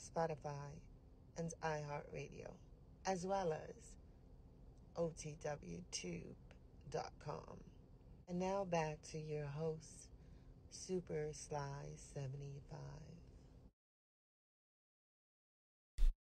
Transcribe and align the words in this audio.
Spotify, 0.00 0.72
and 1.36 1.52
iHeartRadio, 1.62 2.48
as 3.06 3.26
well 3.26 3.52
as 3.52 3.96
OTWTube.com. 4.96 6.24
And 8.28 8.38
now 8.38 8.64
back 8.64 9.02
to 9.12 9.18
your 9.18 9.46
host, 9.46 10.08
Supa 10.72 11.34
Sly 11.34 11.96
75. 12.14 12.78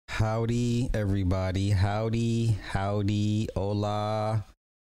Howdy, 0.09 0.91
everybody. 0.95 1.71
Howdy, 1.71 2.59
howdy, 2.73 3.49
hola, 3.55 4.45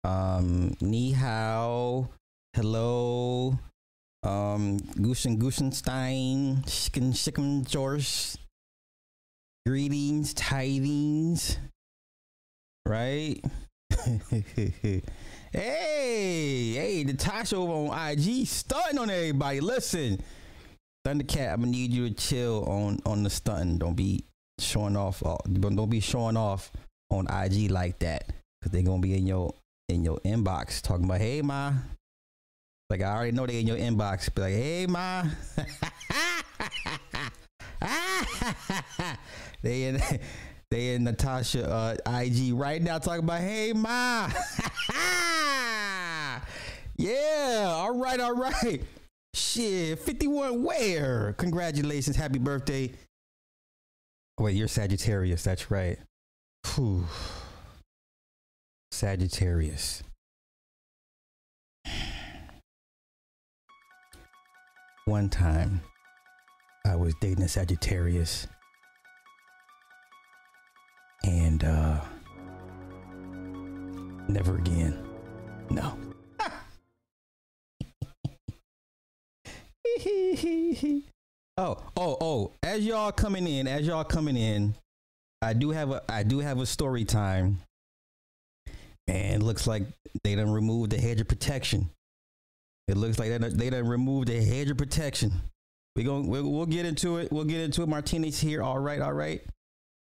um, 0.03 0.75
ni 0.81 1.13
hao, 1.13 2.09
hello, 2.53 3.57
um, 4.21 4.77
Gusen 5.01 5.37
Gusenstein, 5.39 6.63
Shicken 6.67 7.11
Shicken 7.13 7.65
George, 7.65 8.37
greetings, 9.65 10.33
tidings, 10.35 11.57
right? 12.85 13.41
hey, 14.31 15.01
hey, 15.51 17.03
Natasha 17.03 17.55
over 17.55 17.71
on 17.91 18.09
IG 18.09 18.45
starting 18.45 18.99
on 18.99 19.09
everybody. 19.09 19.59
Listen, 19.61 20.21
Thundercat, 21.05 21.53
I'm 21.53 21.61
gonna 21.61 21.71
need 21.71 21.91
you 21.91 22.09
to 22.09 22.15
chill 22.15 22.63
on 22.65 22.99
on 23.07 23.23
the 23.23 23.29
stunting. 23.29 23.79
Don't 23.79 23.95
be 23.95 24.23
showing 24.59 24.95
off. 24.95 25.25
Uh, 25.25 25.37
don't 25.51 25.89
be 25.89 25.99
showing 25.99 26.37
off 26.37 26.71
on 27.09 27.25
IG 27.27 27.71
like 27.71 27.97
that, 27.99 28.29
cause 28.61 28.71
they're 28.71 28.83
gonna 28.83 29.01
be 29.01 29.17
in 29.17 29.25
your 29.25 29.51
in 29.89 30.03
your 30.03 30.19
inbox 30.19 30.79
talking 30.81 31.05
about, 31.05 31.21
hey 31.21 31.41
ma. 31.41 31.73
Like 32.91 33.01
I 33.01 33.15
already 33.15 33.31
know 33.31 33.47
they 33.47 33.61
in 33.61 33.67
your 33.67 33.77
inbox. 33.77 34.33
Be 34.33 34.41
like, 34.43 34.53
hey 34.53 34.85
ma. 34.85 35.23
they 39.61 39.83
in 39.83 40.01
they 40.71 40.95
in 40.95 41.03
Natasha 41.03 41.69
uh, 41.69 41.95
IG 42.19 42.53
right 42.53 42.81
now 42.81 42.97
talking 42.97 43.23
about, 43.23 43.41
hey 43.41 43.73
ma. 43.73 44.29
yeah, 46.97 47.65
all 47.67 47.97
right, 47.97 48.19
all 48.19 48.35
right. 48.35 48.81
Shit, 49.33 49.99
51 49.99 50.63
where? 50.63 51.33
Congratulations, 51.37 52.15
happy 52.15 52.39
birthday. 52.39 52.91
Wait, 54.39 54.55
you're 54.55 54.67
Sagittarius, 54.67 55.43
that's 55.43 55.69
right. 55.71 55.97
Whew. 56.75 57.05
Sagittarius. 58.91 60.03
One 65.05 65.29
time, 65.29 65.81
I 66.85 66.95
was 66.95 67.15
dating 67.19 67.43
a 67.43 67.47
Sagittarius, 67.47 68.45
and 71.23 71.63
uh, 71.63 71.99
never 74.27 74.57
again. 74.57 75.03
No. 75.71 75.97
oh, 81.57 81.77
oh, 81.97 82.17
oh! 82.21 82.51
As 82.61 82.85
y'all 82.85 83.11
coming 83.11 83.47
in, 83.47 83.67
as 83.67 83.87
y'all 83.87 84.03
coming 84.03 84.37
in, 84.37 84.75
I 85.41 85.53
do 85.53 85.71
have 85.71 85.89
a, 85.89 86.03
I 86.07 86.21
do 86.21 86.37
have 86.39 86.59
a 86.59 86.67
story 86.67 87.03
time. 87.03 87.61
And 89.07 89.43
looks 89.43 89.67
like 89.67 89.83
they 90.23 90.35
done 90.35 90.51
removed 90.51 90.91
the 90.91 90.97
hedge 90.97 91.21
of 91.21 91.27
protection. 91.27 91.89
It 92.87 92.97
looks 92.97 93.17
like 93.19 93.29
they 93.29 93.37
done, 93.37 93.57
they 93.57 93.69
done 93.69 93.87
removed 93.87 94.27
the 94.29 94.43
hedge 94.43 94.69
of 94.69 94.77
protection. 94.77 95.31
We 95.95 96.03
going 96.03 96.27
we'll, 96.27 96.49
we'll 96.51 96.65
get 96.65 96.85
into 96.85 97.17
it. 97.17 97.31
We'll 97.31 97.45
get 97.45 97.61
into 97.61 97.81
it. 97.81 97.87
Martinez 97.87 98.39
here. 98.39 98.61
All 98.61 98.79
right, 98.79 98.99
all 98.99 99.13
right. 99.13 99.41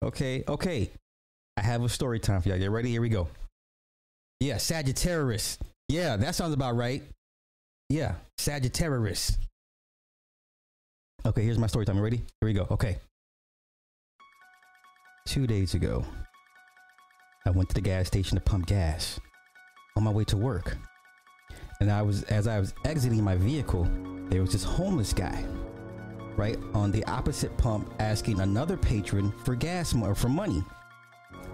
Okay, 0.04 0.44
okay. 0.48 0.92
I 1.58 1.62
have 1.62 1.84
a 1.84 1.90
story 1.90 2.20
time 2.20 2.42
for 2.42 2.50
y'all. 2.50 2.58
Get 2.58 2.72
ready? 2.72 2.90
Here 2.90 3.02
we 3.02 3.10
go. 3.10 3.28
Yeah, 4.40 4.58
Sagittarius. 4.58 5.58
Yeah, 5.88 6.18
that 6.18 6.36
sounds 6.36 6.54
about 6.54 6.76
right. 6.76 7.04
Yeah, 7.90 8.16
Sagittarius. 8.38 9.38
Okay, 11.26 11.44
here's 11.44 11.58
my 11.58 11.68
story 11.68 11.86
time. 11.86 11.98
You 11.98 12.04
ready? 12.04 12.18
Here 12.18 12.48
we 12.48 12.54
go. 12.54 12.68
Okay. 12.72 12.98
Two 15.26 15.48
days 15.48 15.74
ago, 15.74 16.06
I 17.46 17.52
went 17.52 17.70
to 17.70 17.76
the 17.76 17.82
gas 17.82 18.08
station 18.08 18.38
to 18.38 18.42
pump 18.42 18.68
gas 18.68 19.20
on 19.96 20.04
my 20.04 20.12
way 20.12 20.24
to 20.26 20.38
work. 20.38 20.78
And 21.82 21.92
I 21.92 22.02
was 22.02 22.24
as 22.24 22.48
I 22.48 22.60
was 22.60 22.74
exiting 22.84 23.24
my 23.24 23.36
vehicle, 23.36 23.88
there 24.30 24.42
was 24.42 24.52
this 24.52 24.64
homeless 24.64 25.14
guy 25.14 25.44
right 26.40 26.58
on 26.74 26.90
the 26.92 27.04
opposite 27.04 27.56
pump 27.58 27.94
asking 28.00 28.40
another 28.40 28.78
patron 28.78 29.34
for 29.44 29.56
gas 29.56 29.94
or 29.94 30.16
for 30.16 30.30
money. 30.30 30.64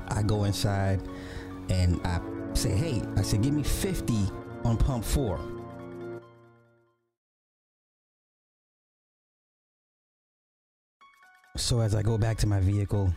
I 0.09 0.21
go 0.21 0.43
inside 0.43 1.01
and 1.69 1.99
I 2.05 2.21
say, 2.53 2.69
"Hey," 2.69 3.01
I 3.17 3.23
said, 3.23 3.41
"Give 3.41 3.53
me 3.53 3.63
50 3.63 4.29
on 4.63 4.77
pump 4.77 5.03
4." 5.03 5.39
So 11.57 11.79
as 11.79 11.95
I 11.95 12.03
go 12.03 12.17
back 12.17 12.37
to 12.39 12.47
my 12.47 12.59
vehicle 12.59 13.11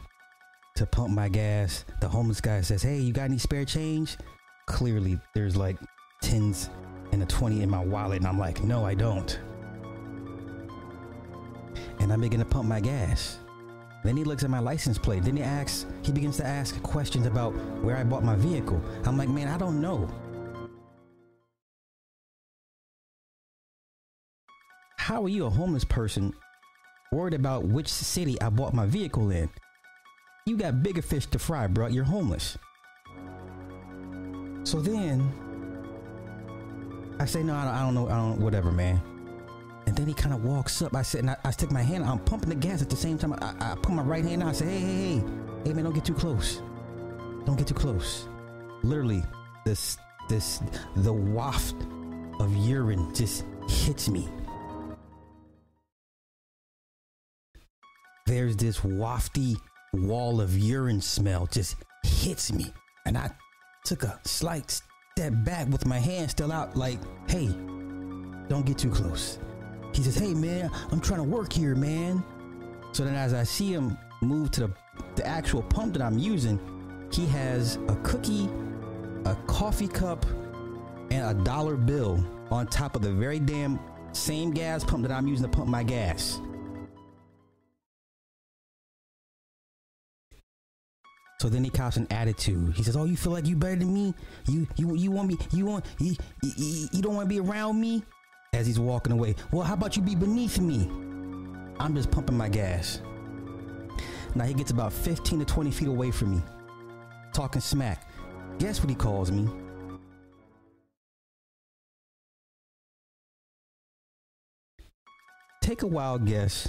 to 0.77 0.87
pump 0.87 1.11
my 1.11 1.29
gas, 1.29 1.85
the 2.01 2.09
homeless 2.09 2.41
guy 2.41 2.61
says, 2.61 2.83
Hey, 2.83 2.99
you 2.99 3.13
got 3.13 3.25
any 3.25 3.37
spare 3.37 3.65
change? 3.65 4.17
Clearly, 4.67 5.19
there's 5.35 5.57
like 5.57 5.77
tens 6.23 6.71
and 7.11 7.21
a 7.23 7.27
20 7.27 7.63
in 7.63 7.69
my 7.69 7.85
wallet. 7.85 8.19
And 8.19 8.29
I'm 8.29 8.39
like, 8.39 8.63
No, 8.63 8.87
I 8.87 8.95
don't. 8.95 9.39
And 12.09 12.15
I'm 12.15 12.23
beginning 12.23 12.47
to 12.47 12.51
pump 12.51 12.67
my 12.67 12.81
gas. 12.81 13.37
Then 14.03 14.17
he 14.17 14.25
looks 14.25 14.43
at 14.43 14.49
my 14.49 14.61
license 14.61 14.97
plate. 14.97 15.25
Then 15.25 15.37
he 15.37 15.43
asks, 15.43 15.85
he 16.01 16.11
begins 16.11 16.39
to 16.39 16.47
ask 16.47 16.83
questions 16.83 17.27
about 17.27 17.51
where 17.83 17.99
I 17.99 18.03
bought 18.03 18.25
my 18.25 18.35
vehicle. 18.35 18.81
I'm 19.05 19.19
like, 19.19 19.29
Man, 19.29 19.47
I 19.47 19.59
don't 19.59 19.79
know. 19.83 20.09
How 24.97 25.23
are 25.23 25.29
you, 25.29 25.45
a 25.45 25.51
homeless 25.51 25.85
person, 25.85 26.33
worried 27.13 27.35
about 27.35 27.65
which 27.65 27.89
city 27.89 28.41
I 28.41 28.49
bought 28.49 28.73
my 28.73 28.87
vehicle 28.87 29.31
in? 29.31 29.51
You 30.47 30.57
got 30.57 30.83
bigger 30.83 31.03
fish 31.03 31.27
to 31.27 31.39
fry, 31.39 31.67
bro. 31.67 31.89
You're 31.89 32.05
homeless. 32.05 32.57
So 34.65 34.81
then 34.81 35.31
I 37.21 37.27
say, 37.27 37.43
no, 37.43 37.55
I 37.55 37.65
don't, 37.67 37.75
I 37.75 37.81
don't 37.83 37.95
know. 37.95 38.09
I 38.09 38.17
don't, 38.17 38.41
whatever, 38.41 38.73
man. 38.73 39.03
And 39.89 39.97
then 39.97 40.07
he 40.07 40.13
kind 40.13 40.35
of 40.35 40.45
walks 40.45 40.83
up. 40.83 40.95
I 40.95 41.01
said, 41.01 41.21
and 41.21 41.31
I, 41.31 41.37
I 41.47 41.51
stick 41.51 41.71
my 41.71 41.81
hand. 41.81 42.05
I'm 42.05 42.19
pumping 42.19 42.51
the 42.51 42.55
gas 42.55 42.83
at 42.83 42.91
the 42.91 42.97
same 42.97 43.17
time. 43.17 43.33
I, 43.33 43.55
I 43.59 43.75
put 43.75 43.95
my 43.95 44.03
right 44.03 44.23
hand 44.23 44.43
out. 44.43 44.51
I 44.51 44.53
say, 44.53 44.67
hey, 44.67 44.81
hey, 44.81 44.97
hey, 44.97 45.25
hey, 45.65 45.73
man, 45.73 45.85
don't 45.85 45.95
get 45.95 46.05
too 46.05 46.13
close. 46.13 46.61
Don't 47.47 47.57
get 47.57 47.67
too 47.67 47.73
close. 47.73 48.29
Literally, 48.83 49.23
this, 49.65 49.97
this, 50.29 50.61
the 50.97 51.11
waft 51.11 51.75
of 52.39 52.55
urine 52.55 53.15
just 53.15 53.47
hits 53.67 54.11
me. 54.11 54.29
There's 58.27 58.57
this 58.57 58.81
wafty 58.81 59.57
wall 59.95 60.43
of 60.43 60.55
urine 60.59 61.01
smell 61.01 61.47
just 61.47 61.77
hits 62.05 62.53
me. 62.53 62.75
And 63.07 63.17
I 63.17 63.31
took 63.87 64.03
a 64.03 64.21
slight 64.27 64.83
step 65.17 65.33
back 65.47 65.67
with 65.69 65.87
my 65.87 65.99
hand 65.99 66.31
still 66.31 66.53
out, 66.53 66.77
like, 66.77 66.99
hey, 67.31 67.47
don't 68.49 68.67
get 68.67 68.77
too 68.77 68.91
close. 68.91 69.39
He 69.93 70.03
says, 70.03 70.17
hey, 70.17 70.35
man, 70.35 70.71
I'm 70.91 71.01
trying 71.01 71.21
to 71.21 71.25
work 71.25 71.53
here, 71.53 71.75
man. 71.75 72.23
So 72.93 73.05
then, 73.05 73.15
as 73.15 73.35
I 73.35 73.43
see 73.43 73.73
him 73.73 73.97
move 74.21 74.51
to 74.53 74.61
the, 74.61 74.73
the 75.17 75.27
actual 75.27 75.63
pump 75.63 75.95
that 75.95 76.03
I'm 76.03 76.19
using, 76.19 76.59
he 77.13 77.27
has 77.27 77.77
a 77.89 77.97
cookie, 78.03 78.49
a 79.25 79.35
coffee 79.47 79.89
cup, 79.89 80.25
and 81.11 81.25
a 81.25 81.45
dollar 81.45 81.77
bill 81.77 82.25
on 82.51 82.67
top 82.67 82.97
of 82.97 83.03
the 83.03 83.13
very 83.13 83.41
damn 83.41 83.79
same 84.13 84.51
gas 84.51 84.85
pump 84.85 85.03
that 85.03 85.13
I'm 85.13 85.27
using 85.27 85.51
to 85.51 85.51
pump 85.51 85.69
my 85.69 85.83
gas. 85.83 86.41
So 91.41 91.49
then 91.49 91.63
he 91.63 91.71
cops 91.71 91.97
an 91.97 92.09
attitude. 92.11 92.75
He 92.75 92.83
says, 92.83 92.97
"Oh, 92.97 93.05
you 93.05 93.17
feel 93.17 93.33
like 93.33 93.47
you 93.47 93.55
better 93.55 93.77
than 93.77 93.95
me? 93.95 94.13
You 94.49 94.67
you 94.77 94.97
you 94.97 95.11
want 95.13 95.29
me? 95.29 95.39
You 95.53 95.67
want 95.67 95.85
you, 96.01 96.17
you, 96.43 96.89
you 96.93 97.01
don't 97.01 97.15
want 97.15 97.29
to 97.29 97.35
be 97.35 97.39
around 97.39 97.81
me?" 97.81 98.03
As 98.55 98.67
he's 98.67 98.81
walking 98.81 99.13
away. 99.13 99.35
Well, 99.53 99.63
how 99.63 99.75
about 99.75 99.97
you 99.97 100.03
be 100.03 100.15
beneath 100.15 100.59
me? 100.59 100.89
I'm 101.79 101.95
just 101.95 102.11
pumping 102.11 102.37
my 102.37 102.49
gas. 102.49 103.01
Now 104.35 104.45
he 104.45 104.55
gets 104.55 104.71
about 104.71 104.93
15 104.93 105.41
to 105.41 105.45
20 105.45 105.71
feet 105.71 105.89
away 105.89 106.11
from 106.11 106.37
me, 106.37 106.43
talking 107.33 107.61
smack. 107.61 108.09
Guess 108.59 108.81
what 108.81 108.89
he 108.89 108.97
calls 108.97 109.31
me? 109.31 109.49
Take 115.61 115.83
a 115.83 115.87
wild 115.87 116.27
guess 116.27 116.69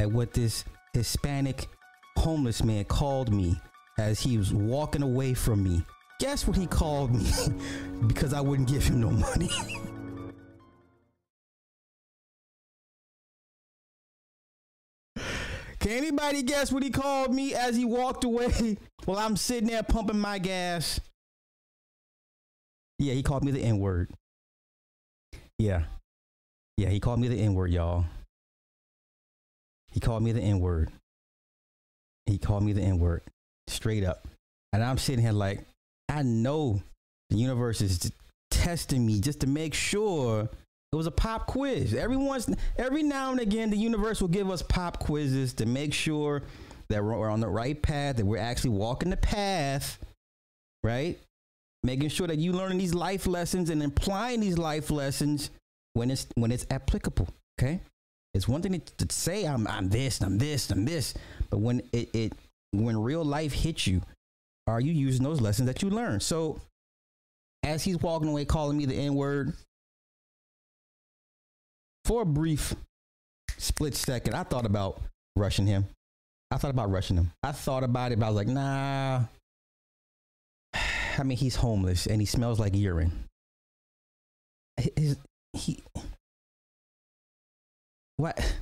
at 0.00 0.12
what 0.12 0.34
this 0.34 0.64
Hispanic 0.92 1.68
homeless 2.18 2.62
man 2.62 2.84
called 2.84 3.32
me 3.32 3.58
as 3.98 4.20
he 4.20 4.36
was 4.36 4.52
walking 4.52 5.02
away 5.02 5.34
from 5.34 5.62
me. 5.62 5.82
Guess 6.20 6.46
what 6.46 6.56
he 6.56 6.66
called 6.66 7.14
me 7.14 7.30
because 8.06 8.32
I 8.32 8.40
wouldn't 8.40 8.68
give 8.68 8.84
him 8.84 9.00
no 9.00 9.10
money. 9.10 9.50
Can 15.86 15.98
anybody 15.98 16.42
guess 16.42 16.72
what 16.72 16.82
he 16.82 16.90
called 16.90 17.32
me 17.32 17.54
as 17.54 17.76
he 17.76 17.84
walked 17.84 18.24
away 18.24 18.76
while 19.04 19.18
I'm 19.18 19.36
sitting 19.36 19.68
there 19.68 19.84
pumping 19.84 20.18
my 20.18 20.40
gas? 20.40 20.98
Yeah, 22.98 23.14
he 23.14 23.22
called 23.22 23.44
me 23.44 23.52
the 23.52 23.60
N 23.60 23.78
word. 23.78 24.10
Yeah. 25.60 25.84
Yeah, 26.76 26.88
he 26.88 26.98
called 26.98 27.20
me 27.20 27.28
the 27.28 27.36
N 27.36 27.54
word, 27.54 27.70
y'all. 27.70 28.04
He 29.92 30.00
called 30.00 30.24
me 30.24 30.32
the 30.32 30.40
N 30.40 30.58
word. 30.58 30.90
He 32.24 32.36
called 32.36 32.64
me 32.64 32.72
the 32.72 32.82
N 32.82 32.98
word 32.98 33.22
straight 33.68 34.02
up. 34.02 34.26
And 34.72 34.82
I'm 34.82 34.98
sitting 34.98 35.24
here 35.24 35.30
like, 35.30 35.60
I 36.08 36.22
know 36.22 36.82
the 37.30 37.36
universe 37.36 37.80
is 37.80 38.10
testing 38.50 39.06
me 39.06 39.20
just 39.20 39.38
to 39.38 39.46
make 39.46 39.72
sure 39.72 40.48
it 40.96 40.98
was 40.98 41.06
a 41.06 41.10
pop 41.10 41.46
quiz. 41.46 41.92
Every 41.92 42.16
once, 42.16 42.48
every 42.78 43.02
now 43.02 43.30
and 43.30 43.40
again, 43.40 43.68
the 43.68 43.76
universe 43.76 44.20
will 44.20 44.28
give 44.28 44.50
us 44.50 44.62
pop 44.62 44.98
quizzes 44.98 45.52
to 45.54 45.66
make 45.66 45.92
sure 45.92 46.42
that 46.88 47.04
we're 47.04 47.28
on 47.28 47.40
the 47.40 47.48
right 47.48 47.80
path, 47.80 48.16
that 48.16 48.24
we're 48.24 48.38
actually 48.38 48.70
walking 48.70 49.10
the 49.10 49.16
path, 49.18 49.98
right? 50.82 51.18
Making 51.82 52.08
sure 52.08 52.26
that 52.26 52.38
you 52.38 52.52
learning 52.52 52.78
these 52.78 52.94
life 52.94 53.26
lessons 53.26 53.68
and 53.68 53.82
applying 53.82 54.40
these 54.40 54.56
life 54.56 54.90
lessons 54.90 55.50
when 55.92 56.10
it's 56.10 56.26
when 56.34 56.50
it's 56.50 56.66
applicable. 56.70 57.28
Okay, 57.60 57.80
it's 58.32 58.48
one 58.48 58.62
thing 58.62 58.80
to, 58.98 59.06
say 59.10 59.46
I'm 59.46 59.66
I'm 59.66 59.90
this, 59.90 60.20
I'm 60.22 60.38
this, 60.38 60.70
I'm 60.70 60.86
this, 60.86 61.12
but 61.50 61.58
when 61.58 61.82
it, 61.92 62.14
it 62.14 62.32
when 62.72 63.00
real 63.00 63.24
life 63.24 63.52
hits 63.52 63.86
you, 63.86 64.00
are 64.66 64.80
you 64.80 64.92
using 64.92 65.24
those 65.24 65.42
lessons 65.42 65.66
that 65.66 65.82
you 65.82 65.90
learned? 65.90 66.22
So, 66.22 66.60
as 67.62 67.84
he's 67.84 67.98
walking 67.98 68.28
away, 68.28 68.46
calling 68.46 68.78
me 68.78 68.86
the 68.86 68.94
N 68.94 69.14
word, 69.14 69.52
for 72.06 72.22
a 72.22 72.26
brief 72.26 72.74
split 73.58 73.96
second, 73.96 74.34
I 74.34 74.44
thought 74.44 74.64
about 74.64 75.02
rushing 75.34 75.66
him. 75.66 75.86
I 76.52 76.56
thought 76.56 76.70
about 76.70 76.90
rushing 76.90 77.16
him. 77.16 77.32
I 77.42 77.50
thought 77.50 77.82
about 77.82 78.12
it, 78.12 78.20
but 78.20 78.26
I 78.26 78.28
was 78.30 78.36
like, 78.36 78.46
nah. 78.46 79.24
I 81.18 81.22
mean, 81.24 81.36
he's 81.36 81.56
homeless 81.56 82.06
and 82.06 82.22
he 82.22 82.26
smells 82.26 82.60
like 82.60 82.76
urine. 82.76 83.10
His, 84.76 85.16
he, 85.52 85.82
what? 88.18 88.54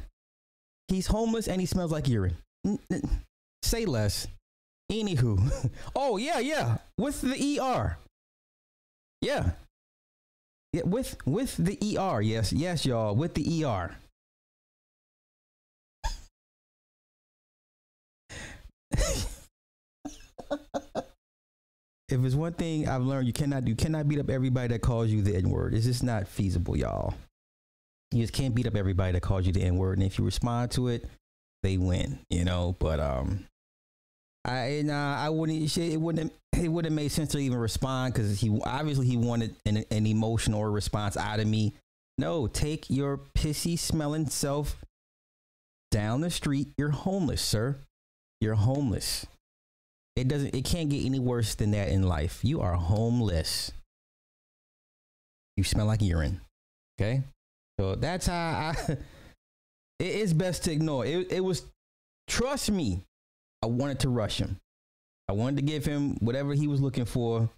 He's 0.88 1.06
homeless 1.06 1.46
and 1.46 1.60
he 1.60 1.66
smells 1.66 1.92
like 1.92 2.08
urine. 2.08 2.36
Say 3.62 3.84
less. 3.84 4.26
Anywho, 4.90 5.70
oh 5.96 6.18
yeah, 6.18 6.38
yeah, 6.38 6.78
with 6.98 7.20
the 7.20 7.58
ER. 7.60 7.98
Yeah, 9.22 9.50
yeah, 10.74 10.82
with 10.84 11.16
with 11.24 11.56
the 11.56 11.78
ER. 11.96 12.20
Yes, 12.20 12.52
yes, 12.52 12.84
y'all, 12.84 13.14
with 13.14 13.34
the 13.34 13.64
ER. 13.64 13.96
if 22.08 22.08
it's 22.08 22.34
one 22.34 22.54
thing 22.54 22.88
I've 22.88 23.02
learned, 23.02 23.28
you 23.28 23.32
cannot 23.32 23.68
you 23.68 23.76
cannot 23.76 24.08
beat 24.08 24.18
up 24.18 24.28
everybody 24.28 24.74
that 24.74 24.80
calls 24.80 25.10
you 25.10 25.22
the 25.22 25.36
N 25.36 25.48
word. 25.48 25.74
It's 25.74 25.86
just 25.86 26.02
not 26.02 26.26
feasible, 26.26 26.76
y'all. 26.76 27.14
You 28.10 28.22
just 28.22 28.32
can't 28.32 28.52
beat 28.52 28.66
up 28.66 28.74
everybody 28.74 29.12
that 29.12 29.20
calls 29.20 29.46
you 29.46 29.52
the 29.52 29.62
N 29.62 29.76
word, 29.76 29.98
and 29.98 30.04
if 30.04 30.18
you 30.18 30.24
respond 30.24 30.72
to 30.72 30.88
it, 30.88 31.08
they 31.62 31.78
win. 31.78 32.18
You 32.30 32.44
know, 32.44 32.74
but 32.80 32.98
um, 32.98 33.46
I 34.44 34.82
nah, 34.84 35.14
uh, 35.14 35.26
I 35.26 35.28
wouldn't. 35.30 35.76
It 35.76 36.00
wouldn't. 36.00 36.32
It 36.54 36.68
wouldn't 36.68 36.94
make 36.94 37.10
sense 37.10 37.32
to 37.32 37.38
even 37.38 37.58
respond 37.58 38.14
because 38.14 38.40
he 38.40 38.60
obviously 38.64 39.08
he 39.08 39.16
wanted 39.16 39.56
an, 39.66 39.84
an 39.90 40.06
emotional 40.06 40.64
response 40.64 41.16
out 41.16 41.40
of 41.40 41.48
me. 41.48 41.72
No, 42.16 42.46
take 42.46 42.88
your 42.88 43.18
pissy 43.36 43.76
smelling 43.76 44.26
self 44.28 44.76
down 45.90 46.20
the 46.20 46.30
street. 46.30 46.68
You're 46.78 46.90
homeless, 46.90 47.42
sir. 47.42 47.76
You're 48.40 48.54
homeless. 48.54 49.26
It 50.14 50.28
doesn't. 50.28 50.54
It 50.54 50.64
can't 50.64 50.90
get 50.90 51.04
any 51.04 51.18
worse 51.18 51.56
than 51.56 51.72
that 51.72 51.88
in 51.88 52.04
life. 52.04 52.40
You 52.44 52.60
are 52.60 52.74
homeless. 52.74 53.72
You 55.56 55.64
smell 55.64 55.86
like 55.86 56.02
urine. 56.02 56.40
Okay, 57.00 57.24
so 57.80 57.96
that's 57.96 58.26
how 58.26 58.34
I. 58.34 58.74
it 59.98 60.06
is 60.06 60.32
best 60.32 60.64
to 60.64 60.72
ignore. 60.72 61.04
It. 61.04 61.32
It 61.32 61.40
was. 61.42 61.64
Trust 62.28 62.70
me. 62.70 63.02
I 63.64 63.66
wanted 63.66 64.00
to 64.00 64.10
rush 64.10 64.36
him. 64.36 64.58
I 65.26 65.32
wanted 65.32 65.56
to 65.56 65.62
give 65.62 65.86
him 65.86 66.16
whatever 66.16 66.52
he 66.52 66.68
was 66.68 66.82
looking 66.82 67.06
for. 67.06 67.48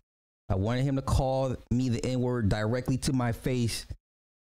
I 0.49 0.55
wanted 0.55 0.85
him 0.85 0.95
to 0.95 1.03
call 1.03 1.57
me 1.73 1.89
the 1.89 2.05
N 2.07 2.21
word 2.21 2.49
directly 2.49 2.97
to 2.99 3.13
my 3.13 3.33
face 3.33 3.87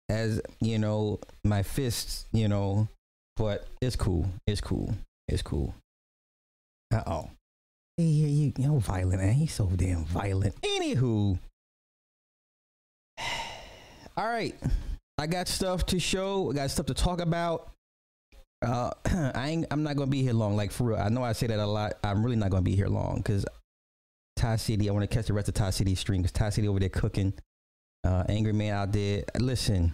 as, 0.07 0.39
you 0.61 0.77
know, 0.77 1.19
my 1.43 1.63
fists, 1.63 2.27
you 2.31 2.47
know, 2.47 2.87
but 3.35 3.65
it's 3.81 3.95
cool. 3.95 4.27
It's 4.45 4.61
cool. 4.61 4.93
It's 5.27 5.41
cool. 5.41 5.73
Uh 6.93 7.01
oh. 7.07 7.29
Hey, 7.97 8.03
you, 8.03 8.53
you 8.55 8.67
know, 8.67 8.77
violent, 8.77 9.19
man. 9.19 9.33
He's 9.33 9.55
so 9.55 9.65
damn 9.75 10.05
violent. 10.05 10.61
Anywho. 10.61 11.39
All 14.15 14.27
right. 14.27 14.53
I 15.17 15.25
got 15.25 15.47
stuff 15.47 15.87
to 15.87 15.99
show. 15.99 16.51
I 16.51 16.53
got 16.53 16.69
stuff 16.69 16.85
to 16.85 16.93
talk 16.93 17.21
about. 17.21 17.71
Uh, 18.65 18.89
I 19.35 19.49
ain't, 19.49 19.67
I'm 19.69 19.83
not 19.83 19.95
gonna 19.95 20.09
be 20.09 20.23
here 20.23 20.33
long. 20.33 20.55
Like 20.55 20.71
for 20.71 20.85
real, 20.85 20.97
I 20.97 21.09
know 21.09 21.23
I 21.23 21.33
say 21.33 21.47
that 21.47 21.59
a 21.59 21.65
lot. 21.65 21.93
I'm 22.03 22.23
really 22.23 22.35
not 22.35 22.49
gonna 22.49 22.63
be 22.63 22.75
here 22.75 22.87
long 22.87 23.17
because 23.17 23.45
Ty 24.35 24.55
City. 24.57 24.89
I 24.89 24.93
want 24.93 25.09
to 25.09 25.15
catch 25.15 25.27
the 25.27 25.33
rest 25.33 25.47
of 25.47 25.53
Ty 25.53 25.69
City 25.69 25.95
stream 25.95 26.21
because 26.21 26.31
Ty 26.31 26.49
City 26.49 26.67
over 26.67 26.79
there 26.79 26.89
cooking. 26.89 27.33
Uh, 28.03 28.23
Angry 28.29 28.53
Man 28.53 28.73
out 28.73 28.91
there. 28.91 29.23
Listen, 29.39 29.93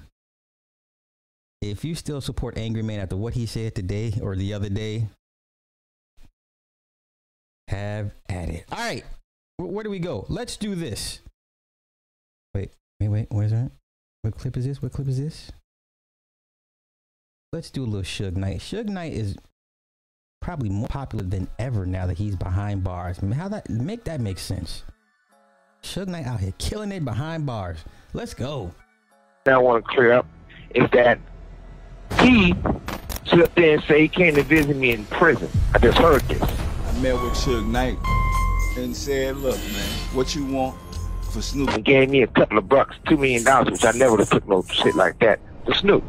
if 1.62 1.86
you 1.86 1.96
still 1.96 2.22
support 2.22 2.58
Angry 2.58 2.82
Man 2.82 3.00
after 3.00 3.18
what 3.18 3.34
he 3.34 3.46
said 3.46 3.76
today 3.76 4.14
or 4.22 4.36
the 4.36 4.54
other 4.54 4.70
day, 4.70 5.08
have 7.68 8.12
at 8.30 8.50
it. 8.50 8.66
All 8.72 8.80
right, 8.80 9.04
where 9.58 9.84
do 9.84 9.90
we 9.90 10.00
go? 10.00 10.26
Let's 10.30 10.58
do 10.58 10.76
this. 10.76 11.20
Wait, 12.54 12.72
wait, 13.00 13.10
wait. 13.10 13.28
Where's 13.30 13.52
that? 13.52 13.72
What 14.22 14.38
clip 14.38 14.58
is 14.58 14.66
this? 14.66 14.82
What 14.82 14.92
clip 14.92 15.08
is 15.08 15.20
this? 15.20 15.52
Let's 17.54 17.70
do 17.70 17.84
a 17.84 17.86
little 17.86 18.02
Suge 18.02 18.38
Knight. 18.38 18.60
Suge 18.60 18.88
Knight 18.88 19.12
is 19.12 19.36
probably 20.40 20.70
more 20.70 20.88
popular 20.88 21.26
than 21.26 21.50
ever 21.60 21.86
now 21.86 22.06
that 22.06 22.18
he's 22.18 22.38
behind 22.38 22.82
bars. 22.82 23.18
How 23.18 23.50
that 23.50 23.70
make 23.70 24.06
that 24.06 24.22
make 24.22 24.40
sense? 24.40 24.84
Suge 25.84 26.08
Knight 26.08 26.26
out 26.26 26.40
here 26.40 26.54
killing 26.60 26.94
it 26.94 27.04
behind 27.04 27.46
bars. 27.46 27.80
Let's 28.14 28.34
go. 28.34 28.72
I 29.46 29.58
want 29.58 29.84
to 29.84 29.92
clear 29.92 30.14
up 30.14 30.28
is 30.74 30.90
that 30.92 31.20
he 32.22 32.56
stood 33.26 33.44
up 33.44 33.56
there 33.56 33.74
and 33.74 33.84
say 33.84 34.04
he 34.04 34.08
came 34.08 34.36
to 34.36 34.44
visit 34.44 34.78
me 34.78 34.94
in 34.94 35.04
prison. 35.08 35.50
I 35.74 35.80
just 35.80 35.98
heard 35.98 36.22
this. 36.30 36.42
I 36.42 37.00
met 37.00 37.16
with 37.16 37.34
Suge 37.34 37.68
Knight 37.68 37.98
and 38.78 38.96
said, 38.96 39.36
"Look, 39.36 39.58
man, 39.58 39.90
what 40.14 40.34
you 40.36 40.46
want 40.46 40.80
for 41.34 41.42
Snoop?" 41.42 41.72
And 41.72 41.84
gave 41.84 42.10
me 42.10 42.22
a 42.22 42.28
couple 42.28 42.58
of 42.58 42.70
bucks, 42.70 42.96
two 43.10 43.18
million 43.18 43.44
dollars, 43.44 43.72
which 43.72 43.84
I 43.84 43.92
never 43.92 44.12
would 44.12 44.22
have 44.22 44.30
took 44.30 44.48
no 44.48 44.64
shit 44.64 44.96
like 44.96 45.20
that 45.20 45.42
for 45.72 45.78
Snoop. 45.78 46.04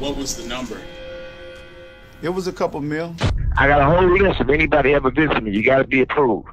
What 0.00 0.16
was 0.16 0.36
the 0.36 0.48
number? 0.48 0.80
It 2.22 2.28
was 2.28 2.46
a 2.46 2.52
couple 2.52 2.80
mil. 2.80 3.14
I 3.56 3.66
got 3.68 3.80
a 3.80 3.84
whole 3.84 4.10
list 4.18 4.40
of 4.40 4.50
anybody 4.50 4.94
ever 4.94 5.10
visit 5.10 5.42
me. 5.42 5.52
You 5.52 5.62
got 5.62 5.78
to 5.78 5.84
be 5.84 6.02
approved. 6.02 6.48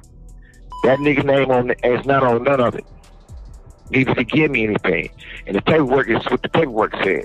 That 0.82 0.98
nigga 0.98 1.24
name 1.24 1.50
on 1.50 1.70
is 1.70 2.06
not 2.06 2.22
on 2.22 2.44
none 2.44 2.60
of 2.60 2.74
it. 2.74 2.84
Neither 3.90 4.14
to 4.14 4.24
give 4.24 4.50
me 4.50 4.64
anything. 4.64 5.10
And 5.46 5.56
the 5.56 5.62
paperwork 5.62 6.08
is 6.08 6.24
what 6.26 6.42
the 6.42 6.48
paperwork 6.48 6.94
says. 7.04 7.24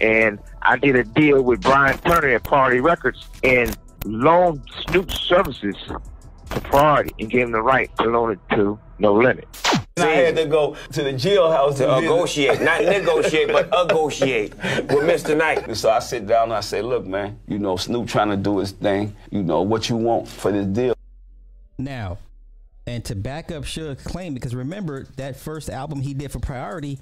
And 0.00 0.38
I 0.62 0.76
did 0.76 0.96
a 0.96 1.04
deal 1.04 1.42
with 1.42 1.62
Bryan 1.62 1.98
Turner 1.98 2.28
at 2.28 2.44
Priority 2.44 2.80
Records 2.80 3.26
and 3.42 3.76
loaned 4.04 4.62
Snoop 4.86 5.10
services 5.10 5.76
to 6.50 6.60
Priority 6.60 7.14
and 7.18 7.30
gave 7.30 7.46
him 7.46 7.52
the 7.52 7.62
right 7.62 7.94
to 7.98 8.04
loan 8.04 8.32
it 8.32 8.38
to 8.54 8.78
No 8.98 9.14
Limit. 9.14 9.46
I 9.96 10.06
had 10.06 10.36
to 10.36 10.46
go 10.46 10.76
to 10.92 11.02
the 11.04 11.12
jailhouse 11.12 11.76
to 11.76 12.00
negotiate, 12.00 12.60
not 12.60 12.82
negotiate, 12.82 13.48
but 13.48 13.70
negotiate 13.86 14.54
with 14.54 15.04
Mr. 15.04 15.36
Knight. 15.36 15.76
So 15.76 15.88
I 15.88 16.00
sit 16.00 16.26
down 16.26 16.44
and 16.44 16.54
I 16.54 16.60
say, 16.60 16.82
look, 16.82 17.06
man, 17.06 17.38
you 17.46 17.60
know, 17.60 17.76
Snoop 17.76 18.08
trying 18.08 18.30
to 18.30 18.36
do 18.36 18.58
his 18.58 18.72
thing. 18.72 19.14
You 19.30 19.44
know, 19.44 19.62
what 19.62 19.88
you 19.88 19.96
want 19.96 20.26
for 20.26 20.50
this 20.50 20.66
deal. 20.66 20.94
Now, 21.78 22.18
and 22.86 23.04
to 23.04 23.14
back 23.14 23.52
up 23.52 23.66
Suge's 23.66 24.02
claim, 24.02 24.34
because 24.34 24.54
remember 24.54 25.04
that 25.16 25.36
first 25.36 25.70
album 25.70 26.00
he 26.00 26.12
did 26.12 26.32
for 26.32 26.40
Priority, 26.40 26.98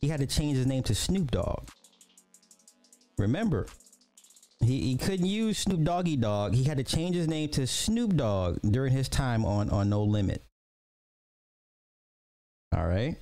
he 0.00 0.08
had 0.08 0.20
to 0.20 0.26
change 0.26 0.56
his 0.56 0.66
name 0.66 0.82
to 0.84 0.94
Snoop 0.94 1.30
Dogg. 1.30 1.68
Remember, 3.18 3.66
He, 4.60 4.80
he 4.80 4.96
couldn't 4.96 5.26
use 5.26 5.58
Snoop 5.58 5.82
Doggy 5.82 6.16
Dogg. 6.16 6.54
He 6.54 6.64
had 6.64 6.78
to 6.78 6.84
change 6.84 7.16
his 7.16 7.28
name 7.28 7.50
to 7.50 7.66
Snoop 7.66 8.16
Dogg 8.16 8.58
during 8.62 8.92
his 8.94 9.10
time 9.10 9.44
on 9.44 9.68
on 9.68 9.90
No 9.90 10.02
Limit. 10.02 10.42
All 12.74 12.86
right. 12.86 13.16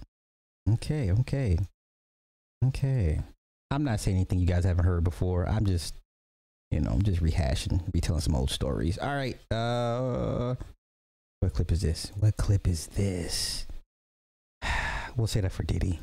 Okay. 0.75 1.13
Okay. 1.13 1.59
Okay. 2.67 3.21
I'm 3.71 3.85
not 3.85 4.01
saying 4.01 4.17
anything 4.17 4.39
you 4.39 4.47
guys 4.47 4.65
haven't 4.65 4.85
heard 4.85 5.05
before. 5.05 5.49
I'm 5.49 5.67
just, 5.67 5.95
you 6.71 6.81
know, 6.81 6.91
I'm 6.91 7.03
just 7.03 7.23
rehashing, 7.23 7.83
retelling 7.93 8.21
some 8.21 8.35
old 8.35 8.51
stories. 8.51 8.99
All 8.99 9.15
right. 9.15 9.39
Uh, 9.51 10.55
what 11.41 11.55
clip 11.55 11.73
is 11.73 11.83
this? 11.83 12.13
What 12.19 12.37
clip 12.37 12.67
is 12.69 12.87
this? 12.89 13.67
We'll 15.17 15.27
say 15.27 15.41
that 15.41 15.51
for 15.51 15.65
Diddy. 15.65 15.99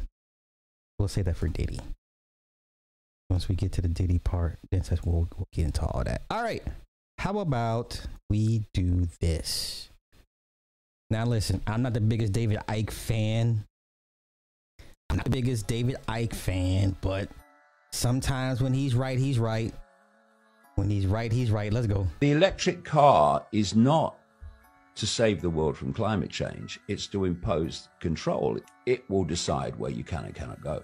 We'll 0.99 1.07
say 1.07 1.21
that 1.21 1.37
for 1.37 1.47
Diddy. 1.47 1.79
Once 3.29 3.47
we 3.47 3.55
get 3.55 3.71
to 3.73 3.81
the 3.81 3.87
Diddy 3.87 4.19
part, 4.19 4.59
then 4.71 4.83
says 4.83 5.03
we'll, 5.05 5.29
we'll 5.37 5.47
get 5.53 5.63
into 5.63 5.85
all 5.85 6.03
that. 6.03 6.23
All 6.29 6.43
right. 6.43 6.61
How 7.19 7.39
about 7.39 8.01
we 8.29 8.65
do 8.73 9.07
this? 9.21 9.89
Now 11.09 11.25
listen, 11.25 11.61
I'm 11.67 11.83
not 11.83 11.93
the 11.93 12.01
biggest 12.01 12.33
David 12.33 12.59
Icke 12.67 12.91
fan. 12.91 13.63
I'm 15.09 15.17
not 15.17 15.25
the 15.25 15.29
biggest 15.31 15.67
David 15.67 15.97
Icke 16.07 16.33
fan, 16.33 16.95
but 17.01 17.29
sometimes 17.91 18.61
when 18.61 18.73
he's 18.73 18.95
right, 18.95 19.17
he's 19.19 19.37
right. 19.37 19.73
When 20.75 20.89
he's 20.89 21.05
right, 21.05 21.31
he's 21.31 21.51
right. 21.51 21.71
Let's 21.71 21.87
go. 21.87 22.07
The 22.19 22.31
electric 22.31 22.83
car 22.83 23.45
is 23.51 23.75
not 23.75 24.17
to 24.95 25.05
save 25.05 25.41
the 25.41 25.49
world 25.49 25.77
from 25.77 25.93
climate 25.93 26.29
change, 26.29 26.79
it's 26.87 27.05
to 27.07 27.25
impose 27.25 27.89
control. 27.99 28.57
It 28.85 29.07
will 29.09 29.25
decide 29.25 29.77
where 29.77 29.91
you 29.91 30.03
can 30.03 30.25
and 30.25 30.33
cannot 30.33 30.61
go. 30.61 30.81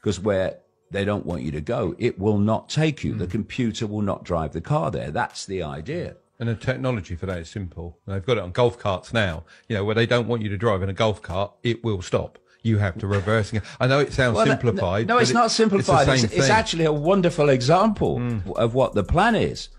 Because 0.00 0.20
where 0.20 0.58
they 0.90 1.04
don't 1.04 1.26
want 1.26 1.42
you 1.42 1.50
to 1.50 1.60
go, 1.60 1.94
it 1.98 2.18
will 2.18 2.38
not 2.38 2.68
take 2.68 3.02
you. 3.02 3.14
Mm. 3.14 3.18
The 3.18 3.26
computer 3.26 3.86
will 3.86 4.02
not 4.02 4.22
drive 4.22 4.52
the 4.52 4.60
car 4.60 4.90
there. 4.90 5.10
That's 5.10 5.46
the 5.46 5.62
idea. 5.62 6.16
And 6.46 6.54
the 6.54 6.62
technology 6.62 7.16
for 7.16 7.24
that 7.24 7.38
is 7.38 7.48
simple. 7.48 7.96
They've 8.06 8.24
got 8.24 8.36
it 8.36 8.42
on 8.42 8.52
golf 8.52 8.78
carts 8.78 9.14
now. 9.14 9.44
You 9.66 9.76
know, 9.76 9.84
where 9.84 9.94
they 9.94 10.04
don't 10.04 10.28
want 10.28 10.42
you 10.42 10.50
to 10.50 10.58
drive 10.58 10.82
in 10.82 10.90
a 10.90 10.92
golf 10.92 11.22
cart, 11.22 11.52
it 11.62 11.82
will 11.82 12.02
stop. 12.02 12.38
You 12.62 12.76
have 12.76 12.98
to 12.98 13.06
reverse. 13.06 13.50
I 13.80 13.86
know 13.86 14.00
it 14.00 14.12
sounds 14.12 14.36
well, 14.36 14.44
simplified. 14.44 15.06
No, 15.06 15.14
no 15.14 15.20
it's 15.20 15.32
not 15.32 15.50
simplified. 15.50 16.06
It's, 16.06 16.24
it's, 16.24 16.34
it's, 16.34 16.50
actually 16.50 16.84
a 16.84 16.92
wonderful 16.92 17.48
example 17.48 18.18
mm. 18.18 18.54
of 18.56 18.74
what 18.74 18.94
the 18.94 19.02
plan 19.02 19.34
is. 19.34 19.70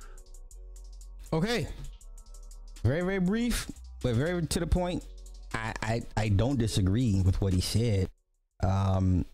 Okay. 1.32 1.68
Very, 2.82 3.02
very 3.02 3.20
brief, 3.20 3.70
but 4.02 4.16
very 4.16 4.44
to 4.44 4.60
the 4.60 4.66
point. 4.66 5.04
I, 5.54 5.74
I, 5.84 6.02
I 6.18 6.30
don't 6.30 6.58
disagree 6.58 7.22
with 7.22 7.40
what 7.42 7.54
he 7.54 7.62
said. 7.62 8.10
Um, 8.64 9.28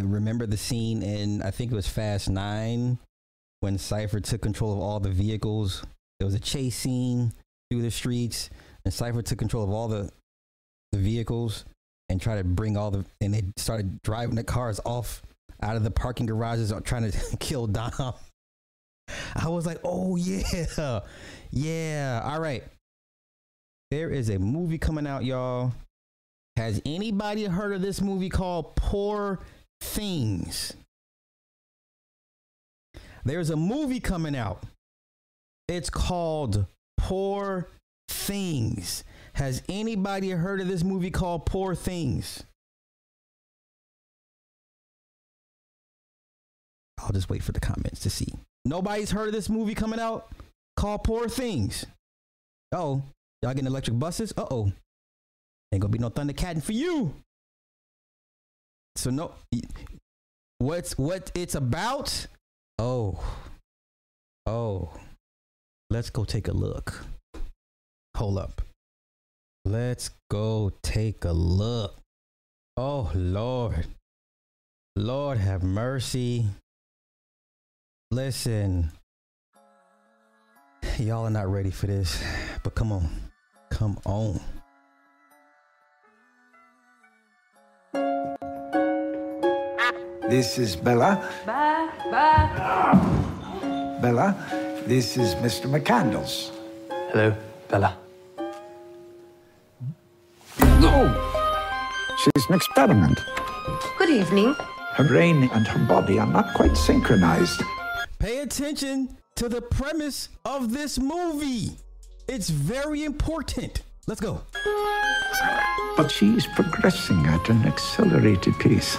remember 0.00 0.46
the 0.46 0.56
scene 0.56 1.02
in 1.02 1.42
I 1.42 1.50
think 1.50 1.70
it 1.70 1.74
was 1.74 1.86
Fast 1.86 2.30
Nine 2.30 2.98
when 3.60 3.76
Cypher 3.76 4.20
took 4.20 4.40
control 4.40 4.72
of 4.72 4.78
all 4.78 5.00
the 5.00 5.10
vehicles. 5.10 5.84
There 6.22 6.26
was 6.28 6.36
a 6.36 6.38
chase 6.38 6.76
scene 6.76 7.32
through 7.68 7.82
the 7.82 7.90
streets, 7.90 8.48
and 8.84 8.94
Cypher 8.94 9.22
took 9.22 9.40
control 9.40 9.64
of 9.64 9.70
all 9.70 9.88
the 9.88 10.08
the 10.92 10.98
vehicles 10.98 11.64
and 12.08 12.22
tried 12.22 12.36
to 12.36 12.44
bring 12.44 12.76
all 12.76 12.92
the 12.92 13.04
and 13.20 13.34
they 13.34 13.42
started 13.56 14.00
driving 14.02 14.36
the 14.36 14.44
cars 14.44 14.78
off 14.84 15.20
out 15.64 15.74
of 15.74 15.82
the 15.82 15.90
parking 15.90 16.26
garages, 16.26 16.70
uh, 16.70 16.78
trying 16.78 17.10
to 17.10 17.36
kill 17.40 17.66
Dom. 17.66 18.14
I 19.34 19.48
was 19.48 19.66
like, 19.66 19.80
oh 19.82 20.14
yeah, 20.14 21.00
yeah. 21.50 22.22
All 22.24 22.40
right. 22.40 22.62
There 23.90 24.08
is 24.08 24.28
a 24.30 24.38
movie 24.38 24.78
coming 24.78 25.08
out, 25.08 25.24
y'all. 25.24 25.72
Has 26.56 26.80
anybody 26.86 27.46
heard 27.46 27.72
of 27.72 27.82
this 27.82 28.00
movie 28.00 28.28
called 28.28 28.76
Poor 28.76 29.40
Things? 29.80 30.72
There's 33.24 33.50
a 33.50 33.56
movie 33.56 33.98
coming 33.98 34.36
out. 34.36 34.62
It's 35.72 35.88
called 35.88 36.66
Poor 36.98 37.70
Things. 38.08 39.04
Has 39.32 39.62
anybody 39.70 40.28
heard 40.28 40.60
of 40.60 40.68
this 40.68 40.84
movie 40.84 41.10
called 41.10 41.46
Poor 41.46 41.74
Things? 41.74 42.42
I'll 47.00 47.12
just 47.12 47.30
wait 47.30 47.42
for 47.42 47.52
the 47.52 47.60
comments 47.60 48.00
to 48.00 48.10
see. 48.10 48.34
Nobody's 48.66 49.12
heard 49.12 49.28
of 49.28 49.32
this 49.32 49.48
movie 49.48 49.74
coming 49.74 49.98
out 49.98 50.30
called 50.76 51.04
Poor 51.04 51.26
Things. 51.26 51.86
Oh, 52.72 53.02
Y'all 53.42 53.54
getting 53.54 53.66
electric 53.66 53.98
buses? 53.98 54.34
Uh 54.36 54.44
oh. 54.50 54.72
Ain't 55.72 55.80
gonna 55.80 55.88
be 55.88 55.98
no 55.98 56.10
Thundercatting 56.10 56.62
for 56.62 56.72
you. 56.72 57.14
So 58.96 59.08
no, 59.08 59.32
what's 60.58 60.98
what 60.98 61.32
it's 61.34 61.54
about? 61.54 62.26
Oh, 62.78 63.18
oh, 64.44 64.92
let's 65.92 66.08
go 66.08 66.24
take 66.24 66.48
a 66.48 66.52
look. 66.52 67.04
Hold 68.16 68.38
up. 68.38 68.62
Let's 69.66 70.10
go 70.30 70.72
take 70.82 71.26
a 71.26 71.32
look. 71.32 71.98
Oh 72.78 73.10
Lord, 73.14 73.86
Lord 74.96 75.36
have 75.36 75.62
mercy. 75.62 76.46
Listen, 78.10 78.90
y'all 80.98 81.26
are 81.26 81.30
not 81.30 81.52
ready 81.52 81.70
for 81.70 81.86
this, 81.86 82.24
but 82.64 82.74
come 82.74 82.90
on. 82.92 83.08
Come 83.70 83.98
on. 84.06 84.40
This 90.30 90.58
is 90.58 90.74
Bella. 90.74 91.22
Bye, 91.44 91.90
bye. 92.10 93.98
Bella, 94.00 94.71
this 94.86 95.16
is 95.16 95.34
Mr. 95.36 95.66
McCandles. 95.66 96.50
Hello, 97.10 97.34
Bella. 97.68 97.96
Oh, 100.60 102.16
she's 102.18 102.46
an 102.48 102.54
experiment. 102.54 103.20
Good 103.98 104.10
evening. 104.10 104.54
Her 104.94 105.04
brain 105.04 105.48
and 105.52 105.66
her 105.66 105.78
body 105.86 106.18
are 106.18 106.26
not 106.26 106.54
quite 106.54 106.76
synchronized. 106.76 107.62
Pay 108.18 108.40
attention 108.40 109.16
to 109.36 109.48
the 109.48 109.62
premise 109.62 110.28
of 110.44 110.72
this 110.72 110.98
movie. 110.98 111.78
It's 112.28 112.50
very 112.50 113.04
important. 113.04 113.82
Let's 114.06 114.20
go. 114.20 114.42
But 115.96 116.10
she's 116.10 116.46
progressing 116.46 117.24
at 117.26 117.48
an 117.48 117.64
accelerated 117.64 118.58
pace. 118.58 118.96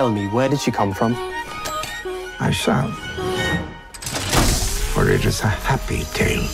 Tell 0.00 0.08
me, 0.10 0.28
where 0.28 0.48
did 0.48 0.58
she 0.58 0.70
come 0.70 0.94
from? 0.94 1.14
I 2.40 2.50
shall. 2.50 2.90
For 4.94 5.10
it 5.10 5.26
is 5.26 5.42
a 5.42 5.48
happy 5.48 6.04
tale. 6.14 6.48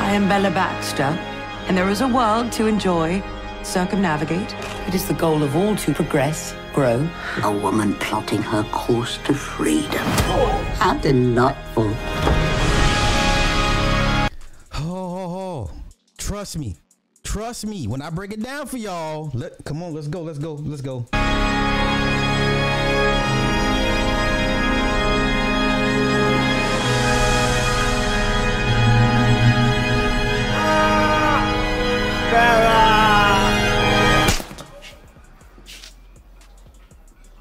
I 0.00 0.12
am 0.14 0.26
Bella 0.26 0.50
Baxter, 0.52 1.12
and 1.66 1.76
there 1.76 1.90
is 1.90 2.00
a 2.00 2.08
world 2.08 2.50
to 2.52 2.66
enjoy, 2.66 3.22
circumnavigate, 3.62 4.54
it 4.88 4.94
is 4.94 5.06
the 5.06 5.12
goal 5.12 5.42
of 5.42 5.54
all 5.54 5.76
to 5.76 5.92
progress, 5.92 6.54
grow. 6.72 7.06
A 7.42 7.52
woman 7.52 7.92
plotting 7.96 8.40
her 8.40 8.62
course 8.72 9.18
to 9.26 9.34
freedom. 9.34 10.06
How 10.80 10.94
delightful. 10.94 11.92
Oh, 14.76 14.94
oh, 14.94 15.68
oh, 15.68 15.70
trust 16.16 16.56
me. 16.56 16.78
Trust 17.30 17.64
me. 17.64 17.86
When 17.86 18.02
I 18.02 18.10
break 18.10 18.32
it 18.32 18.42
down 18.42 18.66
for 18.66 18.76
y'all, 18.76 19.30
let 19.34 19.64
come 19.64 19.84
on, 19.84 19.94
let's 19.94 20.08
go, 20.08 20.22
let's 20.22 20.40
go, 20.40 20.54
let's 20.54 20.82
go. 20.82 21.06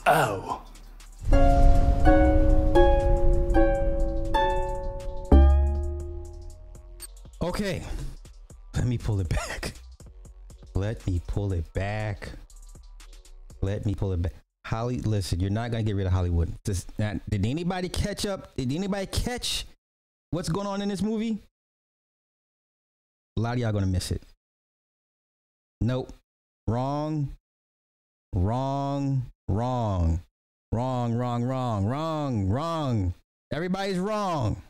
Oh. 0.06 0.62
Okay. 7.42 7.82
Let 8.76 8.86
me 8.86 9.00
pull 9.00 9.20
it 9.20 9.30
back. 9.30 9.79
Let 10.80 11.06
me 11.06 11.22
pull 11.28 11.52
it 11.52 11.72
back. 11.74 12.30
Let 13.62 13.86
me 13.86 13.94
pull 13.94 14.14
it 14.14 14.22
back. 14.22 14.32
Holly, 14.66 15.00
listen, 15.00 15.42
you're 15.42 15.50
not 15.50 15.72
gonna 15.72 15.84
get 15.84 15.98
rid 15.98 16.08
of 16.08 16.14
Hollywood. 16.14 16.54
Did 16.64 17.46
anybody 17.46 17.90
catch 17.90 18.26
up? 18.26 18.56
Did 18.56 18.72
anybody 18.72 19.06
catch 19.08 19.66
what's 20.32 20.48
going 20.48 20.68
on 20.68 20.82
in 20.82 20.88
this 20.88 21.02
movie? 21.02 21.40
A 23.36 23.42
lot 23.42 23.54
of 23.56 23.60
y'all 23.60 23.74
gonna 23.74 23.88
miss 23.88 24.12
it. 24.12 24.24
Nope. 25.82 26.14
Wrong. 26.66 27.30
Wrong. 28.34 29.24
Wrong. 29.50 30.22
Wrong, 30.72 31.14
wrong, 31.14 31.44
wrong, 31.44 31.86
wrong, 31.88 32.48
wrong. 32.48 33.14
Everybody's 33.52 33.98
wrong. 33.98 34.62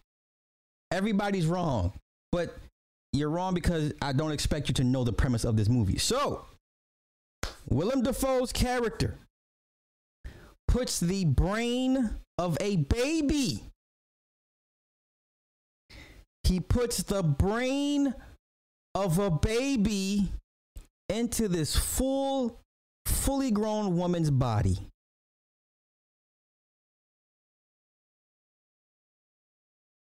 Everybody's 0.92 1.46
wrong. 1.46 1.94
But 2.32 2.56
you're 3.14 3.30
wrong 3.30 3.54
because 3.54 3.94
I 4.02 4.14
don't 4.14 4.32
expect 4.32 4.68
you 4.68 4.74
to 4.76 4.84
know 4.84 5.04
the 5.04 5.14
premise 5.14 5.44
of 5.44 5.56
this 5.56 5.70
movie. 5.70 5.98
So, 5.98 6.46
Willem 7.68 8.04
Dafoe's 8.04 8.52
character 8.52 9.18
puts 10.68 11.00
the 11.00 11.26
brain 11.26 12.18
of 12.38 12.58
a 12.62 12.78
baby. 12.78 13.64
He 16.44 16.60
puts 16.60 17.04
the 17.04 17.24
brain 17.24 18.14
of 18.96 19.20
a 19.20 19.30
baby 19.30 20.32
into 21.10 21.48
this 21.48 21.76
full, 21.76 22.60
fully 23.06 23.52
grown 23.52 23.98
woman's 23.98 24.30
body. 24.30 24.88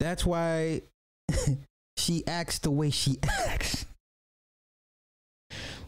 That's 0.01 0.25
why 0.25 0.83
she 1.99 2.27
acts 2.27 2.59
the 2.59 2.71
way 2.71 2.91
she 2.91 3.19
acts. 3.47 3.87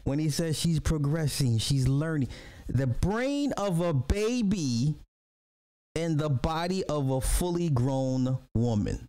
When 0.05 0.19
he 0.19 0.31
says 0.31 0.59
she's 0.59 0.81
progressing, 0.81 1.59
she's 1.59 1.87
learning. 1.87 2.29
The 2.69 2.87
brain 2.87 3.53
of 3.53 3.81
a 3.81 3.93
baby 3.93 4.95
in 5.95 6.17
the 6.17 6.31
body 6.31 6.85
of 6.85 7.11
a 7.11 7.21
fully 7.21 7.69
grown 7.69 8.39
woman. 8.55 9.09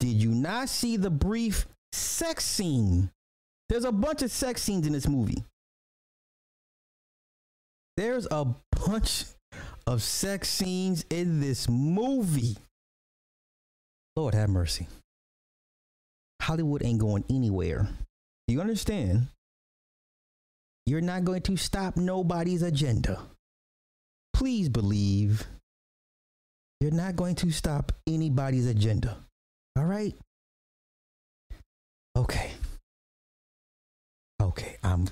Did 0.00 0.22
you 0.22 0.30
not 0.30 0.68
see 0.68 0.96
the 0.96 1.10
brief 1.10 1.66
sex 1.92 2.44
scene? 2.44 3.10
There's 3.68 3.84
a 3.84 3.92
bunch 3.92 4.22
of 4.22 4.30
sex 4.30 4.62
scenes 4.62 4.86
in 4.86 4.92
this 4.92 5.06
movie. 5.06 5.44
There's 7.96 8.26
a 8.30 8.46
bunch 8.86 9.24
of 9.86 10.02
sex 10.02 10.48
scenes 10.48 11.04
in 11.10 11.40
this 11.40 11.68
movie. 11.68 12.56
Lord 14.20 14.34
have 14.34 14.50
mercy. 14.50 14.86
Hollywood 16.42 16.84
ain't 16.84 16.98
going 16.98 17.24
anywhere. 17.30 17.88
You 18.48 18.60
understand? 18.60 19.28
You're 20.84 21.00
not 21.00 21.24
going 21.24 21.40
to 21.42 21.56
stop 21.56 21.96
nobody's 21.96 22.60
agenda. 22.60 23.18
Please 24.34 24.68
believe 24.68 25.46
you're 26.82 26.90
not 26.90 27.16
going 27.16 27.34
to 27.36 27.50
stop 27.50 27.92
anybody's 28.06 28.66
agenda. 28.66 29.16
All 29.74 29.86
right? 29.86 30.14
Okay. 32.14 32.50
Okay, 34.42 34.76
I'm 34.82 35.08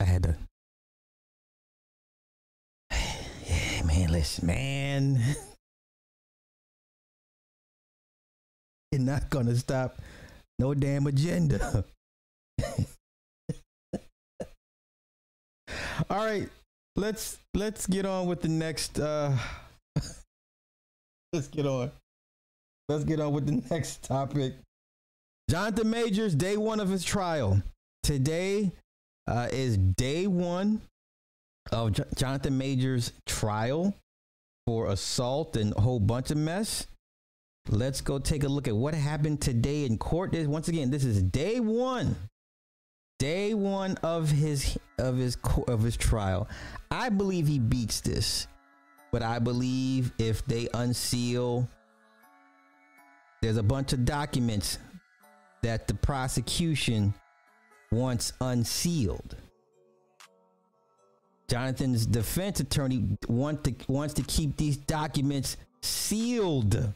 I 0.00 0.04
had 0.04 0.24
to 0.24 0.36
Yeah, 3.48 3.82
man, 3.84 4.10
listen, 4.10 4.44
man. 4.44 5.36
You're 8.96 9.00
not 9.00 9.30
gonna 9.30 9.56
stop 9.56 9.96
no 10.58 10.74
damn 10.74 11.06
agenda. 11.06 11.82
All 16.10 16.26
right, 16.26 16.48
let's 16.96 17.38
let's 17.54 17.86
get 17.86 18.04
on 18.04 18.26
with 18.26 18.42
the 18.42 18.48
next 18.48 19.00
uh 19.00 19.34
let's 21.32 21.48
get 21.48 21.64
on. 21.64 21.90
Let's 22.90 23.04
get 23.04 23.18
on 23.20 23.32
with 23.32 23.46
the 23.46 23.62
next 23.74 24.02
topic. 24.02 24.56
Jonathan 25.48 25.88
Majors, 25.88 26.34
day 26.34 26.58
one 26.58 26.78
of 26.78 26.90
his 26.90 27.02
trial. 27.02 27.62
Today 28.02 28.72
uh, 29.26 29.48
is 29.50 29.78
day 29.78 30.26
one 30.26 30.82
of 31.70 31.92
J- 31.92 32.04
Jonathan 32.16 32.58
Majors' 32.58 33.12
trial 33.26 33.94
for 34.66 34.88
assault 34.88 35.56
and 35.56 35.72
a 35.76 35.80
whole 35.80 36.00
bunch 36.00 36.30
of 36.30 36.36
mess. 36.36 36.86
Let's 37.68 38.00
go 38.00 38.18
take 38.18 38.44
a 38.44 38.48
look 38.48 38.68
at 38.68 38.76
what 38.76 38.94
happened 38.94 39.40
today 39.40 39.84
in 39.84 39.96
court. 39.96 40.34
Once 40.34 40.68
again, 40.68 40.90
this 40.90 41.04
is 41.04 41.22
day 41.22 41.60
one, 41.60 42.16
day 43.18 43.54
one 43.54 43.96
of 44.02 44.30
his 44.30 44.76
of 44.98 45.16
his 45.16 45.36
of 45.68 45.82
his 45.82 45.96
trial. 45.96 46.48
I 46.90 47.08
believe 47.08 47.46
he 47.46 47.58
beats 47.58 48.00
this, 48.00 48.46
but 49.10 49.22
I 49.22 49.38
believe 49.38 50.12
if 50.18 50.44
they 50.44 50.68
unseal, 50.74 51.68
there's 53.40 53.56
a 53.56 53.62
bunch 53.62 53.92
of 53.92 54.04
documents 54.04 54.78
that 55.62 55.86
the 55.86 55.94
prosecution 55.94 57.14
wants 57.90 58.32
unsealed. 58.40 59.36
Jonathan's 61.48 62.06
defense 62.06 62.60
attorney 62.60 63.16
want 63.28 63.62
to, 63.64 63.74
wants 63.86 64.14
to 64.14 64.22
keep 64.22 64.56
these 64.56 64.76
documents 64.76 65.56
sealed. 65.82 66.92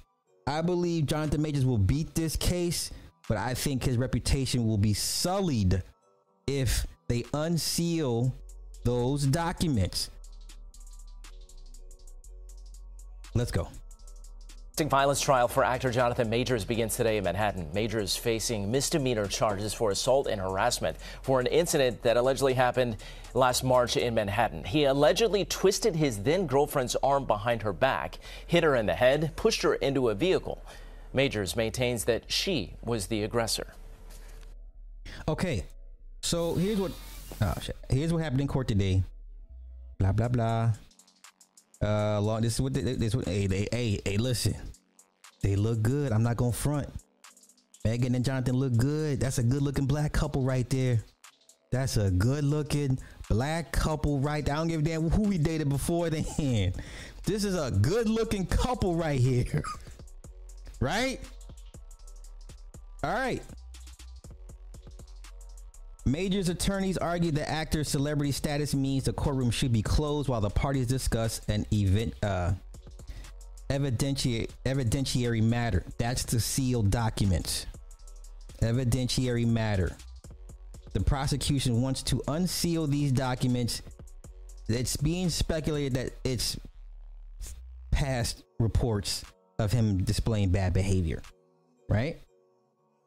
I 0.46 0.62
believe 0.62 1.06
Jonathan 1.06 1.42
Majors 1.42 1.66
will 1.66 1.78
beat 1.78 2.14
this 2.14 2.36
case, 2.36 2.90
but 3.28 3.36
I 3.36 3.54
think 3.54 3.82
his 3.82 3.96
reputation 3.96 4.66
will 4.66 4.78
be 4.78 4.94
sullied 4.94 5.82
if 6.46 6.86
they 7.08 7.24
unseal 7.34 8.32
those 8.84 9.26
documents. 9.26 10.10
Let's 13.34 13.50
go. 13.50 13.68
Violence 14.84 15.22
trial 15.22 15.48
for 15.48 15.64
actor 15.64 15.90
Jonathan 15.90 16.28
Majors 16.28 16.66
begins 16.66 16.96
today 16.96 17.16
in 17.16 17.24
Manhattan. 17.24 17.66
Majors 17.72 18.14
facing 18.14 18.70
misdemeanor 18.70 19.26
charges 19.26 19.72
for 19.72 19.90
assault 19.90 20.26
and 20.26 20.38
harassment 20.38 20.98
for 21.22 21.40
an 21.40 21.46
incident 21.46 22.02
that 22.02 22.18
allegedly 22.18 22.52
happened 22.52 22.98
last 23.32 23.64
March 23.64 23.96
in 23.96 24.14
Manhattan. 24.14 24.64
He 24.64 24.84
allegedly 24.84 25.46
twisted 25.46 25.96
his 25.96 26.22
then 26.22 26.46
girlfriend's 26.46 26.94
arm 27.02 27.24
behind 27.24 27.62
her 27.62 27.72
back, 27.72 28.18
hit 28.46 28.64
her 28.64 28.76
in 28.76 28.84
the 28.84 28.94
head, 28.94 29.32
pushed 29.34 29.62
her 29.62 29.76
into 29.76 30.10
a 30.10 30.14
vehicle. 30.14 30.62
Majors 31.14 31.56
maintains 31.56 32.04
that 32.04 32.30
she 32.30 32.74
was 32.84 33.06
the 33.06 33.22
aggressor. 33.22 33.72
Okay, 35.26 35.64
so 36.20 36.54
here's 36.54 36.78
what 36.78 36.92
oh 37.40 37.54
shit. 37.62 37.76
Here's 37.88 38.12
what 38.12 38.22
happened 38.22 38.42
in 38.42 38.46
court 38.46 38.68
today. 38.68 39.02
Blah 39.98 40.12
blah 40.12 40.28
blah. 40.28 40.72
Uh, 41.82 42.20
long. 42.20 42.42
This 42.42 42.54
is 42.54 42.60
what 42.60 42.74
they, 42.74 42.82
this. 42.82 43.14
What, 43.14 43.26
hey, 43.26 43.46
they, 43.46 43.68
hey, 43.70 44.00
hey, 44.04 44.16
listen. 44.16 44.54
They 45.42 45.56
look 45.56 45.82
good. 45.82 46.12
I'm 46.12 46.22
not 46.22 46.36
gonna 46.36 46.52
front. 46.52 46.88
Megan 47.84 48.14
and 48.14 48.24
Jonathan 48.24 48.56
look 48.56 48.76
good. 48.76 49.20
That's 49.20 49.38
a 49.38 49.42
good 49.42 49.62
looking 49.62 49.86
black 49.86 50.12
couple 50.12 50.42
right 50.42 50.68
there. 50.70 50.98
That's 51.70 51.96
a 51.96 52.10
good 52.10 52.42
looking 52.42 52.98
black 53.28 53.70
couple 53.72 54.18
right 54.18 54.44
there. 54.44 54.54
I 54.54 54.58
don't 54.58 54.68
give 54.68 54.80
a 54.80 54.82
damn 54.82 55.10
who 55.10 55.22
we 55.22 55.38
dated 55.38 55.68
before 55.68 56.10
then. 56.10 56.72
This 57.26 57.42
is 57.42 57.56
a 57.58 57.72
good 57.72 58.08
looking 58.08 58.46
couple 58.46 58.94
right 58.94 59.18
here. 59.18 59.60
right? 60.80 61.20
All 63.02 63.12
right. 63.12 63.42
Major's 66.06 66.48
attorneys 66.48 66.96
argue 66.96 67.32
the 67.32 67.48
actor's 67.48 67.88
celebrity 67.88 68.30
status 68.30 68.76
means 68.76 69.04
the 69.04 69.12
courtroom 69.12 69.50
should 69.50 69.72
be 69.72 69.82
closed 69.82 70.28
while 70.28 70.40
the 70.40 70.48
parties 70.48 70.86
discuss 70.86 71.40
an 71.48 71.66
event 71.72 72.14
uh, 72.22 72.52
evidentiary 73.68 74.48
evidentiary 74.64 75.42
matter. 75.42 75.84
That's 75.98 76.24
the 76.24 76.38
sealed 76.38 76.92
documents. 76.92 77.66
Evidentiary 78.62 79.46
matter. 79.46 79.96
The 80.92 81.00
prosecution 81.00 81.82
wants 81.82 82.04
to 82.04 82.22
unseal 82.28 82.86
these 82.86 83.10
documents. 83.10 83.82
It's 84.68 84.96
being 84.96 85.28
speculated 85.28 85.94
that 85.94 86.12
it's 86.22 86.56
past 87.90 88.44
reports 88.60 89.24
of 89.58 89.72
him 89.72 90.04
displaying 90.04 90.50
bad 90.50 90.72
behavior, 90.72 91.20
right? 91.88 92.20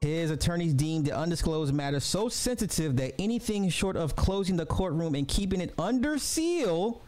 His 0.01 0.31
attorneys 0.31 0.73
deemed 0.73 1.05
the 1.05 1.17
undisclosed 1.17 1.73
matter 1.73 1.99
so 1.99 2.29
sensitive 2.29 2.95
that 2.97 3.15
anything 3.19 3.67
short 3.69 3.97
of 3.97 4.15
closing 4.15 4.55
the 4.55 4.65
courtroom 4.65 5.13
and 5.13 5.27
keeping 5.27 5.59
it 5.59 5.73
under 5.77 6.17
seal 6.17 7.01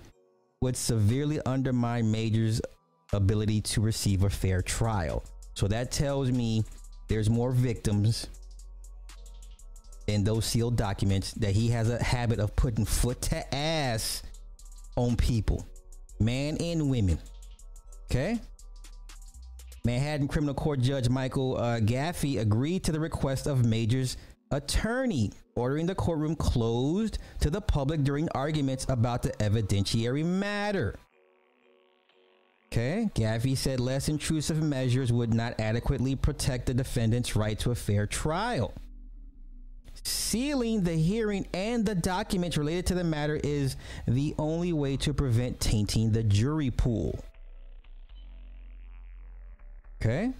would 0.60 0.76
severely 0.76 1.40
undermine 1.46 2.12
Major's 2.12 2.62
ability 3.14 3.62
to 3.62 3.82
receive 3.82 4.24
a 4.24 4.30
fair 4.30 4.62
trial. 4.62 5.24
So 5.54 5.70
that 5.70 5.92
tells 5.92 6.32
me 6.32 6.66
there's 7.08 7.30
more 7.30 7.52
victims 7.52 8.28
in 10.08 10.26
those 10.26 10.46
sealed 10.46 10.76
documents 10.76 11.32
that 11.34 11.52
he 11.52 11.70
has 11.70 11.90
a 11.90 12.02
habit 12.04 12.40
of 12.40 12.54
putting 12.58 12.84
foot 12.84 13.22
to 13.22 13.56
ass 13.56 14.22
on 14.98 15.16
people, 15.16 15.66
man 16.20 16.58
and 16.58 16.90
women. 16.90 17.20
Okay? 18.10 18.40
Manhattan 19.84 20.28
Criminal 20.28 20.54
Court 20.54 20.80
Judge 20.80 21.10
Michael 21.10 21.58
uh, 21.58 21.80
Gaffey 21.80 22.40
agreed 22.40 22.84
to 22.84 22.92
the 22.92 23.00
request 23.00 23.48
of 23.48 23.66
Major's 23.66 24.18
attorney, 24.52 25.32
ordering 25.56 25.88
the 25.88 25.96
courtroom 25.96 26.36
closed 26.36 27.18
to 27.40 27.50
the 27.50 27.62
public 27.62 28.04
during 28.04 28.30
arguments 28.30 28.86
about 28.90 29.24
the 29.24 29.32
evidentiary 29.34 30.24
matter. 30.24 30.96
Okay, 32.68 33.10
Gaffey 33.16 33.58
said 33.58 33.80
less 33.80 34.08
intrusive 34.08 34.62
measures 34.62 35.12
would 35.12 35.34
not 35.34 35.60
adequately 35.60 36.16
protect 36.16 36.68
the 36.68 36.74
defendant's 36.74 37.36
right 37.36 37.60
to 37.60 37.72
a 37.72 37.76
fair 37.76 38.08
trial. 38.08 38.74
Sealing 40.04 40.84
the 40.84 40.94
hearing 40.94 41.46
and 41.54 41.86
the 41.86 41.96
documents 41.96 42.58
related 42.58 42.86
to 42.88 42.94
the 42.94 43.04
matter 43.04 43.40
is 43.44 43.76
the 44.08 44.34
only 44.38 44.72
way 44.72 44.96
to 44.98 45.14
prevent 45.14 45.60
tainting 45.60 46.12
the 46.12 46.24
jury 46.24 46.72
pool. 46.72 47.20
Okay. 50.02 50.34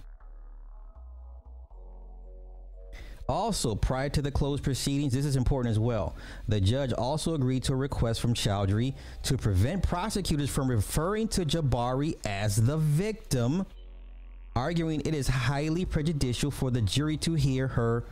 Also, 3.28 3.76
prior 3.76 4.08
to 4.08 4.20
the 4.20 4.30
closed 4.30 4.64
proceedings, 4.64 5.12
this 5.12 5.24
is 5.24 5.36
important 5.36 5.70
as 5.70 5.78
well. 5.78 6.16
The 6.48 6.60
judge 6.60 6.92
also 6.92 7.34
agreed 7.34 7.62
to 7.64 7.72
a 7.72 7.76
request 7.76 8.20
from 8.20 8.34
Chaudhry 8.34 8.94
to 9.22 9.38
prevent 9.38 9.84
prosecutors 9.84 10.50
from 10.50 10.68
referring 10.68 11.28
to 11.28 11.44
Jabbari 11.44 12.16
as 12.26 12.56
the 12.56 12.76
victim, 12.76 13.64
arguing 14.56 15.00
it 15.02 15.14
is 15.14 15.28
highly 15.28 15.84
prejudicial 15.84 16.50
for 16.50 16.72
the 16.72 16.82
jury 16.82 17.16
to 17.18 17.34
hear 17.34 17.68
her 17.68 18.04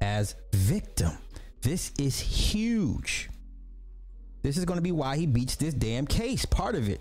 as 0.00 0.34
victim. 0.52 1.12
This 1.62 1.92
is 1.96 2.18
huge. 2.18 3.30
This 4.42 4.56
is 4.56 4.64
going 4.64 4.78
to 4.78 4.82
be 4.82 4.92
why 4.92 5.16
he 5.16 5.26
beats 5.26 5.54
this 5.54 5.74
damn 5.74 6.06
case, 6.06 6.44
part 6.44 6.74
of 6.74 6.88
it. 6.88 7.00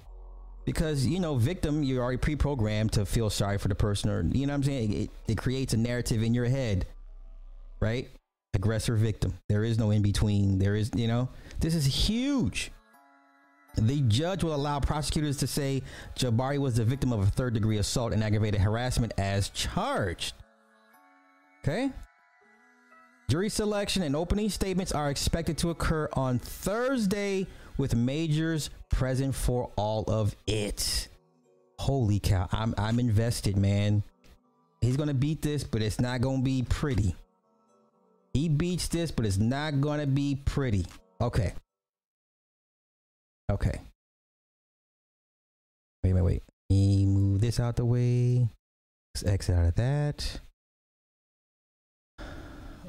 Because, 0.68 1.08
you 1.08 1.22
know, 1.22 1.36
victim, 1.36 1.82
you're 1.82 2.04
already 2.04 2.18
pre 2.18 2.36
programmed 2.36 2.92
to 2.92 3.06
feel 3.06 3.30
sorry 3.30 3.58
for 3.58 3.70
the 3.70 3.74
person, 3.74 4.10
or, 4.10 4.24
you 4.34 4.46
know 4.46 4.52
what 4.52 4.58
I'm 4.58 4.64
saying? 4.64 4.94
It, 4.94 5.10
it 5.26 5.38
creates 5.38 5.74
a 5.74 5.78
narrative 5.78 6.22
in 6.22 6.34
your 6.34 6.44
head, 6.44 6.86
right? 7.80 8.10
Aggressor, 8.54 8.98
victim. 8.98 9.36
There 9.48 9.64
is 9.64 9.80
no 9.80 9.92
in 9.92 10.02
between. 10.02 10.60
There 10.60 10.76
is, 10.76 10.92
you 10.94 11.08
know, 11.08 11.30
this 11.62 11.74
is 11.74 11.86
huge. 11.86 12.74
The 13.78 14.02
judge 14.10 14.44
will 14.44 14.54
allow 14.54 14.82
prosecutors 14.82 15.38
to 15.38 15.48
say 15.48 15.84
Jabbari 16.18 16.58
was 16.58 16.76
the 16.76 16.84
victim 16.84 17.14
of 17.14 17.22
a 17.22 17.28
third 17.28 17.54
degree 17.54 17.78
assault 17.78 18.12
and 18.12 18.22
aggravated 18.22 18.60
harassment 18.60 19.14
as 19.18 19.48
charged. 19.52 20.36
Okay? 21.64 21.92
Jury 23.30 23.48
selection 23.48 24.04
and 24.04 24.18
opening 24.18 24.50
statements 24.50 24.92
are 24.92 25.10
expected 25.10 25.58
to 25.60 25.70
occur 25.70 26.10
on 26.12 26.40
Thursday 26.40 27.48
with 27.78 27.96
majors 27.96 28.70
present 28.90 29.36
for 29.36 29.72
all 29.76 30.04
of 30.08 30.36
it. 30.46 31.08
Holy 31.80 32.20
cow. 32.20 32.48
I'm 32.52 32.74
I'm 32.78 33.00
invested, 33.00 33.58
man. 33.58 34.04
He's 34.82 34.98
to 35.10 35.14
beat 35.14 35.42
this, 35.42 35.64
but 35.64 35.82
it's 35.82 36.00
not 36.00 36.22
to 36.40 36.44
be 36.44 36.64
pretty. 36.68 37.16
He 38.34 38.50
beats 38.50 38.88
this, 38.88 39.12
but 39.12 39.26
it's 39.26 39.38
not 39.38 39.82
to 40.00 40.08
be 40.08 40.40
pretty. 40.46 40.86
Okay. 41.20 41.54
Okay. 43.52 43.80
Wait, 46.04 46.14
wait, 46.14 46.22
wait. 46.22 46.44
Me 46.70 47.06
move 47.06 47.42
this 47.42 47.60
out 47.60 47.76
the 47.76 47.86
way. 47.86 48.48
Let's 49.16 49.26
exit 49.26 49.56
out 49.56 49.66
of 49.66 49.76
that. 49.76 50.40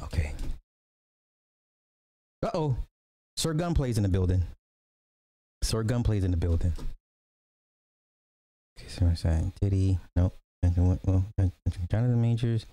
Okay. 0.02 0.32
Uh 2.42 2.50
oh. 2.54 2.76
Sir 3.36 3.54
Gunplay's 3.54 3.96
in 3.96 4.02
the 4.02 4.08
building. 4.08 4.44
Sir 5.68 5.84
Gunplay's 5.84 6.24
in 6.24 6.30
the 6.30 6.38
building. 6.38 6.72
Okay, 8.78 8.88
so 8.88 9.04
I'm 9.04 9.16
saying, 9.16 9.52
uh, 9.54 9.58
did 9.60 9.74
he? 9.74 9.98
Nope. 10.16 10.34
Well, 10.62 11.26
uh, 11.38 11.48
Jonathan 11.90 12.22
Majors. 12.22 12.64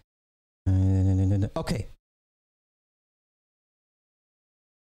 Uh, 0.65 1.47
okay. 1.57 1.87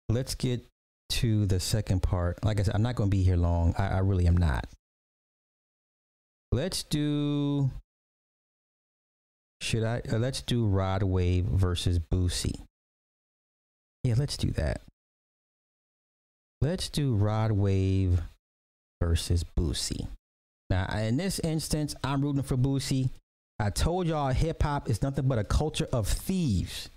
Let's 0.10 0.36
get 0.36 0.66
to 1.12 1.46
the 1.46 1.62
second 1.62 2.04
part. 2.04 2.44
Like 2.44 2.60
I 2.60 2.64
said, 2.64 2.76
I'm 2.76 2.82
not 2.82 2.96
going 2.96 3.10
to 3.10 3.16
be 3.16 3.24
here 3.24 3.38
long. 3.38 3.74
I, 3.78 3.88
I 3.88 4.00
really 4.00 4.28
am 4.28 4.36
not. 4.36 4.68
Let's 6.52 6.84
do. 6.84 7.72
Should 9.62 9.86
I? 9.86 10.02
Uh, 10.12 10.18
let's 10.18 10.42
do 10.42 10.66
Rod 10.66 11.04
Wave 11.04 11.46
versus 11.46 12.00
Boosie. 12.00 12.66
Yeah, 14.04 14.16
let's 14.18 14.36
do 14.36 14.52
that. 14.52 14.82
Let's 16.64 16.88
do 16.88 17.14
Rod 17.14 17.52
Wave 17.52 18.22
versus 19.02 19.44
Boosie. 19.44 20.08
Now, 20.70 20.86
in 20.98 21.18
this 21.18 21.40
instance, 21.40 21.94
I'm 22.06 22.22
rooting 22.22 22.42
for 22.42 22.56
Boosie. 22.56 23.10
I 23.60 23.70
told 23.70 24.08
y'all 24.08 24.32
hip 24.32 24.64
hop 24.64 24.90
is 24.90 25.02
nothing 25.02 25.28
but 25.28 25.38
a 25.38 25.44
culture 25.44 25.90
of 25.92 26.08
thieves. 26.08 26.90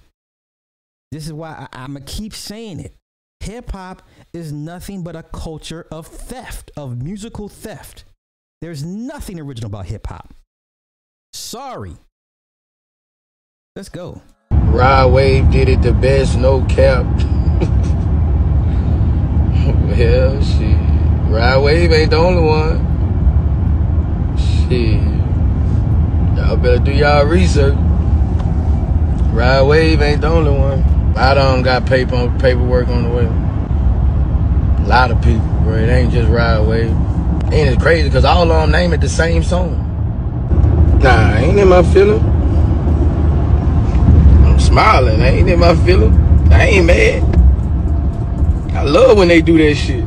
This 1.11 1.27
is 1.27 1.33
why 1.33 1.67
I, 1.73 1.83
I'm 1.83 1.95
going 1.95 2.05
to 2.05 2.13
keep 2.13 2.33
saying 2.33 2.79
it. 2.79 2.95
Hip 3.41 3.73
hop 3.73 4.03
is 4.33 4.53
nothing 4.53 5.03
but 5.03 5.17
a 5.17 5.25
culture 5.25 5.89
of 5.91 6.07
theft, 6.07 6.71
of 6.77 7.03
musical 7.03 7.49
theft. 7.49 8.05
There's 8.63 8.85
nothing 8.85 9.41
original 9.41 9.67
about 9.67 9.87
hip 9.87 10.07
hop. 10.07 10.33
Sorry. 11.33 11.97
Let's 13.75 13.89
go. 13.89 14.23
Rod 14.53 15.13
Wave 15.13 15.51
did 15.51 15.69
it 15.69 15.83
the 15.83 15.93
best, 15.93 16.39
no 16.39 16.65
cap. 16.67 17.05
Hell, 19.97 20.39
shit. 20.43 20.77
Ride 21.31 21.57
Wave 21.57 21.91
ain't 21.91 22.11
the 22.11 22.19
only 22.19 22.43
one. 22.43 22.85
Shit. 24.37 25.01
Y'all 26.37 26.59
better 26.59 26.79
do 26.85 26.93
y'all 26.93 27.25
research. 27.25 27.75
Ride 29.33 29.63
Wave 29.63 30.03
ain't 30.03 30.21
the 30.21 30.27
only 30.27 30.51
one. 30.51 30.85
I 31.17 31.33
don't 31.33 31.63
got 31.63 31.87
paper 31.87 32.31
paperwork 32.39 32.89
on 32.89 33.05
the 33.05 33.09
way. 33.09 33.25
A 34.85 34.87
lot 34.87 35.11
of 35.11 35.23
people, 35.23 35.47
bro. 35.63 35.77
It 35.77 35.89
ain't 35.89 36.13
just 36.13 36.29
Ride 36.29 36.67
Wave. 36.67 36.91
Ain't 37.51 37.71
it 37.71 37.81
crazy? 37.81 38.11
Because 38.11 38.27
all 38.27 38.43
of 38.43 38.49
them 38.49 38.71
name 38.71 38.93
it 38.93 39.01
the 39.01 39.09
same 39.09 39.43
song. 39.43 39.81
Nah, 41.03 41.37
ain't 41.39 41.59
in 41.59 41.69
my 41.69 41.83
feeling. 41.83 42.21
I'm 44.45 44.61
smiling. 44.61 45.23
Ain't 45.23 45.49
in 45.49 45.59
my 45.59 45.75
feeling. 45.87 46.13
I 46.53 46.65
ain't 46.65 46.85
mad. 46.85 47.36
I 48.77 48.83
love 48.83 49.17
when 49.17 49.29
they 49.29 49.41
do 49.41 49.57
that 49.57 49.75
shit. 49.75 50.05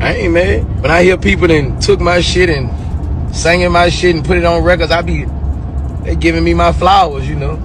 I 0.00 0.14
ain't 0.14 0.32
mad. 0.32 0.80
When 0.80 0.90
I 0.90 1.02
hear 1.02 1.18
people 1.18 1.48
then 1.48 1.78
took 1.80 2.00
my 2.00 2.22
shit 2.22 2.48
and 2.48 2.70
sang 3.36 3.58
singing 3.58 3.72
my 3.72 3.90
shit 3.90 4.16
and 4.16 4.24
put 4.24 4.38
it 4.38 4.44
on 4.46 4.64
records, 4.64 4.90
I 4.90 5.02
be 5.02 5.26
they 6.02 6.16
giving 6.16 6.42
me 6.42 6.54
my 6.54 6.72
flowers, 6.72 7.28
you 7.28 7.34
know. 7.34 7.60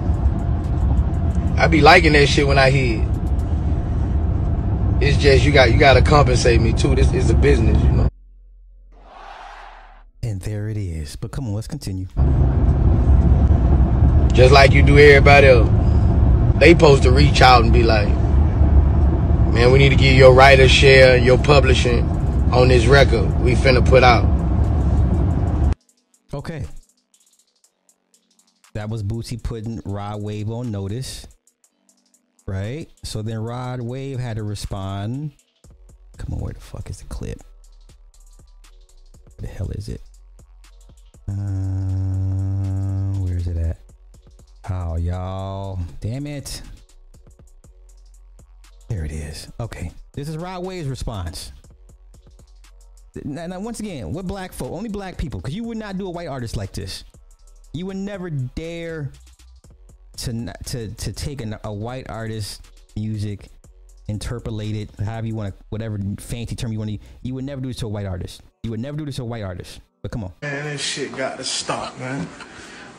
I 1.56 1.68
be 1.68 1.80
liking 1.80 2.12
that 2.12 2.26
shit 2.26 2.46
when 2.46 2.58
I 2.58 2.70
hear 2.70 3.00
it. 3.00 3.08
It's 5.02 5.16
just 5.16 5.42
you 5.42 5.52
got 5.52 5.72
you 5.72 5.78
gotta 5.78 6.02
compensate 6.02 6.60
me 6.60 6.74
too. 6.74 6.94
This 6.94 7.10
is 7.14 7.30
a 7.30 7.34
business, 7.34 7.82
you 7.82 7.90
know. 7.90 8.08
And 10.22 10.38
there 10.42 10.68
it 10.68 10.76
is. 10.76 11.16
But 11.16 11.30
come 11.30 11.48
on, 11.48 11.54
let's 11.54 11.66
continue. 11.66 12.08
Just 14.34 14.52
like 14.52 14.72
you 14.72 14.82
do 14.82 14.98
everybody 14.98 15.46
else. 15.46 15.70
They 16.60 16.72
supposed 16.72 17.04
to 17.04 17.10
reach 17.10 17.40
out 17.40 17.64
and 17.64 17.72
be 17.72 17.82
like, 17.82 18.08
man, 19.52 19.70
we 19.70 19.78
need 19.78 19.90
to 19.90 19.96
get 19.96 20.16
your 20.16 20.32
writer 20.32 20.66
share, 20.66 21.16
your 21.16 21.38
publishing 21.38 22.08
on 22.52 22.68
this 22.68 22.86
record 22.86 23.40
we 23.40 23.54
finna 23.54 23.86
put 23.86 24.02
out. 24.02 24.24
Okay. 26.34 26.64
That 28.74 28.88
was 28.88 29.02
Boosie 29.02 29.42
putting 29.42 29.80
Rod 29.84 30.22
Wave 30.22 30.50
on 30.50 30.70
notice. 30.70 31.26
Right? 32.46 32.88
So 33.04 33.22
then 33.22 33.38
Rod 33.38 33.80
Wave 33.80 34.18
had 34.18 34.36
to 34.36 34.42
respond. 34.42 35.32
Come 36.16 36.34
on, 36.34 36.40
where 36.40 36.54
the 36.54 36.60
fuck 36.60 36.88
is 36.90 36.98
the 36.98 37.06
clip? 37.06 37.42
Where 39.36 39.48
the 39.48 39.48
hell 39.48 39.70
is 39.70 39.88
it? 39.88 40.00
Uh, 41.28 41.32
where 43.20 43.36
is 43.36 43.46
it 43.46 43.56
at? 43.56 43.78
Oh, 44.70 44.96
y'all. 44.96 45.78
Damn 46.00 46.26
it. 46.26 46.62
There 48.92 49.06
it 49.06 49.12
is. 49.12 49.50
Okay. 49.58 49.90
This 50.12 50.28
is 50.28 50.36
Rod 50.36 50.66
Wave's 50.66 50.86
response. 50.86 51.50
Now, 53.24 53.46
now, 53.46 53.58
once 53.58 53.80
again, 53.80 54.12
what 54.12 54.26
black 54.26 54.52
folk? 54.52 54.70
Only 54.70 54.90
black 54.90 55.16
people, 55.16 55.40
because 55.40 55.54
you 55.54 55.64
would 55.64 55.78
not 55.78 55.96
do 55.96 56.06
a 56.06 56.10
white 56.10 56.28
artist 56.28 56.58
like 56.58 56.72
this. 56.72 57.04
You 57.72 57.86
would 57.86 57.96
never 57.96 58.28
dare 58.28 59.10
to 60.18 60.52
to 60.66 60.88
to 60.88 61.12
take 61.14 61.40
a, 61.40 61.58
a 61.64 61.72
white 61.72 62.10
artist 62.10 62.68
music, 62.94 63.48
interpolate 64.08 64.76
it, 64.76 64.90
however 65.00 65.26
you 65.26 65.36
want 65.36 65.56
to, 65.56 65.64
whatever 65.70 65.98
fancy 66.18 66.54
term 66.54 66.70
you 66.70 66.78
want 66.78 66.90
to. 66.90 66.98
You 67.22 67.32
would 67.32 67.44
never 67.44 67.62
do 67.62 67.68
this 67.68 67.78
to 67.78 67.86
a 67.86 67.88
white 67.88 68.04
artist. 68.04 68.42
You 68.62 68.72
would 68.72 68.80
never 68.80 68.98
do 68.98 69.06
this 69.06 69.16
to 69.16 69.22
a 69.22 69.24
white 69.24 69.42
artist. 69.42 69.80
But 70.02 70.10
come 70.10 70.24
on. 70.24 70.34
Man, 70.42 70.66
this 70.66 70.82
shit 70.82 71.16
got 71.16 71.38
to 71.38 71.44
stop, 71.44 71.98
man. 71.98 72.28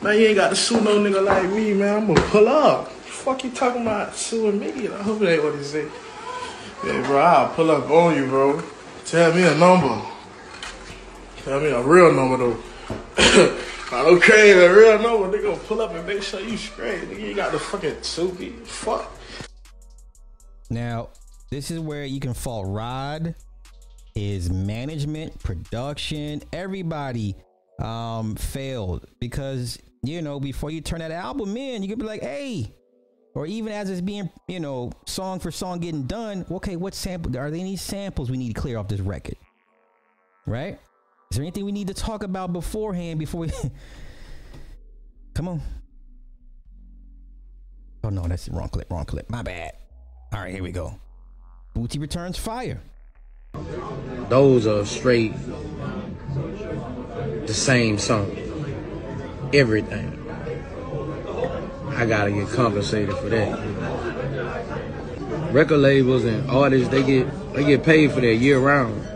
Man, 0.01 0.19
you 0.19 0.27
ain't 0.27 0.35
got 0.35 0.49
to 0.49 0.55
sue 0.55 0.81
no 0.81 0.99
nigga 0.99 1.23
like 1.23 1.49
me, 1.49 1.73
man. 1.73 2.03
I'm 2.03 2.07
gonna 2.07 2.27
pull 2.29 2.47
up. 2.47 2.89
Fuck 2.89 3.43
you 3.43 3.51
talking 3.51 3.83
about 3.83 4.15
suing 4.15 4.59
me? 4.59 4.87
I 4.89 5.01
hope 5.01 5.19
that 5.19 5.33
ain't 5.33 5.43
what 5.43 5.55
he 5.55 5.63
say. 5.63 5.87
Hey, 6.81 7.01
bro, 7.03 7.17
I'll 7.17 7.53
pull 7.53 7.71
up 7.71 7.89
on 7.89 8.15
you, 8.15 8.25
bro. 8.25 8.61
Tell 9.05 9.33
me 9.33 9.43
a 9.43 9.55
number. 9.55 10.01
Tell 11.37 11.59
me 11.59 11.67
a 11.67 11.81
real 11.81 12.11
number, 12.11 12.37
though. 12.37 12.57
I 13.91 14.03
don't 14.03 14.21
crave 14.21 14.57
a 14.57 14.73
real 14.73 14.99
number. 14.99 15.31
They 15.31 15.43
gonna 15.43 15.57
pull 15.57 15.81
up 15.81 15.93
and 15.93 16.05
make 16.05 16.23
sure 16.23 16.41
you 16.41 16.57
straight. 16.57 17.01
Nigga, 17.03 17.19
you 17.21 17.35
got 17.35 17.51
the 17.51 17.59
fucking 17.59 18.39
me. 18.39 18.49
Fuck. 18.65 19.09
Now, 20.69 21.09
this 21.49 21.69
is 21.69 21.79
where 21.79 22.03
you 22.03 22.19
can 22.19 22.33
fault 22.33 22.65
Rod, 22.67 23.35
his 24.15 24.49
management, 24.49 25.37
production, 25.43 26.41
everybody 26.51 27.35
um 27.83 28.35
failed 28.35 29.05
because 29.19 29.77
you 30.01 30.21
know 30.21 30.39
before 30.39 30.71
you 30.71 30.81
turn 30.81 30.99
that 30.99 31.11
album 31.11 31.55
in, 31.57 31.83
you 31.83 31.89
could 31.89 31.99
be 31.99 32.05
like, 32.05 32.21
hey, 32.21 32.73
or 33.35 33.45
even 33.45 33.71
as 33.71 33.89
it's 33.89 34.01
being 34.01 34.29
you 34.47 34.59
know 34.59 34.91
song 35.05 35.39
for 35.39 35.51
song 35.51 35.79
getting 35.79 36.03
done. 36.03 36.45
Okay, 36.49 36.75
what 36.75 36.93
sample 36.93 37.29
are 37.37 37.51
there 37.51 37.59
any 37.59 37.75
samples 37.75 38.31
we 38.31 38.37
need 38.37 38.55
to 38.55 38.59
clear 38.59 38.77
off 38.77 38.87
this 38.87 39.01
record? 39.01 39.35
Right? 40.45 40.79
Is 41.31 41.37
there 41.37 41.43
anything 41.43 41.65
we 41.65 41.71
need 41.71 41.87
to 41.87 41.93
talk 41.93 42.23
about 42.23 42.53
beforehand 42.53 43.19
before 43.19 43.41
we? 43.41 43.51
Come 45.33 45.47
on. 45.47 45.61
Oh 48.03 48.09
no, 48.09 48.23
that's 48.27 48.45
the 48.45 48.51
wrong 48.51 48.69
clip. 48.69 48.91
Wrong 48.91 49.05
clip. 49.05 49.29
My 49.29 49.41
bad. 49.41 49.73
All 50.33 50.41
right, 50.41 50.53
here 50.53 50.63
we 50.63 50.71
go. 50.71 50.99
Boosie 51.75 51.99
returns 51.99 52.37
fire. 52.37 52.81
Those 54.29 54.65
are 54.65 54.83
straight 54.85 55.33
the 57.45 57.53
same 57.53 57.99
song. 57.99 58.35
Everything. 59.53 60.19
I 61.89 62.05
gotta 62.07 62.31
get 62.31 62.49
compensated 62.49 63.15
for 63.17 63.29
that. 63.29 63.59
Record 65.51 65.77
labels 65.77 66.23
and 66.25 66.49
artists, 66.49 66.89
they 66.89 67.03
get 67.03 67.53
they 67.53 67.63
get 67.63 67.83
paid 67.83 68.11
for 68.11 68.21
that 68.21 68.35
year 68.35 68.59
round. 68.59 69.07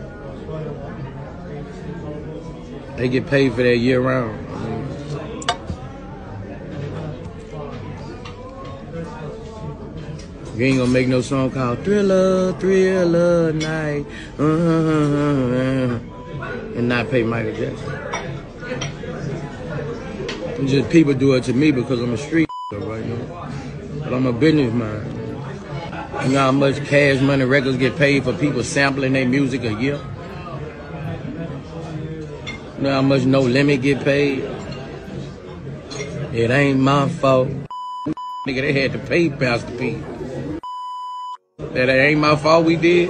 They 2.96 3.08
get 3.08 3.26
paid 3.26 3.54
for 3.54 3.62
that 3.64 3.78
year 3.78 4.00
round. 4.00 4.47
You 10.58 10.64
ain't 10.64 10.78
gonna 10.78 10.90
make 10.90 11.06
no 11.06 11.20
song 11.20 11.52
called 11.52 11.84
Thriller, 11.84 12.52
Thriller 12.54 13.52
Night, 13.52 14.04
uh, 14.40 16.00
and 16.74 16.88
not 16.88 17.08
pay 17.10 17.22
Michael 17.22 17.54
Jackson. 17.54 17.86
Just 20.66 20.90
people 20.90 21.14
do 21.14 21.34
it 21.34 21.44
to 21.44 21.52
me 21.52 21.70
because 21.70 22.00
I'm 22.00 22.12
a 22.12 22.16
street 22.16 22.50
right 22.72 23.06
now. 23.06 23.52
But 24.02 24.12
I'm 24.12 24.26
a 24.26 24.32
businessman. 24.32 25.06
You 26.24 26.32
know 26.32 26.40
how 26.40 26.50
much 26.50 26.84
cash 26.86 27.20
money 27.20 27.44
records 27.44 27.76
get 27.76 27.96
paid 27.96 28.24
for 28.24 28.32
people 28.32 28.64
sampling 28.64 29.12
their 29.12 29.28
music 29.28 29.62
a 29.62 29.74
year? 29.74 30.00
You 32.78 32.82
know 32.82 32.94
how 32.94 33.02
much 33.02 33.22
no 33.22 33.42
limit 33.42 33.82
get 33.82 34.02
paid? 34.02 34.40
It 36.32 36.50
ain't 36.50 36.80
my 36.80 37.08
fault. 37.08 37.46
Nigga, 38.48 38.60
they 38.60 38.72
had 38.72 38.90
to 38.94 38.98
pay 38.98 39.30
Pastor 39.30 39.70
P. 39.78 40.02
That 41.78 41.88
ain't 41.90 42.18
my 42.18 42.34
fault 42.34 42.64
we 42.64 42.74
did. 42.74 43.08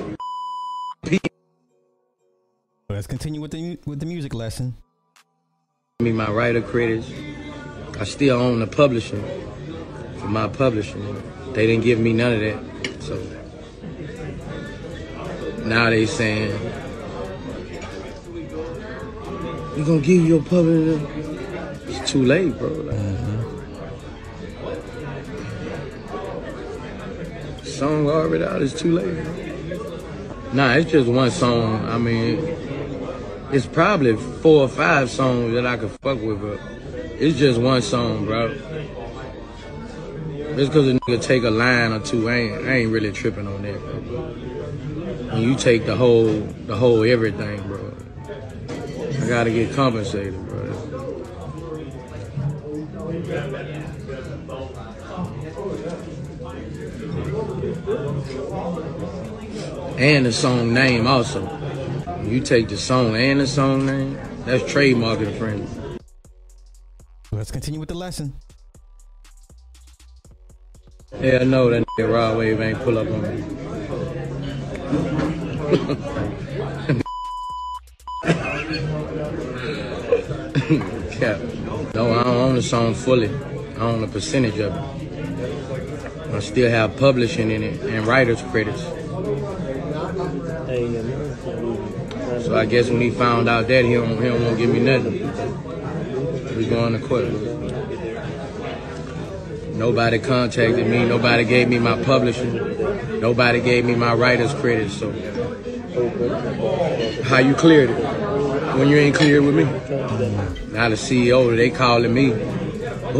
Let's 2.90 3.06
continue 3.06 3.40
with 3.40 3.52
the 3.52 3.78
with 3.86 3.98
the 3.98 4.04
music 4.04 4.34
lesson. 4.34 4.74
Me 6.00 6.12
my 6.12 6.30
writer 6.30 6.60
credits. 6.60 7.10
I 7.98 8.04
still 8.04 8.38
own 8.38 8.60
the 8.60 8.66
publishing 8.66 9.24
for 10.18 10.28
my 10.28 10.48
publishing. 10.48 11.02
They 11.54 11.66
didn't 11.66 11.84
give 11.84 11.98
me 11.98 12.12
none 12.12 12.34
of 12.34 12.40
that. 12.40 13.02
So 13.02 13.16
now 15.64 15.88
they 15.88 16.04
saying 16.04 16.52
we 19.78 19.82
gonna 19.82 20.02
give 20.02 20.08
you 20.08 20.26
your 20.26 20.42
publishing. 20.42 21.06
It's 21.86 22.12
too 22.12 22.22
late, 22.22 22.58
bro. 22.58 22.68
Like, 22.68 22.96
mm-hmm. 22.96 23.37
Song 27.78 28.10
already 28.10 28.42
out. 28.42 28.60
It's 28.60 28.74
too 28.76 28.90
late. 28.90 29.24
Nah, 30.52 30.72
it's 30.72 30.90
just 30.90 31.08
one 31.08 31.30
song. 31.30 31.88
I 31.88 31.96
mean, 31.96 32.40
it's 33.52 33.66
probably 33.66 34.16
four 34.16 34.62
or 34.62 34.68
five 34.68 35.08
songs 35.08 35.52
that 35.52 35.64
I 35.64 35.76
could 35.76 35.92
fuck 36.00 36.20
with, 36.20 36.42
but 36.42 36.58
it's 37.20 37.38
just 37.38 37.60
one 37.60 37.80
song, 37.82 38.24
bro. 38.26 38.48
Just 40.56 40.72
because 40.72 40.88
a 40.88 40.94
nigga 40.94 41.22
take 41.22 41.44
a 41.44 41.50
line 41.50 41.92
or 41.92 42.00
two, 42.00 42.28
I 42.28 42.34
ain't, 42.34 42.66
I 42.66 42.72
ain't 42.78 42.90
really 42.90 43.12
tripping 43.12 43.46
on 43.46 43.62
that, 43.62 43.78
bro. 43.78 43.94
When 45.34 45.42
you 45.42 45.54
take 45.54 45.86
the 45.86 45.94
whole, 45.94 46.40
the 46.66 46.74
whole 46.74 47.04
everything, 47.04 47.62
bro, 47.68 47.94
I 49.22 49.28
gotta 49.28 49.50
get 49.50 49.72
compensated, 49.76 50.34
bro. 50.48 50.58
And 59.98 60.24
the 60.26 60.32
song 60.32 60.72
name 60.72 61.08
also. 61.08 61.42
You 62.22 62.40
take 62.40 62.68
the 62.68 62.76
song 62.76 63.16
and 63.16 63.40
the 63.40 63.48
song 63.48 63.84
name, 63.84 64.16
that's 64.44 64.64
trademark 64.70 65.18
infringement. 65.18 66.00
Let's 67.32 67.50
continue 67.50 67.80
with 67.80 67.88
the 67.88 67.96
lesson. 67.96 68.32
Yeah, 71.20 71.38
I 71.40 71.44
know 71.44 71.68
that 71.70 71.84
nigga 71.84 72.14
Rod 72.14 72.38
Wave 72.38 72.60
ain't 72.60 72.78
pull 72.78 72.96
up 72.96 73.08
on 73.08 73.22
me. 73.22 73.42
Cap. 81.18 81.40
No, 81.96 82.12
I 82.12 82.22
don't 82.22 82.36
own 82.36 82.54
the 82.54 82.62
song 82.62 82.94
fully. 82.94 83.30
I 83.78 83.80
own 83.80 84.04
a 84.04 84.06
percentage 84.06 84.60
of 84.60 84.76
it. 84.76 86.32
I 86.32 86.38
still 86.38 86.70
have 86.70 86.96
publishing 86.98 87.50
in 87.50 87.64
it 87.64 87.80
and 87.80 88.06
writer's 88.06 88.42
credits. 88.42 88.84
So 90.68 92.54
I 92.54 92.66
guess 92.66 92.90
when 92.90 93.00
he 93.00 93.10
found 93.10 93.48
out 93.48 93.68
that, 93.68 93.86
he 93.86 93.94
don't, 93.94 94.22
he 94.22 94.28
don't 94.28 94.44
want 94.44 94.58
to 94.58 94.66
give 94.66 94.70
me 94.70 94.80
nothing. 94.80 95.14
We 96.58 96.66
going 96.66 96.92
to 96.92 96.98
court. 97.08 97.24
Nobody 99.74 100.18
contacted 100.18 100.86
me. 100.86 101.06
Nobody 101.06 101.46
gave 101.46 101.70
me 101.70 101.78
my 101.78 102.02
publishing. 102.02 102.52
Nobody 103.18 103.62
gave 103.62 103.86
me 103.86 103.94
my 103.94 104.12
writer's 104.12 104.52
credit. 104.52 104.90
So 104.90 105.10
how 107.24 107.38
you 107.38 107.54
cleared 107.54 107.88
it 107.88 107.96
when 108.76 108.88
you 108.88 108.98
ain't 108.98 109.16
clear 109.16 109.40
with 109.40 109.54
me? 109.54 109.64
Now 110.70 110.90
the 110.90 110.96
CEO, 110.96 111.56
they 111.56 111.70
calling 111.70 112.12
me. 112.12 112.34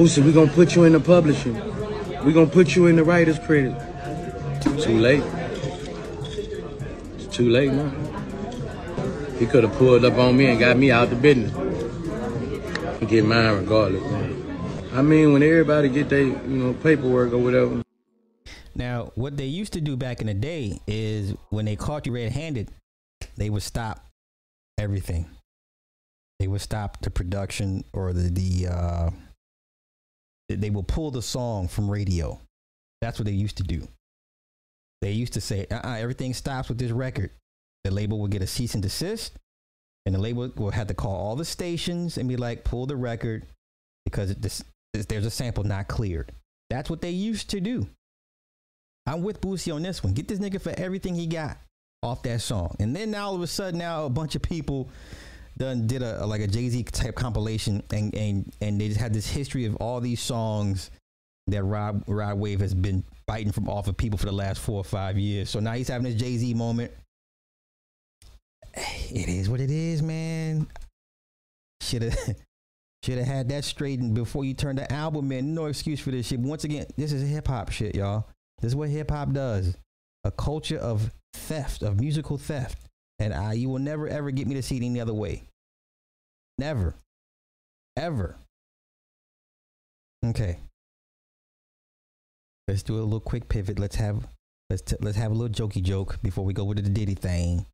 So 0.06 0.20
we 0.20 0.32
gonna 0.32 0.50
put 0.50 0.74
you 0.74 0.84
in 0.84 0.92
the 0.92 1.00
publishing. 1.00 1.54
We 2.26 2.34
gonna 2.34 2.46
put 2.46 2.76
you 2.76 2.88
in 2.88 2.96
the 2.96 3.04
writer's 3.04 3.38
credit. 3.38 3.74
Too 4.60 4.98
late. 4.98 5.24
Too 7.38 7.50
late 7.50 7.72
now. 7.72 7.88
He 9.38 9.46
could 9.46 9.62
have 9.62 9.72
pulled 9.74 10.04
up 10.04 10.18
on 10.18 10.36
me 10.36 10.46
and 10.46 10.58
got 10.58 10.76
me 10.76 10.90
out 10.90 11.08
the 11.08 11.14
business. 11.14 11.52
Get 13.08 13.24
mine 13.24 13.58
regardless, 13.58 14.02
man. 14.10 14.90
I 14.92 15.02
mean, 15.02 15.32
when 15.32 15.44
everybody 15.44 15.88
get 15.88 16.08
their, 16.08 16.22
you 16.22 16.34
know, 16.34 16.74
paperwork 16.74 17.32
or 17.32 17.38
whatever. 17.38 17.80
Now, 18.74 19.12
what 19.14 19.36
they 19.36 19.46
used 19.46 19.72
to 19.74 19.80
do 19.80 19.96
back 19.96 20.20
in 20.20 20.26
the 20.26 20.34
day 20.34 20.80
is 20.88 21.32
when 21.50 21.66
they 21.66 21.76
caught 21.76 22.06
you 22.06 22.12
red-handed, 22.12 22.72
they 23.36 23.50
would 23.50 23.62
stop 23.62 24.04
everything. 24.76 25.30
They 26.40 26.48
would 26.48 26.60
stop 26.60 27.02
the 27.02 27.10
production 27.10 27.84
or 27.92 28.12
the 28.12 28.30
the 28.30 28.66
uh, 28.66 29.10
they 30.48 30.70
will 30.70 30.82
pull 30.82 31.12
the 31.12 31.22
song 31.22 31.68
from 31.68 31.88
radio. 31.88 32.40
That's 33.00 33.16
what 33.16 33.26
they 33.26 33.32
used 33.32 33.58
to 33.58 33.62
do. 33.62 33.86
They 35.00 35.12
used 35.12 35.34
to 35.34 35.40
say, 35.40 35.66
uh-uh, 35.70 35.96
everything 35.98 36.34
stops 36.34 36.68
with 36.68 36.78
this 36.78 36.90
record. 36.90 37.30
The 37.84 37.90
label 37.90 38.18
will 38.18 38.28
get 38.28 38.42
a 38.42 38.46
cease 38.46 38.74
and 38.74 38.82
desist, 38.82 39.38
and 40.04 40.14
the 40.14 40.18
label 40.18 40.50
will 40.56 40.70
have 40.70 40.88
to 40.88 40.94
call 40.94 41.14
all 41.14 41.36
the 41.36 41.44
stations 41.44 42.18
and 42.18 42.28
be 42.28 42.36
like, 42.36 42.64
pull 42.64 42.86
the 42.86 42.96
record 42.96 43.46
because 44.04 44.34
this, 44.34 44.64
there's 44.92 45.26
a 45.26 45.30
sample 45.30 45.64
not 45.64 45.86
cleared. 45.88 46.32
That's 46.70 46.90
what 46.90 47.00
they 47.00 47.10
used 47.10 47.50
to 47.50 47.60
do. 47.60 47.88
I'm 49.06 49.22
with 49.22 49.40
Boosie 49.40 49.74
on 49.74 49.82
this 49.82 50.02
one. 50.04 50.12
Get 50.12 50.28
this 50.28 50.38
nigga 50.38 50.60
for 50.60 50.74
everything 50.76 51.14
he 51.14 51.26
got 51.26 51.58
off 52.02 52.22
that 52.22 52.40
song. 52.40 52.76
And 52.78 52.94
then 52.94 53.10
now 53.10 53.28
all 53.28 53.34
of 53.34 53.42
a 53.42 53.46
sudden 53.46 53.78
now 53.78 54.04
a 54.04 54.10
bunch 54.10 54.34
of 54.34 54.42
people 54.42 54.90
done 55.56 55.86
did 55.86 56.02
a, 56.02 56.24
like 56.26 56.40
a 56.40 56.46
Jay-Z 56.46 56.84
type 56.84 57.14
compilation 57.16 57.82
and 57.92 58.14
and 58.14 58.52
and 58.60 58.80
they 58.80 58.88
just 58.88 59.00
had 59.00 59.12
this 59.12 59.26
history 59.26 59.64
of 59.64 59.76
all 59.76 60.00
these 60.00 60.20
songs 60.20 60.90
that 61.48 61.64
Rod 61.64 62.04
Rod 62.06 62.38
Wave 62.38 62.60
has 62.60 62.74
been 62.74 63.02
biting 63.28 63.52
from 63.52 63.68
off 63.68 63.86
of 63.86 63.96
people 63.96 64.18
for 64.18 64.26
the 64.26 64.32
last 64.32 64.58
four 64.58 64.78
or 64.78 64.84
five 64.84 65.18
years. 65.18 65.50
So 65.50 65.60
now 65.60 65.74
he's 65.74 65.88
having 65.88 66.06
his 66.06 66.16
Jay-Z 66.16 66.52
moment. 66.54 66.90
It 69.10 69.28
is 69.28 69.48
what 69.48 69.60
it 69.60 69.70
is, 69.70 70.02
man. 70.02 70.66
Should 71.80 72.02
have 72.02 72.14
should 73.04 73.18
have 73.18 73.26
had 73.26 73.48
that 73.48 73.64
straightened 73.64 74.14
before 74.14 74.44
you 74.44 74.54
turned 74.54 74.78
the 74.78 74.92
album 74.92 75.32
in. 75.32 75.54
No 75.54 75.66
excuse 75.66 75.98
for 75.98 76.10
this 76.10 76.26
shit. 76.26 76.40
Once 76.40 76.64
again, 76.64 76.86
this 76.96 77.12
is 77.12 77.28
hip 77.28 77.46
hop 77.46 77.70
shit, 77.70 77.94
y'all. 77.94 78.26
This 78.60 78.72
is 78.72 78.76
what 78.76 78.90
hip 78.90 79.10
hop 79.10 79.32
does. 79.32 79.76
A 80.24 80.30
culture 80.30 80.78
of 80.78 81.10
theft, 81.32 81.82
of 81.82 82.00
musical 82.00 82.36
theft. 82.36 82.78
And 83.18 83.32
I, 83.32 83.54
you 83.54 83.68
will 83.68 83.78
never 83.78 84.08
ever 84.08 84.30
get 84.30 84.46
me 84.46 84.54
to 84.54 84.62
see 84.62 84.76
it 84.76 84.84
any 84.84 85.00
other 85.00 85.14
way. 85.14 85.44
Never. 86.58 86.94
Ever. 87.96 88.36
Okay. 90.24 90.58
Let's 92.68 92.82
do 92.82 92.96
a 92.96 93.00
little 93.00 93.18
quick 93.18 93.48
pivot. 93.48 93.78
Let's 93.78 93.96
have 93.96 94.28
let's 94.68 94.82
t- 94.82 94.96
let's 95.00 95.16
have 95.16 95.30
a 95.30 95.34
little 95.34 95.68
jokey 95.68 95.82
joke 95.82 96.18
before 96.22 96.44
we 96.44 96.52
go 96.52 96.64
with 96.64 96.76
the 96.84 96.90
Diddy 96.90 97.14
thing. 97.14 97.64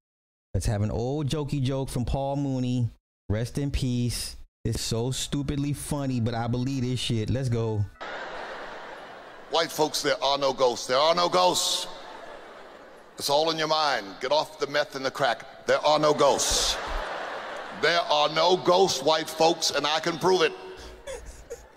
Let's 0.54 0.66
have 0.66 0.82
an 0.82 0.92
old 0.92 1.26
jokey 1.26 1.60
joke 1.60 1.88
from 1.88 2.04
Paul 2.04 2.36
Mooney. 2.36 2.88
Rest 3.28 3.58
in 3.58 3.72
peace. 3.72 4.36
It's 4.64 4.80
so 4.80 5.10
stupidly 5.10 5.72
funny, 5.72 6.20
but 6.20 6.32
I 6.32 6.46
believe 6.46 6.84
this 6.84 7.00
shit. 7.00 7.28
Let's 7.28 7.48
go. 7.48 7.84
White 9.50 9.72
folks, 9.72 10.00
there 10.00 10.22
are 10.22 10.38
no 10.38 10.52
ghosts. 10.52 10.86
There 10.86 10.96
are 10.96 11.14
no 11.14 11.28
ghosts. 11.28 11.88
It's 13.18 13.28
all 13.28 13.50
in 13.50 13.58
your 13.58 13.66
mind. 13.68 14.06
Get 14.20 14.30
off 14.30 14.60
the 14.60 14.68
meth 14.68 14.94
and 14.94 15.04
the 15.04 15.10
crack. 15.10 15.66
There 15.66 15.84
are 15.84 15.98
no 15.98 16.14
ghosts. 16.14 16.76
There 17.82 18.00
are 18.00 18.28
no 18.28 18.56
ghosts, 18.58 19.02
white 19.02 19.28
folks, 19.28 19.72
and 19.72 19.88
I 19.88 19.98
can 19.98 20.20
prove 20.20 20.42
it. 20.42 20.52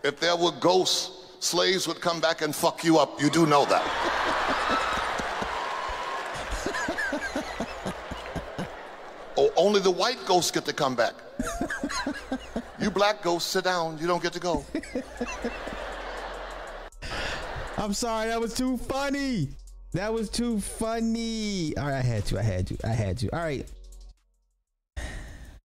If 0.04 0.20
there 0.20 0.36
were 0.36 0.52
ghosts, 0.52 1.17
slaves 1.39 1.88
would 1.88 2.02
come 2.02 2.19
back 2.19 2.41
and 2.41 2.56
fuck 2.56 2.84
you 2.84 2.97
up. 2.97 3.21
You 3.21 3.30
do 3.30 3.45
know 3.45 3.65
that. 3.65 3.84
oh, 9.38 9.52
only 9.56 9.80
the 9.80 9.91
white 9.91 10.17
ghosts 10.26 10.52
get 10.52 10.65
to 10.65 10.73
come 10.73 10.95
back. 10.95 11.13
you 12.80 12.91
black 12.91 13.21
ghosts, 13.21 13.52
sit 13.52 13.63
down. 13.63 13.97
You 14.00 14.08
don't 14.08 14.21
get 14.21 14.34
to 14.34 14.39
go. 14.39 14.65
I'm 17.78 17.93
sorry, 17.93 18.28
that 18.30 18.41
was 18.41 18.54
too 18.54 18.78
funny. 18.78 19.50
That 19.93 20.13
was 20.13 20.30
too 20.30 20.60
funny. 20.60 21.78
All 21.78 21.86
right, 21.86 22.00
I 22.00 22.02
had 22.02 22.26
to. 22.26 22.39
I 22.39 22.41
had 22.41 22.67
to. 22.67 22.78
I 22.84 22.89
had 22.89 23.17
to. 23.19 23.30
All 23.30 23.39
right. 23.39 23.65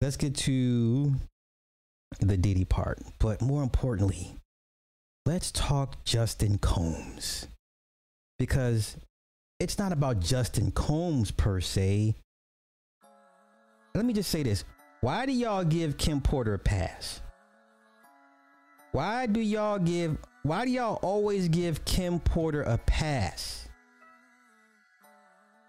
Let's 0.02 0.18
get 0.18 0.36
to 0.38 1.14
the 2.20 2.38
Diddy 2.38 2.66
part. 2.66 3.00
But 3.20 3.42
more 3.42 3.64
importantly, 3.64 4.36
let's 5.26 5.52
talk 5.52 6.04
Justin 6.04 6.58
Combs. 6.58 7.48
Because 8.40 8.98
it's 9.60 9.78
not 9.78 9.92
about 9.92 10.20
Justin 10.20 10.72
Combs 10.72 11.32
per 11.32 11.62
se. 11.62 12.16
Let 13.94 14.06
me 14.06 14.14
just 14.14 14.32
say 14.32 14.44
this. 14.44 14.64
Why 15.02 15.26
do 15.26 15.32
y'all 15.32 15.64
give 15.64 15.98
Kim 15.98 16.22
Porter 16.22 16.56
a 16.56 16.60
pass? 16.60 17.22
Why 18.92 19.26
do 19.26 19.40
y'all 19.40 19.80
give 19.80 20.18
why 20.44 20.66
do 20.66 20.72
y'all 20.72 21.00
always 21.04 21.48
give 21.48 21.86
Kim 21.86 22.20
Porter 22.20 22.64
a 22.64 22.78
pass? 22.80 23.70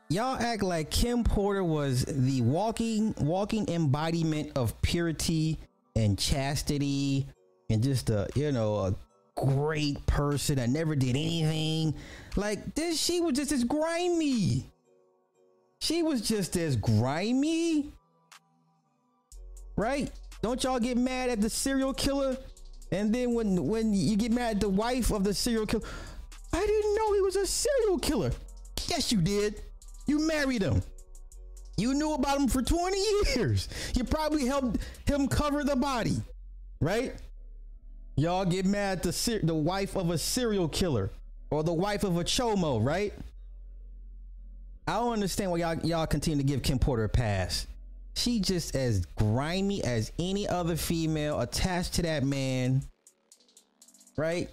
Y'all 0.09 0.37
act 0.37 0.63
like 0.63 0.91
Kim 0.91 1.25
Porter 1.25 1.65
was 1.65 2.05
the 2.05 2.41
walking 2.43 3.15
walking 3.21 3.69
embodiment 3.69 4.53
of 4.57 4.81
purity 4.83 5.59
and 5.95 6.19
chastity 6.19 7.27
and 7.71 7.83
just 7.83 8.11
a, 8.11 8.29
you 8.35 8.53
know, 8.53 8.77
a 8.77 8.95
great 9.45 10.05
person 10.07 10.57
that 10.57 10.69
never 10.69 10.95
did 10.95 11.11
anything. 11.11 11.95
Like 12.37 12.75
this 12.75 13.01
she 13.01 13.21
was 13.21 13.35
just 13.35 13.53
as 13.53 13.65
grimy. 13.65 14.71
She 15.81 16.03
was 16.03 16.21
just 16.21 16.57
as 16.57 16.77
grimy. 16.77 17.93
Right? 19.77 20.11
Don't 20.43 20.63
y'all 20.63 20.79
get 20.79 20.97
mad 20.97 21.31
at 21.31 21.41
the 21.41 21.51
serial 21.51 21.95
killer 21.95 22.37
and 22.93 23.13
then 23.13 23.35
when 23.35 23.67
when 23.67 23.93
you 23.95 24.17
get 24.17 24.33
mad 24.33 24.57
at 24.57 24.61
the 24.61 24.69
wife 24.69 25.11
of 25.11 25.25
the 25.25 25.35
serial 25.35 25.67
killer, 25.67 25.85
I 26.53 26.61
didn't 26.61 26.95
know 26.95 27.13
he 27.15 27.21
was 27.23 27.37
a 27.37 27.47
serial 27.47 27.99
killer. 27.99 28.31
Yes, 28.87 29.11
you 29.11 29.21
did. 29.21 29.63
You 30.07 30.27
married 30.27 30.63
him. 30.63 30.83
You 31.79 31.95
knew 31.95 32.13
about 32.13 32.39
him 32.39 32.49
for 32.49 32.61
20 32.61 32.99
years. 33.35 33.69
You 33.95 34.05
probably 34.05 34.47
helped 34.47 34.79
him 35.07 35.27
cover 35.27 35.65
the 35.65 35.75
body, 35.75 36.17
right? 36.81 37.15
Y'all 38.17 38.45
get 38.45 38.67
mad 38.67 38.99
at 38.99 39.03
the 39.03 39.13
ser- 39.13 39.41
the 39.43 39.55
wife 39.55 39.97
of 39.97 40.11
a 40.11 40.19
serial 40.19 40.69
killer 40.69 41.11
or 41.51 41.63
the 41.63 41.73
wife 41.73 42.05
of 42.05 42.19
a 42.19 42.25
chomo, 42.25 42.85
right? 42.85 43.13
I 44.87 44.95
don't 44.95 45.13
understand 45.13 45.51
why 45.51 45.59
y'all 45.59 45.79
y'all 45.85 46.07
continue 46.07 46.39
to 46.39 46.47
give 46.47 46.63
Kim 46.63 46.79
Porter 46.79 47.05
a 47.05 47.09
pass. 47.09 47.67
She 48.15 48.41
just 48.41 48.77
as 48.77 49.07
grimy 49.17 49.83
as 49.85 50.13
any 50.19 50.47
other 50.47 50.77
female 50.77 51.41
attached 51.41 51.95
to 51.95 52.03
that 52.03 52.25
man. 52.25 52.83
Right? 54.17 54.51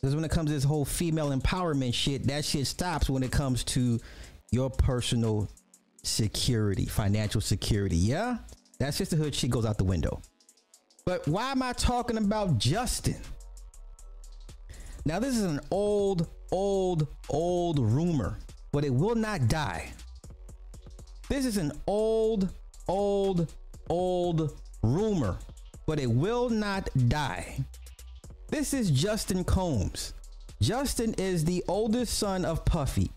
Because 0.00 0.14
when 0.14 0.24
it 0.24 0.30
comes 0.30 0.48
to 0.48 0.54
this 0.54 0.64
whole 0.64 0.84
female 0.84 1.30
empowerment 1.30 1.92
shit, 1.92 2.26
that 2.28 2.44
shit 2.44 2.66
stops 2.66 3.10
when 3.10 3.22
it 3.22 3.30
comes 3.30 3.64
to 3.64 4.00
your 4.50 4.70
personal 4.70 5.48
security, 6.02 6.86
financial 6.86 7.40
security. 7.40 7.96
Yeah? 7.96 8.38
That 8.78 8.94
sisterhood 8.94 9.34
shit 9.34 9.50
goes 9.50 9.66
out 9.66 9.76
the 9.76 9.84
window. 9.84 10.20
But 11.06 11.28
why 11.28 11.50
am 11.50 11.62
I 11.62 11.74
talking 11.74 12.16
about 12.16 12.56
Justin? 12.56 13.20
Now, 15.04 15.18
this 15.18 15.36
is 15.36 15.44
an 15.44 15.60
old, 15.70 16.28
old, 16.50 17.08
old 17.28 17.78
rumor, 17.78 18.38
but 18.72 18.86
it 18.86 18.94
will 18.94 19.14
not 19.14 19.48
die. 19.48 19.92
This 21.28 21.44
is 21.44 21.58
an 21.58 21.72
old, 21.86 22.54
old, 22.88 23.52
old 23.90 24.58
rumor, 24.82 25.36
but 25.86 26.00
it 26.00 26.10
will 26.10 26.48
not 26.48 26.88
die. 27.08 27.58
This 28.48 28.72
is 28.72 28.90
Justin 28.90 29.44
Combs. 29.44 30.14
Justin 30.62 31.12
is 31.18 31.44
the 31.44 31.62
oldest 31.68 32.16
son 32.16 32.46
of 32.46 32.64
Puffy 32.64 33.10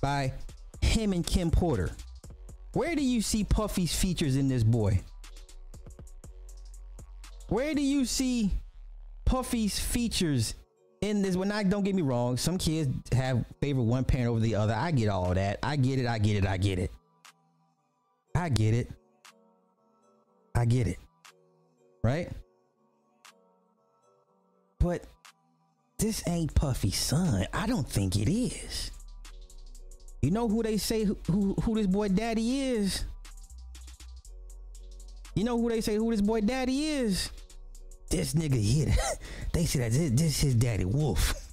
by 0.00 0.32
him 0.80 1.12
and 1.12 1.26
Kim 1.26 1.50
Porter. 1.50 1.90
Where 2.72 2.96
do 2.96 3.02
you 3.02 3.20
see 3.20 3.44
Puffy's 3.44 3.94
features 3.94 4.36
in 4.36 4.48
this 4.48 4.62
boy? 4.62 5.02
Where 7.48 7.74
do 7.74 7.82
you 7.82 8.04
see 8.04 8.50
Puffy's 9.24 9.78
features 9.78 10.54
in 11.00 11.22
this? 11.22 11.36
When 11.36 11.52
I 11.52 11.62
don't 11.62 11.84
get 11.84 11.94
me 11.94 12.02
wrong, 12.02 12.36
some 12.36 12.58
kids 12.58 12.90
have 13.12 13.44
favor 13.60 13.82
one 13.82 14.04
parent 14.04 14.30
over 14.30 14.40
the 14.40 14.54
other. 14.54 14.74
I 14.74 14.90
get 14.90 15.08
all 15.08 15.34
that. 15.34 15.58
I 15.62 15.76
get 15.76 15.98
it. 15.98 16.06
I 16.06 16.18
get 16.18 16.36
it. 16.36 16.46
I 16.46 16.58
get 16.58 16.78
it. 16.78 16.90
I 18.34 18.48
get 18.48 18.74
it. 18.74 18.90
I 20.54 20.64
get 20.64 20.86
it. 20.86 20.98
Right? 22.02 22.30
But 24.78 25.04
this 25.98 26.22
ain't 26.28 26.54
Puffy's 26.54 26.98
son. 26.98 27.46
I 27.52 27.66
don't 27.66 27.88
think 27.88 28.16
it 28.16 28.30
is. 28.30 28.90
You 30.22 30.30
know 30.30 30.48
who 30.48 30.62
they 30.62 30.76
say 30.78 31.04
who, 31.04 31.18
who, 31.30 31.54
who 31.62 31.74
this 31.74 31.86
boy 31.86 32.08
daddy 32.08 32.62
is? 32.62 33.04
You 35.34 35.44
know 35.44 35.60
who 35.60 35.68
they 35.68 35.80
say 35.80 35.96
who 35.96 36.10
this 36.10 36.20
boy 36.20 36.40
daddy 36.40 36.86
is? 36.86 37.30
This 38.10 38.34
nigga 38.34 38.60
here. 38.60 38.94
they 39.52 39.64
say 39.64 39.80
that 39.80 39.92
this, 39.92 40.10
this 40.10 40.40
his 40.40 40.54
daddy 40.54 40.84
Wolf. 40.84 41.34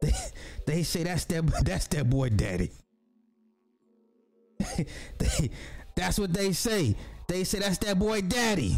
They, 0.00 0.12
they 0.64 0.82
say 0.84 1.02
that's 1.02 1.24
that 1.24 1.44
that's 1.64 1.88
that 1.88 2.08
boy 2.08 2.28
daddy. 2.28 2.70
they, 5.18 5.50
that's 5.96 6.20
what 6.20 6.32
they 6.32 6.52
say. 6.52 6.94
They 7.26 7.42
say 7.42 7.58
that's 7.58 7.78
that 7.78 7.98
boy 7.98 8.20
daddy. 8.20 8.76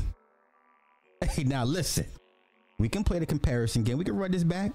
Hey, 1.23 1.45
now 1.45 1.65
listen. 1.65 2.07
We 2.79 2.89
can 2.89 3.05
play 3.05 3.19
the 3.19 3.27
comparison 3.27 3.85
game. 3.85 3.99
We 3.99 4.05
can 4.05 4.17
run 4.17 4.31
this 4.31 4.45
back. 4.45 4.73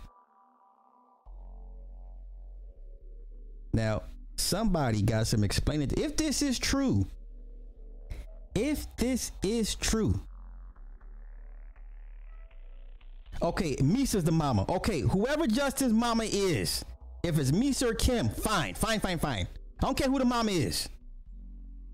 Now, 3.74 4.04
somebody 4.36 5.02
got 5.02 5.26
some 5.26 5.44
explaining. 5.44 5.90
If 5.98 6.16
this 6.16 6.44
is 6.44 6.60
true, 6.60 7.08
if 8.56 8.88
this 8.98 9.32
is 9.44 9.76
true, 9.76 10.20
okay, 13.42 13.76
Misa's 13.82 14.24
the 14.24 14.32
mama. 14.32 14.66
Okay, 14.70 15.02
whoever 15.02 15.46
Justin's 15.46 15.94
mama 15.94 16.24
is, 16.24 16.84
if 17.24 17.38
it's 17.38 17.52
Misa 17.52 17.92
or 17.92 17.94
Kim, 17.94 18.30
fine, 18.30 18.74
fine, 18.74 19.00
fine, 19.00 19.20
fine. 19.20 19.48
I 19.82 19.86
don't 19.86 19.98
care 19.98 20.10
who 20.10 20.20
the 20.20 20.26
mama 20.26 20.52
is. 20.52 20.90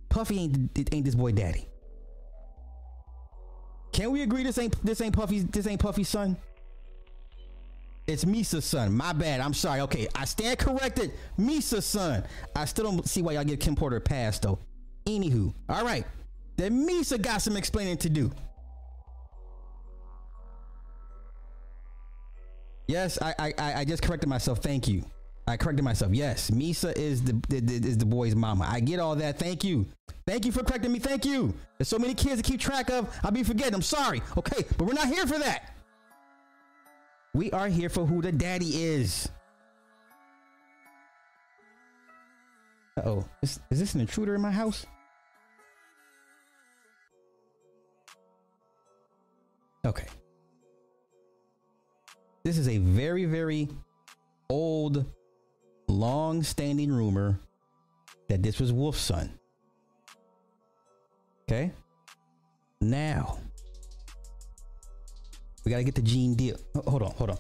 Puffy 0.10 0.40
ain't 0.40 0.94
ain't 0.94 1.06
this 1.06 1.16
boy 1.16 1.32
daddy. 1.32 1.68
Can 3.92 4.12
we 4.12 4.22
agree 4.22 4.44
this 4.44 4.58
ain't 4.58 4.84
this 4.86 5.02
ain't 5.02 5.16
Puffy's 5.16 5.46
this 5.46 5.68
ain't 5.68 5.82
Puffy's 5.82 6.10
son? 6.10 6.38
It's 8.08 8.26
Misa's 8.26 8.66
son. 8.66 8.94
My 8.94 9.14
bad. 9.14 9.40
I'm 9.40 9.54
sorry. 9.54 9.82
Okay, 9.82 10.08
I 10.16 10.26
stand 10.26 10.60
corrected. 10.60 11.14
Misa's 11.38 11.86
son. 11.86 12.24
I 12.56 12.66
still 12.66 12.86
don't 12.86 13.08
see 13.08 13.22
why 13.22 13.34
y'all 13.34 13.44
give 13.44 13.60
Kim 13.60 13.76
Porter 13.76 13.98
a 13.98 14.02
pass 14.02 14.38
though. 14.40 14.60
Anywho, 15.06 15.54
all 15.70 15.86
right. 15.86 16.06
Then 16.62 16.88
Misa 16.88 17.20
got 17.20 17.42
some 17.42 17.58
explaining 17.58 17.98
to 17.98 18.10
do. 18.10 18.30
Yes, 22.86 23.18
I 23.20 23.34
I 23.40 23.74
I 23.78 23.86
just 23.86 24.04
corrected 24.04 24.30
myself. 24.30 24.60
Thank 24.60 24.88
you. 24.88 25.04
I 25.48 25.58
corrected 25.58 25.84
myself. 25.84 26.14
Yes, 26.14 26.52
Misa 26.52 26.96
is 26.96 27.24
the, 27.24 27.34
the, 27.50 27.62
the, 27.62 27.88
is 27.88 27.98
the 27.98 28.06
boy's 28.06 28.36
mama. 28.36 28.68
I 28.70 28.80
get 28.80 29.00
all 29.00 29.16
that. 29.16 29.40
Thank 29.40 29.64
you. 29.64 29.88
Thank 30.28 30.46
you 30.46 30.52
for 30.52 30.62
correcting 30.64 30.92
me. 30.92 31.00
Thank 31.00 31.26
you. 31.26 31.52
There's 31.80 31.88
so 31.88 31.98
many 31.98 32.14
kids 32.14 32.44
to 32.44 32.48
keep 32.48 32.60
track 32.60 32.92
of. 32.92 33.10
I'll 33.24 33.32
be 33.32 33.42
forgetting. 33.42 33.74
I'm 33.74 33.82
sorry. 33.82 34.22
Okay, 34.38 34.64
but 34.78 34.86
we're 34.86 34.94
not 34.94 35.08
here 35.08 35.26
for 35.26 35.40
that. 35.40 35.74
We 37.34 37.50
are 37.54 37.70
here 37.70 37.90
for 37.90 38.06
who 38.06 38.22
the 38.22 38.32
daddy 38.32 38.84
is. 38.84 39.30
Uh 42.98 43.10
oh, 43.10 43.30
is, 43.42 43.60
is 43.72 43.80
this 43.80 43.96
an 43.96 44.02
intruder 44.02 44.36
in 44.36 44.42
my 44.42 44.52
house? 44.52 44.86
Okay. 49.92 50.08
This 52.46 52.58
is 52.58 52.70
a 52.70 52.78
very, 52.78 53.26
very 53.26 53.68
old, 54.50 55.04
long 55.90 56.44
standing 56.44 56.90
rumor 56.94 57.38
that 58.30 58.42
this 58.42 58.58
was 58.58 58.72
Wolf's 58.72 59.02
son. 59.02 59.30
Okay. 61.44 61.74
Now, 62.80 63.38
we 65.66 65.72
got 65.72 65.80
to 65.80 65.84
get 65.84 65.96
the 65.96 66.02
gene 66.02 66.36
deal. 66.36 66.56
Hold 66.88 67.02
on, 67.02 67.12
hold 67.12 67.32
on. 67.32 67.38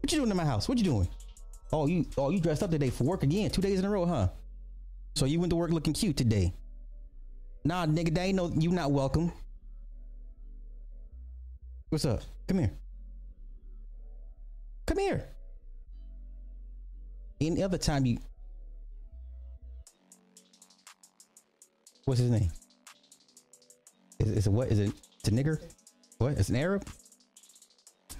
What 0.00 0.12
you 0.12 0.18
doing 0.18 0.30
in 0.30 0.36
my 0.36 0.44
house? 0.44 0.68
What 0.68 0.78
you 0.78 0.84
doing? 0.84 1.08
Oh, 1.72 1.88
you 1.88 2.06
oh 2.16 2.30
you 2.30 2.38
dressed 2.38 2.62
up 2.62 2.70
today 2.70 2.90
for 2.90 3.02
work 3.02 3.24
again. 3.24 3.50
Two 3.50 3.62
days 3.62 3.80
in 3.80 3.84
a 3.84 3.90
row, 3.90 4.06
huh? 4.06 4.28
So 5.14 5.26
you 5.26 5.40
went 5.40 5.50
to 5.50 5.56
work 5.56 5.70
looking 5.70 5.92
cute 5.92 6.16
today. 6.16 6.52
Nah, 7.64 7.86
nigga, 7.86 8.14
that 8.14 8.22
ain't 8.22 8.36
no. 8.36 8.50
You 8.56 8.70
not 8.70 8.90
welcome. 8.90 9.32
What's 11.90 12.04
up? 12.04 12.22
Come 12.46 12.58
here. 12.58 12.72
Come 14.86 14.98
here. 14.98 15.24
Any 17.40 17.62
other 17.62 17.78
time 17.78 18.06
you. 18.06 18.18
What's 22.04 22.20
his 22.20 22.30
name? 22.30 22.50
Is, 24.18 24.28
is 24.30 24.46
it 24.46 24.50
what? 24.50 24.68
Is 24.68 24.78
it? 24.78 24.92
It's 25.18 25.28
a 25.28 25.32
nigger? 25.32 25.60
What? 26.18 26.32
It's 26.32 26.48
an 26.48 26.56
Arab? 26.56 26.88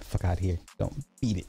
Fuck 0.01 0.25
out 0.25 0.33
of 0.33 0.39
here. 0.39 0.59
Don't 0.77 0.93
beat 1.21 1.37
it. 1.37 1.47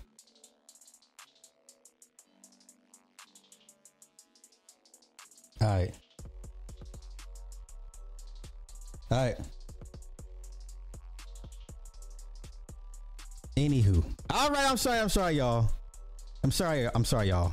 All 5.62 5.68
right. 9.18 9.36
Anywho. 13.56 14.04
All 14.30 14.50
right, 14.50 14.70
I'm 14.70 14.76
sorry, 14.76 14.98
I'm 14.98 15.08
sorry, 15.08 15.34
y'all. 15.34 15.70
I'm 16.42 16.50
sorry, 16.50 16.88
I'm 16.94 17.04
sorry, 17.04 17.28
y'all. 17.28 17.52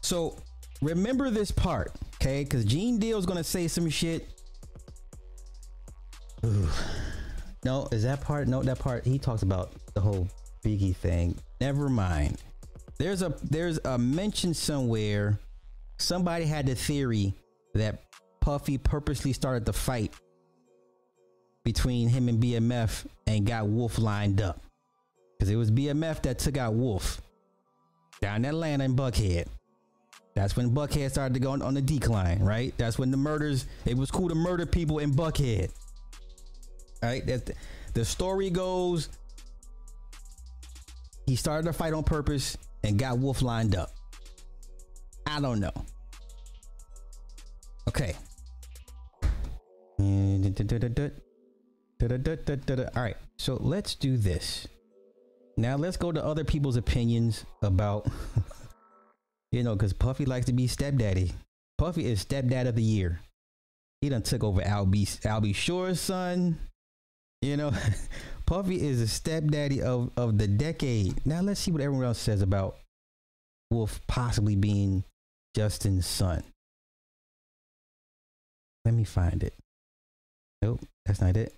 So 0.00 0.38
remember 0.80 1.30
this 1.30 1.50
part, 1.50 1.92
okay? 2.14 2.44
Because 2.44 2.64
Gene 2.64 2.98
Deal's 2.98 3.26
gonna 3.26 3.44
say 3.44 3.68
some 3.68 3.90
shit. 3.90 4.28
Ooh. 6.44 6.68
No, 7.64 7.88
is 7.90 8.04
that 8.04 8.20
part? 8.20 8.46
No, 8.46 8.62
that 8.62 8.78
part. 8.78 9.04
He 9.04 9.18
talks 9.18 9.42
about 9.42 9.72
the 9.94 10.00
whole 10.00 10.28
Biggie 10.64 10.94
thing. 10.94 11.36
Never 11.60 11.88
mind. 11.88 12.40
There's 12.98 13.22
a 13.22 13.34
there's 13.42 13.78
a 13.84 13.98
mention 13.98 14.54
somewhere. 14.54 15.38
Somebody 15.98 16.44
had 16.44 16.66
the 16.66 16.74
theory 16.74 17.34
that 17.74 18.02
Puffy 18.40 18.78
purposely 18.78 19.32
started 19.32 19.64
the 19.64 19.72
fight 19.72 20.12
between 21.64 22.08
him 22.08 22.28
and 22.28 22.42
BMF 22.42 23.06
and 23.26 23.44
got 23.44 23.66
Wolf 23.66 23.98
lined 23.98 24.40
up. 24.40 24.62
Because 25.36 25.50
it 25.50 25.56
was 25.56 25.70
BMF 25.70 26.22
that 26.22 26.38
took 26.38 26.56
out 26.56 26.74
Wolf 26.74 27.20
down 28.20 28.36
in 28.36 28.44
Atlanta 28.46 28.84
in 28.84 28.94
Buckhead. 28.94 29.46
That's 30.34 30.54
when 30.54 30.70
Buckhead 30.70 31.10
started 31.10 31.34
to 31.34 31.40
go 31.40 31.52
on, 31.52 31.62
on 31.62 31.74
the 31.74 31.82
decline, 31.82 32.40
right? 32.40 32.72
That's 32.76 32.98
when 32.98 33.10
the 33.10 33.16
murders, 33.16 33.66
it 33.84 33.96
was 33.96 34.10
cool 34.10 34.28
to 34.28 34.34
murder 34.34 34.66
people 34.66 34.98
in 34.98 35.12
Buckhead. 35.12 35.72
Right? 37.02 37.26
That 37.26 37.50
the 37.94 38.04
story 38.04 38.50
goes 38.50 39.08
he 41.26 41.34
started 41.34 41.68
a 41.68 41.72
fight 41.72 41.92
on 41.92 42.04
purpose 42.04 42.56
and 42.86 42.98
got 42.98 43.18
Wolf 43.18 43.42
lined 43.42 43.74
up. 43.74 43.90
I 45.26 45.40
don't 45.40 45.58
know. 45.58 45.72
Okay. 47.88 48.14
All 52.94 53.02
right. 53.02 53.16
So 53.38 53.56
let's 53.60 53.94
do 53.96 54.16
this. 54.16 54.68
Now 55.56 55.76
let's 55.76 55.96
go 55.96 56.12
to 56.12 56.24
other 56.24 56.44
people's 56.44 56.76
opinions 56.76 57.44
about, 57.62 58.06
you 59.52 59.62
know, 59.62 59.74
because 59.74 59.92
Puffy 59.92 60.24
likes 60.24 60.46
to 60.46 60.52
be 60.52 60.66
stepdaddy. 60.66 61.32
Puffy 61.78 62.06
is 62.06 62.24
stepdad 62.24 62.68
of 62.68 62.76
the 62.76 62.82
year. 62.82 63.20
He 64.00 64.08
done 64.10 64.22
took 64.22 64.44
over 64.44 64.62
Al 64.62 64.86
B. 64.86 65.04
Albie 65.04 65.54
Shore's 65.54 66.00
son. 66.00 66.58
You 67.42 67.56
know, 67.56 67.72
Puffy 68.46 68.80
is 68.80 69.00
a 69.00 69.08
stepdaddy 69.08 69.82
of 69.82 70.10
of 70.16 70.38
the 70.38 70.46
decade. 70.46 71.26
Now 71.26 71.40
let's 71.40 71.60
see 71.60 71.72
what 71.72 71.80
everyone 71.82 72.06
else 72.06 72.18
says 72.18 72.42
about 72.42 72.78
Wolf 73.70 74.00
possibly 74.06 74.54
being 74.54 75.04
Justin's 75.56 76.06
son. 76.06 76.44
Let 78.84 78.94
me 78.94 79.02
find 79.02 79.42
it. 79.42 79.54
Nope, 80.62 80.80
that's 81.04 81.20
not 81.20 81.36
it. 81.36 81.52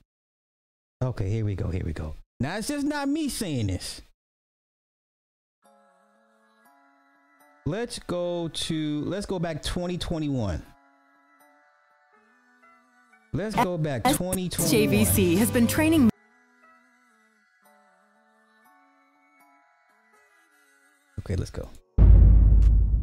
Okay, 1.04 1.28
here 1.28 1.44
we 1.44 1.54
go. 1.54 1.68
Here 1.68 1.84
we 1.84 1.92
go. 1.92 2.14
Now 2.40 2.56
it's 2.56 2.68
just 2.68 2.86
not 2.86 3.06
me 3.06 3.28
saying 3.28 3.66
this. 3.66 4.00
Let's 7.66 7.98
go 7.98 8.48
to 8.48 9.04
let's 9.04 9.26
go 9.26 9.38
back 9.38 9.62
2021. 9.62 10.62
Let's 13.34 13.54
go 13.54 13.76
back 13.76 14.04
2021. 14.04 14.72
JVC 14.72 15.36
has 15.36 15.50
been 15.50 15.66
training. 15.66 16.08
Okay, 21.28 21.36
let's 21.36 21.50
go. 21.50 21.68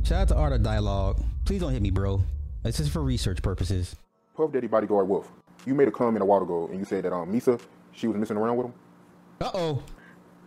Shout 0.04 0.22
out 0.22 0.28
to 0.30 0.36
Art 0.36 0.52
of 0.52 0.64
Dialogue. 0.64 1.22
Please 1.46 1.62
don't 1.62 1.72
hit 1.72 1.84
me, 1.84 1.92
bro. 1.92 2.24
This 2.64 2.80
is 2.80 2.90
for 2.90 3.04
research 3.04 3.44
purposes. 3.44 3.96
Puff 4.36 4.52
Daddy 4.52 4.66
bodyguard 4.66 5.08
Wolf. 5.08 5.32
You 5.68 5.76
made 5.76 5.88
a 5.88 5.92
comment 5.92 6.24
a 6.24 6.26
while 6.26 6.42
ago, 6.42 6.68
and 6.72 6.80
you 6.80 6.86
said 6.86 7.06
that 7.06 7.14
um 7.14 7.32
Misa, 7.32 7.62
she 7.92 8.08
was 8.08 8.18
messing 8.18 8.36
around 8.36 8.58
with 8.58 8.66
him. 8.66 8.74
Uh 9.42 9.52
oh. 9.54 9.84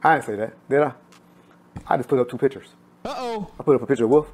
I 0.03 0.15
didn't 0.15 0.27
say 0.27 0.35
that, 0.35 0.69
did 0.69 0.83
I? 0.83 0.93
I 1.87 1.97
just 1.99 2.09
put 2.09 2.19
up 2.19 2.29
two 2.29 2.37
pictures. 2.37 2.67
Uh 3.05 3.15
oh. 3.17 3.51
I 3.61 3.63
put 3.63 3.77
up 3.77 3.83
a 3.83 3.87
picture 3.87 4.07
of 4.07 4.11
Wolf 4.11 4.29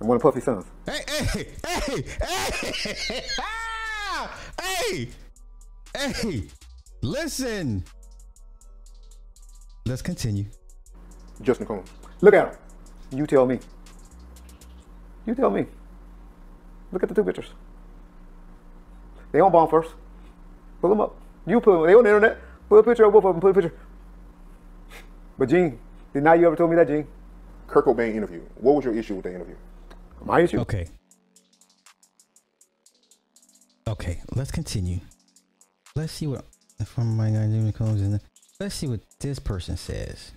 and 0.00 0.06
one 0.06 0.16
of 0.16 0.22
Puffy's 0.22 0.44
sons. 0.44 0.66
Hey, 0.84 1.00
hey, 1.08 1.48
hey, 1.66 2.04
hey, 2.04 3.22
ah, 3.40 4.38
hey, 4.60 5.08
hey, 5.96 6.42
listen. 7.00 7.82
Let's 9.86 10.02
continue. 10.02 10.44
Justin 11.40 11.66
Combs. 11.66 11.88
Look 12.22 12.34
at 12.34 12.48
him. 12.48 12.56
You 13.18 13.26
tell 13.26 13.44
me. 13.44 13.58
You 15.26 15.34
tell 15.34 15.50
me. 15.50 15.66
Look 16.92 17.02
at 17.02 17.08
the 17.08 17.14
two 17.14 17.24
pictures. 17.24 17.50
They 19.32 19.40
on 19.40 19.52
bomb 19.52 19.68
first. 19.68 19.90
Pull 20.80 20.90
them 20.90 21.00
up. 21.00 21.16
You 21.46 21.60
pull 21.60 21.82
them. 21.82 21.86
They 21.86 21.94
on 21.94 22.04
the 22.04 22.10
internet. 22.10 22.38
Put 22.68 22.78
a 22.78 22.82
picture 22.82 23.04
of 23.04 23.12
both 23.12 23.24
of 23.24 23.34
them. 23.34 23.40
Put 23.40 23.50
a 23.50 23.54
picture. 23.60 23.74
But 25.36 25.48
Gene, 25.48 25.78
did 26.14 26.22
not 26.22 26.38
you 26.38 26.46
ever 26.46 26.56
told 26.56 26.70
me 26.70 26.76
that, 26.76 26.86
Gene? 26.86 27.06
Kurt 27.66 27.84
Cobain 27.84 28.14
interview. 28.14 28.40
What 28.56 28.76
was 28.76 28.84
your 28.84 28.94
issue 28.96 29.14
with 29.16 29.24
the 29.24 29.34
interview? 29.34 29.56
My 30.24 30.40
issue. 30.40 30.60
Okay. 30.60 30.86
Okay, 33.88 34.20
let's 34.36 34.50
continue. 34.50 35.00
Let's 35.96 36.12
see 36.12 36.26
what 36.26 36.44
from 36.86 37.16
my 37.16 37.30
guy 37.30 37.46
Jimmy 37.46 37.72
Combs 37.72 38.00
in 38.00 38.20
Let's 38.60 38.74
see 38.74 38.86
what 38.86 39.00
this 39.18 39.38
person 39.38 39.76
says. 39.76 40.32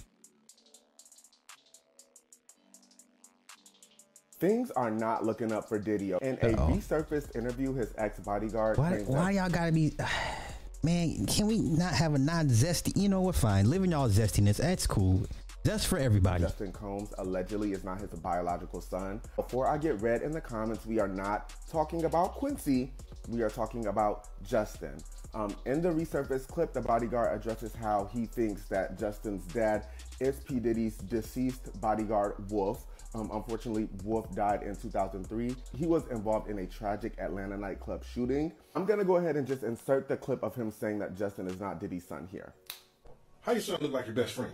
Things 4.38 4.70
are 4.72 4.92
not 4.92 5.26
looking 5.26 5.52
up 5.54 5.70
for 5.70 5.80
Didio. 5.80 6.22
In 6.22 6.38
a 6.42 6.54
Uh-oh. 6.54 6.68
resurfaced 6.74 7.36
interview, 7.38 7.74
his 7.74 7.94
ex-bodyguard 7.98 8.78
Why, 8.78 8.98
why 9.08 9.32
y'all 9.32 9.50
gotta 9.50 9.72
be, 9.72 9.94
man? 10.84 11.26
Can 11.26 11.48
we 11.48 11.60
not 11.60 11.94
have 11.94 12.16
a 12.16 12.18
non-zesty? 12.18 12.98
You 13.02 13.08
know 13.08 13.22
what? 13.22 13.36
Fine, 13.36 13.70
living 13.70 13.92
y'all 13.92 14.10
zestiness. 14.10 14.58
That's 14.58 14.86
cool. 14.86 15.26
That's 15.64 15.86
for 15.86 15.98
everybody. 15.98 16.44
Justin 16.44 16.72
Combs 16.72 17.12
allegedly 17.18 17.72
is 17.72 17.84
not 17.84 18.00
his 18.00 18.12
biological 18.12 18.82
son. 18.82 19.20
Before 19.36 19.68
I 19.68 19.78
get 19.80 20.00
read 20.02 20.22
in 20.22 20.32
the 20.32 20.42
comments, 20.42 20.86
we 20.86 21.00
are 21.00 21.08
not 21.08 21.54
talking 21.72 22.04
about 22.06 22.34
Quincy. 22.34 22.92
We 23.30 23.42
are 23.42 23.50
talking 23.50 23.88
about 23.88 24.28
Justin. 24.46 24.98
Um, 25.34 25.56
in 25.66 25.82
the 25.82 25.90
resurfaced 25.90 26.48
clip, 26.50 26.72
the 26.72 26.82
bodyguard 26.82 27.36
addresses 27.36 27.74
how 27.74 28.10
he 28.14 28.26
thinks 28.28 28.66
that 28.66 29.00
Justin's 29.00 29.44
dad 29.54 29.88
is 30.20 30.36
P. 30.42 30.60
Diddy's 30.60 30.98
deceased 30.98 31.80
bodyguard, 31.82 32.36
Wolf. 32.52 32.86
Um, 33.16 33.30
unfortunately, 33.32 33.88
Wolf 34.04 34.30
died 34.36 34.64
in 34.64 34.76
2003. 34.76 35.56
He 35.74 35.86
was 35.86 36.06
involved 36.08 36.50
in 36.50 36.60
a 36.60 36.66
tragic 36.66 37.14
Atlanta 37.18 37.56
nightclub 37.56 38.04
shooting. 38.04 38.52
I'm 38.76 38.86
gonna 38.86 39.06
go 39.06 39.16
ahead 39.16 39.38
and 39.38 39.48
just 39.48 39.64
insert 39.64 40.10
the 40.10 40.18
clip 40.18 40.44
of 40.44 40.54
him 40.54 40.70
saying 40.70 41.00
that 41.00 41.16
Justin 41.16 41.48
is 41.48 41.58
not 41.58 41.80
Diddy's 41.80 42.06
son 42.06 42.28
here. 42.30 42.54
How 43.40 43.54
your 43.54 43.62
son 43.62 43.78
look 43.80 43.94
like 43.94 44.06
your 44.06 44.16
best 44.16 44.34
friend? 44.34 44.52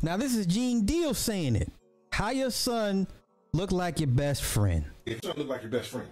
Now 0.00 0.16
this 0.16 0.34
is 0.34 0.46
Gene 0.46 0.86
Deal 0.86 1.12
saying 1.12 1.54
it. 1.54 1.70
How 2.12 2.30
your 2.30 2.50
son 2.50 3.06
look 3.52 3.72
like 3.72 4.00
your 4.00 4.08
best 4.08 4.42
friend? 4.42 4.86
If 5.04 5.22
your 5.22 5.32
son 5.32 5.40
look 5.40 5.48
like 5.48 5.60
your 5.60 5.70
best 5.70 5.90
friend, 5.90 6.08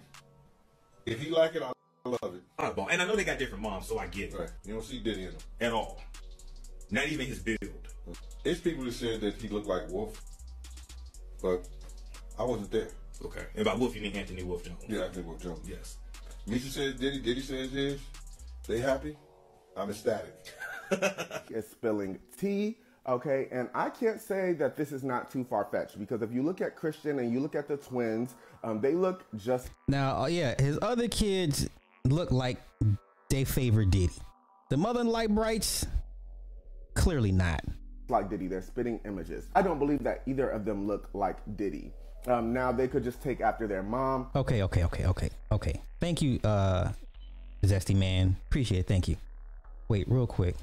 if 1.06 1.18
he 1.18 1.30
like 1.30 1.54
it, 1.54 1.62
I 1.62 2.08
love 2.08 2.34
it. 2.34 2.42
Oddball. 2.58 2.88
And 2.90 3.00
I 3.00 3.06
know 3.06 3.16
they 3.16 3.24
got 3.24 3.38
different 3.38 3.62
moms, 3.62 3.86
so 3.86 3.98
I 3.98 4.06
get 4.06 4.34
it. 4.34 4.38
Right. 4.38 4.50
You 4.66 4.74
don't 4.74 4.84
see 4.84 4.98
Diddy 4.98 5.22
in 5.22 5.30
him 5.30 5.36
At 5.62 5.72
all. 5.72 5.98
Not 6.90 7.06
even 7.06 7.24
his 7.24 7.38
build. 7.38 7.58
It's 8.44 8.60
people 8.60 8.84
that 8.84 8.92
said 8.92 9.22
that 9.22 9.34
he 9.34 9.48
looked 9.48 9.66
like 9.66 9.88
Wolf, 9.90 10.20
but 11.42 11.68
I 12.38 12.44
wasn't 12.44 12.70
there. 12.70 12.88
Okay. 13.24 13.44
And 13.54 13.64
by 13.64 13.74
Wolf, 13.74 13.94
you 13.94 14.02
mean 14.02 14.16
Anthony 14.16 14.42
Wolf 14.42 14.64
Jones? 14.64 14.82
Yeah, 14.88 15.02
Anthony 15.02 15.26
Wolf 15.26 15.42
Jones. 15.42 15.68
Yes. 15.68 15.98
Misha 16.46 16.70
says 16.70 16.94
Diddy, 16.94 17.18
Diddy 17.18 17.40
says 17.40 17.70
his. 17.70 18.00
They 18.66 18.80
happy? 18.80 19.16
I'm 19.76 19.90
ecstatic. 19.90 20.34
is 21.50 21.68
spilling 21.68 22.18
tea. 22.38 22.78
Okay, 23.08 23.48
and 23.50 23.68
I 23.74 23.88
can't 23.88 24.20
say 24.20 24.52
that 24.54 24.76
this 24.76 24.92
is 24.92 25.02
not 25.02 25.30
too 25.30 25.42
far 25.44 25.66
fetched 25.70 25.98
because 25.98 26.22
if 26.22 26.32
you 26.32 26.42
look 26.42 26.60
at 26.60 26.76
Christian 26.76 27.18
and 27.18 27.32
you 27.32 27.40
look 27.40 27.54
at 27.54 27.66
the 27.66 27.76
twins, 27.76 28.34
um, 28.62 28.80
they 28.80 28.94
look 28.94 29.24
just 29.36 29.70
Now, 29.88 30.22
uh, 30.22 30.26
yeah, 30.26 30.60
his 30.60 30.78
other 30.82 31.08
kids 31.08 31.68
look 32.04 32.30
like 32.30 32.58
they 33.30 33.44
favor 33.44 33.84
Diddy. 33.84 34.12
The 34.68 34.76
mother 34.76 35.00
and 35.00 35.08
light 35.08 35.30
brights, 35.30 35.86
clearly 36.94 37.32
not. 37.32 37.64
Like 38.10 38.28
Diddy. 38.28 38.48
They're 38.48 38.62
spitting 38.62 39.00
images. 39.04 39.46
I 39.54 39.62
don't 39.62 39.78
believe 39.78 40.02
that 40.04 40.22
either 40.26 40.48
of 40.48 40.64
them 40.64 40.86
look 40.86 41.08
like 41.14 41.38
Diddy. 41.56 41.92
Um, 42.26 42.52
now 42.52 42.70
they 42.70 42.86
could 42.86 43.02
just 43.02 43.22
take 43.22 43.40
after 43.40 43.66
their 43.66 43.82
mom. 43.82 44.28
Okay, 44.34 44.62
okay, 44.62 44.84
okay, 44.84 45.06
okay, 45.06 45.30
okay. 45.50 45.80
Thank 46.00 46.20
you, 46.20 46.38
uh, 46.44 46.92
Zesty 47.62 47.96
Man. 47.96 48.36
Appreciate 48.48 48.80
it. 48.80 48.86
Thank 48.86 49.08
you. 49.08 49.16
Wait, 49.88 50.06
real 50.08 50.26
quick. 50.26 50.54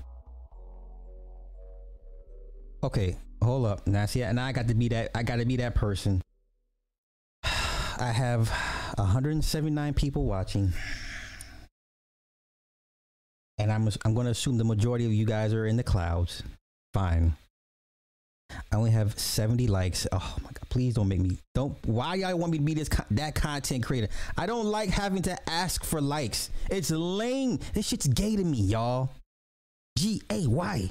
Okay, 2.83 3.17
hold 3.41 3.65
up. 3.65 3.87
Now, 3.87 4.05
see, 4.05 4.19
now 4.19 4.45
I 4.45 4.51
got 4.51 4.67
to 4.67 4.75
be 4.75 4.87
that. 4.89 5.11
I 5.15 5.23
got 5.23 5.37
to 5.37 5.45
be 5.45 5.55
that 5.57 5.73
person. 5.73 6.21
I 7.43 8.11
have 8.13 8.49
179 8.97 9.93
people 9.95 10.25
watching, 10.25 10.73
and 13.57 13.71
I'm 13.71 13.89
I'm 14.05 14.13
going 14.13 14.25
to 14.25 14.31
assume 14.31 14.57
the 14.57 14.63
majority 14.63 15.05
of 15.05 15.13
you 15.13 15.25
guys 15.25 15.53
are 15.53 15.65
in 15.65 15.75
the 15.75 15.83
clouds. 15.83 16.43
Fine. 16.97 17.35
I 18.71 18.75
only 18.75 18.89
have 18.89 19.19
70 19.19 19.67
likes. 19.67 20.07
Oh 20.11 20.35
my 20.41 20.49
god, 20.49 20.67
please 20.69 20.95
don't 20.95 21.07
make 21.07 21.19
me 21.19 21.37
don't 21.53 21.77
why 21.85 22.15
y'all 22.15 22.35
want 22.35 22.51
me 22.51 22.57
to 22.57 22.63
be 22.63 22.73
this 22.73 22.89
that 23.11 23.35
content 23.35 23.85
creator? 23.85 24.07
I 24.35 24.47
don't 24.47 24.65
like 24.65 24.89
having 24.89 25.21
to 25.23 25.37
ask 25.47 25.83
for 25.83 26.01
likes. 26.01 26.49
It's 26.71 26.89
lame. 26.89 27.59
This 27.75 27.87
shit's 27.87 28.07
gay 28.07 28.35
to 28.35 28.43
me, 28.43 28.61
y'all. 28.61 29.11
G 29.95 30.23
A 30.31 30.47
Y. 30.47 30.89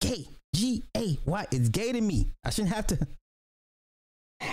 Gay. 0.00 0.28
G 0.54 0.82
A 0.96 1.18
Y. 1.26 1.46
It's 1.50 1.68
gay 1.68 1.92
to 1.92 2.00
me. 2.00 2.28
I 2.42 2.48
shouldn't 2.48 2.74
have 2.74 2.86
to 2.86 3.06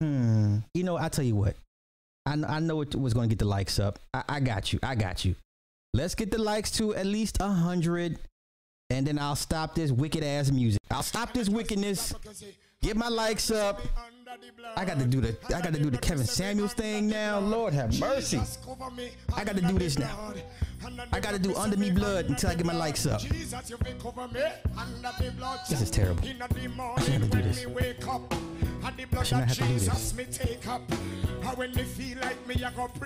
Hmm. 0.00 0.58
You 0.74 0.84
know, 0.84 0.96
I 0.96 1.08
tell 1.08 1.24
you 1.24 1.34
what. 1.34 1.56
I, 2.24 2.34
I 2.34 2.60
know 2.60 2.82
it 2.82 2.94
was 2.94 3.14
going 3.14 3.28
to 3.28 3.34
get 3.34 3.40
the 3.40 3.46
likes 3.46 3.80
up. 3.80 3.98
I, 4.12 4.22
I 4.28 4.40
got 4.40 4.72
you. 4.72 4.78
I 4.84 4.94
got 4.94 5.24
you. 5.24 5.34
Let's 5.92 6.14
get 6.14 6.30
the 6.30 6.38
likes 6.38 6.70
to 6.72 6.94
at 6.94 7.06
least 7.06 7.38
a 7.40 7.48
hundred 7.48 8.20
and 8.94 9.06
then 9.06 9.18
I'll 9.18 9.36
stop 9.36 9.74
this 9.74 9.90
wicked 9.90 10.22
ass 10.22 10.50
music. 10.50 10.80
I'll 10.90 11.02
stop 11.02 11.32
this 11.34 11.48
wickedness. 11.48 12.14
Get 12.80 12.96
my 12.96 13.08
likes 13.08 13.50
up. 13.50 13.80
I 14.76 14.84
got 14.84 14.98
to 14.98 15.06
do 15.06 15.20
the 15.20 15.36
I 15.54 15.60
got 15.60 15.72
to 15.74 15.80
do 15.82 15.90
the 15.90 15.98
Kevin 15.98 16.26
Samuels 16.26 16.72
thing 16.74 17.06
now. 17.08 17.38
Lord 17.38 17.72
have 17.72 17.98
mercy. 18.00 18.40
I 19.34 19.44
got 19.44 19.54
to 19.56 19.62
do 19.62 19.78
this 19.78 19.98
now. 19.98 20.32
I 21.12 21.20
got 21.20 21.32
to 21.32 21.38
do 21.38 21.54
under 21.54 21.76
me 21.76 21.90
blood 21.90 22.26
until 22.26 22.50
I 22.50 22.54
get 22.54 22.66
my 22.66 22.72
likes 22.74 23.06
up. 23.06 23.20
This 23.22 23.52
is 25.80 25.90
terrible. 25.90 26.24
I 26.24 26.28
shouldn't 27.00 27.22
have 27.22 27.30
to 27.30 27.36
do 27.36 27.42
this. 27.42 27.64
I 29.16 29.22
should 29.22 29.38
not 29.38 29.48
have 29.48 29.56
to 29.56 29.64
do 29.64 29.76
this. 29.76 29.88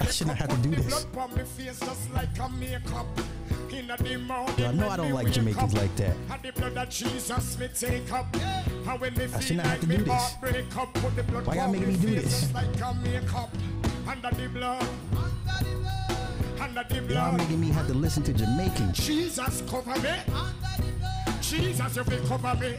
I 0.00 0.10
should 0.10 0.26
not 0.26 0.36
have 0.36 0.48
to 0.48 0.56
do 0.56 0.70
this. 0.70 1.06
Y'all 4.58 4.72
know 4.72 4.88
I 4.88 4.96
don't 4.96 5.12
like 5.12 5.30
Jamaicans 5.30 5.74
like 5.74 5.94
that. 5.96 6.16
I 8.88 9.40
should 9.40 9.56
not 9.58 9.66
have 9.66 9.80
to 9.80 9.86
do 9.86 9.98
this. 9.98 10.34
Why 11.44 11.56
y'all 11.56 11.70
making 11.70 11.88
me 11.88 11.96
do 11.96 12.14
this? 12.14 12.50
Y'all 17.10 17.32
making 17.32 17.60
me 17.60 17.68
have 17.68 17.86
to 17.86 17.92
listen 17.94 18.22
to 18.22 18.32
Jamaican. 18.32 18.94
Jesus 18.94 19.62
cover 19.68 19.94
me. 20.00 20.10
Jesus, 21.42 21.96
you 21.96 22.02
will 22.04 22.26
cover 22.28 22.54
me. 22.60 22.76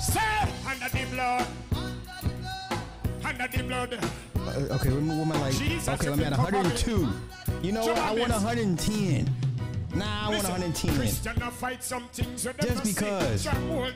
Say 0.00 0.20
under 0.66 0.88
the 0.88 1.06
blood. 1.10 1.46
Under 3.22 3.48
the 3.48 3.62
blood. 3.64 3.98
Uh, 4.34 4.74
okay, 4.76 4.90
what 4.90 5.02
am 5.02 5.32
I 5.32 5.40
like? 5.40 5.54
Okay, 5.54 6.08
I'm 6.08 6.22
at 6.24 6.38
102. 6.38 7.08
You 7.62 7.72
know 7.72 7.84
what? 7.86 7.98
I 7.98 8.14
want 8.14 8.32
110. 8.32 9.51
Nah, 9.94 10.26
I 10.26 10.30
want 10.30 10.42
110. 10.44 10.96
Christian 10.96 11.34
fight 11.50 11.84
some 11.84 12.08
things 12.08 12.46
with 12.46 12.58
Just 12.60 12.84
because. 12.84 13.48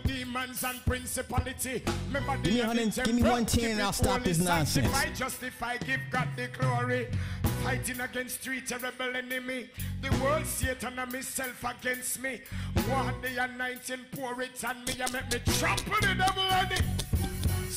demons 0.04 0.62
and 0.62 0.84
principality. 0.84 1.82
Remember 2.08 2.36
Give 2.42 2.54
me 2.54 2.60
100, 2.60 3.04
give 3.04 3.14
me 3.14 3.22
110 3.22 3.70
and 3.70 3.82
I'll 3.82 3.92
stop 3.92 4.22
this 4.22 4.38
nonsense. 4.38 4.86
Justify, 4.88 5.12
justify, 5.14 5.76
give 5.78 6.00
God 6.10 6.28
the 6.36 6.48
glory. 6.48 7.08
Fighting 7.64 8.00
against 8.00 8.40
three 8.40 8.60
terrible 8.60 9.16
enemy. 9.16 9.70
The 10.02 10.10
world, 10.22 10.46
Satan, 10.46 10.98
and 10.98 11.12
myself 11.12 11.64
against 11.64 12.22
me. 12.22 12.40
What 12.88 13.22
the 13.22 13.42
anointing 13.42 14.04
pour 14.12 14.40
it 14.42 14.64
on 14.64 14.84
me 14.84 14.94
and 15.00 15.12
make 15.12 15.32
me 15.32 15.54
trample 15.58 15.94
the 16.00 16.14
devil 16.14 16.42
on 16.42 16.72
it. 16.72 16.82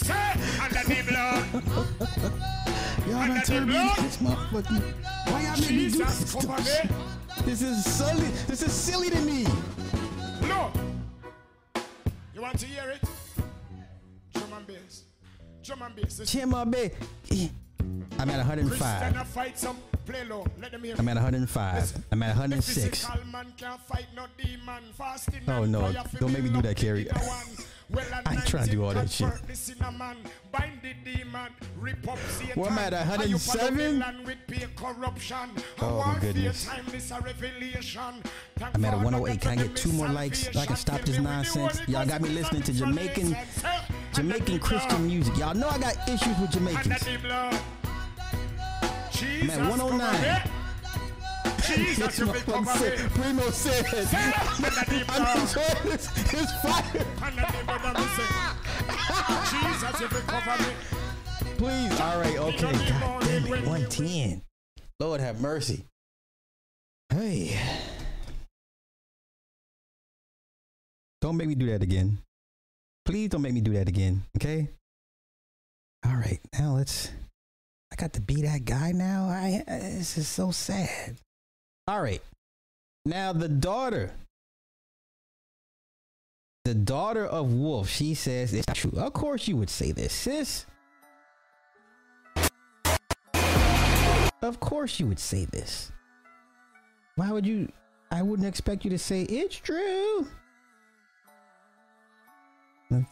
Say, 0.03 0.33
under 0.61 0.83
the 0.83 1.03
blood. 1.07 2.49
Y'all 3.07 3.27
not 3.27 3.45
telling 3.45 3.67
me 3.69 3.73
this 3.97 4.17
motherfucker. 4.17 4.81
Why 5.31 5.41
y'all 5.41 5.59
make 5.59 5.71
me 5.71 5.89
do 5.89 5.97
this? 5.97 6.35
This 7.43 7.61
is 7.61 7.85
silly. 7.85 8.27
This 8.47 8.61
is 8.61 8.71
silly 8.71 9.09
to 9.09 9.19
me. 9.21 9.45
No. 10.47 10.71
You 12.35 12.41
want 12.41 12.59
to 12.59 12.65
hear 12.65 12.89
it? 12.91 13.01
Drum 14.33 14.53
and 14.53 14.67
bass. 14.67 15.03
Drum 15.63 15.81
and 15.81 15.95
bass. 15.95 16.19
Chima 16.19 16.69
Bay. 16.69 16.91
I'm 18.19 18.29
at 18.29 18.37
105. 18.37 19.01
Christian 19.01 19.25
fight 19.25 19.57
some 19.57 19.77
play 20.05 20.25
low. 20.25 20.45
Let 20.61 20.71
them 20.71 20.83
hear 20.83 20.95
I'm 20.97 21.07
at 21.09 21.15
105. 21.15 21.93
I'm 22.11 22.23
at 22.23 22.29
106. 22.29 23.07
Man 23.31 23.53
can't 23.57 23.81
fight 23.81 24.07
no 24.15 24.25
demon. 24.37 24.83
Fasting 24.97 25.41
Oh 25.47 25.65
no! 25.65 25.91
Don't 26.19 26.33
make 26.33 26.43
me 26.43 26.49
do 26.49 26.61
that, 26.61 26.75
Carrie. 26.75 27.07
Well, 27.91 28.05
I 28.25 28.33
ain't 28.33 28.45
trying 28.45 28.65
to 28.65 28.71
do 28.71 28.83
all 28.83 28.93
that 28.93 29.09
shit. 29.09 29.27
convert 29.27 29.47
the 29.47 29.55
sinner 29.55 29.91
man, 29.91 30.17
bind 30.51 30.79
the 30.83 30.93
demon, 31.03 31.51
rip 31.75 32.07
up 32.07 32.19
Satan. 32.29 32.61
Well, 32.61 32.69
I'm 32.69 32.77
at 32.77 32.93
And 32.93 33.09
107? 33.09 33.99
Babylon 33.99 34.23
with 34.25 34.37
pure 34.47 34.69
corruption. 34.75 35.49
Oh, 35.81 36.03
my 36.05 36.19
goodness. 36.19 36.65
time, 36.65 36.85
this 36.89 37.09
a 37.09 37.19
revelation. 37.19 38.23
Thank 38.57 38.75
I'm 38.75 38.85
at 38.85 38.93
a 38.93 38.97
108. 38.97 39.41
Can 39.41 39.51
I 39.51 39.55
get 39.63 39.75
two 39.75 39.91
more 39.93 40.07
likes 40.07 40.51
so 40.51 40.59
I 40.59 40.65
can 40.67 40.75
stop 40.75 41.01
this 41.01 41.17
nonsense? 41.17 41.81
Y'all 41.87 42.05
got 42.05 42.21
me 42.21 42.29
listening 42.29 42.61
to 42.63 42.73
Jamaican 42.73 43.35
Jamaican 44.13 44.59
Christian 44.59 45.07
music. 45.07 45.35
Y'all 45.37 45.55
know 45.55 45.69
I 45.69 45.79
got 45.79 45.95
issues 46.07 46.37
with 46.39 46.51
Jamaicans. 46.51 47.07
Under 47.07 47.17
the 47.17 47.27
blood. 47.27 47.61
I'm 49.41 49.49
at 49.49 49.69
109. 49.69 50.58
Jesus, 51.67 52.19
you 52.19 52.25
will 52.25 52.33
This 52.33 52.43
cover 52.43 52.57
motherfucker 52.65 52.91
me. 52.91 52.97
said- 52.97 53.11
Primo 53.11 53.49
said, 53.51 53.85
I'm 55.09 55.41
enjoying 55.41 55.83
this. 55.85 56.33
It's 56.33 56.53
fire. 56.61 57.05
Under 57.21 57.41
the 57.41 57.63
blood 57.65 57.85
of 57.85 57.93
me 57.97 58.07
say, 58.15 58.29
Jesus, 59.51 59.99
you 60.01 60.07
will 60.07 60.21
cover 60.27 60.63
me. 60.63 60.69
Please. 61.57 61.99
All 61.99 62.19
right. 62.19 62.37
Okay. 62.37 62.71
God 62.71 63.21
damn 63.23 63.45
it. 63.45 63.65
110. 63.65 64.41
Lord 64.99 65.19
have 65.21 65.39
mercy. 65.41 65.85
Hey. 67.09 67.59
Don't 71.21 71.35
make 71.37 71.47
me 71.47 71.55
do 71.55 71.65
that 71.67 71.83
again. 71.83 72.19
Please 73.05 73.29
don't 73.29 73.41
make 73.41 73.53
me 73.53 73.61
do 73.61 73.73
that 73.73 73.87
again. 73.89 74.23
Okay. 74.37 74.69
All 76.05 76.15
right. 76.15 76.39
Now 76.57 76.75
let's. 76.75 77.09
I 77.91 77.95
got 77.95 78.13
to 78.13 78.21
be 78.21 78.41
that 78.43 78.63
guy 78.65 78.91
now. 78.93 79.27
I. 79.29 79.63
This 79.67 80.17
is 80.17 80.27
so 80.27 80.51
sad. 80.51 81.17
All 81.89 82.01
right. 82.03 82.21
Now 83.03 83.33
the 83.33 83.47
daughter. 83.47 84.11
The 86.63 86.75
daughter 86.75 87.25
of 87.25 87.51
Wolf. 87.51 87.89
She 87.89 88.13
says 88.13 88.53
it's 88.53 88.67
not 88.67 88.77
true. 88.77 88.93
Of 88.95 89.13
course 89.13 89.47
you 89.47 89.57
would 89.57 89.71
say 89.71 89.91
this, 89.91 90.13
sis. 90.13 90.67
Of 94.43 94.59
course 94.59 94.99
you 94.99 95.07
would 95.07 95.17
say 95.17 95.45
this. 95.45 95.91
Why 97.15 97.31
would 97.31 97.47
you? 97.47 97.71
I 98.11 98.21
wouldn't 98.21 98.47
expect 98.47 98.83
you 98.83 98.91
to 98.91 98.99
say 98.99 99.23
it's 99.23 99.55
true. 99.55 100.27
All 102.91 103.03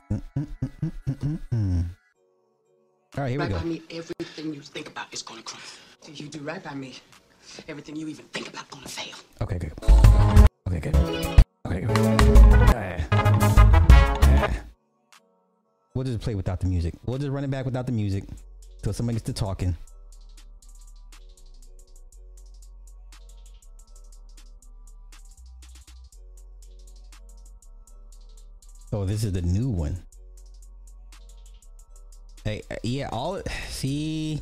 right, 3.18 3.30
here 3.30 3.32
we 3.32 3.38
right 3.38 3.50
go. 3.50 3.58
by 3.58 3.64
me, 3.64 3.82
everything 3.90 4.54
you 4.54 4.62
think 4.62 4.90
about 4.90 5.12
is 5.12 5.24
gonna 5.24 5.42
crumble. 5.42 5.66
You 6.14 6.28
do 6.28 6.40
right 6.40 6.64
by 6.64 6.76
me, 6.76 6.96
everything 7.68 7.96
you 7.96 8.08
even 8.08 8.26
think 8.26 8.50
about 8.50 8.70
gonna 8.70 8.88
fail. 8.88 9.16
Okay, 9.42 9.58
good. 9.58 9.74
Okay, 10.68 10.80
good. 10.80 10.96
Okay, 11.66 11.82
good. 11.82 11.98
Ah. 12.70 13.08
Ah. 13.12 14.54
We'll 15.94 16.06
just 16.06 16.20
play 16.20 16.36
without 16.36 16.60
the 16.60 16.68
music. 16.68 16.94
We'll 17.06 17.18
just 17.18 17.32
run 17.32 17.44
it 17.44 17.50
back 17.50 17.66
without 17.66 17.86
the 17.86 17.92
music 17.92 18.24
till 18.82 18.94
somebody 18.94 19.16
gets 19.16 19.26
to 19.26 19.34
talking. 19.34 19.76
Oh, 28.94 29.06
this 29.06 29.24
is 29.24 29.34
the 29.34 29.42
new 29.42 29.70
one. 29.70 29.98
Hey, 32.44 32.62
uh, 32.72 32.76
yeah, 32.84 33.10
all 33.12 33.42
see 33.68 34.42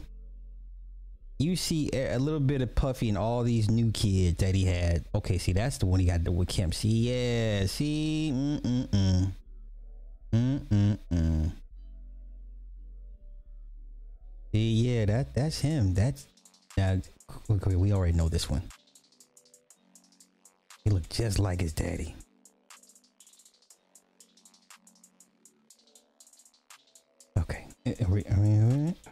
you 1.37 1.55
see 1.55 1.89
a 1.93 2.17
little 2.17 2.39
bit 2.39 2.61
of 2.61 2.73
Puffy 2.75 3.09
and 3.09 3.17
all 3.17 3.43
these 3.43 3.69
new 3.69 3.91
kids 3.91 4.37
that 4.37 4.55
he 4.55 4.65
had. 4.65 5.05
Okay, 5.13 5.37
see, 5.37 5.51
that's 5.51 5.77
the 5.77 5.85
one 5.85 5.99
he 5.99 6.05
got 6.05 6.17
to 6.17 6.23
do 6.23 6.31
with 6.31 6.47
Kemp. 6.47 6.73
See, 6.73 7.09
yeah, 7.09 7.65
see, 7.65 8.31
mm 8.33 8.61
mm 8.61 8.87
mm, 8.89 9.31
mm 10.31 10.59
mm 10.59 10.97
mm. 11.11 11.51
See, 14.51 14.71
yeah, 14.71 15.05
that 15.05 15.35
that's 15.35 15.59
him. 15.59 15.93
That's 15.93 16.25
now. 16.77 17.01
We 17.65 17.91
already 17.91 18.13
know 18.13 18.29
this 18.29 18.49
one. 18.49 18.61
He 20.83 20.91
looked 20.91 21.09
just 21.09 21.39
like 21.39 21.59
his 21.59 21.73
daddy. 21.73 22.15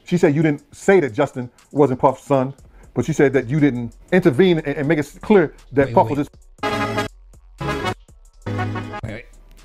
She 0.06 0.18
said 0.18 0.36
you 0.36 0.42
didn't 0.42 0.76
say 0.76 1.00
that 1.00 1.14
Justin 1.14 1.50
wasn't 1.72 2.00
Puff's 2.00 2.24
son, 2.24 2.54
but 2.94 3.06
she 3.06 3.14
said 3.14 3.32
that 3.34 3.48
you 3.48 3.60
didn't 3.60 3.96
intervene 4.12 4.58
and, 4.60 4.68
and 4.78 4.88
make 4.88 4.98
it 5.00 5.18
clear 5.22 5.54
that 5.74 5.88
Wait, 5.88 5.96
Puff 5.96 6.10
wait. 6.10 6.18
was 6.18 6.28
his. 6.28 7.08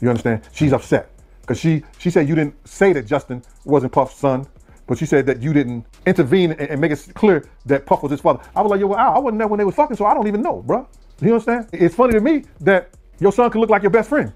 You 0.00 0.10
understand? 0.10 0.42
She's 0.52 0.72
upset 0.72 1.10
because 1.40 1.58
she 1.58 1.82
she 1.98 2.10
said 2.10 2.28
you 2.28 2.34
didn't 2.36 2.54
say 2.68 2.92
that 2.92 3.06
Justin 3.06 3.42
wasn't 3.64 3.92
Puff's 3.92 4.14
son, 4.14 4.46
but 4.86 4.96
she 4.98 5.06
said 5.06 5.26
that 5.26 5.42
you 5.42 5.52
didn't 5.52 5.86
intervene 6.06 6.52
and, 6.52 6.60
and 6.70 6.80
make 6.80 6.92
it 6.92 7.10
clear 7.14 7.48
that 7.66 7.84
Puff 7.86 8.02
was 8.02 8.12
his 8.12 8.20
father. 8.20 8.40
I 8.54 8.62
was 8.62 8.70
like, 8.70 8.78
yo, 8.80 8.86
well, 8.88 8.98
I 8.98 9.14
I 9.14 9.18
wasn't 9.18 9.38
there 9.38 9.48
when 9.48 9.58
they 9.58 9.64
was 9.64 9.74
fucking, 9.74 9.96
so 9.96 10.04
I 10.04 10.14
don't 10.14 10.28
even 10.28 10.42
know, 10.42 10.62
bruh. 10.66 10.86
You 11.20 11.32
understand? 11.32 11.68
It's 11.72 11.96
funny 11.96 12.12
to 12.12 12.20
me 12.20 12.44
that 12.60 12.90
your 13.18 13.32
son 13.32 13.50
could 13.50 13.58
look 13.58 13.70
like 13.70 13.82
your 13.82 13.90
best 13.90 14.08
friend. 14.08 14.32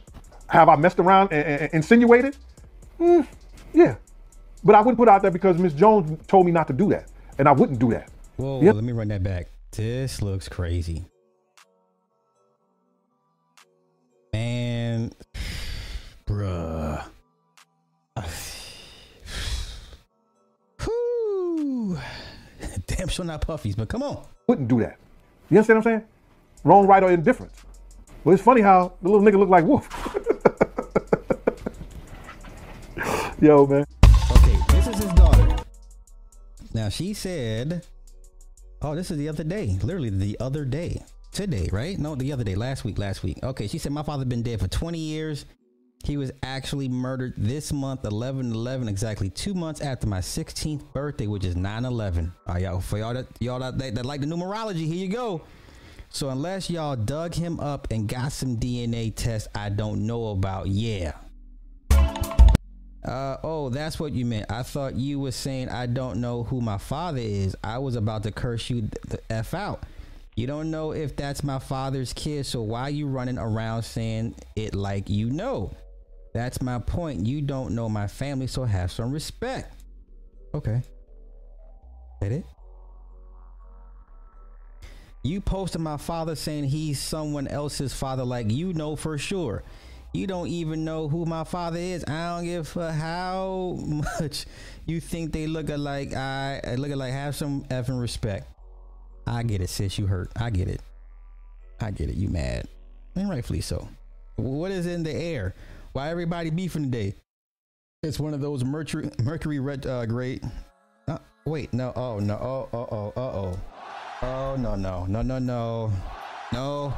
Have 0.48 0.68
I 0.68 0.74
messed 0.76 0.98
around 0.98 1.30
and, 1.32 1.44
and- 1.46 1.60
and 1.62 1.74
insinuated? 1.74 2.36
Hmm, 2.98 3.20
yeah, 3.72 3.94
but 4.64 4.74
I 4.74 4.80
wouldn't 4.80 4.96
put 4.98 5.08
it 5.08 5.10
out 5.10 5.22
there 5.22 5.30
because 5.30 5.58
Miss 5.58 5.72
Jones 5.72 6.18
told 6.26 6.46
me 6.46 6.52
not 6.52 6.66
to 6.68 6.72
do 6.72 6.88
that, 6.90 7.06
and 7.38 7.48
I 7.48 7.52
wouldn't 7.52 7.78
do 7.78 7.90
that. 7.90 8.08
Whoa, 8.36 8.60
Yeah. 8.62 8.72
let 8.72 8.84
me 8.84 8.92
run 8.92 9.08
that 9.08 9.22
back. 9.22 9.48
This 9.72 10.20
looks 10.22 10.48
crazy. 10.48 11.04
Man, 14.32 15.12
bruh. 16.26 17.04
Whew. 20.84 21.98
Damn 22.86 23.08
sure 23.08 23.24
not 23.24 23.40
puffies, 23.46 23.76
but 23.76 23.88
come 23.88 24.02
on. 24.02 24.24
Wouldn't 24.46 24.68
do 24.68 24.80
that. 24.80 24.96
You 25.50 25.58
understand 25.58 25.78
what 25.78 25.86
I'm 25.86 25.98
saying? 26.00 26.08
Wrong, 26.64 26.86
right, 26.86 27.02
or 27.02 27.10
indifference. 27.10 27.54
But 28.24 28.32
it's 28.32 28.42
funny 28.42 28.60
how 28.60 28.92
the 29.02 29.08
little 29.10 29.26
nigga 29.26 29.38
look 29.38 29.48
like 29.48 29.64
Wolf. 29.64 29.88
Yo, 33.40 33.66
man. 33.66 33.84
Now 36.74 36.88
she 36.88 37.14
said, 37.14 37.86
"Oh, 38.80 38.94
this 38.94 39.10
is 39.10 39.18
the 39.18 39.28
other 39.28 39.44
day. 39.44 39.78
Literally 39.82 40.10
the 40.10 40.38
other 40.40 40.64
day. 40.64 41.02
Today, 41.32 41.68
right? 41.72 41.98
No, 41.98 42.14
the 42.14 42.32
other 42.32 42.44
day. 42.44 42.54
Last 42.54 42.84
week. 42.84 42.98
Last 42.98 43.22
week. 43.22 43.38
Okay." 43.42 43.66
She 43.66 43.78
said, 43.78 43.92
"My 43.92 44.02
father 44.02 44.24
been 44.24 44.42
dead 44.42 44.60
for 44.60 44.68
20 44.68 44.98
years. 44.98 45.46
He 46.04 46.16
was 46.16 46.32
actually 46.42 46.88
murdered 46.88 47.34
this 47.36 47.72
month, 47.72 48.02
11-11, 48.02 48.88
exactly 48.88 49.30
two 49.30 49.54
months 49.54 49.80
after 49.80 50.08
my 50.08 50.18
16th 50.18 50.92
birthday, 50.92 51.28
which 51.28 51.44
is 51.44 51.54
9-11. 51.54 52.32
All 52.48 52.54
right, 52.54 52.62
y'all. 52.64 52.80
For 52.80 52.98
y'all 52.98 53.14
that 53.14 53.26
y'all 53.40 53.60
that, 53.60 53.78
that, 53.78 53.94
that 53.94 54.06
like 54.06 54.20
the 54.20 54.26
numerology, 54.26 54.86
here 54.86 54.96
you 54.96 55.08
go." 55.08 55.42
So 56.14 56.28
unless 56.28 56.68
y'all 56.68 56.94
dug 56.94 57.34
him 57.34 57.58
up 57.58 57.88
and 57.90 58.06
got 58.06 58.32
some 58.32 58.58
DNA 58.58 59.14
tests 59.16 59.48
I 59.54 59.70
don't 59.70 60.06
know 60.06 60.28
about, 60.28 60.66
yeah. 60.66 61.12
Uh, 63.04 63.36
oh, 63.42 63.68
that's 63.68 63.98
what 63.98 64.12
you 64.12 64.24
meant. 64.24 64.46
I 64.50 64.62
thought 64.62 64.94
you 64.94 65.18
were 65.18 65.32
saying 65.32 65.68
I 65.68 65.86
don't 65.86 66.20
know 66.20 66.44
who 66.44 66.60
my 66.60 66.78
father 66.78 67.20
is. 67.20 67.56
I 67.64 67.78
was 67.78 67.96
about 67.96 68.22
to 68.24 68.32
curse 68.32 68.70
you 68.70 68.88
the 69.08 69.20
F 69.28 69.54
out. 69.54 69.82
You 70.36 70.46
don't 70.46 70.70
know 70.70 70.92
if 70.92 71.16
that's 71.16 71.42
my 71.44 71.58
father's 71.58 72.12
kid, 72.12 72.46
so 72.46 72.62
why 72.62 72.88
you 72.88 73.06
running 73.06 73.38
around 73.38 73.82
saying 73.82 74.34
it 74.56 74.74
like 74.74 75.10
you 75.10 75.30
know? 75.30 75.72
That's 76.32 76.62
my 76.62 76.78
point. 76.78 77.26
You 77.26 77.42
don't 77.42 77.74
know 77.74 77.88
my 77.88 78.06
family, 78.06 78.46
so 78.46 78.64
have 78.64 78.90
some 78.90 79.12
respect. 79.12 79.74
Okay. 80.54 80.80
That 82.20 82.32
it? 82.32 82.46
You 85.24 85.40
posted 85.40 85.80
my 85.80 85.98
father 85.98 86.34
saying 86.34 86.64
he's 86.64 86.98
someone 87.00 87.46
else's 87.46 87.92
father, 87.92 88.24
like 88.24 88.50
you 88.50 88.72
know 88.72 88.96
for 88.96 89.18
sure. 89.18 89.62
You 90.14 90.26
don't 90.26 90.48
even 90.48 90.84
know 90.84 91.08
who 91.08 91.24
my 91.24 91.44
father 91.44 91.78
is. 91.78 92.04
I 92.06 92.36
don't 92.36 92.44
give 92.44 92.76
a 92.76 92.92
how 92.92 93.78
much 94.20 94.44
you 94.84 95.00
think 95.00 95.32
they 95.32 95.46
look 95.46 95.70
alike. 95.70 96.14
I 96.14 96.74
look 96.76 96.90
alike. 96.90 97.12
Have 97.12 97.34
some 97.34 97.64
effing 97.64 98.00
respect. 98.00 98.46
I 99.26 99.42
get 99.42 99.62
it, 99.62 99.70
sis. 99.70 99.98
You 99.98 100.06
hurt. 100.06 100.30
I 100.36 100.50
get 100.50 100.68
it. 100.68 100.82
I 101.80 101.90
get 101.90 102.10
it. 102.10 102.16
You 102.16 102.28
mad, 102.28 102.68
and 103.14 103.30
rightfully 103.30 103.62
so. 103.62 103.88
What 104.36 104.70
is 104.70 104.86
in 104.86 105.02
the 105.02 105.12
air? 105.12 105.54
Why 105.92 106.10
everybody 106.10 106.50
beefing 106.50 106.84
today? 106.84 107.14
It's 108.02 108.20
one 108.20 108.34
of 108.34 108.40
those 108.40 108.64
Mercury 108.64 109.10
Mercury 109.22 109.60
red 109.60 109.86
uh. 109.86 110.06
Uh, 111.08 111.18
wait, 111.46 111.72
no. 111.72 111.92
Oh 111.96 112.18
no. 112.18 112.34
Oh 112.34 112.68
oh 112.72 112.88
oh 112.90 113.12
uh 113.16 113.20
oh. 113.20 113.60
Oh 114.22 114.56
no 114.56 114.74
no 114.74 115.06
no 115.06 115.22
no 115.22 115.38
no 115.38 115.92
no. 116.52 116.94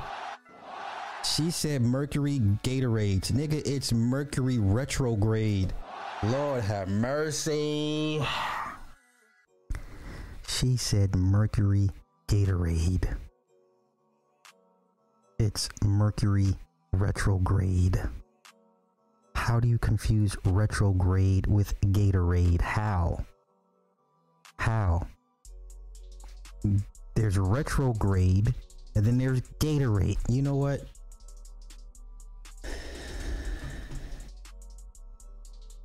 She 1.25 1.51
said 1.51 1.83
Mercury 1.83 2.39
Gatorades. 2.62 3.33
Nigga, 3.33 3.66
it's 3.66 3.93
Mercury 3.93 4.59
retrograde. 4.59 5.72
Lord 6.22 6.62
have 6.62 6.89
mercy. 6.89 8.25
She 10.47 10.77
said 10.77 11.14
Mercury 11.16 11.89
Gatorade. 12.29 13.16
It's 15.39 15.68
Mercury 15.83 16.57
retrograde. 16.93 18.01
How 19.35 19.59
do 19.59 19.66
you 19.66 19.79
confuse 19.79 20.37
retrograde 20.45 21.47
with 21.47 21.79
Gatorade? 21.81 22.61
How? 22.61 23.25
How? 24.59 25.07
There's 27.14 27.39
retrograde 27.39 28.55
and 28.95 29.05
then 29.05 29.18
there's 29.18 29.41
Gatorade. 29.59 30.18
You 30.29 30.43
know 30.43 30.57
what? 30.57 30.83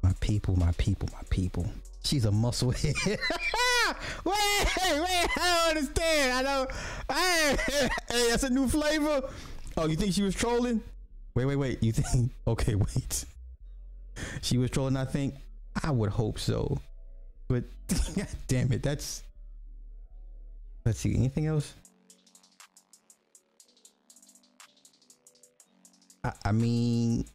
My 0.01 0.13
people, 0.19 0.55
my 0.57 0.71
people, 0.73 1.09
my 1.11 1.21
people. 1.29 1.65
She's 2.03 2.25
a 2.25 2.31
muscle 2.31 2.71
head. 2.71 2.95
wait, 3.05 3.17
wait, 4.25 5.27
I 5.37 5.67
don't 5.67 5.77
understand. 5.77 6.33
I 6.33 6.43
don't. 6.43 6.71
Hey, 7.11 7.57
hey, 8.09 8.29
that's 8.29 8.43
a 8.43 8.49
new 8.49 8.67
flavor. 8.67 9.29
Oh, 9.77 9.87
you 9.87 9.95
think 9.95 10.13
she 10.13 10.21
was 10.23 10.35
trolling? 10.35 10.81
Wait, 11.35 11.45
wait, 11.45 11.57
wait. 11.57 11.83
You 11.83 11.91
think? 11.91 12.31
Okay, 12.47 12.75
wait. 12.75 13.25
She 14.41 14.57
was 14.57 14.69
trolling. 14.71 14.97
I 14.97 15.05
think. 15.05 15.35
I 15.83 15.91
would 15.91 16.09
hope 16.09 16.39
so. 16.39 16.79
But 17.47 17.63
God 18.15 18.27
damn 18.47 18.71
it, 18.71 18.81
that's. 18.81 19.23
Let's 20.85 20.99
see. 20.99 21.15
Anything 21.15 21.47
else? 21.47 21.73
I, 26.23 26.33
I 26.45 26.51
mean, 26.51 27.25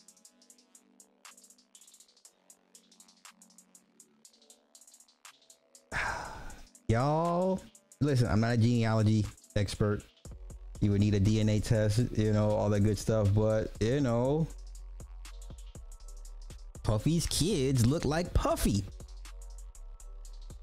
y'all 6.89 7.61
listen 8.01 8.27
i'm 8.29 8.41
not 8.41 8.53
a 8.53 8.57
genealogy 8.57 9.25
expert 9.57 10.03
you 10.81 10.91
would 10.91 11.01
need 11.01 11.15
a 11.15 11.21
dna 11.21 11.63
test 11.63 12.05
you 12.17 12.33
know 12.33 12.51
all 12.51 12.69
that 12.69 12.81
good 12.81 12.99
stuff 12.99 13.33
but 13.35 13.71
you 13.81 14.01
know 14.01 14.47
puffy's 16.83 17.27
kids 17.27 17.87
look 17.87 18.05
like 18.05 18.33
puffy 18.35 18.85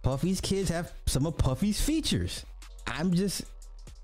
puffy's 0.03 0.39
kids 0.39 0.69
have 0.69 0.91
some 1.07 1.25
of 1.25 1.37
puffy's 1.37 1.81
features 1.81 2.45
i'm 2.85 3.13
just 3.13 3.43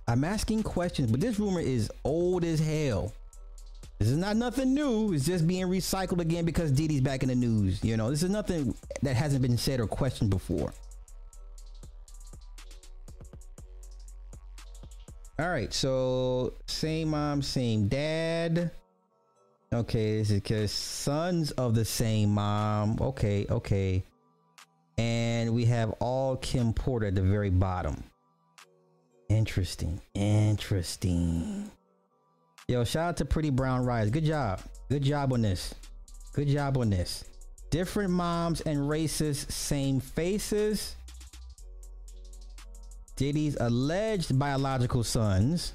i'm 0.08 0.24
asking 0.24 0.64
questions 0.64 1.12
but 1.12 1.20
this 1.20 1.40
rumor 1.40 1.60
is 1.60 1.92
old 2.04 2.44
as 2.44 2.60
hell 2.60 3.14
this 4.00 4.10
is 4.10 4.18
not 4.18 4.36
nothing 4.38 4.76
new. 4.76 5.12
It's 5.14 5.26
just 5.26 5.48
being 5.48 5.66
recycled 5.66 6.20
again 6.20 6.46
because 6.46 6.72
Diddy's 6.72 7.02
back 7.02 7.24
in 7.24 7.30
the 7.30 7.36
news. 7.36 7.84
You 7.84 7.98
know, 7.98 8.12
this 8.12 8.22
is 8.22 8.30
nothing 8.30 8.76
that 9.02 9.16
hasn't 9.16 9.42
been 9.42 9.58
said 9.58 9.80
or 9.80 9.88
questioned 9.88 10.30
before. 10.30 10.72
All 15.40 15.50
right, 15.50 15.72
so 15.72 16.54
same 16.66 17.10
mom, 17.10 17.44
same 17.44 17.88
dad. 17.88 18.72
Okay, 19.72 20.18
this 20.18 20.32
is 20.32 20.40
because 20.40 20.72
sons 20.72 21.52
of 21.52 21.76
the 21.76 21.86
same 21.86 22.30
mom. 22.30 22.98
Okay, 23.00 23.46
okay. 23.50 24.04
And 24.98 25.54
we 25.54 25.66
have 25.66 25.92
all 26.00 26.38
Kim 26.38 26.74
Porter 26.74 27.08
at 27.08 27.16
the 27.16 27.22
very 27.22 27.52
bottom. 27.52 28.04
Interesting. 29.30 30.02
Interesting. 30.16 31.70
Yo, 32.68 32.84
shout 32.84 33.10
out 33.10 33.18
to 33.18 33.26
Pretty 33.26 33.52
Brown 33.52 33.86
Rise. 33.86 34.10
Good 34.10 34.26
job. 34.26 34.62
Good 34.90 35.04
job 35.04 35.34
on 35.34 35.44
this. 35.44 35.76
Good 36.34 36.48
job 36.48 36.78
on 36.78 36.90
this. 36.90 37.26
Different 37.70 38.10
moms 38.10 38.62
and 38.62 38.90
races, 38.90 39.46
same 39.50 40.00
faces. 40.00 40.96
Diddy's 43.18 43.58
alleged 43.60 44.38
biological 44.38 45.04
sons. 45.04 45.74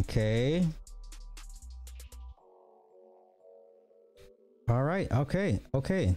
Okay. 0.00 0.66
All 4.68 4.82
right. 4.82 5.10
Okay. 5.10 5.60
Okay. 5.74 6.14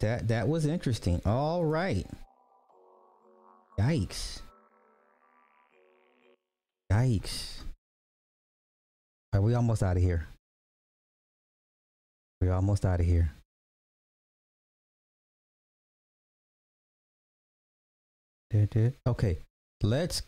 That 0.00 0.28
that 0.28 0.46
was 0.46 0.66
interesting. 0.66 1.22
All 1.24 1.64
right. 1.64 2.06
Yikes. 3.80 4.42
Yikes. 6.92 7.62
Are 9.32 9.40
we 9.40 9.54
almost 9.54 9.82
out 9.82 9.96
of 9.96 10.02
here? 10.02 10.28
We're 12.42 12.52
almost 12.52 12.84
out 12.84 13.00
of 13.00 13.06
here. 13.06 13.32
Okay, 19.06 19.38
let's 19.82 20.22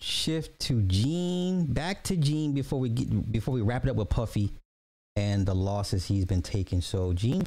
shift 0.00 0.58
to 0.60 0.82
Gene. 0.82 1.66
Back 1.66 2.04
to 2.04 2.16
Gene 2.16 2.52
before 2.52 2.78
we 2.80 2.88
get 2.88 3.32
before 3.32 3.54
we 3.54 3.62
wrap 3.62 3.84
it 3.84 3.90
up 3.90 3.96
with 3.96 4.08
Puffy 4.08 4.52
and 5.16 5.46
the 5.46 5.54
losses 5.54 6.04
he's 6.06 6.24
been 6.24 6.42
taking. 6.42 6.80
So 6.80 7.12
Gene 7.12 7.42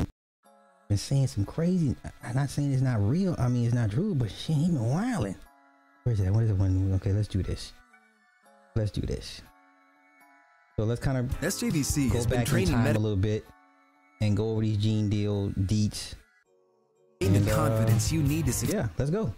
been 0.87 0.97
saying 0.97 1.27
some 1.27 1.45
crazy. 1.45 1.95
I'm 2.23 2.35
not 2.35 2.49
saying 2.49 2.73
it's 2.73 2.81
not 2.81 3.07
real. 3.07 3.35
I 3.37 3.47
mean 3.47 3.65
it's 3.65 3.75
not 3.75 3.91
true, 3.91 4.15
but 4.15 4.31
she 4.31 4.53
ain't 4.53 4.73
been 4.73 4.89
wilding. 4.89 5.35
Where's 6.03 6.19
that? 6.19 6.31
What 6.31 6.43
is 6.43 6.51
it? 6.51 6.57
When 6.57 6.93
okay, 6.95 7.11
let's 7.11 7.27
do 7.27 7.43
this. 7.43 7.73
Let's 8.75 8.91
do 8.91 9.01
this. 9.01 9.41
So 10.77 10.83
let's 10.83 10.99
kind 10.99 11.17
of 11.17 11.25
SJVC 11.39 12.09
go 12.09 12.15
has 12.15 12.27
been 12.27 12.43
back 12.43 12.53
in 12.53 12.67
time 12.67 12.83
med- 12.83 12.95
a 12.95 12.99
little 12.99 13.17
bit 13.17 13.45
and 14.21 14.35
go 14.35 14.51
over 14.51 14.61
these 14.61 14.77
Gene 14.77 15.09
deal 15.09 15.49
deets. 15.51 16.13
Gain 17.21 17.33
the 17.33 17.51
uh, 17.51 17.55
confidence 17.55 18.11
you 18.11 18.21
need 18.21 18.45
to 18.45 18.53
succeed. 18.53 18.75
Yeah, 18.75 18.87
let's 18.97 19.09
go. 19.09 19.33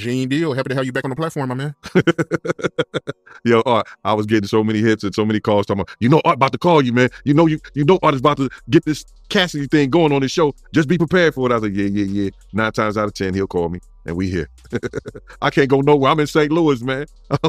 Gene 0.00 0.28
Deal, 0.28 0.54
happy 0.54 0.70
to 0.70 0.74
have 0.74 0.84
you 0.84 0.92
back 0.92 1.04
on 1.04 1.10
the 1.10 1.16
platform, 1.16 1.50
my 1.50 1.54
man. 1.54 1.74
Yo, 3.44 3.62
Art, 3.66 3.86
I 4.04 4.14
was 4.14 4.26
getting 4.26 4.46
so 4.48 4.64
many 4.64 4.80
hits 4.80 5.04
and 5.04 5.14
so 5.14 5.24
many 5.24 5.40
calls 5.40 5.66
talking 5.66 5.82
about, 5.82 5.96
you 6.00 6.08
know, 6.08 6.20
Art 6.24 6.36
about 6.36 6.52
to 6.52 6.58
call 6.58 6.82
you, 6.82 6.92
man. 6.92 7.10
You 7.24 7.34
know, 7.34 7.46
you 7.46 7.60
you 7.74 7.84
know, 7.84 7.98
Art 8.02 8.14
is 8.14 8.20
about 8.20 8.38
to 8.38 8.48
get 8.70 8.84
this 8.84 9.04
Cassidy 9.28 9.66
thing 9.66 9.90
going 9.90 10.12
on 10.12 10.22
his 10.22 10.32
show. 10.32 10.54
Just 10.74 10.88
be 10.88 10.98
prepared 10.98 11.34
for 11.34 11.46
it. 11.46 11.52
I 11.52 11.56
was 11.56 11.64
like, 11.64 11.74
yeah, 11.74 11.86
yeah, 11.86 12.04
yeah. 12.04 12.30
Nine 12.52 12.72
times 12.72 12.96
out 12.96 13.06
of 13.06 13.14
ten, 13.14 13.34
he'll 13.34 13.46
call 13.46 13.68
me, 13.68 13.80
and 14.06 14.16
we 14.16 14.30
here. 14.30 14.48
I 15.42 15.50
can't 15.50 15.68
go 15.68 15.80
nowhere. 15.80 16.10
I'm 16.10 16.20
in 16.20 16.26
St. 16.26 16.50
Louis, 16.50 16.82
man, 16.82 17.06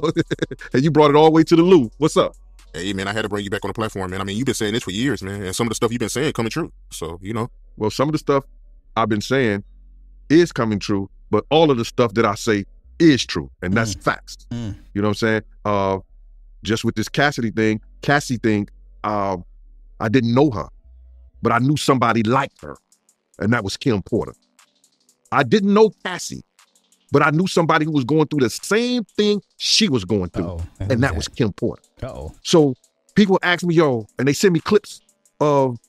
and 0.73 0.83
you 0.83 0.91
brought 0.91 1.09
it 1.09 1.15
all 1.15 1.25
the 1.25 1.31
way 1.31 1.43
to 1.43 1.55
the 1.55 1.63
Lou. 1.63 1.89
What's 1.97 2.17
up? 2.17 2.35
Hey, 2.73 2.93
man, 2.93 3.07
I 3.07 3.13
had 3.13 3.23
to 3.23 3.29
bring 3.29 3.43
you 3.43 3.49
back 3.49 3.65
on 3.65 3.69
the 3.69 3.73
platform, 3.73 4.11
man. 4.11 4.21
I 4.21 4.23
mean, 4.23 4.37
you've 4.37 4.45
been 4.45 4.55
saying 4.55 4.73
this 4.73 4.83
for 4.83 4.91
years, 4.91 5.21
man, 5.21 5.41
and 5.43 5.55
some 5.55 5.67
of 5.67 5.69
the 5.69 5.75
stuff 5.75 5.91
you've 5.91 5.99
been 5.99 6.09
saying 6.09 6.33
coming 6.33 6.51
true. 6.51 6.71
So, 6.89 7.19
you 7.21 7.33
know, 7.33 7.49
Well, 7.75 7.89
some 7.89 8.07
of 8.07 8.13
the 8.13 8.17
stuff 8.17 8.45
I've 8.95 9.09
been 9.09 9.21
saying 9.21 9.63
is 10.29 10.53
coming 10.53 10.79
true, 10.79 11.09
but 11.31 11.45
all 11.49 11.71
of 11.71 11.77
the 11.77 11.85
stuff 11.85 12.13
that 12.13 12.25
I 12.25 12.35
say 12.35 12.65
is 12.99 13.25
true, 13.25 13.49
and 13.63 13.73
that's 13.73 13.95
facts. 13.95 14.45
You 14.51 15.01
know 15.01 15.07
what 15.07 15.07
I'm 15.07 15.13
saying? 15.15 15.41
Uh, 15.65 15.99
just 16.63 16.85
with 16.85 16.93
this 16.93 17.09
Cassidy 17.09 17.49
thing, 17.49 17.81
Cassie 18.03 18.37
thing, 18.37 18.69
um, 19.03 19.43
I 19.99 20.09
didn't 20.09 20.35
know 20.35 20.51
her, 20.51 20.67
but 21.41 21.51
I 21.51 21.57
knew 21.57 21.77
somebody 21.77 22.21
like 22.21 22.51
her, 22.61 22.77
and 23.39 23.51
that 23.53 23.63
was 23.63 23.75
Kim 23.77 24.03
Porter. 24.03 24.33
I 25.31 25.41
didn't 25.43 25.73
know 25.73 25.89
Cassie, 26.03 26.43
but 27.11 27.25
I 27.25 27.31
knew 27.31 27.47
somebody 27.47 27.85
who 27.85 27.91
was 27.91 28.03
going 28.03 28.27
through 28.27 28.41
the 28.41 28.49
same 28.49 29.03
thing 29.17 29.41
she 29.57 29.89
was 29.89 30.05
going 30.05 30.29
through, 30.29 30.59
and 30.79 31.01
that 31.01 31.15
was 31.15 31.27
Kim 31.27 31.53
Porter. 31.53 31.81
Uh-oh. 32.03 32.33
So 32.43 32.75
people 33.15 33.39
ask 33.41 33.63
me, 33.63 33.73
yo, 33.75 34.05
and 34.19 34.27
they 34.27 34.33
send 34.33 34.53
me 34.53 34.59
clips 34.59 35.01
of 35.39 35.79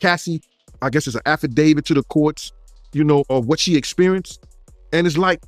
Cassie. 0.00 0.42
I 0.82 0.88
guess 0.90 1.06
it's 1.06 1.16
an 1.16 1.22
affidavit 1.26 1.84
to 1.86 1.94
the 1.94 2.02
courts, 2.04 2.52
you 2.92 3.04
know, 3.04 3.24
of 3.30 3.46
what 3.46 3.60
she 3.60 3.76
experienced. 3.76 4.44
And 4.92 5.06
it's 5.06 5.16
like, 5.18 5.42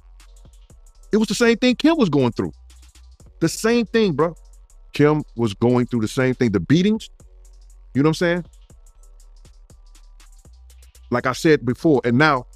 it 1.12 1.16
was 1.16 1.28
the 1.28 1.34
same 1.34 1.56
thing 1.58 1.76
Kim 1.76 1.96
was 1.96 2.08
going 2.08 2.32
through. 2.32 2.52
The 3.40 3.48
same 3.48 3.86
thing, 3.86 4.12
bro. 4.12 4.34
Kim 4.92 5.22
was 5.36 5.54
going 5.54 5.86
through 5.86 6.00
the 6.00 6.08
same 6.08 6.34
thing. 6.34 6.52
The 6.52 6.60
beatings, 6.60 7.10
you 7.94 8.02
know 8.02 8.08
what 8.08 8.10
I'm 8.10 8.14
saying? 8.14 8.44
Like 11.10 11.26
I 11.26 11.32
said 11.32 11.64
before, 11.66 12.00
and 12.04 12.16
now 12.16 12.46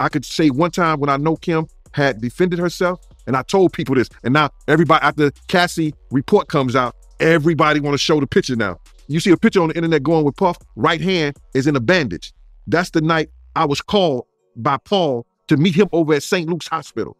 I 0.00 0.08
could 0.08 0.24
say 0.24 0.50
one 0.50 0.70
time 0.70 0.98
when 1.00 1.10
I 1.10 1.16
know 1.16 1.36
Kim 1.36 1.66
had 1.92 2.20
defended 2.20 2.58
herself, 2.58 3.00
and 3.26 3.36
I 3.36 3.42
told 3.42 3.72
people 3.72 3.94
this, 3.94 4.08
and 4.24 4.32
now 4.32 4.50
everybody 4.66 5.04
after 5.04 5.30
Cassie 5.48 5.94
report 6.10 6.48
comes 6.48 6.74
out, 6.74 6.96
everybody 7.20 7.78
want 7.78 7.94
to 7.94 7.98
show 7.98 8.18
the 8.18 8.26
picture 8.26 8.56
now. 8.56 8.80
You 9.08 9.20
see 9.20 9.30
a 9.30 9.36
picture 9.36 9.60
on 9.60 9.68
the 9.68 9.76
internet 9.76 10.02
going 10.02 10.24
with 10.24 10.36
Puff, 10.36 10.56
right 10.76 11.00
hand 11.00 11.36
is 11.54 11.66
in 11.66 11.76
a 11.76 11.80
bandage. 11.80 12.32
That's 12.66 12.90
the 12.90 13.00
night 13.00 13.30
I 13.58 13.64
was 13.64 13.80
called 13.80 14.26
by 14.54 14.76
Paul 14.76 15.26
to 15.48 15.56
meet 15.56 15.74
him 15.74 15.88
over 15.92 16.14
at 16.14 16.22
St. 16.22 16.48
Luke's 16.48 16.68
Hospital. 16.68 17.16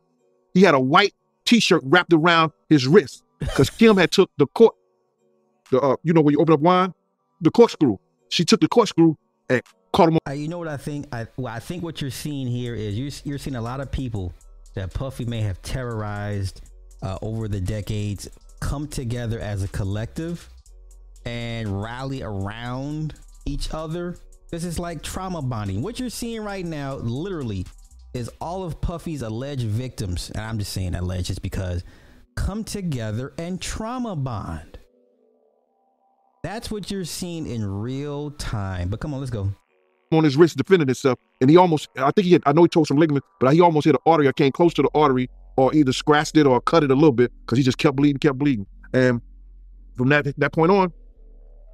He 0.54 0.62
had 0.62 0.74
a 0.74 0.80
white 0.80 1.12
t-shirt 1.44 1.82
wrapped 1.84 2.12
around 2.12 2.52
his 2.68 2.86
wrist 2.86 3.24
because 3.40 3.68
Kim 3.70 3.96
had 3.96 4.12
took 4.12 4.30
the 4.38 4.46
cork, 4.46 4.76
the 5.72 5.80
uh, 5.80 5.96
you 6.04 6.12
know 6.12 6.20
when 6.20 6.32
you 6.32 6.40
open 6.40 6.54
up 6.54 6.60
wine, 6.60 6.94
the 7.40 7.50
corkscrew. 7.50 7.98
She 8.28 8.44
took 8.44 8.60
the 8.60 8.68
corkscrew 8.68 9.16
and 9.50 9.62
caught 9.92 10.10
him. 10.10 10.18
Uh, 10.28 10.30
you 10.30 10.46
know 10.46 10.58
what 10.58 10.68
I 10.68 10.76
think? 10.76 11.06
I 11.12 11.26
well, 11.36 11.52
I 11.52 11.58
think 11.58 11.82
what 11.82 12.00
you're 12.00 12.12
seeing 12.12 12.46
here 12.46 12.76
is 12.76 12.96
you're 12.96 13.10
you're 13.24 13.38
seeing 13.38 13.56
a 13.56 13.60
lot 13.60 13.80
of 13.80 13.90
people 13.90 14.32
that 14.74 14.94
Puffy 14.94 15.24
may 15.24 15.40
have 15.40 15.60
terrorized 15.62 16.60
uh, 17.02 17.18
over 17.20 17.48
the 17.48 17.60
decades 17.60 18.28
come 18.60 18.86
together 18.86 19.40
as 19.40 19.64
a 19.64 19.68
collective 19.68 20.48
and 21.24 21.82
rally 21.82 22.22
around 22.22 23.14
each 23.44 23.74
other. 23.74 24.16
This 24.50 24.64
is 24.64 24.78
like 24.78 25.02
trauma 25.02 25.42
bonding. 25.42 25.82
What 25.82 26.00
you're 26.00 26.08
seeing 26.08 26.42
right 26.42 26.64
now, 26.64 26.94
literally, 26.94 27.66
is 28.14 28.30
all 28.40 28.64
of 28.64 28.80
Puffy's 28.80 29.22
alleged 29.22 29.66
victims, 29.66 30.30
and 30.30 30.40
I'm 30.40 30.58
just 30.58 30.72
saying 30.72 30.94
alleged 30.94 31.26
just 31.26 31.42
because, 31.42 31.84
come 32.34 32.64
together 32.64 33.34
and 33.36 33.60
trauma 33.60 34.16
bond. 34.16 34.78
That's 36.42 36.70
what 36.70 36.90
you're 36.90 37.04
seeing 37.04 37.46
in 37.46 37.66
real 37.66 38.30
time. 38.30 38.88
But 38.88 39.00
come 39.00 39.12
on, 39.12 39.20
let's 39.20 39.30
go. 39.30 39.52
on 40.12 40.24
his 40.24 40.36
wrist 40.36 40.56
defending 40.56 40.88
himself, 40.88 41.18
and 41.40 41.50
he 41.50 41.56
almost, 41.56 41.88
I 41.96 42.10
think 42.10 42.26
he 42.26 42.32
had, 42.32 42.42
I 42.46 42.52
know 42.52 42.62
he 42.62 42.68
tore 42.68 42.86
some 42.86 42.96
ligament, 42.96 43.24
but 43.40 43.52
he 43.52 43.60
almost 43.60 43.84
hit 43.84 43.94
an 43.94 44.00
artery. 44.06 44.28
I 44.28 44.32
came 44.32 44.52
close 44.52 44.72
to 44.74 44.82
the 44.82 44.90
artery, 44.94 45.28
or 45.56 45.74
either 45.74 45.92
scratched 45.92 46.36
it 46.36 46.46
or 46.46 46.60
cut 46.60 46.84
it 46.84 46.90
a 46.90 46.94
little 46.94 47.12
bit, 47.12 47.32
because 47.40 47.58
he 47.58 47.64
just 47.64 47.78
kept 47.78 47.96
bleeding, 47.96 48.18
kept 48.18 48.38
bleeding. 48.38 48.66
And 48.92 49.20
from 49.96 50.08
that 50.08 50.32
that 50.38 50.52
point 50.52 50.70
on, 50.70 50.92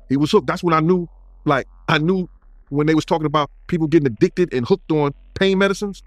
he 0.09 0.17
was 0.17 0.31
hooked. 0.31 0.47
That's 0.47 0.63
when 0.63 0.75
I 0.75 0.81
knew, 0.81 1.09
like, 1.45 1.67
I 1.89 1.99
knew 1.99 2.29
when 2.71 2.87
they 2.87 2.95
was 2.95 3.05
talking 3.05 3.27
about 3.27 3.51
people 3.67 3.87
getting 3.87 4.07
addicted 4.07 4.53
and 4.55 4.67
hooked 4.67 4.91
on 4.93 5.13
pain 5.35 5.59
medicines. 5.59 6.03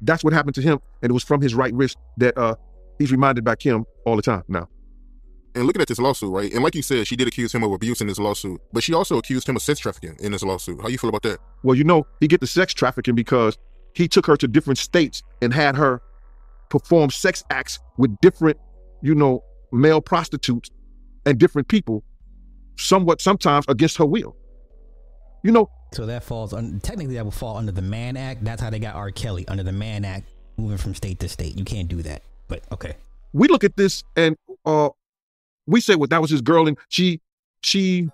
That's 0.00 0.24
what 0.24 0.32
happened 0.32 0.54
to 0.56 0.62
him, 0.62 0.80
and 1.02 1.10
it 1.10 1.12
was 1.12 1.22
from 1.22 1.40
his 1.40 1.54
right 1.54 1.72
wrist 1.74 1.96
that 2.18 2.36
uh 2.36 2.56
he's 2.98 3.12
reminded 3.12 3.44
by 3.44 3.56
Kim 3.56 3.84
all 4.04 4.16
the 4.16 4.22
time 4.22 4.42
now. 4.48 4.68
and 5.54 5.64
looking 5.66 5.82
at 5.82 5.88
this 5.88 5.98
lawsuit, 5.98 6.32
right? 6.32 6.52
And 6.52 6.62
like 6.64 6.74
you 6.74 6.82
said, 6.82 7.06
she 7.06 7.16
did 7.16 7.28
accuse 7.28 7.54
him 7.54 7.62
of 7.62 7.72
abuse 7.72 8.00
in 8.00 8.06
this 8.06 8.18
lawsuit, 8.18 8.60
but 8.72 8.82
she 8.82 8.94
also 8.94 9.18
accused 9.18 9.48
him 9.48 9.56
of 9.56 9.62
sex 9.62 9.80
trafficking 9.80 10.16
in 10.20 10.32
this 10.32 10.42
lawsuit. 10.42 10.80
How 10.80 10.88
you 10.88 10.98
feel 10.98 11.10
about 11.10 11.22
that? 11.22 11.38
Well, 11.62 11.76
you 11.76 11.84
know, 11.84 12.06
he 12.20 12.26
get 12.28 12.40
the 12.40 12.46
sex 12.46 12.72
trafficking 12.74 13.14
because 13.14 13.58
he 13.94 14.08
took 14.08 14.26
her 14.26 14.36
to 14.38 14.48
different 14.48 14.78
states 14.78 15.22
and 15.42 15.52
had 15.52 15.76
her 15.76 16.00
perform 16.70 17.10
sex 17.10 17.44
acts 17.50 17.78
with 17.98 18.16
different, 18.20 18.58
you 19.02 19.14
know, 19.14 19.44
male 19.72 20.00
prostitutes 20.00 20.70
and 21.26 21.38
different 21.38 21.68
people, 21.68 22.02
somewhat 22.78 23.20
sometimes 23.20 23.66
against 23.68 23.98
her 23.98 24.06
will. 24.06 24.34
You 25.44 25.52
know, 25.52 25.70
So 25.94 26.06
that 26.06 26.24
falls 26.24 26.52
on 26.52 26.80
technically 26.80 27.14
that 27.14 27.24
will 27.24 27.30
fall 27.30 27.56
under 27.56 27.72
the 27.72 27.82
Mann 27.82 28.16
Act. 28.16 28.44
That's 28.44 28.62
how 28.62 28.70
they 28.70 28.78
got 28.78 28.94
R. 28.94 29.10
Kelly 29.10 29.46
under 29.48 29.62
the 29.62 29.72
Mann 29.72 30.04
Act, 30.04 30.28
moving 30.56 30.78
from 30.78 30.94
state 30.94 31.20
to 31.20 31.28
state. 31.28 31.56
You 31.56 31.64
can't 31.64 31.88
do 31.88 32.02
that. 32.02 32.22
But 32.48 32.62
okay. 32.72 32.94
we 33.32 33.48
look 33.48 33.64
at 33.64 33.76
this 33.76 34.04
and 34.16 34.36
uh 34.66 34.90
we 35.66 35.80
say 35.80 35.94
well 35.94 36.08
that 36.08 36.20
was 36.20 36.30
his 36.30 36.40
girl 36.40 36.68
and 36.68 36.76
she 36.88 37.20
she 37.62 38.10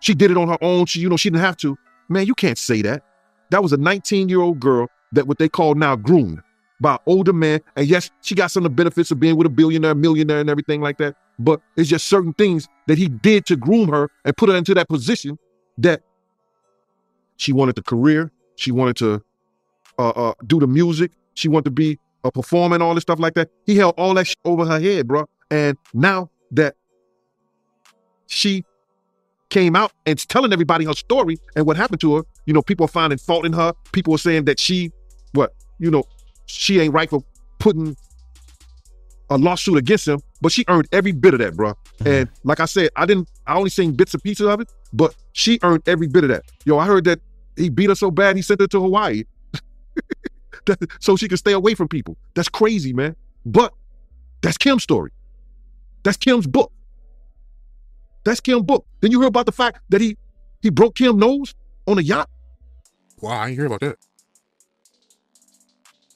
she 0.00 0.14
did 0.14 0.30
it 0.30 0.36
on 0.36 0.48
her 0.48 0.58
own 0.60 0.86
she 0.86 1.00
you 1.00 1.08
know 1.08 1.16
she 1.16 1.30
didn't 1.30 1.42
have 1.42 1.56
to 1.56 1.76
man 2.08 2.26
you 2.26 2.34
can't 2.34 2.58
say 2.58 2.82
that 2.82 3.02
that 3.50 3.62
was 3.62 3.72
a 3.72 3.76
19 3.76 4.28
year 4.28 4.40
old 4.40 4.60
girl 4.60 4.88
that 5.12 5.26
what 5.26 5.38
they 5.38 5.48
call 5.48 5.74
now 5.74 5.96
groomed 5.96 6.42
by 6.80 6.98
older 7.06 7.32
man 7.32 7.60
and 7.76 7.86
yes 7.86 8.10
she 8.22 8.34
got 8.34 8.50
some 8.50 8.64
of 8.64 8.70
the 8.70 8.74
benefits 8.74 9.10
of 9.10 9.20
being 9.20 9.36
with 9.36 9.46
a 9.46 9.50
billionaire 9.50 9.94
millionaire 9.94 10.40
and 10.40 10.50
everything 10.50 10.80
like 10.80 10.98
that 10.98 11.14
but 11.38 11.60
it's 11.76 11.88
just 11.88 12.06
certain 12.06 12.32
things 12.34 12.68
that 12.86 12.98
he 12.98 13.08
did 13.08 13.46
to 13.46 13.56
groom 13.56 13.88
her 13.88 14.10
and 14.24 14.36
put 14.36 14.48
her 14.48 14.56
into 14.56 14.74
that 14.74 14.88
position 14.88 15.38
that 15.78 16.02
she 17.36 17.52
wanted 17.52 17.74
the 17.74 17.82
career 17.82 18.30
she 18.56 18.70
wanted 18.70 18.96
to 18.96 19.22
uh, 19.98 20.10
uh, 20.10 20.34
do 20.46 20.58
the 20.58 20.66
music 20.66 21.10
she 21.34 21.48
wanted 21.48 21.64
to 21.64 21.70
be 21.70 21.98
a 22.24 22.30
performer 22.30 22.74
and 22.74 22.82
all 22.82 22.94
this 22.94 23.02
stuff 23.02 23.18
like 23.18 23.34
that. 23.34 23.50
He 23.66 23.76
held 23.76 23.94
all 23.96 24.14
that 24.14 24.26
shit 24.26 24.38
over 24.44 24.64
her 24.64 24.80
head, 24.80 25.08
bro. 25.08 25.28
And 25.50 25.76
now 25.92 26.30
that 26.52 26.76
she 28.26 28.64
came 29.50 29.76
out 29.76 29.92
and 30.06 30.18
telling 30.28 30.52
everybody 30.52 30.84
her 30.84 30.94
story 30.94 31.38
and 31.56 31.66
what 31.66 31.76
happened 31.76 32.00
to 32.02 32.16
her, 32.16 32.22
you 32.46 32.54
know, 32.54 32.62
people 32.62 32.84
are 32.84 32.88
finding 32.88 33.18
fault 33.18 33.44
in 33.44 33.52
her. 33.52 33.72
People 33.92 34.14
are 34.14 34.18
saying 34.18 34.44
that 34.46 34.58
she, 34.58 34.90
what, 35.32 35.52
you 35.78 35.90
know, 35.90 36.04
she 36.46 36.80
ain't 36.80 36.94
right 36.94 37.10
for 37.10 37.22
putting 37.58 37.96
a 39.30 39.38
lawsuit 39.38 39.78
against 39.78 40.08
him, 40.08 40.20
but 40.42 40.52
she 40.52 40.64
earned 40.68 40.88
every 40.92 41.12
bit 41.12 41.32
of 41.32 41.40
that, 41.40 41.56
bro. 41.56 41.74
And 42.04 42.28
like 42.44 42.60
I 42.60 42.66
said, 42.66 42.90
I 42.96 43.06
didn't, 43.06 43.30
I 43.46 43.54
only 43.56 43.70
seen 43.70 43.92
bits 43.92 44.12
and 44.12 44.22
pieces 44.22 44.46
of 44.46 44.60
it, 44.60 44.70
but 44.92 45.14
she 45.32 45.58
earned 45.62 45.82
every 45.86 46.08
bit 46.08 46.24
of 46.24 46.30
that. 46.30 46.42
Yo, 46.66 46.76
I 46.78 46.84
heard 46.84 47.04
that 47.04 47.20
he 47.56 47.70
beat 47.70 47.88
her 47.88 47.94
so 47.94 48.10
bad 48.10 48.36
he 48.36 48.42
sent 48.42 48.60
her 48.60 48.66
to 48.66 48.80
Hawaii 48.80 49.22
that- 50.66 50.90
so 51.00 51.16
she 51.16 51.28
could 51.28 51.38
stay 51.38 51.52
away 51.52 51.74
from 51.74 51.88
people. 51.88 52.16
That's 52.34 52.48
crazy, 52.48 52.92
man. 52.92 53.16
But 53.46 53.72
that's 54.42 54.58
Kim's 54.58 54.82
story. 54.82 55.12
That's 56.02 56.16
Kim's 56.16 56.46
book. 56.46 56.72
That's 58.24 58.40
Kim's 58.40 58.62
book. 58.62 58.84
Then 59.00 59.10
you 59.12 59.20
heard 59.20 59.28
about 59.28 59.46
the 59.46 59.52
fact 59.52 59.80
that 59.88 60.00
he 60.00 60.16
he 60.60 60.70
broke 60.70 60.96
Kim's 60.96 61.16
nose 61.16 61.54
on 61.86 61.98
a 61.98 62.02
yacht. 62.02 62.28
Wow, 63.20 63.30
I 63.40 63.46
didn't 63.46 63.58
hear 63.58 63.66
about 63.66 63.80
that. 63.80 63.96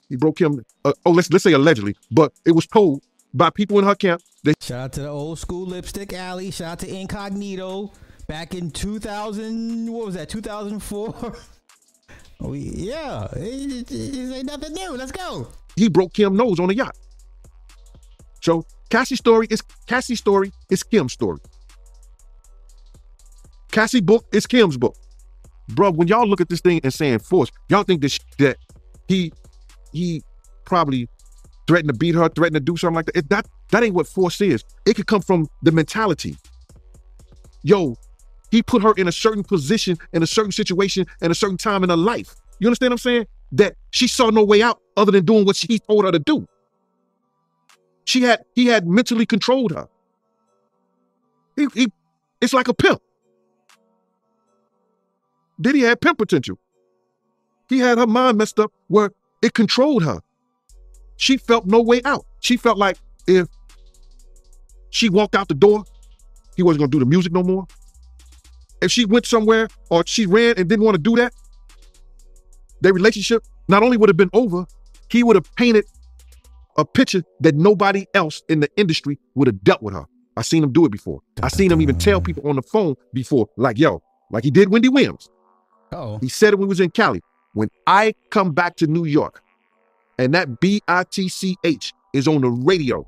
He 0.09 0.17
broke 0.17 0.41
him. 0.41 0.65
Uh, 0.85 0.93
oh, 1.05 1.11
let's 1.11 1.31
let's 1.33 1.43
say 1.45 1.53
allegedly, 1.53 1.97
but 2.11 2.33
it 2.45 2.53
was 2.53 2.67
told 2.67 3.03
by 3.35 3.51
people 3.51 3.79
in 3.79 3.85
her 3.85 3.95
camp. 3.95 4.23
They 4.45 4.55
Shout 4.61 4.81
out 4.81 4.93
to 4.95 5.03
the 5.03 5.09
old 5.09 5.39
school 5.39 5.67
lipstick 5.67 6.13
alley. 6.13 6.51
Shout 6.51 6.73
out 6.73 6.79
to 6.81 6.89
Incognito. 6.95 7.93
back 8.29 8.55
in 8.55 8.71
2000, 8.71 9.93
what 9.93 10.07
was 10.07 10.15
that? 10.15 10.29
2004. 10.29 11.37
Oh, 12.39 12.53
yeah, 12.53 13.29
it, 13.33 13.91
it, 13.91 13.93
it 13.93 14.35
ain't 14.35 14.45
nothing 14.47 14.75
new. 14.75 14.95
Let's 14.95 15.11
go. 15.11 15.49
He 15.75 15.89
broke 15.89 16.13
Kim's 16.13 16.37
nose 16.37 16.61
on 16.61 16.69
a 16.69 16.75
yacht. 16.75 16.95
So 18.43 18.67
Cassie's 18.91 19.21
story 19.21 19.47
is 19.49 19.63
Cassie's 19.87 20.19
story 20.19 20.53
is 20.71 20.83
Kim's 20.83 21.15
story. 21.15 21.39
Cassie 23.73 24.03
book 24.03 24.27
is 24.33 24.47
Kim's 24.47 24.77
book. 24.77 24.97
Bro, 25.69 25.93
when 25.93 26.09
y'all 26.09 26.29
look 26.29 26.43
at 26.43 26.51
this 26.51 26.61
thing 26.61 26.81
and 26.85 26.93
saying 26.93 27.21
force, 27.21 27.51
y'all 27.71 27.85
think 27.85 28.03
this 28.03 28.19
that 28.39 28.59
he 29.09 29.33
he 29.93 30.23
probably 30.67 31.09
threatened 31.67 31.89
to 31.89 31.95
beat 31.95 32.15
her, 32.15 32.29
threatened 32.29 32.55
to 32.55 32.61
do 32.61 32.77
something 32.77 32.97
like 32.97 33.07
that. 33.07 33.17
It, 33.17 33.29
that 33.31 33.47
that 33.71 33.83
ain't 33.83 33.95
what 33.95 34.07
force 34.07 34.41
is. 34.41 34.65
It 34.87 34.95
could 34.95 35.07
come 35.07 35.23
from 35.23 35.49
the 35.63 35.73
mentality. 35.73 36.37
Yo, 37.63 37.97
he 38.51 38.63
put 38.63 38.83
her 38.83 38.93
in 38.97 39.09
a 39.09 39.13
certain 39.13 39.43
position, 39.43 39.99
in 40.13 40.23
a 40.23 40.27
certain 40.27 40.53
situation, 40.53 41.07
in 41.21 41.31
a 41.31 41.35
certain 41.35 41.57
time 41.57 41.83
in 41.83 41.91
her 41.91 41.97
life. 41.97 42.35
You 42.61 42.69
understand 42.69 42.91
what 42.91 42.95
I'm 42.95 42.99
saying? 42.99 43.27
That 43.53 43.75
she 43.91 44.09
saw 44.09 44.31
no 44.31 44.45
way 44.45 44.63
out 44.63 44.81
other 44.97 45.13
than 45.13 45.25
doing 45.25 45.45
what 45.45 45.57
he 45.57 45.79
told 45.79 46.05
her 46.05 46.13
to 46.13 46.19
do. 46.19 46.47
She 48.05 48.23
had 48.23 48.45
he 48.55 48.67
had 48.67 48.87
mentally 48.87 49.27
controlled 49.27 49.73
her. 49.73 49.89
He, 51.57 51.67
he 51.75 51.93
it's 52.41 52.53
like 52.53 52.69
a 52.69 52.75
pimp. 52.75 53.03
Diddy 55.61 55.81
had 55.81 56.01
pimp 56.01 56.19
potential. 56.19 56.59
He 57.69 57.79
had 57.79 57.99
her 57.99 58.07
mind 58.07 58.39
messed 58.39 58.61
up 58.61 58.73
where 58.89 59.11
it 59.43 59.55
controlled 59.55 60.05
her. 60.05 60.21
She 61.17 61.37
felt 61.37 61.67
no 61.67 61.81
way 61.81 62.01
out. 62.05 62.27
She 62.41 62.57
felt 62.57 62.79
like 62.79 62.99
if 63.27 63.49
she 64.91 65.09
walked 65.09 65.35
out 65.35 65.49
the 65.49 65.55
door, 65.55 65.85
he 66.57 66.63
wasn't 66.63 66.81
gonna 66.81 66.91
do 66.91 66.99
the 66.99 67.07
music 67.07 67.33
no 67.33 67.43
more. 67.43 67.67
If 68.83 68.91
she 68.93 69.05
went 69.05 69.27
somewhere 69.27 69.69
or 69.91 70.05
she 70.07 70.27
ran 70.27 70.55
and 70.57 70.69
didn't 70.69 70.85
want 70.85 70.95
to 70.95 71.03
do 71.03 71.17
that, 71.17 71.33
their 72.81 72.93
relationship 72.93 73.43
not 73.69 73.83
only 73.83 73.97
would 73.97 74.09
have 74.09 74.17
been 74.17 74.31
over, 74.33 74.67
he 75.11 75.23
would 75.23 75.37
have 75.37 75.55
painted 75.57 75.85
a 76.77 76.85
picture 76.85 77.23
that 77.41 77.55
nobody 77.55 78.05
else 78.15 78.43
in 78.49 78.61
the 78.61 78.69
industry 78.77 79.19
would 79.35 79.47
have 79.47 79.63
dealt 79.65 79.83
with 79.83 79.95
her. 79.95 80.05
I 80.37 80.43
seen 80.43 80.63
him 80.63 80.73
do 80.73 80.85
it 80.85 80.93
before. 80.93 81.21
I 81.43 81.49
seen 81.49 81.73
him 81.73 81.81
even 81.81 81.97
tell 81.97 82.21
people 82.21 82.47
on 82.49 82.57
the 82.57 82.63
phone 82.63 82.95
before, 83.15 83.49
like, 83.57 83.79
yo, 83.79 84.03
like 84.31 84.45
he 84.45 84.51
did 84.51 84.69
Wendy 84.69 84.91
Williams. 84.91 85.31
Oh. 85.93 86.19
He 86.19 86.29
said 86.29 86.53
it 86.53 86.59
when 86.59 86.67
he 86.67 86.71
was 86.71 86.81
in 86.81 86.91
Cali. 86.91 87.23
When 87.55 87.71
I 87.87 88.15
come 88.31 88.53
back 88.53 88.77
to 88.77 88.87
New 88.87 89.07
York 89.07 89.43
and 90.19 90.35
that 90.35 90.61
B 90.61 90.81
I 90.89 91.05
T 91.05 91.29
C 91.29 91.57
H 91.65 91.93
is 92.13 92.27
on 92.29 92.41
the 92.41 92.51
radio, 92.51 93.07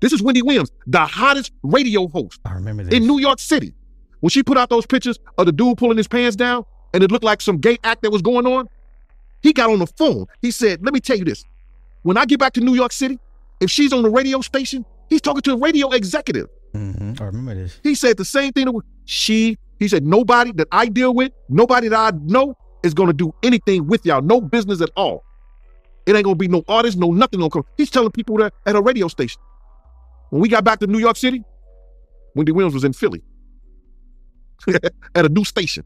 this 0.00 0.12
is 0.12 0.22
Wendy 0.22 0.42
Williams, 0.42 0.70
the 0.86 1.04
hottest 1.04 1.52
radio 1.62 2.08
host 2.08 2.40
I 2.44 2.52
remember 2.52 2.84
this. 2.84 2.94
in 2.94 3.06
New 3.06 3.18
York 3.18 3.38
City. 3.38 3.74
When 4.20 4.30
she 4.30 4.42
put 4.42 4.56
out 4.56 4.70
those 4.70 4.86
pictures 4.86 5.18
of 5.38 5.46
the 5.46 5.52
dude 5.52 5.76
pulling 5.78 5.96
his 5.98 6.08
pants 6.08 6.36
down 6.36 6.64
and 6.94 7.02
it 7.02 7.10
looked 7.12 7.24
like 7.24 7.40
some 7.40 7.58
gay 7.58 7.76
act 7.84 8.02
that 8.02 8.10
was 8.10 8.22
going 8.22 8.46
on, 8.46 8.66
he 9.42 9.52
got 9.52 9.70
on 9.70 9.78
the 9.78 9.86
phone. 9.86 10.26
He 10.42 10.50
said, 10.50 10.84
Let 10.84 10.94
me 10.94 11.00
tell 11.00 11.16
you 11.16 11.24
this. 11.24 11.44
When 12.02 12.16
I 12.16 12.24
get 12.24 12.38
back 12.38 12.52
to 12.54 12.60
New 12.60 12.74
York 12.74 12.92
City, 12.92 13.18
if 13.60 13.70
she's 13.70 13.92
on 13.92 14.02
the 14.02 14.10
radio 14.10 14.40
station, 14.40 14.84
he's 15.08 15.20
talking 15.20 15.42
to 15.42 15.52
a 15.52 15.56
radio 15.56 15.90
executive. 15.90 16.46
Mm-hmm. 16.74 17.22
I 17.22 17.26
remember 17.26 17.54
this. 17.54 17.78
He 17.82 17.94
said 17.94 18.16
the 18.16 18.24
same 18.24 18.52
thing. 18.52 18.66
To 18.66 18.82
she, 19.04 19.58
he 19.78 19.88
said, 19.88 20.04
nobody 20.04 20.52
that 20.52 20.68
I 20.72 20.86
deal 20.86 21.14
with, 21.14 21.32
nobody 21.48 21.88
that 21.88 22.14
I 22.14 22.16
know 22.18 22.56
is 22.82 22.94
going 22.94 23.08
to 23.08 23.12
do 23.12 23.34
anything 23.42 23.86
with 23.86 24.04
y'all. 24.06 24.22
No 24.22 24.40
business 24.40 24.80
at 24.80 24.90
all. 24.96 25.24
It 26.06 26.14
ain't 26.14 26.26
to 26.26 26.34
be 26.34 26.48
no 26.48 26.62
artist, 26.68 26.96
no 26.96 27.10
nothing 27.10 27.40
gonna 27.40 27.50
come. 27.50 27.64
He's 27.76 27.90
telling 27.90 28.12
people 28.12 28.36
that 28.38 28.54
at 28.64 28.76
a 28.76 28.80
radio 28.80 29.08
station. 29.08 29.40
When 30.30 30.40
we 30.40 30.48
got 30.48 30.64
back 30.64 30.78
to 30.80 30.86
New 30.86 30.98
York 30.98 31.16
City, 31.16 31.42
Wendy 32.34 32.52
Williams 32.52 32.74
was 32.74 32.84
in 32.84 32.92
Philly 32.92 33.22
at 35.14 35.24
a 35.24 35.28
new 35.28 35.44
station. 35.44 35.84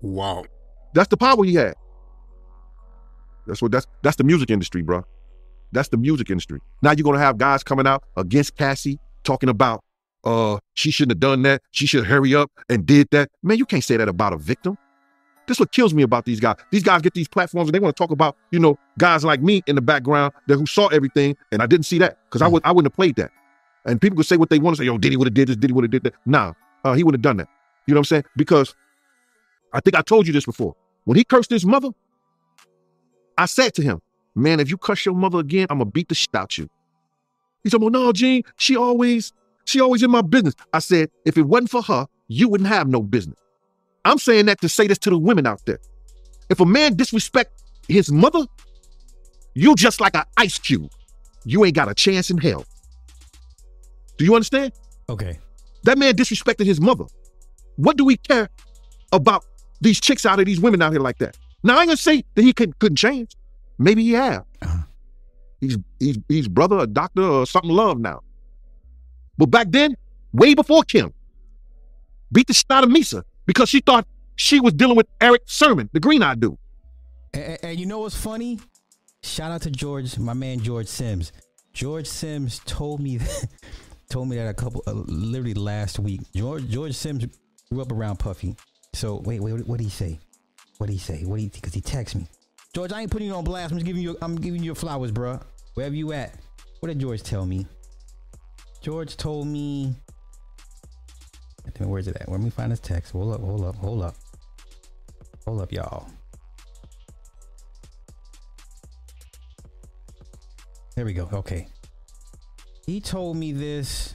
Wow. 0.00 0.44
That's 0.94 1.08
the 1.08 1.16
power 1.16 1.44
he 1.44 1.54
had. 1.54 1.74
That's 3.46 3.62
what 3.62 3.72
that's 3.72 3.86
that's 4.02 4.16
the 4.16 4.24
music 4.24 4.50
industry, 4.50 4.82
bro. 4.82 5.04
That's 5.72 5.88
the 5.88 5.96
music 5.96 6.30
industry. 6.30 6.60
Now 6.82 6.92
you're 6.92 7.04
gonna 7.04 7.18
have 7.18 7.38
guys 7.38 7.62
coming 7.62 7.86
out 7.86 8.04
against 8.16 8.56
Cassie 8.56 8.98
talking 9.24 9.48
about 9.48 9.82
uh 10.24 10.58
she 10.74 10.90
shouldn't 10.90 11.12
have 11.12 11.20
done 11.20 11.42
that. 11.42 11.62
She 11.70 11.86
should 11.86 12.06
hurry 12.06 12.34
up 12.34 12.50
and 12.68 12.86
did 12.86 13.08
that. 13.10 13.30
Man, 13.42 13.58
you 13.58 13.66
can't 13.66 13.84
say 13.84 13.96
that 13.96 14.08
about 14.08 14.32
a 14.32 14.38
victim. 14.38 14.76
This 15.52 15.60
what 15.60 15.70
kills 15.70 15.92
me 15.92 16.02
about 16.02 16.24
these 16.24 16.40
guys. 16.40 16.56
These 16.70 16.82
guys 16.82 17.02
get 17.02 17.12
these 17.12 17.28
platforms 17.28 17.68
and 17.68 17.74
they 17.74 17.78
want 17.78 17.94
to 17.94 18.02
talk 18.02 18.10
about, 18.10 18.38
you 18.52 18.58
know, 18.58 18.78
guys 18.96 19.22
like 19.22 19.42
me 19.42 19.62
in 19.66 19.74
the 19.74 19.82
background 19.82 20.32
that 20.46 20.56
who 20.56 20.64
saw 20.64 20.86
everything, 20.86 21.36
and 21.52 21.60
I 21.60 21.66
didn't 21.66 21.84
see 21.84 21.98
that 21.98 22.16
because 22.24 22.40
I 22.40 22.48
would 22.48 22.62
I 22.64 22.72
wouldn't 22.72 22.90
have 22.90 22.96
played 22.96 23.16
that. 23.16 23.30
And 23.84 24.00
people 24.00 24.16
could 24.16 24.24
say 24.24 24.38
what 24.38 24.48
they 24.48 24.58
want 24.58 24.76
to 24.76 24.80
say. 24.80 24.86
Yo, 24.86 24.96
Diddy 24.96 25.18
would 25.18 25.26
have 25.26 25.34
did 25.34 25.48
this. 25.48 25.56
Diddy 25.56 25.74
would 25.74 25.84
have 25.84 25.90
did 25.90 26.04
that. 26.04 26.14
Nah, 26.24 26.54
uh, 26.84 26.94
he 26.94 27.04
would 27.04 27.12
have 27.12 27.20
done 27.20 27.36
that. 27.36 27.48
You 27.86 27.92
know 27.92 27.98
what 27.98 28.06
I'm 28.06 28.22
saying? 28.22 28.24
Because 28.34 28.74
I 29.74 29.80
think 29.80 29.94
I 29.94 30.00
told 30.00 30.26
you 30.26 30.32
this 30.32 30.46
before. 30.46 30.74
When 31.04 31.18
he 31.18 31.22
cursed 31.24 31.50
his 31.50 31.66
mother, 31.66 31.90
I 33.36 33.44
said 33.44 33.74
to 33.74 33.82
him, 33.82 34.00
"Man, 34.34 34.58
if 34.58 34.70
you 34.70 34.78
curse 34.78 35.04
your 35.04 35.14
mother 35.14 35.38
again, 35.38 35.66
I'm 35.68 35.80
gonna 35.80 35.90
beat 35.90 36.08
the 36.08 36.14
shit 36.14 36.34
out 36.34 36.56
you." 36.56 36.66
He 37.62 37.68
said, 37.68 37.82
"Well, 37.82 37.90
no, 37.90 38.10
Gene. 38.12 38.42
She 38.56 38.74
always, 38.74 39.34
she 39.66 39.82
always 39.82 40.02
in 40.02 40.10
my 40.10 40.22
business." 40.22 40.54
I 40.72 40.78
said, 40.78 41.10
"If 41.26 41.36
it 41.36 41.42
wasn't 41.42 41.68
for 41.68 41.82
her, 41.82 42.06
you 42.28 42.48
wouldn't 42.48 42.70
have 42.70 42.88
no 42.88 43.02
business." 43.02 43.36
I'm 44.04 44.18
saying 44.18 44.46
that 44.46 44.60
to 44.60 44.68
say 44.68 44.86
this 44.86 44.98
to 44.98 45.10
the 45.10 45.18
women 45.18 45.46
out 45.46 45.64
there. 45.66 45.78
If 46.50 46.60
a 46.60 46.66
man 46.66 46.96
disrespect 46.96 47.62
his 47.88 48.10
mother, 48.10 48.46
you 49.54 49.74
just 49.74 50.00
like 50.00 50.16
an 50.16 50.24
ice 50.36 50.58
cube. 50.58 50.90
You 51.44 51.64
ain't 51.64 51.74
got 51.74 51.90
a 51.90 51.94
chance 51.94 52.30
in 52.30 52.38
hell. 52.38 52.64
Do 54.16 54.24
you 54.24 54.34
understand? 54.34 54.72
Okay. 55.08 55.38
That 55.84 55.98
man 55.98 56.14
disrespected 56.14 56.66
his 56.66 56.80
mother. 56.80 57.04
What 57.76 57.96
do 57.96 58.04
we 58.04 58.16
care 58.16 58.48
about 59.12 59.44
these 59.80 60.00
chicks 60.00 60.24
out 60.26 60.38
of 60.38 60.46
these 60.46 60.60
women 60.60 60.82
out 60.82 60.92
here 60.92 61.00
like 61.00 61.18
that? 61.18 61.36
Now 61.62 61.76
I 61.76 61.82
ain't 61.82 61.88
gonna 61.88 61.96
say 61.96 62.24
that 62.34 62.42
he 62.42 62.52
couldn't, 62.52 62.78
couldn't 62.78 62.96
change. 62.96 63.36
Maybe 63.78 64.04
he 64.04 64.12
have. 64.12 64.44
Uh-huh. 64.62 64.78
He's 65.60 65.78
he's 65.98 66.18
he's 66.28 66.48
brother, 66.48 66.78
a 66.78 66.86
doctor, 66.86 67.22
or 67.22 67.46
something 67.46 67.70
love 67.70 67.98
now. 67.98 68.20
But 69.38 69.46
back 69.46 69.68
then, 69.70 69.96
way 70.32 70.54
before 70.54 70.82
Kim, 70.82 71.12
beat 72.32 72.48
the 72.48 72.54
shit 72.54 72.70
out 72.70 72.84
of 72.84 72.90
Misa 72.90 73.22
because 73.46 73.68
she 73.68 73.80
thought 73.80 74.06
she 74.36 74.60
was 74.60 74.72
dealing 74.72 74.96
with 74.96 75.06
Erick 75.20 75.42
Sermon, 75.46 75.88
the 75.92 76.00
green 76.00 76.22
eyed 76.22 76.40
dude. 76.40 76.56
And, 77.34 77.58
and 77.62 77.80
you 77.80 77.86
know 77.86 78.00
what's 78.00 78.16
funny? 78.16 78.58
Shout 79.22 79.52
out 79.52 79.62
to 79.62 79.70
George, 79.70 80.18
my 80.18 80.34
man 80.34 80.60
George 80.60 80.88
Sims. 80.88 81.32
George 81.72 82.06
Sims 82.06 82.60
told 82.66 83.00
me 83.00 83.16
that, 83.18 83.46
told 84.10 84.28
me 84.28 84.36
that 84.36 84.48
a 84.48 84.54
couple, 84.54 84.82
uh, 84.86 84.92
literally 84.92 85.54
last 85.54 85.98
week. 85.98 86.20
George 86.34 86.68
George 86.68 86.94
Sims 86.94 87.26
grew 87.70 87.80
up 87.80 87.92
around 87.92 88.18
Puffy. 88.18 88.56
So 88.94 89.22
wait, 89.24 89.40
wait, 89.40 89.66
what 89.66 89.78
did 89.78 89.84
he 89.84 89.90
say? 89.90 90.18
What 90.78 90.88
did 90.88 90.94
he 90.94 90.98
say? 90.98 91.24
What 91.24 91.36
did 91.36 91.42
he? 91.42 91.48
Because 91.48 91.74
he 91.74 91.80
texted 91.80 92.16
me. 92.16 92.26
George, 92.74 92.92
I 92.92 93.02
ain't 93.02 93.10
putting 93.10 93.28
you 93.28 93.34
on 93.34 93.44
blast. 93.44 93.70
I'm 93.70 93.78
just 93.78 93.86
giving 93.86 94.02
you. 94.02 94.16
I'm 94.22 94.36
giving 94.36 94.62
you 94.62 94.74
flowers, 94.74 95.10
bro. 95.10 95.38
Wherever 95.74 95.94
you 95.94 96.12
at. 96.12 96.34
What 96.80 96.88
did 96.88 96.98
George 96.98 97.22
tell 97.22 97.46
me? 97.46 97.66
George 98.80 99.16
told 99.16 99.46
me. 99.46 99.94
Where's 101.88 102.08
it 102.08 102.16
at? 102.16 102.28
Let 102.30 102.40
me 102.40 102.50
find 102.50 102.72
this 102.72 102.80
text. 102.80 103.12
Hold 103.12 103.34
up, 103.34 103.40
hold 103.40 103.64
up, 103.64 103.76
hold 103.76 104.02
up. 104.02 104.14
Hold 105.44 105.60
up, 105.60 105.72
y'all. 105.72 106.06
There 110.94 111.04
we 111.04 111.12
go. 111.12 111.28
Okay. 111.32 111.66
He 112.86 113.00
told 113.00 113.36
me 113.36 113.52
this 113.52 114.14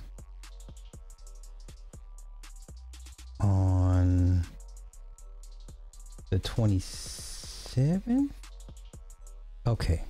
on 3.40 4.46
the 6.30 6.40
27th. 6.40 8.30
Okay. 9.66 10.04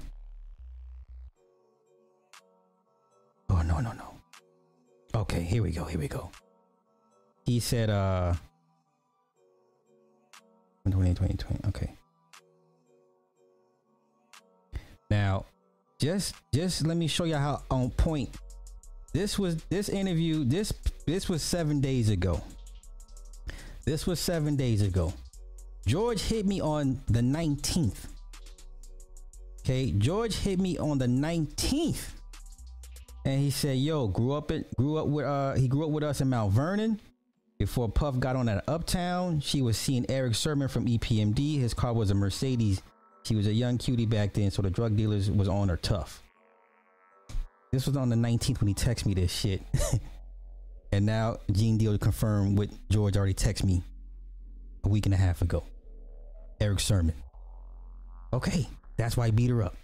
Oh, 3.49 3.61
no, 3.61 3.79
no, 3.79 3.91
no. 3.93 4.13
Okay, 5.15 5.41
here 5.41 5.63
we 5.63 5.71
go. 5.71 5.85
Here 5.85 5.99
we 5.99 6.07
go. 6.07 6.29
He 7.47 7.61
said, 7.61 7.89
uh, 7.89 8.33
20, 10.91 11.13
20, 11.13 11.33
20. 11.35 11.59
Okay. 11.69 11.93
Now, 15.09 15.45
just 15.97 16.35
just 16.53 16.85
let 16.85 16.97
me 16.97 17.07
show 17.07 17.23
you 17.23 17.37
how 17.37 17.63
on 17.71 17.89
point. 17.91 18.35
This 19.13 19.39
was 19.39 19.55
this 19.69 19.87
interview. 19.87 20.43
This 20.43 20.73
this 21.05 21.29
was 21.29 21.41
seven 21.41 21.79
days 21.79 22.09
ago. 22.09 22.41
This 23.85 24.05
was 24.05 24.19
seven 24.19 24.57
days 24.57 24.81
ago. 24.81 25.13
George 25.85 26.21
hit 26.21 26.45
me 26.45 26.59
on 26.59 26.99
the 27.07 27.21
19th. 27.21 28.07
Okay, 29.61 29.91
George 29.91 30.35
hit 30.35 30.59
me 30.59 30.77
on 30.77 30.97
the 30.97 31.05
19th. 31.05 32.09
And 33.23 33.39
he 33.39 33.51
said, 33.51 33.77
yo, 33.77 34.07
grew 34.07 34.33
up 34.33 34.51
in 34.51 34.65
grew 34.77 34.97
up 34.97 35.07
with 35.07 35.25
uh 35.25 35.53
he 35.53 35.69
grew 35.69 35.85
up 35.85 35.91
with 35.91 36.03
us 36.03 36.19
in 36.19 36.29
Mount 36.29 36.51
Vernon. 36.51 36.99
Before 37.59 37.89
Puff 37.89 38.19
got 38.19 38.35
on 38.35 38.47
at 38.49 38.63
Uptown, 38.67 39.39
she 39.39 39.61
was 39.61 39.77
seeing 39.77 40.05
Erick 40.09 40.35
Sermon 40.35 40.67
from 40.67 40.85
EPMD. 40.85 41.59
His 41.59 41.73
car 41.73 41.93
was 41.93 42.11
a 42.11 42.15
Mercedes. 42.15 42.81
She 43.23 43.35
was 43.35 43.47
a 43.47 43.53
young 43.53 43.77
cutie 43.77 44.05
back 44.05 44.33
then, 44.33 44.51
so 44.51 44.61
the 44.61 44.69
drug 44.69 44.95
dealers 44.95 45.29
was 45.31 45.47
on 45.47 45.69
her 45.69 45.77
tough. 45.77 46.23
This 47.71 47.87
was 47.87 47.97
on 47.97 48.09
the 48.09 48.15
19th 48.15 48.61
when 48.61 48.67
he 48.67 48.73
texted 48.73 49.07
me 49.07 49.13
this 49.13 49.31
shit. 49.31 49.61
And 50.91 51.05
now 51.05 51.37
Gene 51.51 51.77
Deal 51.77 51.97
confirmed 51.97 52.57
what 52.57 52.69
George 52.89 53.17
already 53.17 53.33
texted 53.33 53.65
me 53.65 53.83
a 54.83 54.89
week 54.89 55.05
and 55.05 55.13
a 55.13 55.17
half 55.17 55.41
ago. 55.41 55.63
Erick 56.59 56.79
Sermon. 56.79 57.13
Okay, 58.33 58.67
that's 58.95 59.17
why 59.17 59.27
he 59.27 59.31
beat 59.31 59.49
her 59.49 59.63
up. 59.63 59.75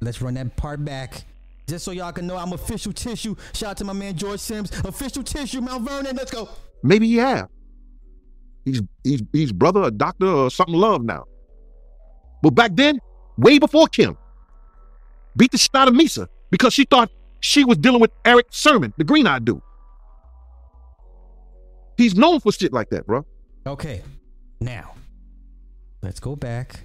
Let's 0.00 0.20
run 0.20 0.34
that 0.34 0.56
part 0.56 0.84
back. 0.84 1.24
Just 1.68 1.84
so 1.84 1.92
y'all 1.92 2.12
can 2.12 2.26
know 2.26 2.36
I'm 2.36 2.52
official 2.52 2.92
tissue. 2.92 3.36
Shout 3.54 3.70
out 3.70 3.76
to 3.78 3.84
my 3.84 3.92
man 3.92 4.16
George 4.16 4.40
Sims. 4.40 4.70
Official 4.84 5.22
tissue, 5.22 5.60
Mount 5.60 5.88
Vernon. 5.88 6.16
Let's 6.16 6.30
go. 6.30 6.48
Maybe 6.82 7.06
he 7.06 7.16
have. 7.16 7.48
He's 8.64 8.82
he's 9.02 9.22
he's 9.32 9.52
brother, 9.52 9.82
a 9.82 9.90
doctor, 9.90 10.26
or 10.26 10.50
something 10.50 10.74
love 10.74 11.04
now. 11.04 11.24
But 12.42 12.50
back 12.50 12.72
then, 12.74 13.00
way 13.36 13.58
before 13.58 13.86
Kim, 13.88 14.16
beat 15.36 15.50
the 15.52 15.58
shit 15.58 15.74
out 15.74 15.88
of 15.88 15.94
Misa 15.94 16.28
because 16.50 16.72
she 16.72 16.84
thought 16.84 17.10
she 17.40 17.64
was 17.64 17.78
dealing 17.78 18.00
with 18.00 18.12
Erick 18.24 18.46
Sermon, 18.50 18.92
the 18.96 19.04
green 19.04 19.26
eyed 19.26 19.44
dude. 19.44 19.60
He's 21.96 22.16
known 22.16 22.40
for 22.40 22.52
shit 22.52 22.72
like 22.72 22.90
that, 22.90 23.06
bro. 23.06 23.24
Okay, 23.66 24.02
now 24.60 24.94
let's 26.02 26.20
go 26.20 26.36
back. 26.36 26.80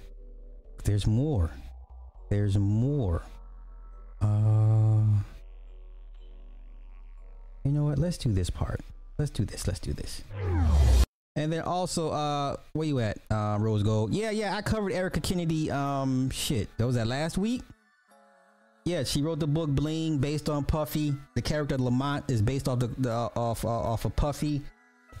There's 0.84 1.06
more. 1.06 1.50
There's 2.28 2.56
more. 2.58 3.22
Uh, 4.20 5.02
you 7.64 7.72
know 7.72 7.84
what? 7.84 7.98
Let's 7.98 8.18
do 8.18 8.32
this 8.32 8.50
part. 8.50 8.80
Let's 9.18 9.30
do 9.30 9.44
this. 9.44 9.66
Let's 9.66 9.80
do 9.80 9.92
this. 9.92 10.22
And 11.34 11.52
then 11.52 11.62
also, 11.62 12.10
uh, 12.10 12.56
where 12.72 12.86
you 12.86 12.98
at, 13.00 13.18
uh, 13.30 13.58
Rose 13.60 13.82
Gold? 13.82 14.12
Yeah, 14.12 14.30
yeah, 14.30 14.56
I 14.56 14.62
covered 14.62 14.92
Erica 14.92 15.20
Kennedy. 15.20 15.70
Um, 15.70 16.30
shit, 16.30 16.68
that 16.78 16.86
was 16.86 16.96
that 16.96 17.06
last 17.06 17.38
week. 17.38 17.62
Yeah, 18.84 19.04
she 19.04 19.22
wrote 19.22 19.38
the 19.38 19.46
book 19.46 19.68
Bling 19.68 20.18
based 20.18 20.48
on 20.48 20.64
Puffy. 20.64 21.14
The 21.34 21.42
character 21.42 21.76
Lamont 21.76 22.24
is 22.30 22.40
based 22.40 22.68
off 22.68 22.78
the, 22.78 22.88
the 22.98 23.12
off 23.12 23.64
uh, 23.64 23.68
off 23.68 24.04
of 24.04 24.16
Puffy. 24.16 24.62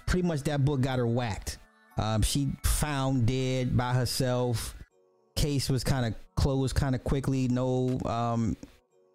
Pretty 0.06 0.26
much 0.26 0.42
that 0.44 0.64
book 0.64 0.80
got 0.80 0.98
her 0.98 1.06
whacked. 1.06 1.58
Um, 1.98 2.22
she 2.22 2.48
found 2.64 3.26
dead 3.26 3.76
by 3.76 3.92
herself. 3.92 4.74
Case 5.36 5.68
was 5.68 5.84
kind 5.84 6.06
of 6.06 6.14
closed 6.34 6.74
kind 6.74 6.94
of 6.94 7.04
quickly. 7.04 7.46
No, 7.48 8.00
um, 8.06 8.56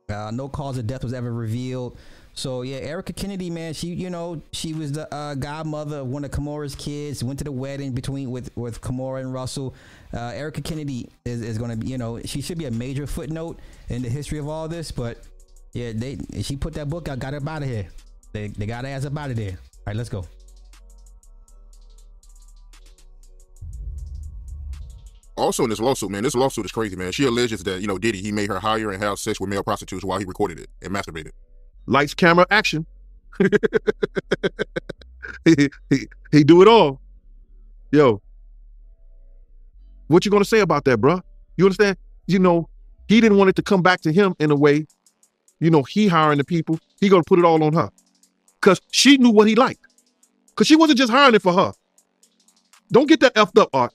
uh, 0.08 0.30
no 0.32 0.48
cause 0.50 0.78
of 0.78 0.86
death 0.86 1.04
was 1.04 1.14
ever 1.14 1.34
revealed. 1.34 1.98
So 2.36 2.64
yeah, 2.64 2.78
Erica 2.78 3.14
Kennedy, 3.14 3.50
man, 3.50 3.74
she 3.74 3.88
you 3.88 4.10
know 4.10 4.42
she 4.52 4.74
was 4.74 4.92
the 4.92 5.14
uh, 5.14 5.36
godmother 5.36 5.98
of 6.00 6.08
one 6.08 6.26
of 6.26 6.32
Kimora's 6.32 6.76
kids. 6.76 7.24
Went 7.24 7.40
to 7.40 7.46
the 7.46 7.52
wedding 7.52 7.92
between 7.92 8.32
with 8.32 8.50
with 8.56 8.82
Kimora 8.82 9.22
and 9.22 9.32
Russell. 9.32 9.76
Uh, 10.14 10.32
Erica 10.34 10.62
Kennedy 10.62 11.10
is, 11.26 11.42
is 11.42 11.58
going 11.58 11.70
to 11.70 11.78
be 11.78 11.88
you 11.88 11.98
know 11.98 12.20
she 12.22 12.42
should 12.42 12.58
be 12.58 12.66
a 12.66 12.72
major 12.72 13.06
footnote 13.06 13.60
in 13.90 14.02
the 14.02 14.10
history 14.10 14.40
of 14.40 14.48
all 14.48 14.68
this. 14.68 14.92
But 14.92 15.20
yeah, 15.74 15.92
they 15.94 16.18
she 16.42 16.56
put 16.56 16.74
that 16.74 16.90
book 16.90 17.08
out, 17.08 17.20
got 17.20 17.34
her 17.34 17.50
out 17.50 17.62
of 17.62 17.70
here. 17.70 17.88
They 18.32 18.48
they 18.48 18.66
got 18.66 18.84
her 18.84 18.90
ass 18.90 19.06
up 19.06 19.16
out 19.16 19.30
of 19.30 19.36
there. 19.36 19.52
All 19.52 19.84
right, 19.88 19.96
let's 19.96 20.10
go. 20.10 20.26
Also 25.36 25.64
in 25.64 25.70
this 25.70 25.80
lawsuit, 25.80 26.12
man, 26.12 26.24
this 26.24 26.36
lawsuit 26.36 26.66
is 26.66 26.72
crazy, 26.72 26.96
man. 26.96 27.12
She 27.12 27.26
alleges 27.26 27.64
that, 27.64 27.82
you 27.82 27.88
know, 27.88 27.98
Diddy, 27.98 28.22
he 28.22 28.32
made 28.32 28.50
her 28.50 28.60
hire 28.60 28.92
and 28.92 29.02
have 29.02 29.18
sex 29.18 29.40
with 29.40 29.50
male 29.50 29.64
prostitutes 29.64 30.06
while 30.06 30.20
he 30.20 30.26
recorded 30.26 30.60
it 30.60 30.70
and 30.82 30.94
masturbated. 30.94 31.32
Lights, 31.86 32.14
camera, 32.14 32.46
action. 32.50 32.86
he, 35.46 35.70
he, 35.90 36.08
he 36.32 36.44
do 36.44 36.62
it 36.62 36.68
all. 36.68 37.00
Yo, 37.92 38.22
what 40.08 40.26
you 40.26 40.32
gonna 40.32 40.46
say 40.46 40.60
about 40.60 40.86
that, 40.86 41.00
bruh? 41.00 41.22
You 41.58 41.66
understand? 41.66 41.98
You 42.26 42.40
know, 42.40 42.70
he 43.08 43.22
didn't 43.22 43.38
want 43.38 43.50
it 43.50 43.56
to 43.58 43.62
come 43.62 43.82
back 43.82 44.02
to 44.02 44.12
him 44.12 44.36
in 44.40 44.52
a 44.52 44.56
way. 44.56 44.86
You 45.60 45.70
know, 45.70 45.84
he 45.84 46.08
hiring 46.08 46.38
the 46.38 46.44
people. 46.44 46.80
He 47.00 47.10
gonna 47.10 47.24
put 47.24 47.40
it 47.40 47.46
all 47.46 47.64
on 47.64 47.74
her, 47.74 47.90
cause 48.62 48.82
she 48.92 49.18
knew 49.18 49.30
what 49.32 49.48
he 49.48 49.56
liked. 49.56 49.82
Cause 50.56 50.68
she 50.68 50.76
wasn't 50.76 51.00
just 51.00 51.12
hiring 51.12 51.36
it 51.36 51.42
for 51.42 51.54
her. 51.54 51.74
Don't 52.92 53.08
get 53.08 53.20
that 53.22 53.34
effed 53.36 53.60
up, 53.60 53.70
Art. 53.74 53.94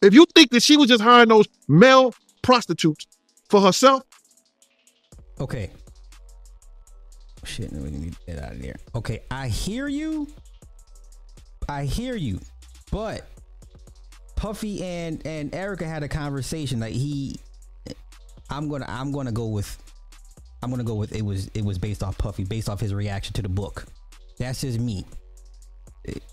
If 0.00 0.14
you 0.14 0.26
think 0.34 0.50
that 0.50 0.62
she 0.62 0.76
was 0.76 0.88
just 0.88 1.02
hiring 1.02 1.28
those 1.28 1.46
male 1.68 2.14
prostitutes 2.42 3.06
for 3.48 3.60
herself, 3.60 4.02
Okay. 5.40 5.70
Shit, 7.44 7.72
we 7.72 7.90
need 7.90 8.12
to 8.12 8.18
get 8.26 8.42
out 8.42 8.52
of 8.52 8.62
there. 8.62 8.76
Okay, 8.94 9.22
I 9.30 9.48
hear 9.48 9.88
you. 9.88 10.28
I 11.68 11.84
hear 11.84 12.14
you, 12.16 12.40
but 12.90 13.26
Puffy 14.36 14.82
and 14.84 15.24
and 15.26 15.54
Erica 15.54 15.86
had 15.86 16.02
a 16.02 16.08
conversation. 16.08 16.80
Like 16.80 16.92
he, 16.92 17.36
I'm 18.50 18.68
gonna 18.68 18.86
I'm 18.88 19.12
gonna 19.12 19.32
go 19.32 19.46
with 19.46 19.78
I'm 20.62 20.70
gonna 20.70 20.84
go 20.84 20.94
with 20.94 21.14
it 21.14 21.22
was 21.22 21.48
it 21.54 21.64
was 21.64 21.78
based 21.78 22.02
off 22.02 22.18
Puffy, 22.18 22.44
based 22.44 22.68
off 22.68 22.80
his 22.80 22.94
reaction 22.94 23.32
to 23.34 23.42
the 23.42 23.48
book. 23.48 23.84
That's 24.38 24.60
just 24.60 24.78
me. 24.78 25.04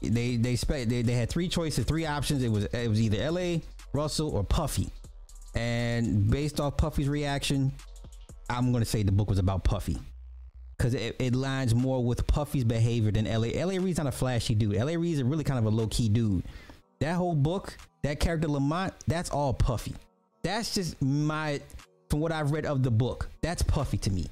They 0.02 0.38
they 0.38 0.56
spe- 0.56 0.88
they, 0.88 1.02
they 1.02 1.14
had 1.14 1.30
three 1.30 1.48
choices, 1.48 1.86
three 1.86 2.06
options. 2.06 2.44
It 2.44 2.50
was 2.50 2.66
it 2.66 2.90
was 2.90 3.02
either 3.02 3.22
L.A. 3.22 3.62
Russell 3.94 4.36
or 4.36 4.44
Puffy, 4.44 4.90
and 5.56 6.30
based 6.30 6.60
off 6.60 6.78
Puffy's 6.78 7.10
reaction, 7.10 7.72
I'm 8.50 8.72
gonna 8.72 8.86
say 8.86 9.04
the 9.04 9.12
book 9.12 9.30
was 9.30 9.40
about 9.40 9.64
Puffy 9.64 10.00
because 10.80 10.94
it, 10.94 11.18
it 11.20 11.36
lines 11.36 11.76
more 11.76 12.02
with 12.02 12.26
Puffy's 12.26 12.64
behavior 12.64 13.12
than 13.12 13.26
LA. 13.26 13.50
LA 13.50 13.84
Reid's 13.84 13.98
not 13.98 14.08
a 14.08 14.12
flashy 14.12 14.56
dude. 14.56 14.78
LA 14.78 14.94
Reid's 14.94 15.20
a 15.20 15.26
really 15.26 15.44
kind 15.44 15.60
of 15.60 15.66
a 15.66 15.70
low 15.70 15.88
key 15.88 16.08
dude. 16.08 16.44
That 17.00 17.16
whole 17.16 17.36
book, 17.36 17.78
that 18.02 18.22
character 18.22 18.48
Lamont, 18.48 18.94
that's 19.06 19.30
all 19.30 19.54
Puffy. 19.54 19.94
That's 20.42 20.74
just 20.74 21.00
my, 21.02 21.60
from 22.10 22.22
what 22.22 22.32
I've 22.32 22.52
read 22.52 22.66
of 22.66 22.82
the 22.82 22.92
book, 22.92 23.30
that's 23.42 23.62
Puffy 23.62 23.98
to 23.98 24.10
me. 24.10 24.28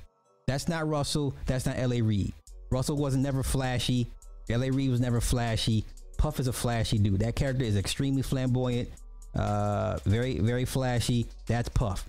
That's 0.47 0.69
not 0.69 0.87
Russell. 0.87 1.35
That's 1.45 1.65
not 1.65 1.77
LA 1.77 1.97
Reid. 2.01 2.31
Russell 2.71 2.95
wasn't 2.95 3.23
never 3.23 3.43
flashy. 3.43 4.07
LA 4.49 4.67
Reid 4.71 4.89
was 4.89 5.01
never 5.01 5.19
flashy. 5.19 5.83
Puff 6.17 6.39
is 6.39 6.47
a 6.47 6.53
flashy 6.53 6.97
dude. 6.97 7.19
That 7.19 7.35
character 7.35 7.65
is 7.65 7.75
extremely 7.75 8.21
flamboyant, 8.21 8.89
uh, 9.35 9.99
very, 10.05 10.39
very 10.39 10.63
flashy. 10.63 11.27
That's 11.45 11.67
Puff. 11.69 12.07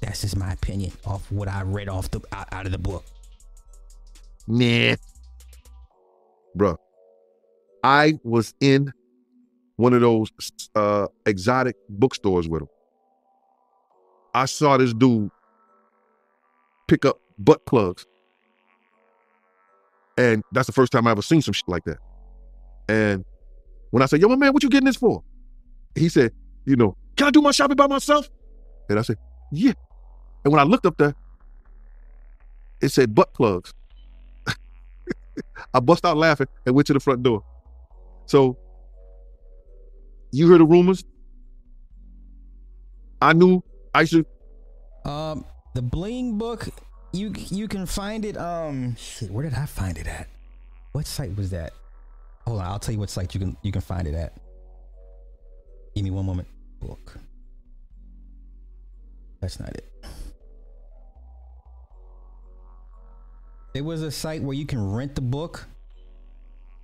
That's 0.00 0.22
just 0.22 0.36
my 0.36 0.52
opinion 0.52 0.92
off 1.04 1.30
what 1.30 1.48
I 1.48 1.62
read 1.62 1.88
off 1.88 2.10
the 2.10 2.20
out, 2.32 2.48
out 2.52 2.66
of 2.66 2.72
the 2.72 2.78
book. 2.78 3.04
Nah. 4.50 4.96
Bruh. 6.56 6.76
I 7.84 8.18
was 8.24 8.52
in 8.60 8.92
one 9.76 9.94
of 9.94 10.00
those 10.00 10.30
uh, 10.74 11.06
exotic 11.24 11.76
bookstores 11.88 12.48
with 12.48 12.62
him. 12.62 12.68
I 14.34 14.46
saw 14.46 14.76
this 14.76 14.92
dude 14.92 15.30
pick 16.88 17.04
up 17.04 17.20
butt 17.38 17.64
plugs. 17.64 18.06
And 20.18 20.42
that's 20.52 20.66
the 20.66 20.72
first 20.72 20.92
time 20.92 21.06
I 21.06 21.12
ever 21.12 21.22
seen 21.22 21.40
some 21.40 21.54
shit 21.54 21.68
like 21.68 21.84
that. 21.84 21.98
And 22.88 23.24
when 23.92 24.02
I 24.02 24.06
said, 24.06 24.20
yo, 24.20 24.28
my 24.28 24.36
man, 24.36 24.52
what 24.52 24.62
you 24.62 24.68
getting 24.68 24.86
this 24.86 24.96
for? 24.96 25.22
He 25.94 26.08
said, 26.08 26.32
you 26.66 26.76
know, 26.76 26.96
can 27.16 27.28
I 27.28 27.30
do 27.30 27.40
my 27.40 27.52
shopping 27.52 27.76
by 27.76 27.86
myself? 27.86 28.28
And 28.88 28.98
I 28.98 29.02
said, 29.02 29.16
yeah. 29.52 29.72
And 30.44 30.52
when 30.52 30.60
I 30.60 30.64
looked 30.64 30.86
up 30.86 30.98
there, 30.98 31.14
it 32.82 32.88
said 32.88 33.14
butt 33.14 33.32
plugs. 33.32 33.72
I 35.74 35.80
bust 35.80 36.04
out 36.04 36.16
laughing 36.16 36.46
and 36.66 36.74
went 36.74 36.86
to 36.88 36.92
the 36.92 37.00
front 37.00 37.22
door. 37.22 37.44
So 38.26 38.56
you 40.32 40.48
heard 40.48 40.60
the 40.60 40.64
rumors. 40.64 41.04
I 43.20 43.32
knew 43.32 43.62
I 43.94 44.04
should. 44.04 44.26
Um, 45.04 45.44
the 45.74 45.82
Bling 45.82 46.38
book, 46.38 46.68
you 47.12 47.32
you 47.50 47.68
can 47.68 47.86
find 47.86 48.24
it. 48.24 48.36
Um, 48.36 48.96
shit, 48.96 49.30
where 49.30 49.44
did 49.44 49.54
I 49.54 49.66
find 49.66 49.98
it 49.98 50.06
at? 50.06 50.28
What 50.92 51.06
site 51.06 51.36
was 51.36 51.50
that? 51.50 51.72
Hold 52.46 52.60
on, 52.60 52.66
I'll 52.66 52.78
tell 52.78 52.94
you 52.94 53.00
what 53.00 53.10
site 53.10 53.34
you 53.34 53.40
can 53.40 53.56
you 53.62 53.72
can 53.72 53.80
find 53.80 54.06
it 54.06 54.14
at. 54.14 54.34
Give 55.94 56.04
me 56.04 56.10
one 56.10 56.26
moment. 56.26 56.48
Book. 56.80 57.18
That's 59.40 59.58
not 59.58 59.70
it. 59.70 59.92
It 63.74 63.82
was 63.82 64.02
a 64.02 64.10
site 64.10 64.42
where 64.42 64.54
you 64.54 64.66
can 64.66 64.92
rent 64.92 65.14
the 65.14 65.20
book, 65.20 65.66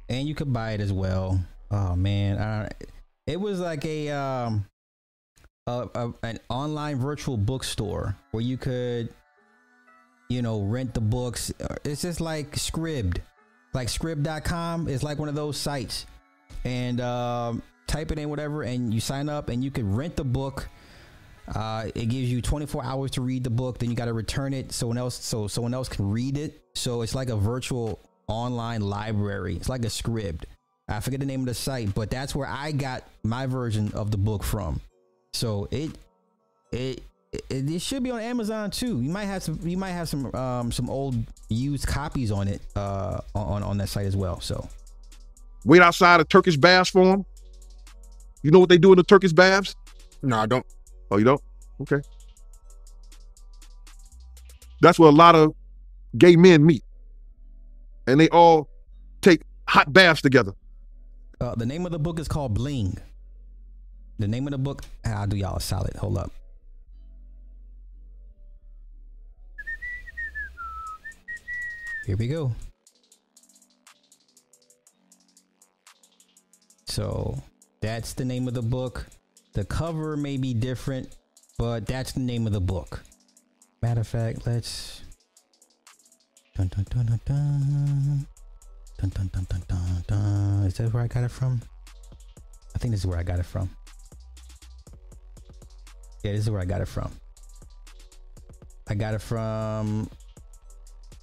and 0.09 0.29
you 0.29 0.35
could 0.35 0.53
buy 0.53 0.73
it 0.73 0.81
as 0.81 0.93
well. 0.93 1.41
Oh 1.71 1.97
man, 1.97 2.39
I, 2.39 2.69
it 3.27 3.41
was 3.41 3.59
like 3.59 3.85
a 3.85 4.11
um, 4.11 4.67
a, 5.67 5.89
a, 5.95 6.13
an 6.23 6.39
online 6.49 6.97
virtual 6.97 7.37
bookstore 7.37 8.17
where 8.31 8.43
you 8.43 8.57
could, 8.57 9.09
you 10.29 10.43
know, 10.43 10.63
rent 10.63 10.95
the 10.95 11.01
books. 11.01 11.53
It's 11.85 12.03
just 12.03 12.21
like 12.21 12.53
Scribd, 12.53 13.19
like 13.75 13.89
Scribd.com. 13.89 14.89
It's 14.89 15.03
like 15.03 15.19
one 15.19 15.29
of 15.29 15.35
those 15.35 15.57
sites, 15.57 16.07
and 16.65 17.01
um, 17.01 17.63
type 17.89 18.13
it 18.13 18.19
in 18.19 18.29
whatever, 18.29 18.63
and 18.63 18.95
you 18.95 19.01
sign 19.01 19.29
up, 19.29 19.49
and 19.49 19.65
you 19.65 19.73
can 19.73 19.95
rent 19.95 20.15
the 20.15 20.25
book. 20.25 20.69
Uh, 21.55 21.87
it 21.95 22.07
gives 22.07 22.31
you 22.31 22.43
24 22.43 22.85
hours 22.85 23.11
to 23.13 23.21
read 23.21 23.45
the 23.45 23.51
book. 23.51 23.79
Then 23.79 23.91
you 23.91 23.97
got 23.97 24.07
to 24.07 24.13
return 24.13 24.53
it. 24.53 24.73
Someone 24.73 24.99
else, 24.99 25.15
so 25.25 25.47
someone 25.47 25.75
else 25.75 25.89
can 25.89 26.11
read 26.11 26.37
it. 26.37 26.61
So 26.75 27.03
it's 27.03 27.15
like 27.15 27.29
a 27.29 27.37
virtual 27.37 27.99
online 28.27 28.81
library. 28.81 29.57
It's 29.57 29.69
like 29.69 29.85
a 29.85 29.91
script. 29.91 30.47
I 30.89 31.01
forget 31.01 31.21
the 31.21 31.27
name 31.27 31.41
of 31.41 31.47
the 31.47 31.55
site, 31.55 31.95
but 31.95 32.11
that's 32.11 32.35
where 32.35 32.47
I 32.47 32.73
got 32.73 33.05
my 33.23 33.47
version 33.47 33.93
of 33.93 34.11
the 34.11 34.17
book 34.17 34.45
from. 34.45 34.81
So 35.33 35.69
it 35.71 35.91
it 36.71 37.03
it, 37.33 37.45
it 37.51 37.83
should 37.83 38.05
be 38.05 38.13
on 38.13 38.21
Amazon 38.21 38.71
too. 38.71 39.01
You 39.01 39.11
might 39.11 39.25
have 39.25 39.43
some. 39.43 39.59
You 39.65 39.77
might 39.77 39.91
have 39.91 40.09
some 40.09 40.33
um 40.35 40.71
some 40.71 40.89
old 40.89 41.17
used 41.49 41.89
copies 41.89 42.31
on 42.31 42.47
it 42.47 42.63
uh 42.77 43.21
on 43.35 43.65
on 43.65 43.79
that 43.79 43.89
site 43.89 44.07
as 44.07 44.17
well. 44.17 44.41
So 44.41 44.69
Wait 45.67 45.83
outside 45.83 46.21
of 46.21 46.29
Turkish 46.29 46.57
baths 46.57 46.91
for 46.91 47.05
them. 47.05 47.25
You 48.43 48.53
know 48.53 48.61
what 48.61 48.69
they 48.69 48.79
do 48.79 48.93
in 48.93 48.99
the 48.99 49.03
Turkish 49.03 49.33
baths? 49.33 49.75
No, 50.23 50.39
I 50.39 50.47
don't. 50.47 50.65
Oh, 51.11 51.19
you 51.19 51.25
don't? 51.25 51.43
Okay. 51.83 52.01
That's 54.81 54.99
where 54.99 55.09
a 55.09 55.13
lot 55.13 55.35
of 55.35 55.55
gay 56.19 56.37
men 56.37 56.65
meet. 56.67 56.85
And 58.07 58.21
they 58.21 58.29
all 58.31 58.69
take 59.23 59.43
hot 59.69 59.93
baths 59.93 60.23
together. 60.23 60.53
uh, 61.41 61.55
the 61.57 61.67
name 61.67 61.87
of 61.87 61.93
the 61.93 61.99
book 61.99 62.19
is 62.21 62.29
called 62.29 62.55
Bling. 62.55 62.99
The 64.19 64.29
name 64.29 64.47
of 64.47 64.53
the 64.53 64.59
book. 64.59 64.85
I'll 65.05 65.27
do 65.27 65.37
y'all 65.37 65.57
a 65.57 65.61
solid. 65.61 65.97
Hold 65.97 66.19
up. 66.19 66.33
Here 72.07 72.17
we 72.17 72.29
go. 72.29 72.53
So 76.87 77.43
that's 77.81 78.15
the 78.15 78.25
name 78.25 78.49
of 78.49 78.55
the 78.55 78.63
book. 78.63 79.07
The 79.57 79.65
cover 79.65 80.19
may 80.19 80.37
be 80.37 80.53
different, 80.53 81.17
but 81.57 81.87
that's 81.87 82.13
the 82.13 82.21
name 82.21 82.47
of 82.47 82.53
the 82.53 82.61
book. 82.61 83.03
Matter 83.81 84.03
of 84.03 84.07
fact, 84.07 84.47
let's. 84.47 85.01
Dun, 86.55 86.69
dun, 86.69 86.85
dun, 86.91 87.07
dun, 87.07 87.21
dun. 87.25 88.27
Dun, 88.99 89.11
dun, 89.15 89.31
dun, 89.33 89.47
dun, 89.67 90.05
dun. 90.07 90.65
Is 90.67 90.75
that 90.75 90.93
where 90.93 91.03
I 91.03 91.07
got 91.07 91.25
it 91.25 91.31
from? 91.31 91.63
I 92.75 92.79
think 92.79 92.93
this 92.93 93.01
is 93.01 93.07
where 93.07 93.17
I 93.19 93.23
got 93.23 93.39
it 93.39 93.47
from. 93.47 93.71
Yeah, 96.23 96.33
this 96.33 96.43
is 96.43 96.51
where 96.51 96.61
I 96.61 96.67
got 96.67 96.83
it 96.83 96.89
from. 96.89 97.11
I 98.89 98.95
got 98.95 99.15
it 99.15 99.23
from 99.23 100.11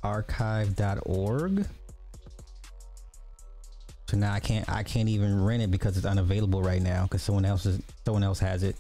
archive.org. 0.02 1.68
So 4.14 4.20
now 4.20 4.32
I 4.32 4.40
can't 4.40 4.70
I 4.70 4.84
can't 4.84 5.10
even 5.10 5.44
rent 5.44 5.64
it 5.64 5.72
because 5.72 5.98
it's 5.98 6.06
unavailable 6.06 6.62
right 6.62 6.84
now 6.84 7.02
because 7.02 7.24
someone 7.24 7.46
else 7.46 7.66
is 7.66 7.82
someone 8.06 8.22
else 8.22 8.38
has 8.38 8.62
it. 8.62 8.76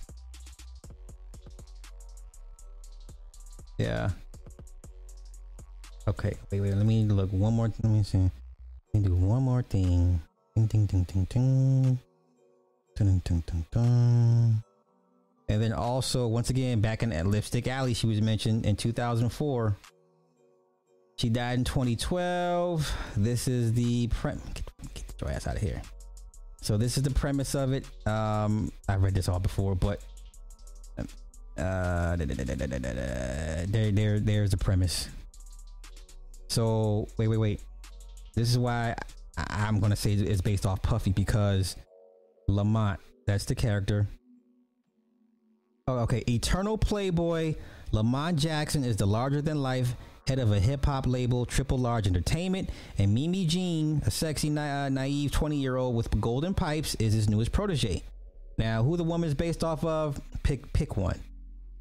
Yeah. 3.80 4.12
Okay, 6.08 6.36
wait, 6.52 6.62
wait, 6.62 6.76
let 6.76 6.86
me 6.86 7.06
look 7.06 7.34
one 7.34 7.56
more 7.56 7.74
let 7.82 7.92
me 7.92 8.04
see. 8.04 8.30
Let 8.94 9.02
me 9.02 9.08
do 9.08 9.16
one 9.16 9.42
more 9.42 9.64
thing. 9.64 10.22
Ding 10.54 10.68
ding 10.68 10.86
ding 10.86 11.04
ding 11.06 11.26
ding. 11.28 12.00
Dun, 12.96 13.22
dun, 13.26 13.44
dun, 13.48 13.66
dun. 13.72 14.64
And 15.50 15.64
then 15.64 15.74
also, 15.74 16.28
once 16.28 16.52
again, 16.52 16.80
back 16.80 17.02
in 17.02 17.12
at 17.12 17.26
Lipstick 17.26 17.68
Alley, 17.68 17.96
she 17.96 18.06
was 18.06 18.22
mentioned 18.22 18.68
in 18.68 18.76
2004. 18.76 19.76
She 21.16 21.30
died 21.30 21.58
in 21.58 21.64
2012. 21.64 22.96
This 23.18 23.48
is 23.48 23.74
the 23.74 24.08
get 24.94 25.13
your 25.24 25.34
ass 25.34 25.48
out 25.48 25.56
of 25.56 25.62
here. 25.62 25.82
So 26.62 26.78
this 26.78 26.98
is 26.98 27.04
the 27.04 27.12
premise 27.12 27.56
of 27.56 27.74
it. 27.74 27.86
Um, 28.08 28.72
I 28.88 28.96
read 28.96 29.14
this 29.14 29.28
all 29.28 29.40
before, 29.40 29.76
but 29.76 30.02
uh, 30.98 31.62
uh 31.62 32.16
there, 32.16 33.92
there, 33.92 34.20
there's 34.20 34.52
the 34.52 34.58
premise. 34.58 35.10
So 36.48 37.08
wait, 37.18 37.28
wait, 37.28 37.38
wait. 37.38 37.62
This 38.36 38.50
is 38.50 38.58
why 38.58 38.96
I, 39.38 39.66
I'm 39.68 39.80
gonna 39.80 39.96
say 39.96 40.14
it's 40.14 40.42
based 40.42 40.66
off 40.66 40.82
Puffy 40.82 41.12
because 41.12 41.76
Lamont, 42.48 43.00
that's 43.28 43.46
the 43.46 43.56
character. 43.56 44.08
Oh, 45.88 46.00
okay. 46.00 46.24
Eternal 46.30 46.78
Playboy 46.78 47.56
Lamont 47.92 48.40
Jackson 48.40 48.84
is 48.84 48.96
the 48.96 49.06
larger 49.06 49.42
than 49.42 49.62
life 49.62 49.96
head 50.28 50.40
of 50.40 50.52
a 50.52 50.60
hip 50.60 50.86
hop 50.86 51.06
label, 51.06 51.46
Triple 51.46 51.78
Large 51.78 52.08
Entertainment, 52.08 52.70
and 52.98 53.14
Mimi 53.14 53.46
Jean, 53.46 54.02
a 54.06 54.12
sexy, 54.12 54.50
na- 54.50 54.86
uh, 54.86 54.90
naive 54.90 55.32
20 55.32 55.58
year 55.58 55.76
old 55.76 55.96
with 55.96 56.10
golden 56.22 56.54
pipes, 56.54 56.96
is 56.96 57.14
his 57.14 57.30
newest 57.30 57.52
protege. 57.52 58.04
Now, 58.58 58.84
who 58.84 58.98
the 58.98 59.04
woman 59.04 59.28
is 59.28 59.34
based 59.34 59.64
off 59.64 59.84
of? 59.84 60.22
Pick, 60.44 60.72
pick 60.74 60.96
one, 60.96 61.20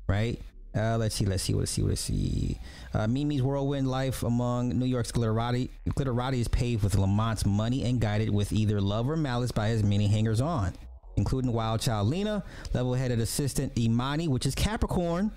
right? 0.09 0.41
Uh, 0.75 0.97
let's 0.97 1.15
see, 1.15 1.27
let's 1.27 1.43
see, 1.43 1.53
let's 1.53 1.71
see, 1.71 1.83
let's 1.83 2.01
see. 2.01 2.59
Uh, 2.95 3.07
Mimi's 3.07 3.43
whirlwind 3.43 3.89
life 3.89 4.23
among 4.23 4.71
New 4.71 4.87
York's 4.87 5.13
glitterati, 5.13 5.69
glitterati 5.91 6.41
is 6.41 6.49
paved 6.49 6.83
with 6.83 6.95
Lamont's 6.95 7.45
money 7.45 7.85
and 7.85 8.01
guided 8.01 8.31
with 8.31 8.53
either 8.53 8.81
love 8.81 9.09
or 9.09 9.17
malice 9.17 9.53
by 9.53 9.69
his 9.69 9.83
many 9.83 10.09
hangers 10.09 10.41
on, 10.41 10.73
including 11.17 11.53
wild 11.53 11.83
child 11.83 12.09
Lena, 12.09 12.43
level 12.73 12.95
headed 12.95 13.21
assistant 13.21 13.77
Imani, 13.79 14.29
which 14.29 14.47
is 14.47 14.55
Capricorn. 14.55 15.31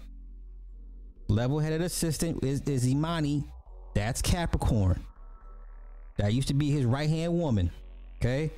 Level-headed 1.28 1.82
assistant 1.82 2.43
is, 2.43 2.61
is 2.61 2.88
Imani. 2.88 3.43
That's 3.93 4.21
Capricorn. 4.21 5.03
That 6.17 6.34
used 6.34 6.47
to 6.49 6.53
be 6.53 6.69
his 6.69 6.86
right-hand 6.86 7.34
woman. 7.34 7.71
Okay. 8.21 8.51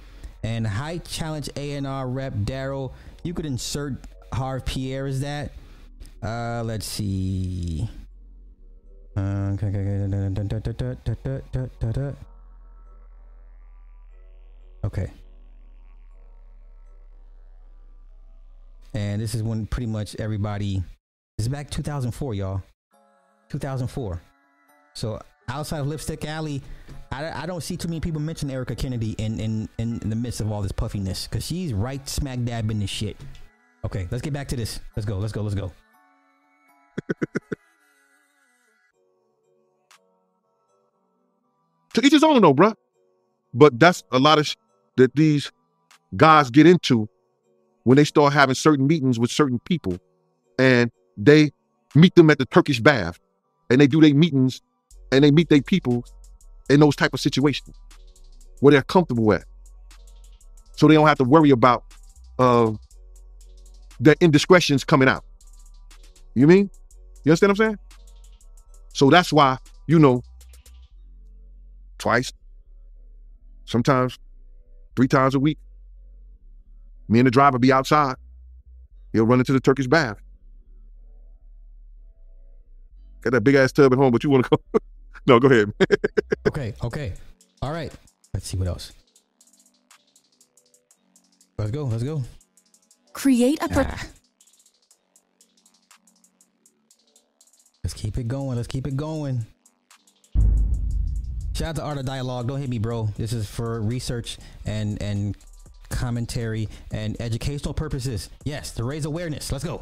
And 0.44 0.68
height 0.68 1.06
challenge 1.06 1.50
A&R 1.56 2.08
rep 2.08 2.34
Daryl. 2.34 2.94
You 3.24 3.34
could 3.34 3.46
insert 3.46 3.94
Harve 4.32 4.66
Pierre 4.66 5.08
as 5.08 5.22
that. 5.22 5.52
Uh, 6.22 6.64
let's 6.64 6.86
see. 6.86 7.90
Uh, 9.16 9.54
okay, 9.54 9.68
okay. 9.68 9.80
okay. 14.84 15.12
And 18.94 19.22
this 19.22 19.36
is 19.36 19.44
when 19.44 19.66
pretty 19.68 19.88
much 19.88 20.16
everybody 20.20 20.84
is 21.38 21.48
back 21.48 21.70
2004, 21.70 22.34
y'all. 22.34 22.64
2004. 23.50 24.20
So 24.94 25.22
outside 25.48 25.80
of 25.80 25.88
Lipstick 25.88 26.26
Alley, 26.26 26.64
I, 27.12 27.44
I 27.44 27.46
don't 27.46 27.62
see 27.62 27.78
too 27.78 27.88
many 27.88 28.00
people 28.00 28.20
mention 28.20 28.50
Erica 28.50 28.76
Kennedy 28.76 29.12
in 29.20 29.40
in, 29.40 29.70
in 29.78 30.00
the 30.00 30.16
midst 30.16 30.42
of 30.42 30.52
all 30.52 30.64
this 30.64 30.72
puffiness 30.72 31.28
because 31.28 31.46
she's 31.46 31.74
right 31.74 32.10
smack 32.10 32.44
dab 32.44 32.72
in 32.72 32.80
this 32.80 32.90
shit. 32.90 33.16
Okay, 33.86 34.08
let's 34.10 34.24
get 34.24 34.34
back 34.34 34.48
to 34.48 34.56
this. 34.56 34.80
Let's 34.96 35.06
go. 35.06 35.20
Let's 35.20 35.32
go. 35.32 35.44
Let's 35.44 35.54
go. 35.54 35.72
to 41.94 42.02
each 42.04 42.14
his 42.14 42.24
own 42.24 42.42
though, 42.42 42.56
bruh. 42.56 42.74
But 43.54 43.80
that's 43.80 44.04
a 44.12 44.18
lot 44.18 44.40
of 44.40 44.48
sh- 44.48 44.56
that 44.98 45.16
these 45.16 45.52
guys 46.16 46.50
get 46.50 46.66
into 46.66 47.08
when 47.84 47.96
they 47.96 48.04
start 48.04 48.34
having 48.34 48.56
certain 48.56 48.88
meetings 48.88 49.20
with 49.20 49.30
certain 49.32 49.60
people 49.60 50.00
and 50.60 50.92
they 51.18 51.52
meet 51.96 52.16
them 52.16 52.30
at 52.30 52.38
the 52.38 52.46
Turkish 52.46 52.80
bath 52.80 53.20
and 53.70 53.82
they 53.82 53.88
do 53.88 54.00
their 54.00 54.14
meetings 54.14 54.62
and 55.12 55.24
they 55.24 55.32
meet 55.32 55.50
their 55.50 55.62
people 55.62 56.06
in 56.70 56.80
those 56.80 56.96
type 56.96 57.14
of 57.14 57.20
situations 57.20 57.76
where 58.60 58.72
they're 58.72 58.82
comfortable 58.84 59.34
at. 59.34 59.46
So 60.76 60.88
they 60.88 60.94
don't 60.94 61.08
have 61.08 61.18
to 61.18 61.24
worry 61.24 61.50
about 61.50 61.84
uh, 62.38 62.72
their 64.00 64.16
indiscretions 64.22 64.84
coming 64.84 65.10
out. 65.10 65.24
You 66.36 66.46
mean? 66.46 66.70
You 67.24 67.32
understand 67.32 67.50
what 67.50 67.60
I'm 67.60 67.66
saying? 67.66 67.80
So 68.94 69.10
that's 69.10 69.34
why, 69.34 69.58
you 69.88 70.00
know, 70.00 70.22
twice, 71.98 72.32
sometimes 73.66 74.20
three 74.96 75.08
times 75.08 75.36
a 75.36 75.40
week, 75.40 75.58
me 77.10 77.20
and 77.20 77.28
the 77.28 77.32
driver 77.32 77.58
be 77.58 77.72
outside. 77.72 78.16
He'll 79.14 79.26
run 79.26 79.40
into 79.40 79.54
the 79.54 79.60
Turkish 79.60 79.88
bath. 79.88 80.18
Got 83.22 83.32
that 83.34 83.42
big 83.42 83.56
ass 83.56 83.72
tub 83.72 83.92
at 83.94 83.98
home, 84.00 84.12
but 84.12 84.24
you 84.24 84.30
want 84.30 84.46
to 84.46 84.50
go? 84.74 84.80
no, 85.28 85.40
go 85.40 85.48
ahead. 85.48 85.74
okay, 86.48 86.74
okay. 86.84 87.14
All 87.62 87.72
right. 87.72 87.92
Let's 88.34 88.48
see 88.48 88.58
what 88.58 88.68
else. 88.68 88.92
Let's 91.58 91.72
go. 91.72 91.86
Let's 91.86 92.04
go. 92.04 92.24
Create 93.14 93.62
a. 93.64 93.70
Pro- 93.70 93.84
Ah. 93.88 94.06
Let's 97.84 97.94
keep 97.94 98.18
it 98.18 98.28
going. 98.28 98.58
Let's 98.58 98.68
keep 98.68 98.86
it 98.86 98.98
going. 98.98 99.46
Shout 101.54 101.70
out 101.70 101.76
to 101.78 101.84
Art 101.84 101.98
of 101.98 102.06
Dialogue. 102.06 102.48
Don't 102.48 102.60
hit 102.60 102.70
me, 102.70 102.78
bro. 102.80 103.10
This 103.18 103.34
is 103.34 103.50
for 103.50 103.82
research 103.82 104.38
and 104.66 105.02
and 105.02 105.36
commentary 105.90 106.68
and 106.92 107.16
educational 107.22 107.74
purposes. 107.74 108.30
Yes, 108.44 108.72
to 108.72 108.84
raise 108.84 109.06
awareness. 109.06 109.52
Let's 109.52 109.64
go. 109.64 109.82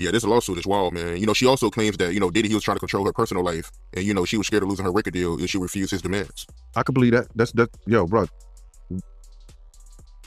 Yeah, 0.00 0.12
this 0.12 0.24
lawsuit 0.24 0.58
is 0.58 0.66
wild, 0.66 0.94
man. 0.94 1.18
You 1.18 1.26
know, 1.26 1.34
she 1.34 1.46
also 1.46 1.68
claims 1.68 1.98
that, 1.98 2.14
you 2.14 2.20
know, 2.20 2.30
Diddy, 2.30 2.48
he 2.48 2.54
was 2.54 2.64
trying 2.64 2.76
to 2.76 2.80
control 2.80 3.04
her 3.04 3.12
personal 3.12 3.44
life. 3.44 3.70
And, 3.92 4.04
you 4.04 4.14
know, 4.14 4.24
she 4.24 4.38
was 4.38 4.46
scared 4.46 4.62
of 4.62 4.70
losing 4.70 4.86
her 4.86 4.92
record 4.92 5.12
deal 5.12 5.38
if 5.38 5.50
she 5.50 5.58
refused 5.58 5.90
his 5.90 6.00
demands. 6.00 6.46
I 6.74 6.82
could 6.82 6.94
believe 6.94 7.12
that. 7.12 7.28
That's 7.34 7.52
that. 7.52 7.68
Yo, 7.86 8.06
bro. 8.06 8.26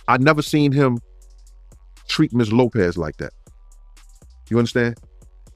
I 0.08 0.18
never 0.18 0.44
seen 0.44 0.72
him 0.72 1.00
treat 2.08 2.34
Miss 2.34 2.52
Lopez 2.52 2.98
like 2.98 3.18
that. 3.18 3.34
You 4.50 4.60
understand? 4.60 5.00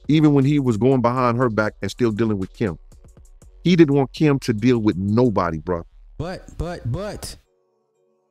Even 0.08 0.34
when 0.34 0.44
he 0.44 0.58
was 0.58 0.76
going 0.76 1.00
behind 1.00 1.38
her 1.38 1.48
back 1.48 1.74
and 1.82 1.90
still 1.90 2.10
dealing 2.10 2.38
with 2.38 2.52
Kim, 2.54 2.78
he 3.62 3.76
didn't 3.76 3.94
want 3.94 4.12
Kim 4.12 4.38
to 4.40 4.52
deal 4.52 4.78
with 4.78 4.96
nobody, 4.96 5.58
bro. 5.58 5.84
But 6.16 6.56
but 6.58 6.90
but 6.90 7.36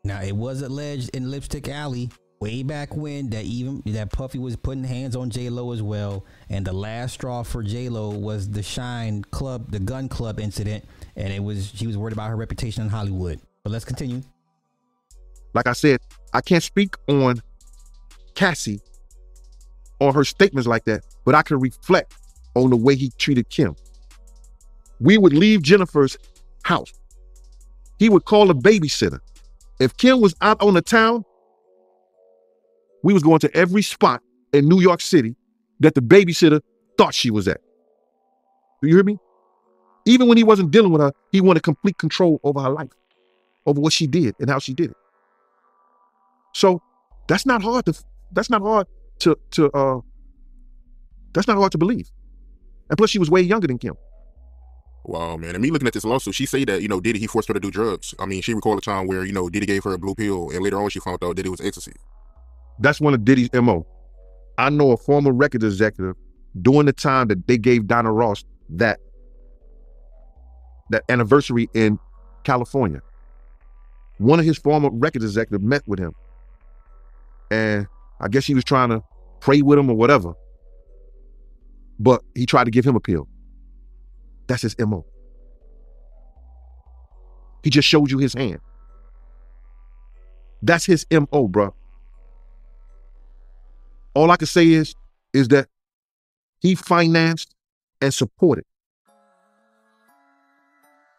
now 0.04 0.22
it 0.22 0.36
was 0.36 0.62
alleged 0.62 1.16
in 1.16 1.30
Lipstick 1.30 1.70
Alley 1.70 2.10
way 2.40 2.64
back 2.64 2.96
when 2.96 3.30
that 3.32 3.46
even 3.46 3.82
that 3.88 4.12
Puffy 4.12 4.40
was 4.40 4.56
putting 4.56 4.84
hands 4.84 5.16
on 5.16 5.30
J 5.30 5.50
Lo 5.50 5.72
as 5.72 5.82
well, 5.82 6.26
and 6.50 6.66
the 6.66 6.74
last 6.74 7.14
straw 7.14 7.44
for 7.44 7.64
J 7.64 7.90
Lo 7.90 8.10
was 8.10 8.50
the 8.50 8.64
Shine 8.64 9.24
Club, 9.24 9.72
the 9.72 9.80
gun 9.80 10.10
club 10.10 10.40
incident, 10.40 10.86
and 11.16 11.34
it 11.34 11.44
was 11.44 11.72
she 11.74 11.88
was 11.88 11.98
worried 11.98 12.14
about 12.14 12.30
her 12.30 12.36
reputation 12.36 12.84
in 12.84 12.90
Hollywood. 12.90 13.40
But 13.64 13.72
let's 13.72 13.86
continue. 13.86 14.22
Like 15.54 15.68
I 15.68 15.74
said, 15.74 16.00
I 16.34 16.42
can't 16.42 16.64
speak 16.64 16.96
on 17.08 17.42
Cassie 18.36 18.80
or 20.00 20.14
her 20.14 20.24
statements 20.24 20.68
like 20.68 20.86
that, 20.86 21.04
but 21.26 21.36
I 21.36 21.42
can 21.42 21.60
reflect 21.60 22.14
on 22.56 22.70
the 22.70 22.78
way 22.78 22.96
he 22.96 23.12
treated 23.18 23.50
Kim. 23.50 23.76
We 25.00 25.18
would 25.18 25.34
leave 25.34 25.62
Jennifer's 25.62 26.18
house. 26.64 26.94
He 27.98 28.10
would 28.10 28.26
call 28.26 28.52
a 28.52 28.54
babysitter. 28.54 29.20
If 29.80 29.98
Kim 29.98 30.22
was 30.22 30.36
out 30.42 30.62
on 30.62 30.74
the 30.74 30.82
town, 30.82 31.24
we 33.04 33.14
was 33.14 33.24
going 33.24 33.40
to 33.40 33.56
every 33.56 33.82
spot 33.82 34.22
in 34.54 34.68
New 34.68 34.80
York 34.80 35.02
City 35.02 35.36
that 35.80 35.96
the 35.96 36.02
babysitter 36.02 36.62
thought 36.98 37.14
she 37.14 37.32
was 37.32 37.48
at. 37.48 37.62
Do 38.82 38.88
you 38.88 38.96
hear 38.96 39.04
me? 39.04 39.18
Even 40.06 40.28
when 40.28 40.38
he 40.38 40.44
wasn't 40.44 40.72
dealing 40.72 40.92
with 40.92 41.02
her, 41.02 41.12
he 41.32 41.42
wanted 41.42 41.64
complete 41.64 41.98
control 41.98 42.40
over 42.44 42.62
her 42.62 42.70
life, 42.70 42.90
over 43.66 43.80
what 43.80 43.94
she 43.94 44.08
did 44.08 44.36
and 44.40 44.50
how 44.50 44.60
she 44.60 44.74
did 44.74 44.92
it. 44.92 44.98
So 46.54 46.82
that's 47.28 47.46
not 47.46 47.62
hard 47.62 47.86
to 47.86 47.94
that's 48.32 48.50
not 48.50 48.62
hard 48.62 48.88
to 49.20 49.38
to 49.52 49.72
uh 49.72 50.00
that's 51.34 51.48
not 51.48 51.58
hard 51.58 51.72
to 51.74 51.78
believe. 51.78 52.10
And 52.90 52.98
plus 52.98 53.10
she 53.10 53.20
was 53.20 53.30
way 53.30 53.42
younger 53.42 53.68
than 53.68 53.78
Kim. 53.78 53.96
Wow, 55.04 55.38
man. 55.38 55.56
And 55.56 55.62
me 55.62 55.72
looking 55.72 55.88
at 55.88 55.94
this 55.94 56.04
lawsuit, 56.04 56.36
she 56.36 56.46
say 56.46 56.66
that, 56.66 56.82
you 56.82 56.88
know, 56.88 57.00
Diddy, 57.00 57.20
he 57.20 57.28
forced 57.28 57.48
her 57.48 57.54
to 57.54 57.60
do 57.60 57.72
drugs. 57.72 58.14
I 58.20 58.26
mean, 58.26 58.42
she 58.42 58.54
recalled 58.54 58.78
a 58.78 58.82
time 58.82 59.08
where, 59.08 59.24
you 59.24 59.32
know, 59.32 59.50
Diddy 59.50 59.66
gave 59.66 59.84
her 59.86 59.94
a 59.94 59.98
blue 59.98 60.16
pill 60.16 60.50
and 60.50 60.62
later 60.62 60.82
on 60.82 60.90
she 60.90 61.00
found 61.00 61.24
out 61.24 61.36
that 61.36 61.46
it 61.46 61.50
was 61.50 61.62
ecstasy. 61.62 61.94
That's 62.80 63.02
one 63.02 63.14
of 63.14 63.26
Diddy's 63.26 63.50
MO. 63.54 63.86
I 64.58 64.70
know 64.70 64.92
a 64.92 64.98
former 64.98 65.32
record 65.32 65.64
executive 65.64 66.16
during 66.62 66.86
the 66.86 66.94
time 66.94 67.28
that 67.28 67.48
they 67.48 67.58
gave 67.58 67.88
Donna 67.88 68.12
Ross 68.12 68.44
that 68.70 69.00
that 70.90 71.04
anniversary 71.10 71.70
in 71.74 72.00
California. 72.44 73.02
One 74.20 74.40
of 74.40 74.46
his 74.46 74.58
former 74.58 74.90
record 74.92 75.22
executives 75.22 75.64
met 75.64 75.84
with 75.88 76.00
him. 76.00 76.14
And 77.52 77.88
I 78.20 78.28
guess 78.30 78.46
he 78.46 78.54
was 78.54 78.64
trying 78.64 78.90
to 78.90 79.04
pray 79.42 79.62
with 79.62 79.78
him 79.78 79.90
or 79.90 79.96
whatever. 79.96 80.34
But 82.00 82.24
he 82.36 82.46
tried 82.46 82.66
to 82.66 82.72
give 82.72 82.86
him 82.86 82.96
a 82.96 83.00
pill. 83.00 83.28
That's 84.48 84.62
his 84.62 84.76
MO. 84.80 85.06
He 87.64 87.70
just 87.70 87.88
showed 87.88 88.10
you 88.10 88.18
his 88.18 88.34
hand. 88.34 88.60
That's 90.62 90.86
his 90.86 91.06
MO, 91.12 91.48
bro. 91.48 91.74
All 94.18 94.32
I 94.32 94.36
can 94.36 94.48
say 94.48 94.68
is, 94.70 94.96
is 95.32 95.48
that 95.50 95.68
he 96.60 96.74
financed 96.74 97.54
and 98.02 98.12
supported 98.12 98.66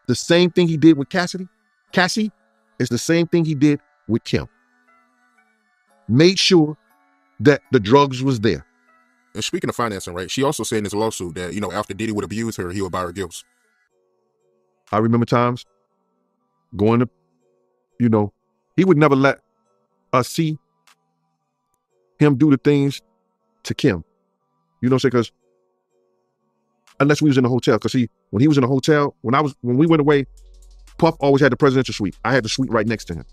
the 0.07 0.15
same 0.15 0.51
thing 0.51 0.67
he 0.67 0.75
did 0.75 0.97
with 0.97 1.07
Cassidy. 1.07 1.47
Cassie 1.93 2.29
is 2.77 2.89
the 2.89 2.97
same 2.97 3.25
thing 3.25 3.45
he 3.45 3.55
did 3.55 3.79
with 4.09 4.25
Kim. 4.25 4.49
Made 6.09 6.37
sure 6.37 6.75
that 7.39 7.61
the 7.71 7.79
drugs 7.79 8.21
was 8.21 8.41
there. 8.41 8.65
And 9.33 9.45
speaking 9.45 9.69
of 9.69 9.77
financing, 9.77 10.13
right, 10.13 10.29
she 10.29 10.43
also 10.43 10.63
said 10.63 10.79
in 10.79 10.83
this 10.83 10.93
lawsuit 10.93 11.35
that, 11.35 11.53
you 11.53 11.61
know, 11.61 11.71
after 11.71 11.93
Diddy 11.93 12.11
would 12.11 12.25
abuse 12.25 12.57
her, 12.57 12.69
he 12.69 12.81
would 12.81 12.91
buy 12.91 13.03
her 13.03 13.13
gifts. 13.13 13.45
I 14.91 14.97
remember 14.97 15.25
times 15.25 15.65
going 16.75 16.99
to, 16.99 17.09
you 17.97 18.09
know, 18.09 18.33
he 18.75 18.83
would 18.83 18.97
never 18.97 19.15
let 19.15 19.39
us 20.11 20.27
see 20.27 20.59
him 22.19 22.35
do 22.35 22.51
the 22.51 22.57
things 22.57 23.01
to 23.63 23.73
Kim. 23.73 24.03
You 24.81 24.89
know 24.89 24.95
what 24.95 24.97
I'm 24.97 24.99
saying? 24.99 25.09
Because 25.11 25.31
unless 26.99 27.21
we 27.21 27.29
was 27.29 27.37
in 27.37 27.45
a 27.45 27.49
hotel, 27.49 27.75
because 27.77 27.93
he 27.93 28.09
when 28.29 28.41
he 28.41 28.47
was 28.47 28.57
in 28.57 28.63
a 28.63 28.67
hotel, 28.67 29.15
when 29.21 29.33
I 29.33 29.41
was 29.41 29.55
when 29.61 29.77
we 29.77 29.87
went 29.87 30.01
away, 30.01 30.25
Puff 30.97 31.15
always 31.19 31.41
had 31.41 31.51
the 31.51 31.57
presidential 31.57 31.93
suite. 31.93 32.15
I 32.23 32.33
had 32.33 32.43
the 32.43 32.49
suite 32.49 32.71
right 32.71 32.85
next 32.85 33.05
to 33.05 33.15
him, 33.15 33.25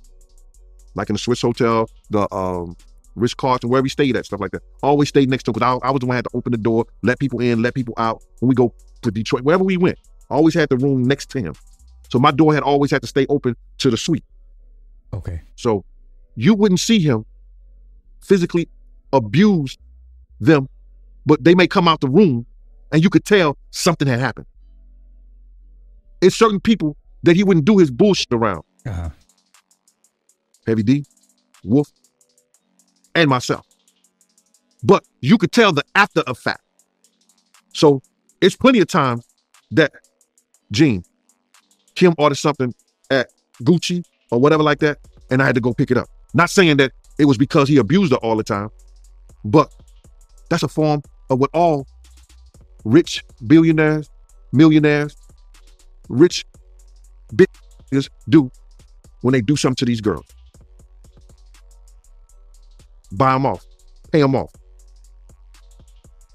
like 0.95 1.11
in 1.11 1.15
the 1.15 1.19
Swiss 1.19 1.43
hotel, 1.43 1.89
the 2.11 2.33
um, 2.35 2.77
Ritz 3.15 3.35
Carlton, 3.35 3.71
wherever 3.71 3.85
he 3.85 3.91
stayed 3.91 4.17
at, 4.17 4.27
stuff 4.27 4.41
like 4.41 4.53
that. 4.53 4.63
Always 4.83 5.09
stayed 5.09 5.29
next 5.29 5.45
to 5.45 5.51
him 5.51 5.55
because 5.55 5.81
I, 5.83 5.89
I 5.89 5.91
was 5.91 6.01
the 6.01 6.07
one 6.07 6.15
who 6.15 6.17
had 6.17 6.25
to 6.25 6.31
open 6.35 6.53
the 6.53 6.59
door, 6.59 6.87
let 7.03 7.19
people 7.19 7.41
in, 7.41 7.63
let 7.63 7.75
people 7.75 7.95
out. 7.97 8.23
When 8.41 8.49
we 8.49 8.55
go 8.55 8.73
to 9.03 9.11
Detroit, 9.11 9.43
wherever 9.43 9.65
we 9.65 9.77
went, 9.77 9.99
I 10.31 10.35
always 10.35 10.55
had 10.55 10.69
the 10.69 10.77
room 10.77 11.03
next 11.03 11.31
to 11.31 11.41
him. 11.41 11.55
So 12.09 12.19
my 12.19 12.31
door 12.31 12.55
had 12.55 12.63
always 12.63 12.91
had 12.91 13.03
to 13.03 13.09
stay 13.09 13.27
open 13.29 13.57
to 13.79 13.91
the 13.91 13.97
suite. 13.97 14.25
Okay. 15.13 15.43
So 15.57 15.85
you 16.37 16.55
wouldn't 16.55 16.81
see 16.81 17.01
him 17.01 17.25
physically 18.21 18.69
abuse 19.13 19.77
them, 20.41 20.69
but 21.25 21.43
they 21.45 21.55
may 21.55 21.67
come 21.67 21.89
out 21.89 22.01
the 22.01 22.09
room 22.09 22.47
and 22.93 23.03
you 23.03 23.11
could 23.11 23.25
tell 23.25 23.57
something 23.71 24.07
had 24.07 24.21
happened. 24.21 24.47
It's 26.21 26.37
certain 26.37 26.61
people 26.61 26.97
that 27.23 27.37
he 27.37 27.45
wouldn't 27.45 27.67
do 27.67 27.79
his 27.79 27.91
bullshit 27.91 28.33
around. 28.33 28.63
Uh-huh. 28.87 29.11
Heavy 30.67 30.83
D, 30.83 31.05
Wolf, 31.65 31.91
and 33.15 33.29
myself. 33.29 33.67
But 34.83 35.05
you 35.21 35.39
could 35.39 35.53
tell 35.53 35.73
the 35.73 35.85
after 35.95 36.23
effect. 36.27 36.61
So 37.73 38.03
it's 38.41 38.57
plenty 38.57 38.81
of 38.81 38.89
times 38.89 39.27
that 39.73 39.93
Gene, 40.71 41.05
Kim 41.95 42.15
ordered 42.19 42.37
something 42.37 42.75
at 43.11 43.31
Gucci 43.63 44.05
or 44.31 44.41
whatever 44.41 44.63
like 44.63 44.79
that, 44.81 44.99
and 45.31 45.43
I 45.43 45.47
had 45.47 45.55
to 45.55 45.61
go 45.61 45.73
pick 45.73 45.91
it 45.91 45.97
up. 45.97 46.09
Not 46.35 46.51
saying 46.51 46.77
that 46.79 46.93
it 47.19 47.25
was 47.25 47.39
because 47.39 47.69
he 47.69 47.79
abused 47.79 48.13
her 48.13 48.19
all 48.19 48.37
the 48.37 48.45
time, 48.45 48.71
but 49.45 49.73
that's 50.51 50.63
a 50.63 50.69
form 50.69 51.03
of 51.31 51.39
what 51.39 51.51
all 51.53 51.87
rich 52.85 53.25
billionaires, 53.47 54.11
millionaires, 54.53 55.17
rich 56.09 56.45
bitches 57.35 58.09
do 58.29 58.51
when 59.23 59.33
they 59.33 59.41
do 59.41 59.57
something 59.57 59.77
to 59.77 59.85
these 59.85 60.01
girls. 60.01 60.27
Buy 63.13 63.33
them 63.33 63.47
off, 63.47 63.65
pay 64.13 64.21
them 64.21 64.35
off. 64.35 64.53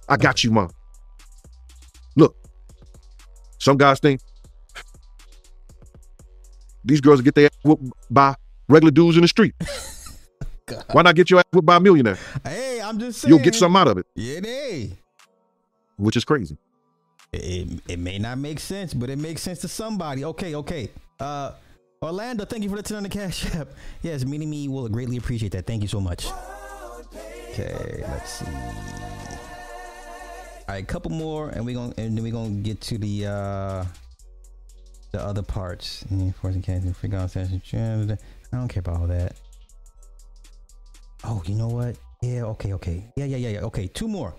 I 0.09 0.17
got 0.17 0.43
you, 0.43 0.51
mom. 0.51 0.71
Look, 2.15 2.35
some 3.59 3.77
guys 3.77 3.99
think 3.99 4.19
these 6.83 6.99
girls 6.99 7.21
get 7.21 7.35
their 7.35 7.49
whooped 7.63 7.85
by 8.09 8.35
regular 8.67 8.91
dudes 8.91 9.15
in 9.15 9.21
the 9.21 9.27
street. 9.27 9.53
Why 10.91 11.01
not 11.01 11.15
get 11.15 11.29
your 11.29 11.39
ass 11.39 11.45
whooped 11.51 11.65
by 11.65 11.77
a 11.77 11.79
millionaire? 11.79 12.17
Hey, 12.43 12.81
I'm 12.81 12.99
just 12.99 13.21
saying. 13.21 13.33
You'll 13.33 13.43
get 13.43 13.55
something 13.55 13.79
out 13.79 13.87
of 13.87 13.97
it. 13.97 14.05
Yeah, 14.15 14.39
they. 14.39 14.97
Which 15.97 16.15
is 16.15 16.25
crazy. 16.25 16.57
It, 17.33 17.81
it 17.87 17.99
may 17.99 18.19
not 18.19 18.37
make 18.37 18.59
sense, 18.59 18.93
but 18.93 19.09
it 19.09 19.17
makes 19.17 19.41
sense 19.41 19.59
to 19.59 19.67
somebody. 19.67 20.25
Okay, 20.25 20.55
okay. 20.55 20.91
Uh, 21.19 21.51
Orlando, 22.03 22.45
thank 22.45 22.63
you 22.63 22.69
for 22.69 22.75
the 22.75 22.83
10 22.83 22.97
on 22.97 23.03
the 23.03 23.09
cash 23.09 23.53
app. 23.55 23.69
Yes, 24.01 24.25
meeting 24.25 24.49
me 24.49 24.67
will 24.67 24.89
greatly 24.89 25.17
appreciate 25.17 25.51
that. 25.53 25.67
Thank 25.67 25.83
you 25.83 25.87
so 25.87 26.01
much. 26.01 26.27
Okay, 27.51 28.03
let's 28.07 28.31
see. 28.39 28.45
All 30.67 30.75
right, 30.75 30.87
couple 30.87 31.11
more, 31.11 31.49
and 31.49 31.65
we're 31.65 31.75
gonna 31.75 31.93
and 31.97 32.17
then 32.17 32.23
we're 32.23 32.31
gonna 32.31 32.61
get 32.61 32.79
to 32.81 32.97
the 32.97 33.27
uh 33.27 33.85
the 35.11 35.21
other 35.21 35.41
parts. 35.41 36.05
Forcing 36.41 36.61
cancer, 36.61 36.93
freak 36.93 37.13
out 37.13 37.29
session. 37.29 37.61
I 38.53 38.57
don't 38.57 38.67
care 38.67 38.79
about 38.79 39.01
all 39.01 39.07
that. 39.07 39.35
Oh, 41.23 41.43
you 41.45 41.55
know 41.55 41.67
what? 41.67 41.97
Yeah, 42.21 42.43
okay, 42.43 42.73
okay. 42.73 43.03
Yeah, 43.15 43.25
yeah, 43.25 43.37
yeah, 43.37 43.49
yeah. 43.49 43.59
Okay, 43.61 43.87
two 43.87 44.07
more. 44.07 44.35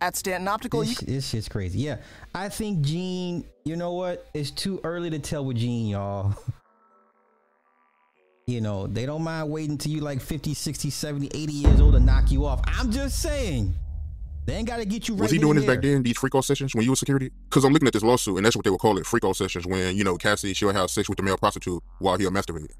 At 0.00 0.16
Stanton 0.16 0.48
Optical, 0.48 0.80
This, 0.80 0.98
this 0.98 1.28
shit's 1.28 1.48
crazy. 1.48 1.78
Yeah, 1.80 1.96
I 2.34 2.48
think 2.48 2.82
Gene. 2.82 3.44
You 3.64 3.76
know 3.76 3.92
what? 3.92 4.28
It's 4.34 4.50
too 4.50 4.80
early 4.84 5.10
to 5.10 5.18
tell 5.18 5.44
with 5.44 5.56
Gene, 5.56 5.86
y'all. 5.86 6.34
you 8.46 8.60
know, 8.60 8.86
they 8.86 9.06
don't 9.06 9.22
mind 9.22 9.50
waiting 9.50 9.78
till 9.78 9.92
you 9.92 10.00
like 10.00 10.20
50, 10.20 10.54
60, 10.54 10.90
70, 10.90 11.28
80 11.28 11.52
years 11.52 11.80
old 11.80 11.94
to 11.94 12.00
knock 12.00 12.30
you 12.30 12.44
off. 12.44 12.60
I'm 12.66 12.90
just 12.90 13.22
saying. 13.22 13.74
They 14.46 14.56
ain't 14.56 14.68
got 14.68 14.76
to 14.76 14.84
get 14.84 15.08
you 15.08 15.14
right. 15.14 15.22
Was 15.22 15.30
he 15.30 15.38
doing 15.38 15.52
in 15.52 15.56
this 15.62 15.66
back 15.66 15.80
then, 15.80 16.02
these 16.02 16.18
freak 16.18 16.34
off 16.34 16.44
sessions 16.44 16.74
when 16.74 16.84
you 16.84 16.90
was 16.90 16.98
security? 16.98 17.30
Because 17.48 17.64
I'm 17.64 17.72
looking 17.72 17.88
at 17.88 17.94
this 17.94 18.02
lawsuit, 18.02 18.36
and 18.36 18.44
that's 18.44 18.54
what 18.54 18.64
they 18.64 18.70
would 18.70 18.80
call 18.80 18.98
it, 18.98 19.06
freak 19.06 19.24
off 19.24 19.38
sessions, 19.38 19.66
when, 19.66 19.96
you 19.96 20.04
know, 20.04 20.18
Cassie, 20.18 20.52
she'll 20.52 20.72
have 20.72 20.90
sex 20.90 21.08
with 21.08 21.16
the 21.16 21.22
male 21.22 21.38
prostitute 21.38 21.82
while 21.98 22.18
he'll 22.18 22.30
masturbate. 22.30 22.70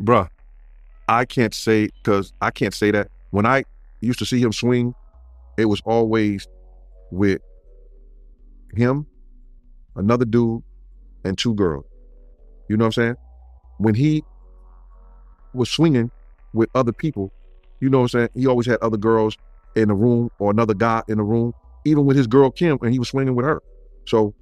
Bruh, 0.00 0.30
I 1.08 1.24
can't 1.24 1.54
say, 1.54 1.88
because 2.02 2.32
I 2.40 2.50
can't 2.50 2.74
say 2.74 2.90
that. 2.90 3.08
When 3.30 3.46
I 3.46 3.64
used 4.00 4.18
to 4.20 4.26
see 4.26 4.40
him 4.40 4.52
swing, 4.52 4.94
it 5.56 5.66
was 5.66 5.80
always 5.84 6.46
with 7.10 7.40
him, 8.74 9.06
another 9.96 10.24
dude, 10.24 10.62
and 11.24 11.36
two 11.36 11.54
girls. 11.54 11.84
You 12.68 12.76
know 12.76 12.84
what 12.84 12.98
I'm 12.98 13.02
saying? 13.04 13.16
When 13.78 13.94
he 13.94 14.22
was 15.52 15.68
swinging 15.68 16.10
with 16.52 16.68
other 16.74 16.92
people, 16.92 17.32
you 17.80 17.88
know 17.88 17.98
what 17.98 18.14
I'm 18.14 18.20
saying? 18.20 18.28
He 18.34 18.46
always 18.46 18.66
had 18.66 18.78
other 18.80 18.96
girls 18.96 19.36
in 19.76 19.88
the 19.88 19.94
room 19.94 20.30
or 20.38 20.50
another 20.50 20.74
guy 20.74 21.02
in 21.08 21.18
the 21.18 21.24
room, 21.24 21.52
even 21.84 22.04
with 22.04 22.16
his 22.16 22.26
girl 22.26 22.50
Kim, 22.50 22.78
and 22.82 22.92
he 22.92 22.98
was 22.98 23.08
swinging 23.08 23.34
with 23.34 23.46
her. 23.46 23.62
So 24.06 24.34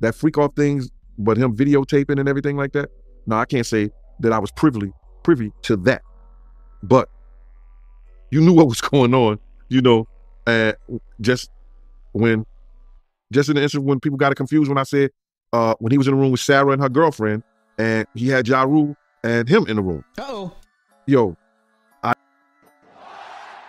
that 0.00 0.14
freak 0.14 0.38
off 0.38 0.54
things, 0.54 0.90
but 1.18 1.36
him 1.36 1.56
videotaping 1.56 2.18
and 2.18 2.28
everything 2.28 2.56
like 2.56 2.72
that. 2.72 2.90
No, 3.26 3.36
I 3.36 3.44
can't 3.44 3.66
say 3.66 3.90
that 4.20 4.32
I 4.32 4.38
was 4.38 4.50
privy 4.52 4.92
privy 5.24 5.52
to 5.62 5.76
that. 5.78 6.02
But 6.82 7.08
you 8.30 8.40
knew 8.40 8.52
what 8.52 8.68
was 8.68 8.80
going 8.92 9.14
on, 9.14 9.40
you 9.68 9.80
know, 9.80 10.06
and 10.46 10.76
just 11.20 11.50
when, 12.12 12.46
just 13.32 13.48
in 13.48 13.56
the 13.56 13.62
instant 13.62 13.84
when 13.84 13.98
people 13.98 14.18
got 14.18 14.30
it 14.30 14.36
confused 14.36 14.68
when 14.68 14.78
I 14.78 14.84
said, 14.84 15.10
uh, 15.52 15.74
when 15.78 15.90
he 15.90 15.98
was 15.98 16.06
in 16.06 16.14
the 16.14 16.20
room 16.20 16.30
with 16.30 16.40
Sarah 16.40 16.70
and 16.70 16.82
her 16.82 16.88
girlfriend, 16.88 17.42
and 17.78 18.06
he 18.14 18.28
had 18.28 18.46
Ja 18.46 18.62
Rule 18.62 18.96
and 19.24 19.48
him 19.48 19.66
in 19.66 19.76
the 19.76 19.82
room. 19.82 20.04
Oh. 20.18 20.52
Yo, 21.06 21.36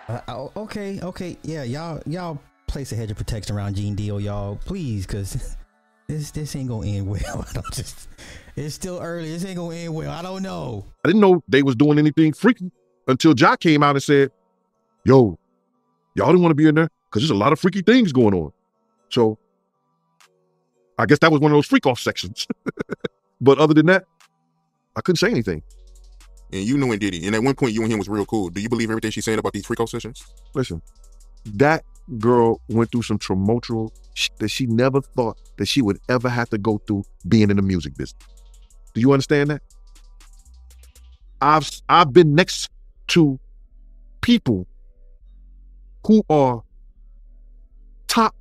Uh, 0.08 0.20
oh, 0.28 0.52
okay, 0.56 1.00
okay, 1.00 1.36
yeah, 1.42 1.64
y'all, 1.64 2.00
y'all 2.06 2.40
place 2.68 2.92
a 2.92 2.96
hedge 2.96 3.10
of 3.10 3.16
protection 3.16 3.56
around 3.56 3.74
Gene 3.74 3.96
Deal, 3.96 4.20
y'all, 4.20 4.56
please, 4.64 5.04
cause 5.04 5.56
this 6.08 6.30
this 6.30 6.54
ain't 6.56 6.68
gonna 6.68 6.86
end 6.86 7.08
well. 7.08 7.44
I 7.48 7.52
don't 7.52 7.72
just, 7.72 8.08
it's 8.54 8.74
still 8.74 9.00
early. 9.00 9.30
This 9.30 9.44
ain't 9.44 9.56
gonna 9.56 9.76
end 9.76 9.94
well. 9.94 10.10
I 10.10 10.22
don't 10.22 10.42
know. 10.42 10.84
I 11.04 11.08
didn't 11.08 11.20
know 11.20 11.42
they 11.48 11.62
was 11.62 11.76
doing 11.76 11.98
anything 11.98 12.32
freaky 12.32 12.70
until 13.08 13.34
Ja 13.34 13.56
came 13.56 13.82
out 13.82 13.96
and 13.96 14.02
said, 14.02 14.30
"Yo, 15.04 15.38
y'all 16.14 16.26
didn't 16.26 16.42
want 16.42 16.50
to 16.50 16.56
be 16.56 16.68
in 16.68 16.74
there 16.74 16.88
because 17.06 17.22
there's 17.22 17.30
a 17.30 17.34
lot 17.34 17.52
of 17.52 17.60
freaky 17.60 17.82
things 17.82 18.12
going 18.12 18.34
on." 18.34 18.52
So, 19.08 19.38
I 20.98 21.06
guess 21.06 21.18
that 21.20 21.30
was 21.30 21.40
one 21.40 21.52
of 21.52 21.56
those 21.56 21.66
freak 21.66 21.86
off 21.86 22.00
sections. 22.00 22.46
but 23.40 23.58
other 23.58 23.74
than 23.74 23.86
that, 23.86 24.04
I 24.96 25.00
couldn't 25.00 25.18
say 25.18 25.30
anything. 25.30 25.62
And 26.52 26.62
you 26.62 26.78
knew 26.78 26.90
and 26.92 27.00
Diddy. 27.00 27.26
And 27.26 27.34
at 27.34 27.42
one 27.42 27.54
point, 27.54 27.72
you 27.72 27.82
and 27.82 27.90
him 27.90 27.98
was 27.98 28.08
real 28.08 28.24
cool. 28.24 28.50
Do 28.50 28.60
you 28.60 28.68
believe 28.68 28.90
everything 28.90 29.10
she's 29.10 29.24
saying 29.24 29.38
about 29.38 29.52
these 29.52 29.66
freak 29.66 29.80
off 29.80 29.90
sessions? 29.90 30.24
Listen, 30.54 30.80
that 31.54 31.84
girl 32.18 32.60
went 32.68 32.90
through 32.92 33.02
some 33.02 33.18
tumultual 33.18 33.90
shit 34.14 34.36
that 34.38 34.48
she 34.48 34.66
never 34.66 35.00
thought 35.00 35.38
that 35.56 35.66
she 35.66 35.82
would 35.82 35.98
ever 36.08 36.28
have 36.28 36.48
to 36.50 36.58
go 36.58 36.78
through 36.86 37.04
being 37.28 37.50
in 37.50 37.56
the 37.56 37.62
music 37.62 37.96
business. 37.96 38.20
Do 38.94 39.00
you 39.00 39.12
understand 39.12 39.50
that? 39.50 39.62
I've 41.40 41.70
I've 41.88 42.12
been 42.12 42.34
next 42.34 42.70
to 43.08 43.38
people 44.20 44.66
who 46.06 46.22
are 46.30 46.62
top 48.06 48.34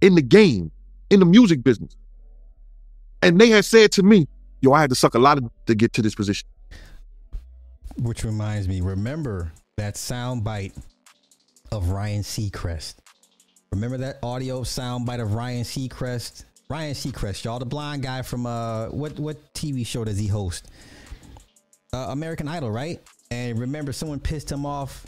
in 0.00 0.14
the 0.14 0.22
game 0.22 0.70
in 1.10 1.20
the 1.20 1.26
music 1.26 1.62
business. 1.62 1.96
And 3.22 3.40
they 3.40 3.48
had 3.48 3.64
said 3.64 3.92
to 3.92 4.02
me, 4.02 4.26
yo, 4.60 4.72
I 4.72 4.80
had 4.80 4.90
to 4.90 4.96
suck 4.96 5.14
a 5.14 5.18
lot 5.18 5.38
of 5.38 5.50
to 5.66 5.74
get 5.74 5.92
to 5.94 6.02
this 6.02 6.14
position. 6.14 6.48
Which 7.98 8.24
reminds 8.24 8.68
me, 8.68 8.80
remember 8.80 9.52
that 9.76 9.96
sound 9.96 10.44
bite 10.44 10.74
of 11.72 11.88
Ryan 11.88 12.22
Seacrest. 12.22 12.96
Remember 13.72 13.96
that 13.96 14.18
audio 14.22 14.62
sound 14.62 15.06
bite 15.06 15.20
of 15.20 15.32
Ryan 15.32 15.64
Seacrest? 15.64 16.44
Ryan 16.68 16.94
Seacrest, 16.94 17.44
y'all, 17.44 17.58
the 17.58 17.64
blind 17.64 18.02
guy 18.02 18.20
from 18.20 18.44
uh 18.44 18.88
what 18.88 19.18
what 19.18 19.54
TV 19.54 19.84
show 19.86 20.04
does 20.04 20.18
he 20.18 20.26
host? 20.26 20.68
Uh, 21.94 22.08
American 22.10 22.46
Idol, 22.46 22.70
right? 22.70 23.00
And 23.30 23.58
remember 23.58 23.92
someone 23.92 24.20
pissed 24.20 24.52
him 24.52 24.66
off 24.66 25.06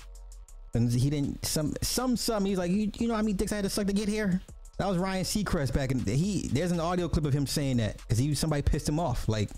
and 0.73 0.91
he 0.91 1.11
didn't 1.11 1.45
some 1.45 1.74
some 1.82 2.16
some 2.16 2.47
he's 2.47 2.59
like, 2.59 2.70
you, 2.70 2.91
you 2.99 3.09
know 3.09 3.15
how 3.15 3.20
many 3.20 3.35
dicks 3.35 3.53
I 3.53 3.57
had 3.57 3.65
to 3.65 3.70
suck 3.70 3.86
to 3.86 3.93
get 3.93 4.09
here? 4.09 4.41
That 4.78 4.89
was 4.89 4.97
Ryan 4.97 5.24
Seacrest 5.24 5.74
back 5.74 5.91
in 5.93 6.01
he 6.01 6.49
there's 6.49 6.73
an 6.73 6.81
audio 6.81 7.09
clip 7.09 7.27
of 7.27 7.35
him 7.35 7.47
saying 7.47 7.77
that 7.77 7.99
because 7.99 8.16
he 8.16 8.35
somebody 8.35 8.62
pissed 8.62 8.89
him 8.89 8.99
off. 8.99 9.28
Like, 9.28 9.51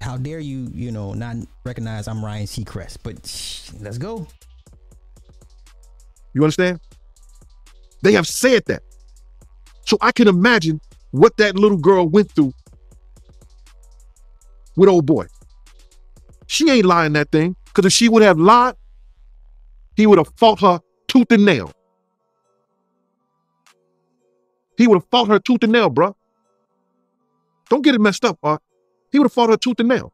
how 0.00 0.16
dare 0.16 0.40
you, 0.40 0.70
you 0.72 0.92
know, 0.92 1.12
not 1.12 1.36
recognize 1.64 2.08
I'm 2.08 2.24
Ryan 2.24 2.46
Seacrest? 2.46 2.98
But 3.02 3.26
shh, 3.26 3.70
let's 3.80 3.98
go. 3.98 4.26
You 6.34 6.42
understand? 6.42 6.80
They 8.02 8.12
have 8.12 8.26
said 8.26 8.64
that. 8.66 8.82
So 9.84 9.98
I 10.00 10.12
can 10.12 10.28
imagine 10.28 10.80
what 11.10 11.36
that 11.36 11.56
little 11.56 11.78
girl 11.78 12.08
went 12.08 12.30
through 12.32 12.52
with 14.76 14.88
old 14.88 15.06
boy. 15.06 15.26
She 16.46 16.70
ain't 16.70 16.86
lying 16.86 17.12
that 17.14 17.30
thing. 17.30 17.56
Because 17.66 17.86
if 17.86 17.92
she 17.92 18.08
would 18.08 18.22
have 18.22 18.38
lied, 18.38 18.74
he 19.96 20.06
would 20.06 20.18
have 20.18 20.30
fought 20.36 20.60
her 20.60 20.80
tooth 21.08 21.30
and 21.30 21.44
nail. 21.44 21.72
He 24.76 24.86
would 24.86 24.96
have 24.96 25.08
fought 25.10 25.28
her 25.28 25.38
tooth 25.38 25.62
and 25.62 25.72
nail, 25.72 25.90
bruh. 25.90 26.14
Don't 27.70 27.82
get 27.82 27.94
it 27.94 28.00
messed 28.00 28.24
up, 28.24 28.38
Art. 28.42 28.60
He 29.10 29.18
would 29.18 29.26
have 29.26 29.32
fought 29.32 29.48
her 29.48 29.56
tooth 29.56 29.80
and 29.80 29.88
nail. 29.88 30.12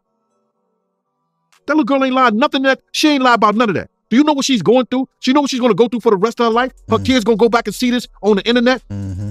That 1.66 1.74
little 1.74 1.84
girl 1.84 2.04
ain't 2.04 2.14
lied 2.14 2.34
nothing 2.34 2.62
that 2.62 2.80
she 2.92 3.08
ain't 3.08 3.22
lied 3.22 3.34
about 3.34 3.56
none 3.56 3.70
of 3.70 3.74
that. 3.74 3.90
Do 4.10 4.16
you 4.16 4.24
know 4.24 4.32
what 4.32 4.44
she's 4.44 4.62
going 4.62 4.86
through? 4.86 5.08
She 5.20 5.32
know 5.32 5.42
what 5.42 5.50
she's 5.50 5.60
going 5.60 5.70
to 5.70 5.76
go 5.76 5.88
through 5.88 6.00
for 6.00 6.10
the 6.10 6.16
rest 6.16 6.40
of 6.40 6.46
her 6.46 6.52
life. 6.52 6.72
Her 6.88 6.98
kids 6.98 7.24
going 7.24 7.36
to 7.38 7.42
go 7.42 7.48
back 7.48 7.66
and 7.66 7.74
see 7.74 7.90
this 7.90 8.08
on 8.22 8.36
the 8.36 8.48
internet. 8.48 8.82
Mm-hmm. 8.88 9.30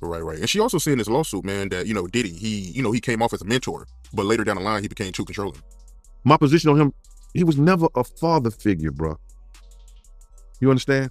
Right, 0.00 0.22
right. 0.22 0.38
And 0.38 0.48
she 0.48 0.58
also 0.60 0.78
said 0.78 0.92
in 0.92 0.98
this 0.98 1.08
lawsuit, 1.08 1.44
man, 1.44 1.68
that, 1.68 1.86
you 1.86 1.94
know, 1.94 2.06
Diddy, 2.06 2.32
he, 2.32 2.70
you 2.70 2.82
know, 2.82 2.90
he 2.90 3.00
came 3.00 3.22
off 3.22 3.32
as 3.32 3.42
a 3.42 3.44
mentor, 3.44 3.86
but 4.12 4.24
later 4.24 4.44
down 4.44 4.56
the 4.56 4.62
line, 4.62 4.82
he 4.82 4.88
became 4.88 5.12
too 5.12 5.24
controlling. 5.24 5.62
My 6.24 6.36
position 6.36 6.70
on 6.70 6.80
him, 6.80 6.94
he 7.34 7.44
was 7.44 7.58
never 7.58 7.86
a 7.94 8.02
father 8.02 8.50
figure, 8.50 8.90
bruh. 8.90 9.16
You 10.60 10.70
understand? 10.70 11.10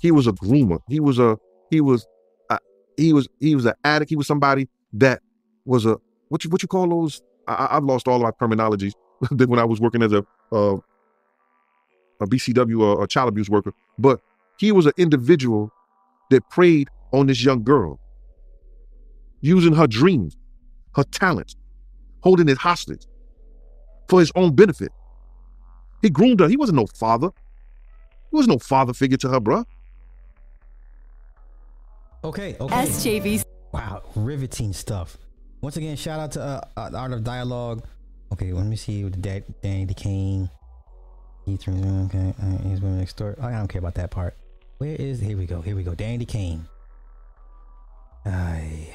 He 0.00 0.10
was 0.10 0.26
a 0.26 0.32
groomer. 0.32 0.80
He 0.88 0.98
was 0.98 1.18
a, 1.18 1.38
he 1.70 1.80
was, 1.80 2.06
a, 2.50 2.58
he 2.96 3.12
was, 3.12 3.28
he 3.38 3.54
was 3.54 3.66
an 3.66 3.74
addict. 3.84 4.10
He 4.10 4.16
was 4.16 4.26
somebody 4.26 4.68
that 4.94 5.20
was 5.64 5.86
a, 5.86 5.98
what 6.28 6.42
you, 6.42 6.50
what 6.50 6.62
you 6.62 6.68
call 6.68 6.88
those? 6.88 7.22
I, 7.46 7.68
I've 7.72 7.84
lost 7.84 8.08
all 8.08 8.16
of 8.16 8.22
my 8.22 8.30
terminologies 8.46 8.92
when 9.30 9.58
I 9.58 9.64
was 9.64 9.80
working 9.80 10.02
as 10.02 10.12
a, 10.12 10.24
uh, 10.50 10.78
a 12.20 12.26
BCW 12.26 12.80
or 12.80 13.04
a 13.04 13.06
child 13.06 13.28
abuse 13.28 13.48
worker, 13.48 13.72
but 13.98 14.20
he 14.58 14.72
was 14.72 14.86
an 14.86 14.92
individual 14.96 15.70
that 16.30 16.48
preyed 16.50 16.88
on 17.12 17.26
this 17.26 17.44
young 17.44 17.62
girl, 17.62 18.00
using 19.40 19.74
her 19.74 19.86
dreams, 19.86 20.36
her 20.94 21.04
talents, 21.04 21.56
holding 22.20 22.48
it 22.48 22.58
hostage 22.58 23.06
for 24.08 24.20
his 24.20 24.32
own 24.34 24.54
benefit. 24.54 24.92
He 26.00 26.10
groomed 26.10 26.40
her. 26.40 26.48
He 26.48 26.56
wasn't 26.56 26.76
no 26.76 26.86
father. 26.86 27.30
He 28.30 28.36
was 28.36 28.48
no 28.48 28.58
father 28.58 28.92
figure 28.92 29.18
to 29.18 29.28
her, 29.28 29.40
bruh. 29.40 29.64
Okay, 32.24 32.56
okay. 32.60 32.74
SJV. 32.86 33.44
Wow, 33.72 34.02
riveting 34.14 34.72
stuff. 34.72 35.16
Once 35.60 35.76
again, 35.76 35.96
shout 35.96 36.20
out 36.20 36.32
to 36.32 36.42
uh, 36.42 36.60
uh, 36.76 36.90
the 36.90 36.98
Art 36.98 37.12
of 37.12 37.24
Dialogue. 37.24 37.84
Okay, 38.32 38.52
let 38.52 38.66
me 38.66 38.76
see 38.76 39.04
what 39.04 39.12
the 39.12 39.18
dad, 39.18 39.44
Danity 39.62 39.96
Kane. 39.96 40.50
He 41.44 41.56
turns 41.56 42.14
okay. 42.14 42.34
Uh, 42.40 42.58
he's 42.68 42.80
women 42.80 42.98
next 42.98 43.16
door. 43.16 43.36
Oh, 43.40 43.46
I 43.46 43.52
don't 43.52 43.68
care 43.68 43.80
about 43.80 43.94
that 43.96 44.10
part. 44.10 44.36
Where 44.78 44.94
is? 44.94 45.20
Here 45.20 45.36
we 45.36 45.46
go. 45.46 45.60
Here 45.60 45.74
we 45.74 45.82
go. 45.82 45.92
Danity 45.92 46.26
Kane. 46.26 46.66
I. 48.24 48.88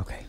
Okay. 0.00 0.26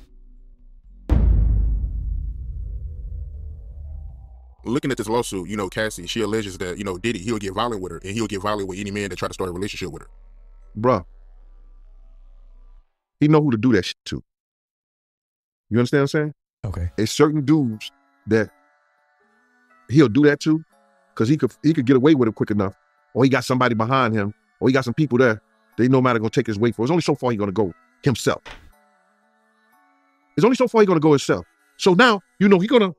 Looking 4.65 4.91
at 4.91 4.97
this 4.97 5.07
lawsuit, 5.07 5.49
you 5.49 5.55
know, 5.55 5.69
Cassie, 5.69 6.05
she 6.05 6.21
alleges 6.21 6.57
that, 6.57 6.77
you 6.77 6.83
know, 6.83 6.97
Diddy, 6.97 7.19
he'll 7.19 7.37
get 7.37 7.53
violent 7.53 7.81
with 7.81 7.93
her 7.93 7.99
and 7.99 8.11
he'll 8.11 8.27
get 8.27 8.41
violent 8.41 8.67
with 8.67 8.77
any 8.77 8.91
man 8.91 9.09
that 9.09 9.15
try 9.15 9.27
to 9.27 9.33
start 9.33 9.49
a 9.49 9.53
relationship 9.53 9.91
with 9.91 10.01
her. 10.01 10.09
Bruh. 10.77 11.05
He 13.19 13.27
know 13.27 13.41
who 13.41 13.51
to 13.51 13.57
do 13.57 13.71
that 13.73 13.85
shit 13.85 13.97
to. 14.05 14.21
You 15.69 15.77
understand 15.79 15.99
what 15.99 16.03
I'm 16.03 16.07
saying? 16.07 16.33
Okay. 16.65 16.91
It's 16.97 17.11
certain 17.11 17.45
dudes 17.45 17.91
that 18.27 18.49
he'll 19.89 20.09
do 20.09 20.23
that 20.23 20.39
too, 20.39 20.63
because 21.13 21.27
he 21.27 21.37
could 21.37 21.51
he 21.63 21.73
could 21.73 21.85
get 21.85 21.95
away 21.95 22.15
with 22.15 22.29
it 22.29 22.35
quick 22.35 22.51
enough. 22.51 22.75
Or 23.13 23.23
he 23.23 23.29
got 23.29 23.43
somebody 23.43 23.75
behind 23.75 24.13
him, 24.13 24.33
or 24.59 24.69
he 24.69 24.73
got 24.73 24.85
some 24.85 24.93
people 24.93 25.17
there. 25.17 25.41
They 25.77 25.87
no 25.87 26.01
matter 26.01 26.19
gonna 26.19 26.29
take 26.29 26.47
his 26.47 26.59
weight 26.59 26.75
for. 26.75 26.83
It's 26.83 26.91
only 26.91 27.01
so 27.01 27.15
far 27.15 27.31
he's 27.31 27.39
gonna 27.39 27.51
go 27.51 27.73
himself. 28.03 28.41
It's 30.37 30.45
only 30.45 30.55
so 30.55 30.67
far 30.67 30.81
he's 30.81 30.87
gonna 30.87 30.99
go 30.99 31.11
himself. 31.11 31.45
So 31.77 31.93
now, 31.93 32.21
you 32.39 32.47
know, 32.47 32.59
he's 32.59 32.69
gonna 32.69 32.93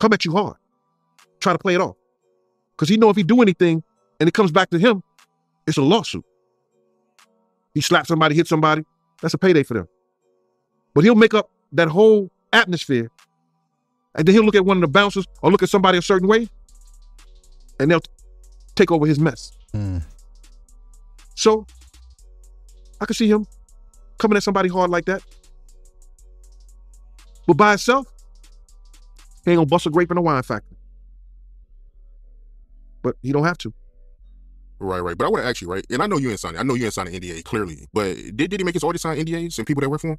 come 0.00 0.12
at 0.12 0.24
you 0.24 0.32
hard. 0.32 0.56
Try 1.40 1.52
to 1.52 1.58
play 1.58 1.74
it 1.74 1.80
off. 1.80 1.96
Because 2.72 2.88
he 2.88 2.96
know 2.96 3.10
if 3.10 3.16
he 3.16 3.22
do 3.22 3.42
anything 3.42 3.82
and 4.20 4.28
it 4.28 4.32
comes 4.32 4.50
back 4.50 4.70
to 4.70 4.78
him, 4.78 5.02
it's 5.66 5.76
a 5.76 5.82
lawsuit. 5.82 6.24
He 7.74 7.80
slapped 7.80 8.08
somebody, 8.08 8.34
hit 8.34 8.46
somebody, 8.46 8.84
that's 9.20 9.34
a 9.34 9.38
payday 9.38 9.62
for 9.62 9.74
them. 9.74 9.88
But 10.94 11.04
he'll 11.04 11.14
make 11.14 11.34
up 11.34 11.50
that 11.72 11.88
whole 11.88 12.30
atmosphere. 12.52 13.10
And 14.18 14.26
then 14.26 14.34
he'll 14.34 14.44
look 14.44 14.56
at 14.56 14.64
one 14.64 14.76
of 14.76 14.80
the 14.80 14.88
bouncers 14.88 15.26
or 15.42 15.50
look 15.52 15.62
at 15.62 15.68
somebody 15.68 15.96
a 15.96 16.02
certain 16.02 16.26
way, 16.26 16.48
and 17.78 17.88
they'll 17.88 18.00
t- 18.00 18.10
take 18.74 18.90
over 18.90 19.06
his 19.06 19.20
mess. 19.20 19.52
Mm. 19.72 20.02
So 21.36 21.66
I 23.00 23.06
can 23.06 23.14
see 23.14 23.30
him 23.30 23.46
coming 24.18 24.36
at 24.36 24.42
somebody 24.42 24.68
hard 24.68 24.90
like 24.90 25.04
that. 25.04 25.22
But 27.46 27.56
by 27.56 27.70
himself, 27.70 28.12
he 29.44 29.52
ain't 29.52 29.58
gonna 29.58 29.66
bust 29.66 29.86
a 29.86 29.90
grape 29.90 30.10
in 30.10 30.18
a 30.18 30.20
wine 30.20 30.42
factory. 30.42 30.76
But 33.02 33.14
he 33.22 33.30
don't 33.30 33.44
have 33.44 33.58
to. 33.58 33.72
Right, 34.80 34.98
right. 34.98 35.16
But 35.16 35.26
I 35.26 35.28
want 35.28 35.44
to 35.44 35.48
ask 35.48 35.62
you, 35.62 35.68
right? 35.68 35.86
And 35.90 36.02
I 36.02 36.08
know 36.08 36.18
you 36.18 36.30
ain't 36.30 36.40
signed. 36.40 36.58
I 36.58 36.64
know 36.64 36.74
you 36.74 36.84
ain't 36.84 36.94
signed 36.94 37.08
an 37.08 37.14
NDA 37.14 37.44
clearly. 37.44 37.86
But 37.92 38.16
did, 38.16 38.50
did 38.50 38.60
he 38.60 38.64
make 38.64 38.74
his 38.74 38.84
artists 38.84 39.04
sign 39.04 39.16
NDAs 39.16 39.58
and 39.58 39.66
people 39.66 39.80
that 39.80 39.88
work 39.88 40.00
for 40.00 40.08
him? 40.08 40.18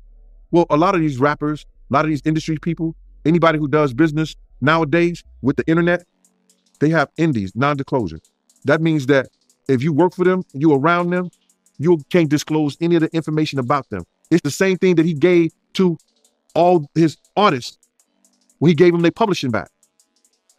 Well, 0.52 0.66
a 0.70 0.78
lot 0.78 0.96
of 0.96 1.02
these 1.02 1.20
rappers, 1.20 1.66
a 1.92 1.94
lot 1.94 2.06
of 2.06 2.10
these 2.10 2.22
industry 2.26 2.58
people, 2.58 2.96
anybody 3.26 3.60
who 3.60 3.68
does 3.68 3.94
business 3.94 4.36
nowadays 4.62 5.24
with 5.42 5.56
the 5.56 5.68
internet, 5.68 6.06
they 6.80 6.90
have 6.90 7.10
indies, 7.18 7.52
non-disclosure. 7.56 8.20
That 8.66 8.82
means 8.82 9.06
that 9.08 9.28
if 9.68 9.84
you 9.84 9.94
work 9.94 10.14
for 10.14 10.24
them, 10.26 10.44
you 10.54 10.74
around 10.74 11.10
them, 11.12 11.30
you 11.78 12.00
can't 12.10 12.30
disclose 12.30 12.78
any 12.82 12.96
of 12.96 13.02
the 13.02 13.10
information 13.16 13.60
about 13.60 13.90
them. 13.90 14.04
It's 14.32 14.42
the 14.42 14.52
same 14.52 14.78
thing 14.78 14.96
that 14.96 15.06
he 15.06 15.14
gave 15.14 15.52
to 15.74 15.98
all 16.56 16.90
his 16.96 17.18
artists 17.38 17.78
when 18.60 18.70
he 18.70 18.76
gave 18.76 18.92
them 18.92 19.02
their 19.02 19.12
publishing 19.12 19.52
back. 19.52 19.70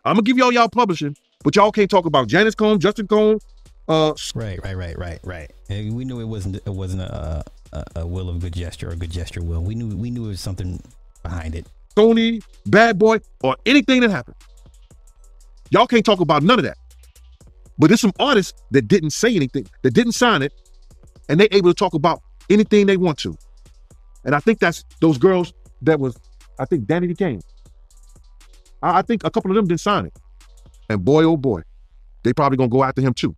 I'm 0.05 0.15
gonna 0.15 0.23
give 0.23 0.39
y'all 0.39 0.53
y'all 0.53 0.69
publishing, 0.69 1.17
but 1.45 1.57
y'all 1.57 1.73
can't 1.73 1.91
talk 1.91 2.07
about 2.07 2.29
Janice 2.29 2.55
Combs, 2.55 2.83
Justin 2.83 3.07
Combs, 3.07 3.45
uh, 3.91 4.15
Right, 4.35 4.63
right, 4.63 4.77
right, 4.77 4.97
right, 4.97 5.19
right. 5.25 5.51
And 5.69 5.97
we 5.97 6.05
knew 6.05 6.21
it 6.21 6.25
wasn't 6.25 6.57
it 6.57 6.69
wasn't 6.69 7.03
a, 7.03 7.45
a 7.73 7.85
a 7.97 8.07
will 8.07 8.29
of 8.29 8.39
good 8.39 8.55
gesture 8.55 8.89
or 8.89 8.93
a 8.93 8.97
good 8.97 9.11
gesture 9.11 9.43
will. 9.43 9.63
We 9.63 9.75
knew 9.75 9.97
we 9.97 10.11
knew 10.11 10.23
there 10.23 10.29
was 10.29 10.41
something 10.41 10.81
behind 11.25 11.57
it. 11.57 11.67
Sony, 12.01 12.43
Bad 12.67 12.99
Boy, 12.99 13.19
or 13.43 13.57
anything 13.67 14.01
that 14.01 14.11
happened. 14.11 14.37
Y'all 15.71 15.87
can't 15.87 16.05
talk 16.05 16.21
about 16.21 16.43
none 16.43 16.59
of 16.59 16.65
that. 16.65 16.79
But 17.79 17.89
there's 17.89 18.01
some 18.01 18.13
artists 18.19 18.61
that 18.73 18.89
didn't 18.89 19.11
say 19.11 19.35
anything, 19.35 19.67
that 19.83 19.93
didn't 19.93 20.13
sign 20.13 20.43
it, 20.43 20.53
and 21.29 21.39
they 21.39 21.49
able 21.53 21.71
to 21.71 21.75
talk 21.75 21.95
about 21.95 22.21
anything 22.49 22.87
they 22.87 22.97
want 22.97 23.19
to. 23.19 23.37
And 24.25 24.35
I 24.35 24.41
think 24.41 24.59
that's 24.59 24.85
those 25.01 25.17
girls 25.19 25.55
that 25.83 25.99
was, 25.99 26.17
I 26.59 26.65
think 26.65 26.85
Danity 26.85 27.17
Kane. 27.17 27.41
I, 28.83 28.99
I 28.99 29.03
think 29.03 29.25
a 29.25 29.31
couple 29.31 29.51
of 29.51 29.55
them 29.55 29.67
didn't 29.67 29.81
sign 29.81 30.07
it. 30.07 30.13
And 30.89 31.05
boy, 31.05 31.23
oh 31.25 31.37
boy, 31.37 31.63
they 32.23 32.33
probably 32.33 32.59
gonna 32.59 32.69
go 32.69 32.83
after 32.83 33.01
him 33.01 33.15
too. 33.15 33.35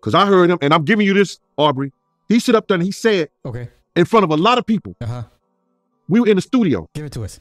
Cause 0.00 0.14
I 0.14 0.26
heard 0.26 0.50
him, 0.50 0.58
and 0.62 0.72
I'm 0.72 0.84
giving 0.84 1.06
you 1.06 1.14
this, 1.14 1.38
Aubrey. 1.56 1.92
He 2.28 2.40
stood 2.40 2.54
up 2.54 2.68
there 2.68 2.76
and 2.76 2.82
he 2.84 2.92
said, 2.92 3.28
Okay. 3.44 3.68
in 3.96 4.04
front 4.04 4.24
of 4.24 4.30
a 4.30 4.36
lot 4.36 4.58
of 4.58 4.66
people. 4.66 4.96
Uh-huh. 5.00 5.22
We 6.08 6.20
were 6.20 6.28
in 6.28 6.36
the 6.36 6.42
studio. 6.42 6.88
Give 6.94 7.04
it 7.04 7.12
to 7.12 7.24
us. 7.24 7.40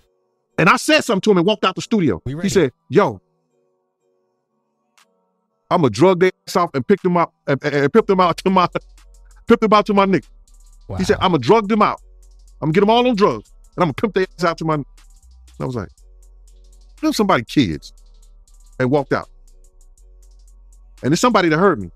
And 0.57 0.69
I 0.69 0.77
said 0.77 1.01
something 1.01 1.21
to 1.21 1.31
him 1.31 1.37
and 1.37 1.45
walked 1.45 1.63
out 1.65 1.75
the 1.75 1.81
studio. 1.81 2.21
He 2.25 2.49
said, 2.49 2.71
Yo, 2.89 3.21
I'm 5.69 5.81
gonna 5.81 5.89
drug 5.89 6.19
their 6.19 6.31
ass 6.47 6.55
off 6.55 6.71
and 6.73 6.87
pick 6.87 7.01
them 7.01 7.17
up 7.17 7.33
and, 7.47 7.63
and, 7.63 7.75
and 7.75 7.93
pip 7.93 8.07
them 8.07 8.19
out 8.19 8.37
to 8.37 8.49
my 8.49 8.67
pip 9.47 9.59
them 9.59 9.73
out 9.73 9.85
to 9.87 9.93
my 9.93 10.05
nigga. 10.05 10.27
He 10.97 11.03
said, 11.03 11.17
I'm 11.19 11.31
gonna 11.31 11.39
drug 11.39 11.67
them 11.67 11.81
out. 11.81 12.01
I'm 12.61 12.67
gonna 12.67 12.73
get 12.73 12.79
them 12.81 12.89
all 12.89 13.07
on 13.07 13.15
drugs. 13.15 13.51
And 13.75 13.83
I'm 13.83 13.87
gonna 13.87 13.93
pimp 13.93 14.13
their 14.13 14.25
ass 14.37 14.43
out 14.45 14.57
to 14.59 14.65
my 14.65 14.75
and 14.75 14.85
I 15.59 15.65
was 15.65 15.75
like, 15.75 15.89
give 17.01 17.15
somebody 17.15 17.43
kids. 17.43 17.93
And 18.79 18.91
walked 18.91 19.11
out. 19.11 19.27
And 21.03 21.11
it's 21.11 21.21
somebody 21.21 21.49
that 21.49 21.57
hurt 21.57 21.79
me. 21.79 21.89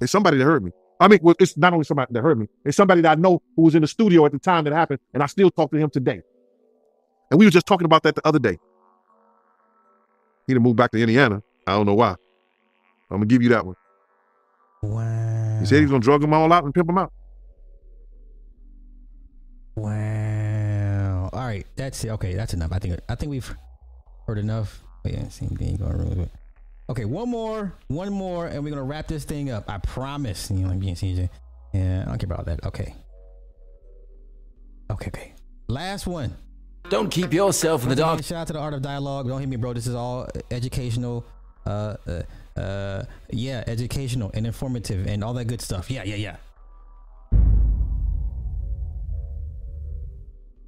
It's 0.00 0.12
somebody 0.12 0.38
that 0.38 0.44
hurt 0.44 0.62
me. 0.62 0.70
I 1.00 1.08
mean, 1.08 1.18
well, 1.22 1.34
it's 1.38 1.56
not 1.56 1.72
only 1.72 1.84
somebody 1.84 2.12
that 2.12 2.22
hurt 2.22 2.38
me, 2.38 2.46
it's 2.64 2.76
somebody 2.76 3.00
that 3.02 3.18
I 3.18 3.20
know 3.20 3.42
who 3.56 3.62
was 3.62 3.74
in 3.74 3.82
the 3.82 3.88
studio 3.88 4.24
at 4.26 4.32
the 4.32 4.38
time 4.38 4.64
that 4.64 4.72
happened, 4.72 5.00
and 5.12 5.22
I 5.22 5.26
still 5.26 5.50
talk 5.50 5.70
to 5.72 5.76
him 5.76 5.90
today. 5.90 6.22
And 7.30 7.38
we 7.38 7.46
were 7.46 7.50
just 7.50 7.66
talking 7.66 7.84
about 7.84 8.02
that 8.04 8.14
the 8.14 8.26
other 8.26 8.38
day. 8.38 8.58
He 10.46 10.52
didn't 10.52 10.62
move 10.62 10.76
back 10.76 10.92
to 10.92 10.98
Indiana. 10.98 11.42
I 11.66 11.72
don't 11.72 11.86
know 11.86 11.94
why. 11.94 12.10
I'm 13.10 13.18
gonna 13.18 13.26
give 13.26 13.42
you 13.42 13.48
that 13.50 13.66
one. 13.66 13.76
Wow. 14.82 15.58
He 15.60 15.66
said 15.66 15.76
he 15.76 15.82
was 15.82 15.90
gonna 15.90 16.02
drug 16.02 16.20
them 16.20 16.32
all 16.32 16.52
out 16.52 16.64
and 16.64 16.72
pimp 16.72 16.86
them 16.86 16.98
out. 16.98 17.12
Wow. 19.74 21.30
All 21.32 21.44
right, 21.44 21.66
that's 21.76 22.02
it. 22.04 22.10
Okay, 22.10 22.34
that's 22.34 22.54
enough. 22.54 22.72
I 22.72 22.78
think 22.78 22.98
I 23.08 23.14
think 23.14 23.30
we've 23.30 23.56
heard 24.26 24.38
enough. 24.38 24.82
Oh, 25.04 25.08
yeah, 25.08 25.28
same 25.28 25.50
thing 25.50 25.76
going 25.76 25.98
really 25.98 26.14
good. 26.14 26.30
Okay, 26.88 27.04
one 27.04 27.28
more, 27.28 27.74
one 27.88 28.12
more, 28.12 28.46
and 28.46 28.62
we're 28.62 28.70
gonna 28.70 28.84
wrap 28.84 29.08
this 29.08 29.24
thing 29.24 29.50
up. 29.50 29.68
I 29.68 29.78
promise. 29.78 30.50
You 30.50 30.58
know, 30.58 30.68
like 30.68 30.78
being 30.78 30.94
CJ. 30.94 31.28
Yeah, 31.74 32.04
I 32.06 32.08
don't 32.08 32.18
care 32.18 32.32
about 32.32 32.46
that. 32.46 32.64
Okay. 32.64 32.94
Okay, 34.90 35.08
okay. 35.08 35.34
Last 35.68 36.06
one. 36.06 36.36
Don't 36.88 37.10
keep 37.10 37.32
yourself 37.32 37.82
in 37.82 37.88
the 37.88 37.96
dark. 37.96 38.22
Shout 38.22 38.38
out 38.38 38.46
to 38.46 38.52
the 38.52 38.58
Art 38.60 38.72
of 38.72 38.82
Dialogue. 38.82 39.26
Don't 39.26 39.40
hit 39.40 39.48
me, 39.48 39.56
bro. 39.56 39.72
This 39.72 39.86
is 39.86 39.94
all 39.94 40.28
educational. 40.50 41.24
Uh, 41.64 41.96
uh, 42.06 42.60
uh, 42.60 43.04
yeah, 43.30 43.64
educational 43.66 44.30
and 44.34 44.46
informative 44.46 45.06
and 45.06 45.24
all 45.24 45.34
that 45.34 45.46
good 45.46 45.60
stuff. 45.60 45.90
Yeah, 45.90 46.04
yeah, 46.04 46.14
yeah. 46.14 46.36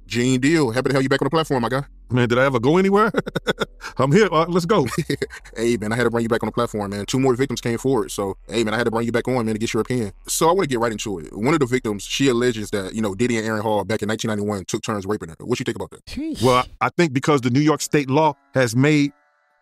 Gene 0.09 0.41
Deal, 0.41 0.71
happy 0.71 0.89
to 0.89 0.95
have 0.95 1.03
you 1.03 1.09
back 1.09 1.21
on 1.21 1.27
the 1.27 1.29
platform, 1.29 1.61
my 1.61 1.69
guy. 1.69 1.83
Man, 2.09 2.27
did 2.27 2.39
I 2.39 2.45
ever 2.45 2.59
go 2.59 2.77
anywhere? 2.77 3.11
I'm 3.97 4.11
here. 4.11 4.27
Uh, 4.31 4.47
let's 4.47 4.65
go. 4.65 4.87
hey, 5.55 5.77
man, 5.77 5.93
I 5.93 5.95
had 5.95 6.05
to 6.05 6.09
bring 6.09 6.23
you 6.23 6.29
back 6.29 6.41
on 6.41 6.47
the 6.47 6.51
platform, 6.51 6.89
man. 6.89 7.05
Two 7.05 7.19
more 7.19 7.35
victims 7.35 7.61
came 7.61 7.77
forward. 7.77 8.09
So, 8.09 8.35
hey, 8.47 8.63
man, 8.63 8.73
I 8.73 8.77
had 8.77 8.85
to 8.85 8.91
bring 8.91 9.05
you 9.05 9.11
back 9.11 9.27
on, 9.27 9.45
man, 9.45 9.53
to 9.53 9.59
get 9.59 9.71
your 9.71 9.81
opinion. 9.81 10.11
So, 10.27 10.49
I 10.49 10.51
want 10.51 10.63
to 10.63 10.67
get 10.67 10.79
right 10.79 10.91
into 10.91 11.19
it. 11.19 11.31
One 11.31 11.53
of 11.53 11.59
the 11.59 11.67
victims, 11.67 12.03
she 12.03 12.27
alleges 12.27 12.71
that, 12.71 12.95
you 12.95 13.03
know, 13.03 13.13
Diddy 13.13 13.37
and 13.37 13.45
Aaron 13.45 13.61
Hall 13.61 13.83
back 13.83 14.01
in 14.01 14.09
1991 14.09 14.65
took 14.65 14.81
turns 14.81 15.05
raping 15.05 15.29
her. 15.29 15.35
What 15.41 15.59
you 15.59 15.63
think 15.63 15.75
about 15.75 15.91
that? 15.91 16.39
Well, 16.41 16.65
I 16.81 16.89
think 16.89 17.13
because 17.13 17.41
the 17.41 17.51
New 17.51 17.59
York 17.59 17.81
state 17.81 18.09
law 18.09 18.33
has 18.55 18.75
made 18.75 19.13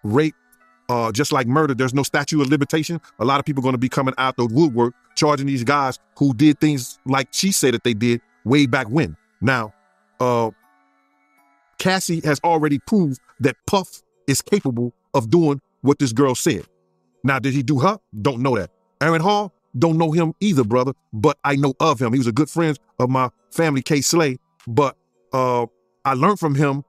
rape 0.04 0.36
uh, 0.88 1.12
just 1.12 1.34
like 1.34 1.48
murder, 1.48 1.76
there's 1.76 1.94
no 1.94 2.04
statute 2.04 2.42
of 2.42 2.48
limitation. 2.48 3.02
A 3.20 3.26
lot 3.26 3.40
of 3.40 3.46
people 3.46 3.62
are 3.62 3.64
going 3.64 3.74
to 3.74 3.80
be 3.80 3.90
coming 3.90 4.14
out 4.18 4.38
the 4.38 4.46
woodwork 4.46 4.94
charging 5.16 5.48
these 5.48 5.66
guys 5.66 6.00
who 6.18 6.34
did 6.34 6.62
things 6.62 7.00
like 7.06 7.28
she 7.32 7.52
said 7.52 7.74
that 7.74 7.84
they 7.84 7.94
did 7.94 8.22
way 8.46 8.66
back 8.66 8.88
when. 8.88 9.18
Now, 9.42 9.74
uh, 10.20 10.52
Cassie 11.78 12.22
has 12.24 12.40
already 12.44 12.80
proved 12.80 13.20
that 13.40 13.56
Puff 13.66 14.02
is 14.28 14.42
capable 14.42 14.94
of 15.14 15.30
doing 15.30 15.62
what 15.82 16.00
this 16.00 16.14
girl 16.14 16.36
said. 16.36 16.66
Now, 17.24 17.40
did 17.40 17.54
he 17.54 17.64
do 17.64 17.80
her? 17.80 17.98
Don't 18.22 18.42
know 18.42 18.56
that. 18.56 18.72
Aaron 19.02 19.22
Hall, 19.22 19.54
don't 19.78 19.98
know 19.98 20.12
him 20.12 20.34
either, 20.40 20.64
brother, 20.64 20.94
but 21.14 21.38
I 21.44 21.56
know 21.56 21.74
of 21.80 22.02
him. 22.02 22.14
He 22.14 22.20
was 22.20 22.28
a 22.28 22.32
good 22.32 22.50
friend 22.50 22.78
of 23.00 23.10
my 23.10 23.30
family, 23.52 23.82
Kay 23.82 24.02
Slay. 24.02 24.38
But 24.68 24.96
uh, 25.34 25.66
I 26.06 26.14
learned 26.14 26.40
from 26.40 26.56
him 26.56 26.84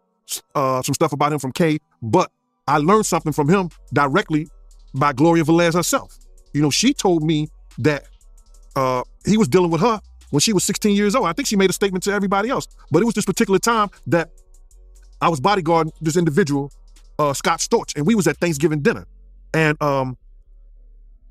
uh, 0.55 0.83
some 0.83 0.95
stuff 0.95 1.13
about 1.13 1.33
him 1.33 1.39
from 1.39 1.53
K, 1.53 1.79
but 2.03 2.31
I 2.67 2.79
learned 2.79 3.07
something 3.07 3.33
from 3.33 3.49
him 3.49 3.71
directly 3.93 4.49
by 4.95 5.13
Gloria 5.13 5.45
Velez 5.45 5.75
herself. 5.75 6.17
You 6.53 6.63
know, 6.63 6.71
she 6.71 6.93
told 6.93 7.23
me 7.23 7.49
that 7.79 8.05
uh, 8.77 9.03
he 9.27 9.37
was 9.37 9.49
dealing 9.49 9.71
with 9.71 9.81
her 9.81 10.01
when 10.31 10.41
she 10.41 10.53
was 10.53 10.65
16 10.65 10.95
years 10.95 11.15
old. 11.15 11.27
I 11.27 11.33
think 11.33 11.49
she 11.49 11.57
made 11.57 11.71
a 11.71 11.73
statement 11.73 12.05
to 12.05 12.13
everybody 12.13 12.51
else, 12.51 12.69
but 12.91 13.03
it 13.03 13.05
was 13.05 13.15
this 13.15 13.25
particular 13.25 13.59
time 13.59 13.89
that 14.07 14.31
I 15.21 15.29
was 15.29 15.41
bodyguarding 15.41 15.93
this 16.01 16.17
individual, 16.17 16.73
uh, 17.19 17.33
Scott 17.33 17.61
Storch, 17.61 17.97
and 17.97 18.07
we 18.07 18.15
was 18.15 18.27
at 18.27 18.37
Thanksgiving 18.37 18.81
dinner, 18.81 19.07
and 19.53 19.81
um, 19.83 20.17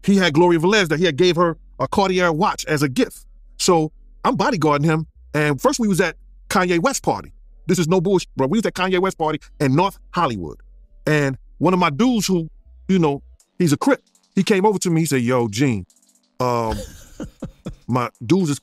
he 0.03 0.17
had 0.17 0.33
Gloria 0.33 0.59
Velez 0.59 0.89
that 0.89 0.99
he 0.99 1.05
had 1.05 1.15
gave 1.17 1.35
her 1.35 1.57
a 1.79 1.87
Cartier 1.87 2.31
watch 2.31 2.65
as 2.65 2.83
a 2.83 2.89
gift. 2.89 3.25
So 3.57 3.91
I'm 4.23 4.37
bodyguarding 4.37 4.85
him, 4.85 5.07
and 5.33 5.61
first 5.61 5.79
we 5.79 5.87
was 5.87 6.01
at 6.01 6.15
Kanye 6.49 6.79
West 6.79 7.03
party. 7.03 7.31
This 7.67 7.79
is 7.79 7.87
no 7.87 7.99
bullshit, 8.01 8.29
bro. 8.35 8.47
We 8.47 8.57
was 8.59 8.65
at 8.65 8.73
Kanye 8.73 8.99
West 8.99 9.17
party 9.17 9.39
in 9.59 9.75
North 9.75 9.97
Hollywood, 10.13 10.59
and 11.05 11.37
one 11.59 11.73
of 11.73 11.79
my 11.79 11.89
dudes 11.89 12.27
who, 12.27 12.49
you 12.87 12.99
know, 12.99 13.21
he's 13.57 13.73
a 13.73 13.77
crip. 13.77 14.01
He 14.35 14.43
came 14.43 14.65
over 14.65 14.79
to 14.79 14.89
me. 14.89 15.01
He 15.01 15.05
said, 15.05 15.21
"Yo, 15.21 15.47
Gene, 15.47 15.85
um, 16.39 16.75
my 17.87 18.09
dudes 18.25 18.51
is 18.51 18.61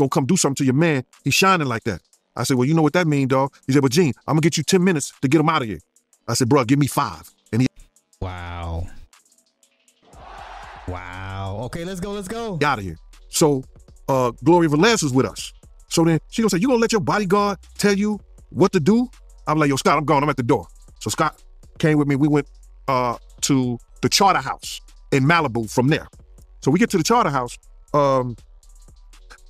gonna 0.00 0.10
come 0.10 0.26
do 0.26 0.36
something 0.36 0.56
to 0.56 0.64
your 0.64 0.74
man. 0.74 1.04
He's 1.24 1.34
shining 1.34 1.68
like 1.68 1.84
that." 1.84 2.00
I 2.36 2.44
said, 2.44 2.56
"Well, 2.56 2.66
you 2.66 2.74
know 2.74 2.82
what 2.82 2.92
that 2.94 3.06
mean, 3.06 3.28
dog?" 3.28 3.54
He 3.66 3.72
said, 3.72 3.82
"But 3.82 3.92
Gene, 3.92 4.12
I'm 4.26 4.34
gonna 4.34 4.40
get 4.40 4.56
you 4.56 4.64
ten 4.64 4.82
minutes 4.82 5.12
to 5.22 5.28
get 5.28 5.40
him 5.40 5.48
out 5.48 5.62
of 5.62 5.68
here." 5.68 5.80
I 6.28 6.34
said, 6.34 6.48
"Bro, 6.48 6.64
give 6.64 6.78
me 6.78 6.86
five. 6.86 7.30
And 7.52 7.62
he 7.62 7.68
Wow. 8.20 8.86
Wow. 10.86 11.60
Okay, 11.66 11.84
let's 11.84 12.00
go. 12.00 12.12
Let's 12.12 12.28
go. 12.28 12.56
Get 12.56 12.68
out 12.68 12.78
of 12.78 12.84
here. 12.84 12.96
So 13.28 13.62
uh 14.08 14.32
Gloria 14.44 14.68
Velez 14.68 15.02
was 15.02 15.12
with 15.12 15.26
us. 15.26 15.52
So 15.88 16.04
then 16.04 16.18
she 16.30 16.42
gonna 16.42 16.50
say, 16.50 16.58
You 16.58 16.68
gonna 16.68 16.80
let 16.80 16.92
your 16.92 17.00
bodyguard 17.00 17.58
tell 17.78 17.94
you 17.94 18.20
what 18.50 18.72
to 18.72 18.80
do? 18.80 19.08
I'm 19.46 19.58
like, 19.58 19.68
yo, 19.68 19.76
Scott, 19.76 19.96
I'm 19.96 20.04
gone. 20.04 20.22
I'm 20.22 20.28
at 20.28 20.36
the 20.36 20.42
door. 20.42 20.66
So 21.00 21.10
Scott 21.10 21.42
came 21.78 21.98
with 21.98 22.08
me. 22.08 22.16
We 22.16 22.28
went 22.28 22.48
uh 22.88 23.16
to 23.42 23.78
the 24.02 24.08
charter 24.08 24.40
house 24.40 24.80
in 25.12 25.24
Malibu 25.24 25.70
from 25.70 25.88
there. 25.88 26.08
So 26.62 26.70
we 26.70 26.78
get 26.78 26.90
to 26.90 26.98
the 26.98 27.04
charter 27.04 27.30
house. 27.30 27.56
Um 27.94 28.36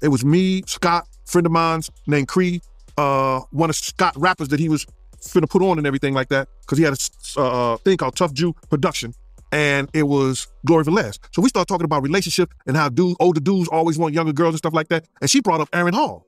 it 0.03 0.09
was 0.09 0.25
me, 0.25 0.63
Scott, 0.67 1.07
friend 1.27 1.47
of 1.47 1.53
mine's 1.53 1.91
named 2.07 2.29
Cree, 2.29 2.61
uh, 2.97 3.41
one 3.51 3.71
of 3.71 3.77
Scott 3.77 4.15
rappers 4.17 4.49
that 4.49 4.61
he 4.61 4.69
was 4.69 4.87
finna 5.21 5.49
put 5.49 5.63
on 5.63 5.79
and 5.79 5.87
everything 5.87 6.15
like 6.15 6.29
that, 6.31 6.49
because 6.63 6.79
he 6.79 6.85
had 6.85 6.95
a 7.37 7.41
uh, 7.41 7.77
thing 7.79 7.97
called 7.97 8.17
Tuff 8.17 8.33
Jew 8.33 8.55
Production, 8.71 9.13
and 9.53 9.89
it 9.93 10.05
was 10.05 10.49
Gloria 10.65 10.85
Velez. 10.87 11.19
So 11.33 11.43
we 11.43 11.49
started 11.49 11.69
talking 11.69 11.85
about 11.85 12.03
relationship 12.03 12.53
and 12.67 12.77
how 12.77 12.89
dudes, 12.89 13.17
older 13.21 13.41
dudes 13.41 13.69
always 13.69 13.99
want 13.99 14.15
younger 14.15 14.33
girls 14.33 14.55
and 14.55 14.59
stuff 14.59 14.73
like 14.75 14.89
that. 14.89 15.07
And 15.21 15.29
she 15.31 15.41
brought 15.41 15.61
up 15.61 15.69
Aaron 15.73 15.93
Hall. 15.95 16.27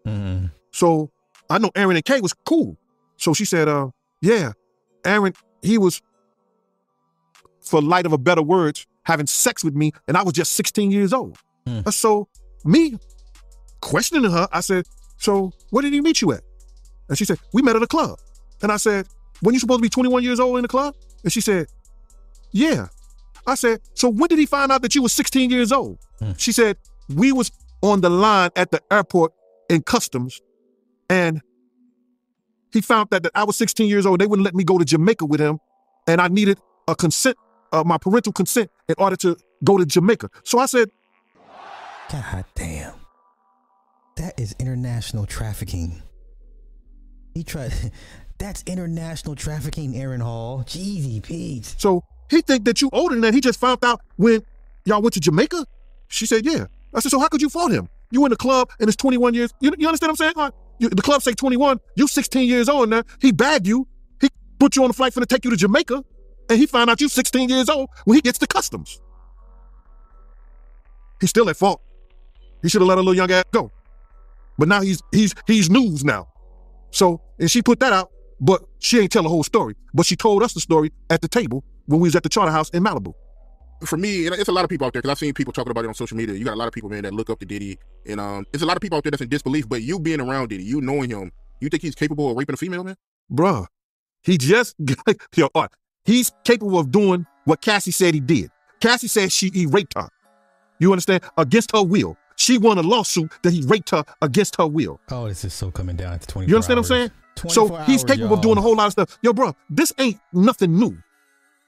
So 0.72 1.10
I 1.48 1.58
know 1.58 1.70
Aaron 1.74 1.96
and 1.96 2.04
Kay 2.04 2.20
was 2.20 2.32
cool. 2.44 2.76
So 3.16 3.32
she 3.34 3.44
said, 3.44 3.68
uh, 3.68 3.88
yeah, 4.20 4.52
Aaron, 5.04 5.32
he 5.62 5.78
was, 5.78 6.02
for 7.60 7.80
light 7.80 8.06
of 8.06 8.12
a 8.12 8.18
better 8.18 8.42
words, 8.42 8.86
having 9.04 9.26
sex 9.26 9.62
with 9.64 9.74
me, 9.74 9.92
and 10.08 10.16
I 10.16 10.22
was 10.22 10.32
just 10.34 10.52
16 10.54 10.90
years 10.90 11.12
old. 11.12 11.38
Uh, 11.66 11.90
So 11.90 12.28
me 12.64 12.98
questioning 13.82 14.30
her, 14.30 14.48
I 14.50 14.60
said, 14.60 14.86
so 15.18 15.52
where 15.70 15.82
did 15.82 15.92
he 15.92 16.00
meet 16.00 16.22
you 16.22 16.32
at? 16.32 16.40
And 17.08 17.18
she 17.18 17.26
said, 17.26 17.38
we 17.52 17.60
met 17.60 17.76
at 17.76 17.82
a 17.82 17.86
club. 17.86 18.18
And 18.62 18.72
I 18.72 18.78
said, 18.78 19.06
when 19.40 19.52
you 19.52 19.60
supposed 19.60 19.78
to 19.78 19.82
be 19.82 19.90
21 19.90 20.22
years 20.22 20.40
old 20.40 20.56
in 20.56 20.62
the 20.62 20.68
club? 20.68 20.94
And 21.22 21.32
she 21.32 21.42
said, 21.42 21.66
yeah. 22.52 22.86
I 23.46 23.56
said, 23.56 23.80
so 23.94 24.08
when 24.08 24.28
did 24.28 24.38
he 24.38 24.46
find 24.46 24.72
out 24.72 24.80
that 24.82 24.94
you 24.94 25.02
were 25.02 25.08
16 25.08 25.50
years 25.50 25.72
old? 25.72 25.98
She 26.38 26.52
said, 26.52 26.78
we 27.14 27.32
was 27.32 27.50
on 27.82 28.00
the 28.00 28.08
line 28.08 28.50
at 28.56 28.70
the 28.70 28.80
airport 28.90 29.32
in 29.68 29.82
customs 29.82 30.40
and 31.10 31.42
he 32.72 32.80
found 32.80 33.10
that, 33.10 33.24
that 33.24 33.32
I 33.34 33.44
was 33.44 33.56
16 33.56 33.86
years 33.88 34.06
old. 34.06 34.20
They 34.20 34.26
wouldn't 34.26 34.44
let 34.44 34.54
me 34.54 34.64
go 34.64 34.78
to 34.78 34.84
Jamaica 34.84 35.26
with 35.26 35.40
him. 35.40 35.58
And 36.06 36.20
I 36.20 36.28
needed 36.28 36.58
a 36.88 36.94
consent, 36.94 37.36
uh, 37.72 37.84
my 37.84 37.98
parental 37.98 38.32
consent 38.32 38.70
in 38.88 38.94
order 38.98 39.16
to 39.16 39.36
go 39.62 39.76
to 39.76 39.84
Jamaica. 39.84 40.30
So 40.44 40.58
I 40.58 40.66
said, 40.66 40.90
God 42.10 42.44
damn. 42.54 43.01
That 44.16 44.38
is 44.38 44.54
international 44.58 45.26
trafficking. 45.26 46.02
He 47.34 47.44
tried. 47.44 47.72
That's 48.38 48.62
international 48.66 49.36
trafficking, 49.36 49.96
Aaron 49.96 50.20
Hall. 50.20 50.64
Jeezy 50.66 51.22
Pete. 51.22 51.76
So 51.78 52.02
he 52.28 52.40
think 52.40 52.64
that 52.64 52.80
you 52.80 52.90
older 52.92 53.14
than 53.14 53.22
that. 53.22 53.34
He 53.34 53.40
just 53.40 53.60
found 53.60 53.84
out 53.84 54.00
when 54.16 54.42
y'all 54.84 55.00
went 55.00 55.14
to 55.14 55.20
Jamaica. 55.20 55.64
She 56.08 56.26
said, 56.26 56.44
yeah. 56.44 56.66
I 56.92 57.00
said, 57.00 57.10
so 57.10 57.20
how 57.20 57.28
could 57.28 57.40
you 57.40 57.48
fault 57.48 57.70
him? 57.72 57.88
You 58.10 58.24
in 58.26 58.30
the 58.30 58.36
club 58.36 58.70
and 58.80 58.88
it's 58.88 58.96
21 58.96 59.34
years. 59.34 59.54
You, 59.60 59.72
you 59.78 59.86
understand 59.86 60.10
what 60.10 60.10
I'm 60.10 60.16
saying? 60.16 60.32
Like, 60.36 60.52
you, 60.78 60.88
the 60.88 61.02
club 61.02 61.22
say 61.22 61.32
21. 61.32 61.78
You 61.94 62.08
16 62.08 62.48
years 62.48 62.68
old 62.68 62.88
now. 62.88 63.04
He 63.20 63.32
bagged 63.32 63.66
you. 63.66 63.86
He 64.20 64.28
put 64.58 64.76
you 64.76 64.84
on 64.84 64.90
a 64.90 64.92
flight 64.92 65.14
for 65.14 65.20
to 65.20 65.26
take 65.26 65.44
you 65.44 65.50
to 65.50 65.56
Jamaica, 65.56 66.02
and 66.50 66.58
he 66.58 66.66
found 66.66 66.90
out 66.90 67.00
you 67.00 67.08
16 67.08 67.48
years 67.48 67.68
old 67.68 67.88
when 68.04 68.16
he 68.16 68.20
gets 68.20 68.38
to 68.40 68.46
customs. 68.46 69.00
He's 71.20 71.30
still 71.30 71.48
at 71.48 71.56
fault. 71.56 71.80
He 72.62 72.68
should 72.68 72.80
have 72.80 72.88
let 72.88 72.98
a 72.98 73.00
little 73.00 73.14
young 73.14 73.30
ass 73.30 73.44
go. 73.52 73.70
But 74.58 74.68
now 74.68 74.80
he's 74.80 75.02
he's 75.12 75.34
he's 75.46 75.70
news 75.70 76.04
now. 76.04 76.28
So 76.90 77.20
and 77.38 77.50
she 77.50 77.62
put 77.62 77.80
that 77.80 77.92
out, 77.92 78.10
but 78.40 78.62
she 78.78 79.00
ain't 79.00 79.12
tell 79.12 79.22
the 79.22 79.28
whole 79.28 79.42
story. 79.42 79.74
But 79.94 80.06
she 80.06 80.16
told 80.16 80.42
us 80.42 80.52
the 80.54 80.60
story 80.60 80.92
at 81.10 81.20
the 81.22 81.28
table 81.28 81.64
when 81.86 82.00
we 82.00 82.08
was 82.08 82.16
at 82.16 82.22
the 82.22 82.28
charter 82.28 82.52
house 82.52 82.70
in 82.70 82.82
Malibu. 82.82 83.14
For 83.84 83.96
me, 83.96 84.26
and 84.26 84.36
it's 84.36 84.48
a 84.48 84.52
lot 84.52 84.62
of 84.62 84.70
people 84.70 84.86
out 84.86 84.92
there 84.92 85.02
because 85.02 85.10
I've 85.10 85.18
seen 85.18 85.34
people 85.34 85.52
talking 85.52 85.72
about 85.72 85.84
it 85.84 85.88
on 85.88 85.94
social 85.94 86.16
media. 86.16 86.36
You 86.36 86.44
got 86.44 86.54
a 86.54 86.56
lot 86.56 86.68
of 86.68 86.72
people, 86.72 86.88
man, 86.88 87.02
that 87.02 87.12
look 87.12 87.30
up 87.30 87.40
to 87.40 87.46
Diddy, 87.46 87.78
and 88.06 88.20
um, 88.20 88.46
it's 88.52 88.62
a 88.62 88.66
lot 88.66 88.76
of 88.76 88.80
people 88.80 88.96
out 88.96 89.02
there 89.02 89.10
that's 89.10 89.22
in 89.22 89.28
disbelief. 89.28 89.68
But 89.68 89.82
you 89.82 89.98
being 89.98 90.20
around 90.20 90.48
Diddy, 90.50 90.62
you 90.62 90.80
knowing 90.80 91.10
him, 91.10 91.32
you 91.60 91.68
think 91.68 91.82
he's 91.82 91.96
capable 91.96 92.30
of 92.30 92.36
raping 92.36 92.54
a 92.54 92.56
female, 92.56 92.84
man? 92.84 92.96
Bruh, 93.32 93.66
he 94.22 94.38
just 94.38 94.76
got, 94.84 95.16
yo, 95.34 95.48
right, 95.54 95.68
he's 96.04 96.30
capable 96.44 96.78
of 96.78 96.92
doing 96.92 97.26
what 97.44 97.60
Cassie 97.60 97.90
said 97.90 98.14
he 98.14 98.20
did. 98.20 98.50
Cassie 98.80 99.08
said 99.08 99.32
she 99.32 99.50
he 99.50 99.66
raped 99.66 99.94
her. 99.94 100.08
You 100.78 100.92
understand? 100.92 101.22
Against 101.36 101.70
her 101.74 101.82
will. 101.82 102.16
She 102.42 102.58
won 102.58 102.76
a 102.76 102.82
lawsuit 102.82 103.30
that 103.42 103.52
he 103.52 103.62
raped 103.62 103.90
her 103.90 104.04
against 104.20 104.56
her 104.56 104.66
will. 104.66 104.98
Oh, 105.12 105.28
this 105.28 105.44
is 105.44 105.54
so 105.54 105.70
coming 105.70 105.94
down 105.94 106.18
to 106.18 106.26
24 106.26 106.48
You 106.50 106.56
understand 106.56 106.78
hours. 106.78 106.90
what 106.90 106.96
I'm 106.96 107.00
saying? 107.00 107.10
24 107.36 107.50
So 107.54 107.76
he's 107.84 108.02
hours, 108.02 108.10
capable 108.16 108.34
of 108.34 108.40
doing 108.42 108.58
a 108.58 108.60
whole 108.60 108.74
lot 108.74 108.86
of 108.86 108.92
stuff. 108.92 109.16
Yo, 109.22 109.32
bro, 109.32 109.54
this 109.70 109.92
ain't 109.98 110.18
nothing 110.32 110.76
new. 110.76 110.98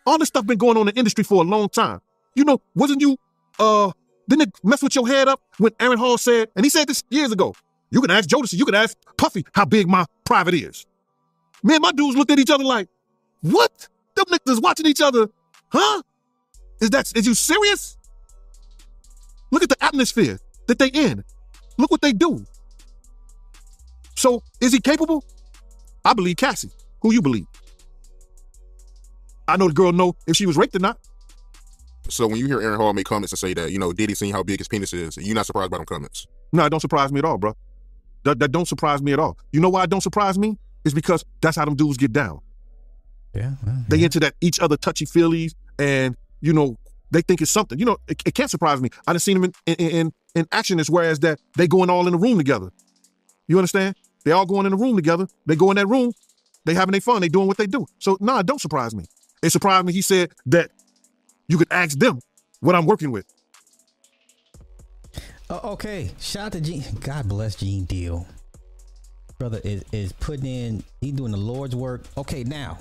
All 0.05 0.19
this 0.19 0.27
stuff 0.29 0.45
been 0.47 0.59
going 0.59 0.77
on 0.77 0.89
in 0.89 0.95
the 0.95 0.99
industry 0.99 1.23
for 1.23 1.45
a 1.45 1.47
long 1.47 1.69
time. 1.69 2.01
You 2.35 2.45
know, 2.45 2.61
wasn't 2.75 3.03
you 3.03 3.17
uh 3.61 3.93
didn't 4.29 4.49
it 4.49 4.55
mess 4.65 4.83
with 4.83 4.97
your 4.97 5.07
head 5.07 5.29
up 5.29 5.41
when 5.59 5.71
Aaron 5.79 5.97
Hall 5.99 6.19
said, 6.19 6.49
and 6.57 6.67
he 6.67 6.71
said 6.71 6.89
this 6.89 7.05
years 7.09 7.31
ago, 7.31 7.55
you 7.93 8.01
can 8.01 8.11
ask 8.11 8.29
Jodeci, 8.29 8.55
you 8.55 8.65
can 8.65 8.75
ask 8.75 8.97
Puffy 9.17 9.45
how 9.55 9.65
big 9.67 9.87
my 9.87 10.05
private 10.25 10.55
is. 10.55 10.87
Me 11.63 11.75
and 11.75 11.83
my 11.83 11.93
dudes 11.93 12.17
looked 12.17 12.33
at 12.33 12.41
each 12.41 12.51
other 12.51 12.65
like, 12.65 12.89
what? 13.43 13.87
Them 14.17 14.25
niggas 14.27 14.61
watching 14.61 14.87
each 14.87 15.01
other, 15.01 15.29
huh? 15.69 16.03
Is 16.81 16.91
that 16.91 17.17
is 17.17 17.27
you 17.29 17.35
serious? 17.35 17.97
Look 19.53 19.63
at 19.63 19.69
the 19.69 19.77
atmosphere 19.85 20.41
that 20.67 20.79
they 20.79 20.89
in. 20.89 21.25
Look 21.77 21.91
what 21.91 22.01
they 22.01 22.13
do. 22.13 22.45
So 24.17 24.43
is 24.61 24.73
he 24.73 24.81
capable? 24.81 25.25
I 26.05 26.15
believe 26.15 26.37
Cassie. 26.37 26.71
Who 27.03 27.13
you 27.13 27.21
believe? 27.23 27.47
I 29.47 29.57
know 29.57 29.69
the 29.69 29.75
girl 29.75 29.93
know 29.93 30.17
if 30.27 30.37
she 30.37 30.47
was 30.47 30.57
raped 30.57 30.75
or 30.77 30.79
not. 30.79 30.99
So 32.09 32.27
when 32.27 32.37
you 32.37 32.47
hear 32.47 32.61
Aaron 32.61 32.79
Hall 32.79 32.93
make 32.93 33.07
comments 33.07 33.33
and 33.33 33.39
say 33.39 33.55
that, 33.55 33.73
you 33.73 33.79
know, 33.79 33.93
Diddy 33.93 34.15
seen 34.15 34.33
how 34.33 34.43
big 34.43 34.61
his 34.61 34.69
penis 34.69 34.93
is, 34.93 35.17
you're 35.17 35.35
not 35.35 35.47
surprised 35.47 35.71
by 35.71 35.79
them 35.79 35.87
comments. 35.87 36.27
No, 36.53 36.65
it 36.67 36.71
don't 36.71 36.81
surprise 36.81 37.13
me 37.13 37.19
at 37.19 37.25
all, 37.25 37.39
bro. 37.39 37.55
That, 38.25 38.39
that 38.39 38.53
don't 38.53 38.69
surprise 38.69 39.03
me 39.03 39.13
at 39.13 39.19
all. 39.19 39.39
You 39.53 39.61
know 39.61 39.71
why 39.71 39.85
it 39.85 39.91
don't 39.91 40.03
surprise 40.03 40.39
me? 40.39 40.59
It's 40.85 40.95
because 40.95 41.25
that's 41.41 41.57
how 41.57 41.65
them 41.65 41.77
dudes 41.77 41.97
get 41.97 42.13
down. 42.13 42.41
Yeah, 43.35 43.53
well, 43.67 43.85
They 43.89 44.03
into 44.05 44.21
that 44.21 44.35
each 44.41 44.61
other 44.61 44.77
touchy 44.77 45.07
feelies, 45.07 45.55
and 45.79 46.17
you 46.41 46.53
know 46.53 46.79
they 47.11 47.23
think 47.23 47.41
it's 47.41 47.51
something. 47.51 47.79
You 47.79 47.85
know, 47.85 47.97
it, 48.07 48.23
it 48.25 48.35
can't 48.35 48.51
surprise 48.51 48.81
me. 48.81 48.91
I 49.07 49.13
done 49.13 49.21
seen 49.21 49.41
them 49.41 49.53
in 49.67 49.75
in, 49.75 49.91
in 49.91 50.13
in 50.35 50.47
action 50.53 50.81
as 50.81 50.91
whereas 50.91 51.21
that 51.21 51.41
they 51.57 51.67
going 51.69 51.91
all 51.91 52.07
in 52.07 52.13
the 52.13 52.19
room 52.19 52.39
together. 52.39 52.71
You 53.47 53.59
understand? 53.59 53.97
They 54.25 54.33
all 54.33 54.47
going 54.47 54.67
in 54.67 54.73
the 54.73 54.79
room 54.79 54.97
together. 54.97 55.29
They 55.47 55.57
go 55.57 55.71
in 55.71 55.77
that 55.77 55.87
room. 55.87 56.13
They 56.65 56.75
having 56.75 56.93
their 56.93 57.01
fun. 57.01 57.21
They 57.21 57.29
doing 57.29 57.47
what 57.47 57.57
they 57.57 57.67
do. 57.67 57.87
So 57.99 58.17
nah, 58.21 58.43
don't 58.43 58.61
surprise 58.61 58.95
me. 58.95 59.05
It 59.43 59.51
surprised 59.51 59.87
me. 59.87 59.93
He 59.93 60.01
said 60.01 60.33
that 60.47 60.71
you 61.49 61.59
could 61.59 61.71
ask 61.71 61.99
them 61.99 62.21
what 62.61 62.75
I'm 62.75 62.87
working 62.87 63.11
with. 63.11 63.27
Oh, 65.51 65.73
okay. 65.73 66.11
Shout 66.19 66.47
out 66.47 66.53
to 66.53 66.61
Gene. 66.61 66.83
God 67.01 67.29
bless 67.29 67.57
Gene 67.57 67.85
Deal. 67.85 68.27
Brother 69.39 69.61
is, 69.63 69.85
is 69.93 70.13
putting 70.13 70.47
in, 70.47 70.85
he 71.01 71.13
doing 71.13 71.33
the 71.33 71.37
Lord's 71.39 71.77
work. 71.77 72.05
Okay, 72.17 72.45
now. 72.45 72.79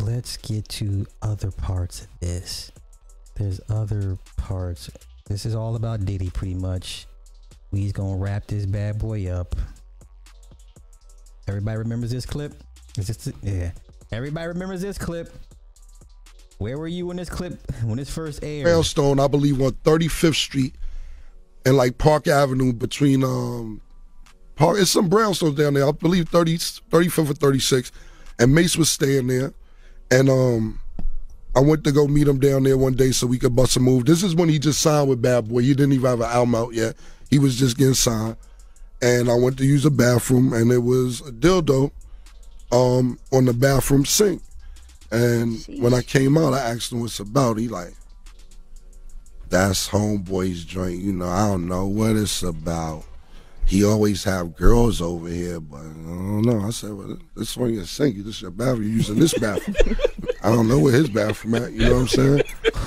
Let's 0.00 0.36
get 0.36 0.68
to 0.70 1.06
other 1.20 1.50
parts 1.50 2.02
of 2.02 2.08
this. 2.20 2.72
There's 3.36 3.60
other 3.68 4.16
parts. 4.36 4.90
This 5.26 5.44
is 5.44 5.54
all 5.54 5.76
about 5.76 6.04
Diddy 6.04 6.30
pretty 6.30 6.54
much. 6.54 7.06
We's 7.70 7.92
gonna 7.92 8.16
wrap 8.16 8.46
this 8.46 8.64
bad 8.64 8.98
boy 8.98 9.28
up. 9.28 9.54
Everybody 11.46 11.78
remembers 11.78 12.10
this 12.10 12.24
clip? 12.24 12.54
Is 12.96 13.08
this 13.08 13.32
yeah. 13.42 13.72
Everybody 14.10 14.48
remembers 14.48 14.80
this 14.80 14.98
clip. 14.98 15.32
Where 16.58 16.78
were 16.78 16.88
you 16.88 17.06
when 17.06 17.18
this 17.18 17.28
clip 17.28 17.60
when 17.82 17.98
this 17.98 18.08
first 18.08 18.42
aired? 18.42 18.64
Brownstone, 18.64 19.20
I 19.20 19.28
believe, 19.28 19.60
on 19.60 19.72
35th 19.72 20.34
Street 20.34 20.74
and 21.66 21.76
like 21.76 21.98
Park 21.98 22.26
Avenue 22.28 22.72
between 22.72 23.22
um 23.22 23.82
Park. 24.54 24.78
It's 24.78 24.90
some 24.90 25.10
brownstones 25.10 25.56
down 25.56 25.74
there. 25.74 25.86
I 25.86 25.92
believe 25.92 26.30
30, 26.30 26.56
35th 26.56 27.30
or 27.30 27.34
36. 27.34 27.92
And 28.38 28.54
Mase 28.54 28.78
was 28.78 28.90
staying 28.90 29.26
there, 29.26 29.52
and 30.10 30.30
um. 30.30 30.80
I 31.56 31.60
went 31.60 31.84
to 31.84 31.92
go 31.92 32.06
meet 32.06 32.28
him 32.28 32.38
down 32.38 32.64
there 32.64 32.76
one 32.76 32.92
day 32.92 33.12
so 33.12 33.26
we 33.26 33.38
could 33.38 33.56
bust 33.56 33.78
a 33.78 33.80
move. 33.80 34.04
This 34.04 34.22
is 34.22 34.34
when 34.34 34.50
he 34.50 34.58
just 34.58 34.82
signed 34.82 35.08
with 35.08 35.22
Bad 35.22 35.48
Boy. 35.48 35.62
He 35.62 35.72
didn't 35.72 35.94
even 35.94 36.10
have 36.10 36.20
an 36.20 36.26
album 36.26 36.54
out 36.54 36.74
yet. 36.74 36.96
He 37.30 37.38
was 37.38 37.56
just 37.56 37.78
getting 37.78 37.94
signed. 37.94 38.36
And 39.00 39.30
I 39.30 39.34
went 39.34 39.56
to 39.58 39.64
use 39.64 39.86
a 39.86 39.90
bathroom 39.90 40.52
and 40.52 40.70
it 40.70 40.78
was 40.78 41.22
a 41.22 41.32
dildo 41.32 41.92
um, 42.70 43.18
on 43.32 43.46
the 43.46 43.54
bathroom 43.54 44.04
sink. 44.04 44.42
And 45.10 45.64
when 45.80 45.94
I 45.94 46.02
came 46.02 46.36
out, 46.36 46.52
I 46.52 46.58
asked 46.58 46.92
him 46.92 47.00
what's 47.00 47.20
about. 47.20 47.56
He 47.56 47.68
like, 47.68 47.94
that's 49.48 49.88
homeboy's 49.88 50.62
joint. 50.62 51.00
You 51.00 51.14
know, 51.14 51.28
I 51.28 51.48
don't 51.48 51.68
know 51.68 51.86
what 51.86 52.16
it's 52.16 52.42
about. 52.42 53.04
He 53.66 53.84
always 53.84 54.22
have 54.24 54.54
girls 54.54 55.02
over 55.02 55.28
here, 55.28 55.58
but 55.58 55.78
I 55.80 55.82
don't 55.82 56.42
know. 56.42 56.60
I 56.60 56.70
said, 56.70 56.92
well, 56.92 57.18
this 57.34 57.56
one 57.56 57.74
your 57.74 57.84
sink. 57.84 58.16
This 58.18 58.36
is 58.36 58.42
your 58.42 58.52
bathroom. 58.52 58.84
You 58.84 58.88
using 58.90 59.18
this 59.18 59.34
bathroom. 59.34 59.76
I 60.42 60.50
don't 60.54 60.68
know 60.68 60.78
where 60.78 60.92
his 60.92 61.08
bathroom 61.08 61.56
at. 61.56 61.72
You 61.72 61.80
know 61.86 61.94
what 61.94 62.00
I'm 62.02 62.08
saying? 62.08 62.42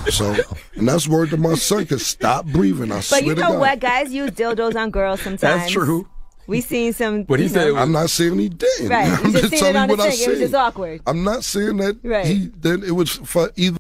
So, 0.10 0.36
and 0.76 0.88
that's 0.88 1.06
word 1.08 1.32
to 1.32 1.38
my 1.38 1.56
son. 1.56 1.86
Cause 1.86 2.06
stop 2.06 2.46
breathing. 2.46 2.92
I 2.94 2.96
But 2.96 3.04
swear 3.04 3.22
you 3.24 3.36
to 3.36 3.42
know 3.42 3.50
God. 3.52 3.60
what? 3.60 3.80
Guys 3.82 4.14
use 4.14 4.32
dildos 4.32 4.76
on 4.76 4.90
girls 4.92 5.22
sometimes. 5.24 5.42
That's 5.42 5.72
true. 5.72 6.08
We 6.48 6.62
seen 6.62 6.94
some. 6.94 7.24
But 7.24 7.40
he 7.40 7.44
you 7.46 7.50
said, 7.50 7.74
know- 7.74 7.76
I'm 7.80 7.92
not 7.92 8.10
saying 8.10 8.40
he 8.40 8.48
didn't. 8.50 8.88
Right. 8.90 9.08
You 9.20 9.26
I'm 9.26 9.32
just 9.34 9.50
seen 9.50 9.60
telling 9.60 9.76
on 9.76 9.90
you 9.90 9.96
the 9.98 10.02
what 10.02 10.08
I 10.08 10.16
sink. 10.16 10.28
It 10.28 10.32
was 10.32 10.40
just 10.40 10.56
awkward. 10.56 11.02
I'm 11.06 11.24
not 11.26 11.44
saying 11.44 11.76
that 11.78 11.98
Right. 12.04 12.26
he 12.26 12.48
that 12.62 12.84
it 12.86 12.92
was 12.92 13.12
for 13.12 13.52
either. 13.58 13.78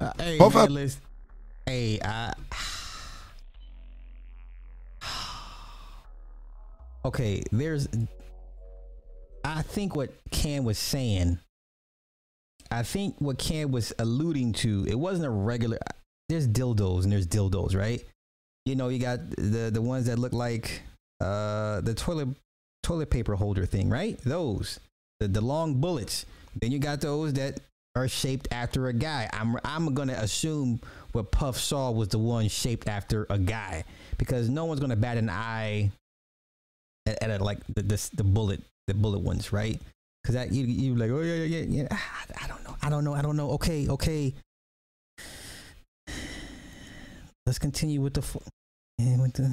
Uh, 0.00 0.12
hey, 0.18 0.38
man, 0.38 0.56
up. 0.56 0.70
listen. 0.70 1.00
Hey, 1.66 2.00
I. 2.04 2.32
Okay, 7.04 7.42
there's. 7.52 7.88
I 9.44 9.62
think 9.62 9.94
what 9.94 10.10
Cam 10.30 10.64
was 10.64 10.78
saying. 10.78 11.38
I 12.70 12.82
think 12.82 13.20
what 13.20 13.38
Cam 13.38 13.70
was 13.72 13.92
alluding 13.98 14.54
to. 14.54 14.86
It 14.88 14.98
wasn't 14.98 15.26
a 15.26 15.30
regular. 15.30 15.78
There's 16.28 16.48
dildos 16.48 17.04
and 17.04 17.12
there's 17.12 17.26
dildos, 17.26 17.76
right? 17.76 18.02
You 18.64 18.74
know, 18.74 18.88
you 18.88 18.98
got 18.98 19.18
the 19.36 19.70
the 19.72 19.82
ones 19.82 20.06
that 20.06 20.18
look 20.18 20.32
like 20.32 20.82
uh 21.20 21.82
the 21.82 21.94
toilet 21.94 22.28
toilet 22.82 23.10
paper 23.10 23.34
holder 23.34 23.66
thing, 23.66 23.90
right? 23.90 24.18
Those 24.24 24.80
the 25.20 25.28
the 25.28 25.42
long 25.42 25.80
bullets. 25.80 26.24
Then 26.60 26.72
you 26.72 26.78
got 26.78 27.02
those 27.02 27.34
that 27.34 27.60
are 27.94 28.08
shaped 28.08 28.48
after 28.50 28.88
a 28.88 28.94
guy. 28.94 29.28
I'm 29.32 29.58
I'm 29.62 29.92
gonna 29.92 30.14
assume 30.14 30.80
what 31.12 31.30
Puff 31.30 31.58
saw 31.58 31.90
was 31.90 32.08
the 32.08 32.18
one 32.18 32.48
shaped 32.48 32.88
after 32.88 33.26
a 33.28 33.38
guy 33.38 33.84
because 34.16 34.48
no 34.48 34.64
one's 34.64 34.80
gonna 34.80 34.96
bat 34.96 35.18
an 35.18 35.28
eye 35.28 35.92
at, 37.06 37.22
at 37.22 37.40
a, 37.40 37.44
like 37.44 37.58
the, 37.74 37.82
the 37.82 38.10
the 38.14 38.24
bullet 38.24 38.60
the 38.86 38.94
bullet 38.94 39.20
ones, 39.20 39.52
right? 39.52 39.80
Because 40.22 40.34
that 40.34 40.52
you 40.52 40.64
you 40.64 40.94
like 40.94 41.10
oh 41.10 41.20
yeah 41.20 41.34
yeah 41.34 41.58
yeah 41.60 41.82
yeah. 41.82 41.88
I, 41.90 41.98
I 42.44 42.48
don't 42.48 42.64
know 42.64 42.76
I 42.82 42.90
don't 42.90 43.04
know 43.04 43.14
I 43.14 43.22
don't 43.22 43.36
know. 43.36 43.50
Okay 43.52 43.88
okay. 43.88 44.34
Let's 47.46 47.58
continue 47.58 48.00
with 48.00 48.14
the 48.14 48.40
and 48.98 49.20
with 49.20 49.34
the 49.34 49.52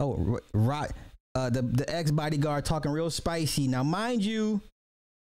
oh 0.00 0.40
right 0.52 0.90
uh 1.34 1.50
the 1.50 1.62
the 1.62 1.94
ex 1.94 2.10
bodyguard 2.10 2.64
talking 2.64 2.90
real 2.90 3.10
spicy. 3.10 3.68
Now 3.68 3.84
mind 3.84 4.24
you, 4.24 4.60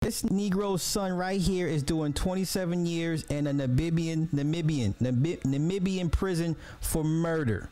this 0.00 0.22
Negro's 0.22 0.82
son 0.82 1.12
right 1.12 1.40
here 1.40 1.66
is 1.66 1.82
doing 1.82 2.12
27 2.14 2.86
years 2.86 3.24
in 3.24 3.46
a 3.46 3.52
Namibian 3.52 4.28
Namibian 4.28 4.94
Namib- 4.96 5.42
Namibian 5.42 6.10
prison 6.10 6.56
for 6.80 7.04
murder. 7.04 7.68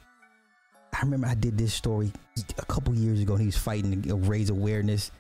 I 1.03 1.05
remember 1.05 1.27
I 1.27 1.35
did 1.35 1.59
this 1.59 1.75
story 1.75 2.13
a 2.59 2.65
couple 2.67 2.95
years 2.95 3.21
ago. 3.21 3.33
And 3.33 3.41
he 3.41 3.47
was 3.47 3.57
fighting 3.57 4.03
to 4.03 4.15
raise 4.15 4.51
awareness. 4.51 5.11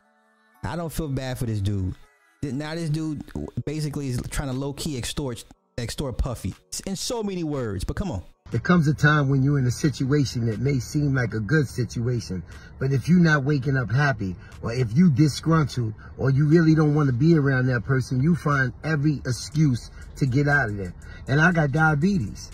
I 0.62 0.76
don't 0.76 0.92
feel 0.92 1.08
bad 1.08 1.38
for 1.38 1.46
this 1.46 1.60
dude. 1.60 1.96
Now 2.44 2.76
this 2.76 2.88
dude 2.88 3.24
basically 3.64 4.08
is 4.08 4.20
trying 4.30 4.48
to 4.48 4.54
low 4.54 4.74
key 4.74 4.96
extort 4.96 5.44
extort 5.76 6.18
Puffy 6.18 6.54
in 6.86 6.94
so 6.94 7.24
many 7.24 7.42
words. 7.42 7.82
But 7.82 7.96
come 7.96 8.12
on. 8.12 8.22
There 8.52 8.60
comes 8.60 8.86
a 8.86 8.94
time 8.94 9.28
when 9.28 9.42
you're 9.42 9.58
in 9.58 9.66
a 9.66 9.72
situation 9.72 10.46
that 10.46 10.60
may 10.60 10.78
seem 10.78 11.14
like 11.14 11.32
a 11.32 11.40
good 11.40 11.66
situation, 11.66 12.42
but 12.78 12.92
if 12.92 13.08
you're 13.08 13.18
not 13.18 13.44
waking 13.44 13.78
up 13.78 13.90
happy, 13.90 14.36
or 14.60 14.74
if 14.74 14.94
you 14.94 15.10
disgruntled, 15.10 15.94
or 16.18 16.30
you 16.30 16.46
really 16.46 16.74
don't 16.74 16.94
want 16.94 17.06
to 17.06 17.14
be 17.14 17.34
around 17.34 17.66
that 17.68 17.82
person, 17.84 18.22
you 18.22 18.36
find 18.36 18.74
every 18.84 19.22
excuse 19.24 19.90
to 20.16 20.26
get 20.26 20.48
out 20.48 20.68
of 20.68 20.76
there. 20.76 20.92
And 21.28 21.40
I 21.40 21.50
got 21.50 21.72
diabetes. 21.72 22.50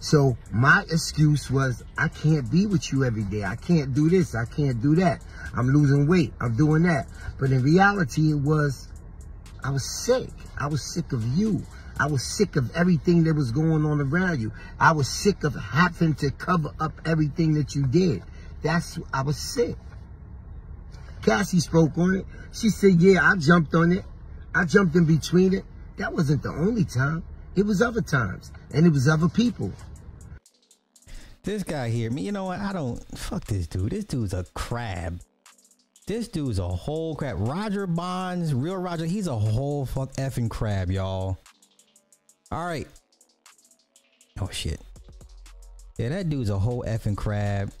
So 0.00 0.36
my 0.52 0.84
excuse 0.90 1.50
was, 1.50 1.82
I 1.96 2.08
can't 2.08 2.50
be 2.50 2.66
with 2.66 2.92
you 2.92 3.04
every 3.04 3.24
day. 3.24 3.44
I 3.44 3.56
can't 3.56 3.94
do 3.94 4.08
this. 4.08 4.34
I 4.34 4.44
can't 4.44 4.80
do 4.80 4.94
that. 4.96 5.22
I'm 5.54 5.68
losing 5.68 6.06
weight. 6.06 6.32
I'm 6.40 6.56
doing 6.56 6.82
that. 6.82 7.08
But 7.38 7.50
in 7.50 7.62
reality, 7.62 8.30
it 8.30 8.40
was, 8.40 8.88
I 9.64 9.70
was 9.70 9.84
sick. 9.84 10.28
I 10.58 10.68
was 10.68 10.82
sick 10.82 11.12
of 11.12 11.24
you. 11.36 11.62
I 11.98 12.06
was 12.06 12.22
sick 12.22 12.56
of 12.56 12.74
everything 12.76 13.24
that 13.24 13.34
was 13.34 13.52
going 13.52 13.86
on 13.86 14.00
around 14.00 14.40
you. 14.40 14.52
I 14.78 14.92
was 14.92 15.08
sick 15.08 15.44
of 15.44 15.54
having 15.54 16.14
to 16.16 16.30
cover 16.30 16.70
up 16.78 16.92
everything 17.06 17.54
that 17.54 17.74
you 17.74 17.86
did. 17.86 18.22
That's, 18.62 18.98
I 19.12 19.22
was 19.22 19.38
sick. 19.38 19.76
Cassie 21.22 21.60
spoke 21.60 21.96
on 21.96 22.16
it. 22.16 22.26
She 22.52 22.68
said, 22.68 23.00
yeah, 23.00 23.28
I 23.28 23.36
jumped 23.36 23.74
on 23.74 23.92
it. 23.92 24.04
I 24.54 24.64
jumped 24.64 24.94
in 24.94 25.06
between 25.06 25.54
it. 25.54 25.64
That 25.96 26.12
wasn't 26.12 26.42
the 26.42 26.50
only 26.50 26.84
time. 26.84 27.24
It 27.54 27.64
was 27.64 27.80
other 27.80 28.02
times. 28.02 28.52
And 28.72 28.86
it 28.86 28.92
was 28.92 29.08
other 29.08 29.28
people. 29.28 29.72
This 31.42 31.62
guy 31.62 31.90
here, 31.90 32.10
me, 32.10 32.22
you 32.22 32.32
know 32.32 32.44
what? 32.44 32.58
I 32.58 32.72
don't 32.72 33.00
fuck 33.16 33.44
this 33.44 33.66
dude. 33.66 33.90
This 33.90 34.04
dude's 34.04 34.34
a 34.34 34.44
crab. 34.54 35.20
This 36.06 36.28
dude's 36.28 36.58
a 36.58 36.68
whole 36.68 37.14
crab. 37.14 37.36
Roger 37.38 37.86
Bonds, 37.86 38.52
real 38.52 38.76
Roger, 38.76 39.06
he's 39.06 39.28
a 39.28 39.36
whole 39.36 39.86
fuck 39.86 40.12
effing 40.14 40.50
crab, 40.50 40.90
y'all. 40.90 41.38
All 42.50 42.66
right. 42.66 42.86
Oh 44.40 44.48
shit. 44.50 44.80
Yeah, 45.98 46.10
that 46.10 46.28
dude's 46.28 46.50
a 46.50 46.58
whole 46.58 46.84
effing 46.86 47.16
crab. 47.16 47.72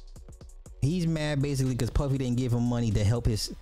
He's 0.80 1.06
mad 1.06 1.42
basically 1.42 1.74
because 1.74 1.90
Puffy 1.90 2.18
didn't 2.18 2.36
give 2.36 2.52
him 2.52 2.62
money 2.62 2.90
to 2.92 3.04
help 3.04 3.26
his 3.26 3.54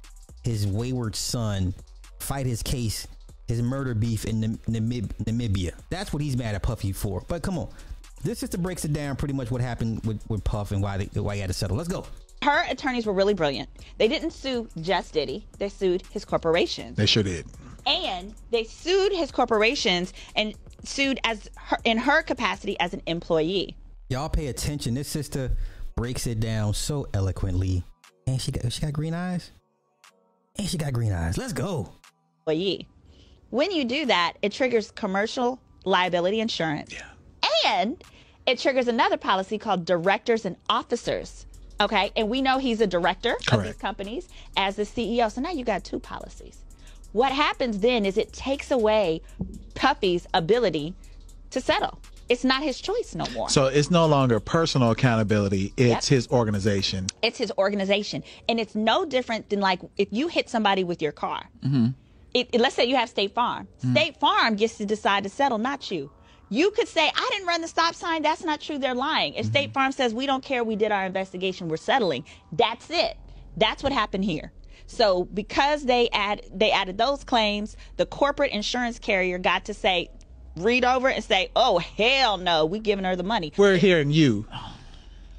his 0.42 0.66
wayward 0.66 1.16
son 1.16 1.74
fight 2.18 2.46
his 2.46 2.62
case, 2.62 3.06
his 3.48 3.62
murder 3.62 3.94
beef 3.94 4.24
in 4.24 4.40
Nam- 4.40 4.60
Namib- 4.68 5.14
Namibia. 5.24 5.72
That's 5.90 6.12
what 6.12 6.22
he's 6.22 6.36
mad 6.36 6.54
at 6.54 6.62
Puffy 6.62 6.92
for. 6.92 7.22
But 7.28 7.42
come 7.42 7.58
on, 7.58 7.68
this 8.22 8.40
just 8.40 8.60
breaks 8.62 8.84
it 8.84 8.92
down 8.92 9.16
pretty 9.16 9.34
much 9.34 9.50
what 9.50 9.60
happened 9.60 10.04
with, 10.04 10.22
with 10.28 10.42
Puff 10.44 10.72
and 10.72 10.82
why 10.82 10.96
they, 10.96 11.20
why 11.20 11.34
he 11.34 11.40
had 11.40 11.48
to 11.48 11.54
settle. 11.54 11.76
Let's 11.76 11.88
go. 11.88 12.06
Her 12.42 12.64
attorneys 12.68 13.06
were 13.06 13.12
really 13.12 13.34
brilliant. 13.34 13.68
They 13.98 14.08
didn't 14.08 14.32
sue 14.32 14.68
just 14.80 15.14
Diddy, 15.14 15.46
they 15.58 15.68
sued 15.68 16.02
his 16.10 16.24
corporations. 16.24 16.96
They 16.96 17.06
sure 17.06 17.22
did. 17.22 17.46
And 17.86 18.34
they 18.50 18.64
sued 18.64 19.12
his 19.12 19.30
corporations 19.30 20.12
and 20.36 20.54
sued 20.84 21.20
as 21.24 21.50
her, 21.56 21.76
in 21.84 21.98
her 21.98 22.22
capacity 22.22 22.78
as 22.80 22.94
an 22.94 23.02
employee. 23.06 23.76
Y'all 24.08 24.28
pay 24.28 24.46
attention. 24.46 24.94
This 24.94 25.08
sister 25.08 25.56
breaks 25.96 26.26
it 26.26 26.40
down 26.40 26.74
so 26.74 27.06
eloquently. 27.14 27.84
And 28.26 28.40
she 28.40 28.52
got 28.52 28.72
she 28.72 28.80
got 28.80 28.92
green 28.92 29.12
eyes. 29.12 29.50
And 30.56 30.66
she 30.66 30.78
got 30.78 30.92
green 30.92 31.12
eyes. 31.12 31.36
Let's 31.36 31.52
go. 31.52 31.92
Employee. 32.40 32.88
When 33.54 33.70
you 33.70 33.84
do 33.84 34.06
that, 34.06 34.32
it 34.42 34.50
triggers 34.50 34.90
commercial 34.90 35.60
liability 35.84 36.40
insurance. 36.40 36.92
Yeah. 36.92 37.02
And 37.64 38.02
it 38.46 38.58
triggers 38.58 38.88
another 38.88 39.16
policy 39.16 39.58
called 39.58 39.84
directors 39.84 40.44
and 40.44 40.56
officers. 40.68 41.46
Okay. 41.80 42.10
And 42.16 42.28
we 42.28 42.42
know 42.42 42.58
he's 42.58 42.80
a 42.80 42.86
director 42.88 43.36
of 43.52 43.62
these 43.62 43.76
companies 43.76 44.28
as 44.56 44.74
the 44.74 44.82
CEO. 44.82 45.30
So 45.30 45.40
now 45.40 45.52
you 45.52 45.64
got 45.64 45.84
two 45.84 46.00
policies. 46.00 46.58
What 47.12 47.30
happens 47.30 47.78
then 47.78 48.04
is 48.04 48.18
it 48.18 48.32
takes 48.32 48.72
away 48.72 49.22
Puffy's 49.76 50.26
ability 50.34 50.94
to 51.50 51.60
settle. 51.60 52.00
It's 52.28 52.42
not 52.42 52.64
his 52.64 52.80
choice 52.80 53.14
no 53.14 53.24
more. 53.34 53.48
So 53.50 53.66
it's 53.66 53.88
no 53.88 54.06
longer 54.06 54.40
personal 54.40 54.90
accountability, 54.90 55.72
it's 55.76 56.10
Yep. 56.10 56.16
his 56.16 56.28
organization. 56.28 57.06
it's 57.22 57.38
his 57.38 57.52
organization. 57.56 58.24
And 58.48 58.58
it's 58.58 58.74
no 58.74 59.04
different 59.04 59.50
than 59.50 59.60
like 59.60 59.78
if 59.96 60.08
you 60.10 60.26
hit 60.26 60.50
somebody 60.50 60.82
with 60.82 61.00
your 61.00 61.12
car. 61.12 61.48
Mm-hmm. 61.64 61.88
It, 62.34 62.60
let's 62.60 62.74
say 62.74 62.84
you 62.84 62.96
have 62.96 63.08
State 63.08 63.32
Farm. 63.34 63.68
Mhm. 63.84 63.92
State 63.92 64.20
Farm 64.20 64.56
gets 64.56 64.76
to 64.78 64.84
decide 64.86 65.22
to 65.22 65.28
settle, 65.30 65.58
not 65.58 65.90
you. 65.90 66.10
You 66.50 66.70
could 66.72 66.88
say, 66.88 67.10
I 67.14 67.28
didn't 67.32 67.46
run 67.46 67.62
the 67.62 67.68
stop 67.68 67.94
sign. 67.94 68.22
That's 68.22 68.44
not 68.44 68.60
true. 68.60 68.78
They're 68.78 68.94
lying. 68.94 69.34
If 69.34 69.46
State 69.46 69.72
Farm 69.72 69.92
says, 69.92 70.12
we 70.12 70.26
don't 70.26 70.44
care, 70.44 70.62
we 70.62 70.76
did 70.76 70.92
our 70.92 71.06
investigation, 71.06 71.68
we're 71.68 71.76
settling, 71.78 72.24
that's 72.52 72.90
it. 72.90 73.16
That's 73.56 73.82
what 73.82 73.92
happened 73.92 74.24
here. 74.24 74.52
So 74.86 75.24
because 75.24 75.84
they 75.86 76.08
add 76.12 76.42
they 76.54 76.70
added 76.70 76.98
those 76.98 77.24
claims, 77.24 77.76
the 77.96 78.04
corporate 78.04 78.50
insurance 78.52 78.98
carrier 78.98 79.38
got 79.38 79.64
to 79.66 79.74
say, 79.74 80.10
read 80.56 80.84
over 80.84 81.08
and 81.08 81.24
say, 81.24 81.50
oh 81.56 81.78
hell 81.78 82.36
no, 82.36 82.66
we 82.66 82.78
giving 82.80 83.04
her 83.04 83.16
the 83.16 83.22
money. 83.22 83.52
We're 83.56 83.76
hearing 83.78 84.10
you. 84.10 84.46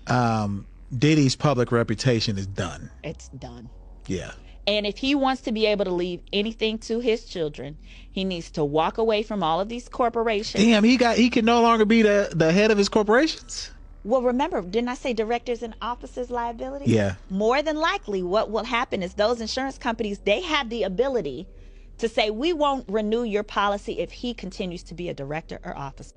Um, 0.07 0.65
Diddy's 0.97 1.35
public 1.35 1.71
reputation 1.71 2.37
is 2.37 2.47
done. 2.47 2.89
It's 3.03 3.27
done. 3.29 3.69
Yeah. 4.07 4.31
And 4.67 4.85
if 4.85 4.97
he 4.97 5.13
wants 5.13 5.43
to 5.43 5.51
be 5.51 5.65
able 5.67 5.85
to 5.85 5.91
leave 5.91 6.21
anything 6.33 6.79
to 6.79 6.99
his 6.99 7.25
children, 7.25 7.77
he 8.11 8.23
needs 8.23 8.49
to 8.51 8.65
walk 8.65 8.97
away 8.97 9.21
from 9.21 9.43
all 9.43 9.59
of 9.59 9.69
these 9.69 9.87
corporations. 9.87 10.63
Damn, 10.63 10.83
he 10.83 10.97
got 10.97 11.17
he 11.17 11.29
can 11.29 11.45
no 11.45 11.61
longer 11.61 11.85
be 11.85 12.01
the 12.01 12.31
the 12.35 12.51
head 12.51 12.71
of 12.71 12.77
his 12.77 12.89
corporations. 12.89 13.71
Well, 14.03 14.21
remember, 14.21 14.61
didn't 14.61 14.89
I 14.89 14.93
say 14.93 15.13
directors 15.13 15.63
and 15.63 15.75
officers 15.81 16.29
liability? 16.29 16.91
Yeah. 16.91 17.15
More 17.31 17.63
than 17.63 17.75
likely, 17.75 18.21
what 18.21 18.51
will 18.51 18.63
happen 18.63 19.01
is 19.01 19.15
those 19.15 19.41
insurance 19.41 19.79
companies, 19.79 20.19
they 20.19 20.41
have 20.41 20.69
the 20.69 20.83
ability 20.83 21.47
to 21.97 22.07
say, 22.07 22.29
we 22.29 22.53
won't 22.53 22.87
renew 22.87 23.23
your 23.23 23.41
policy 23.41 23.99
if 23.99 24.11
he 24.11 24.35
continues 24.35 24.83
to 24.83 24.93
be 24.93 25.09
a 25.09 25.13
director 25.15 25.59
or 25.63 25.75
officer. 25.75 26.15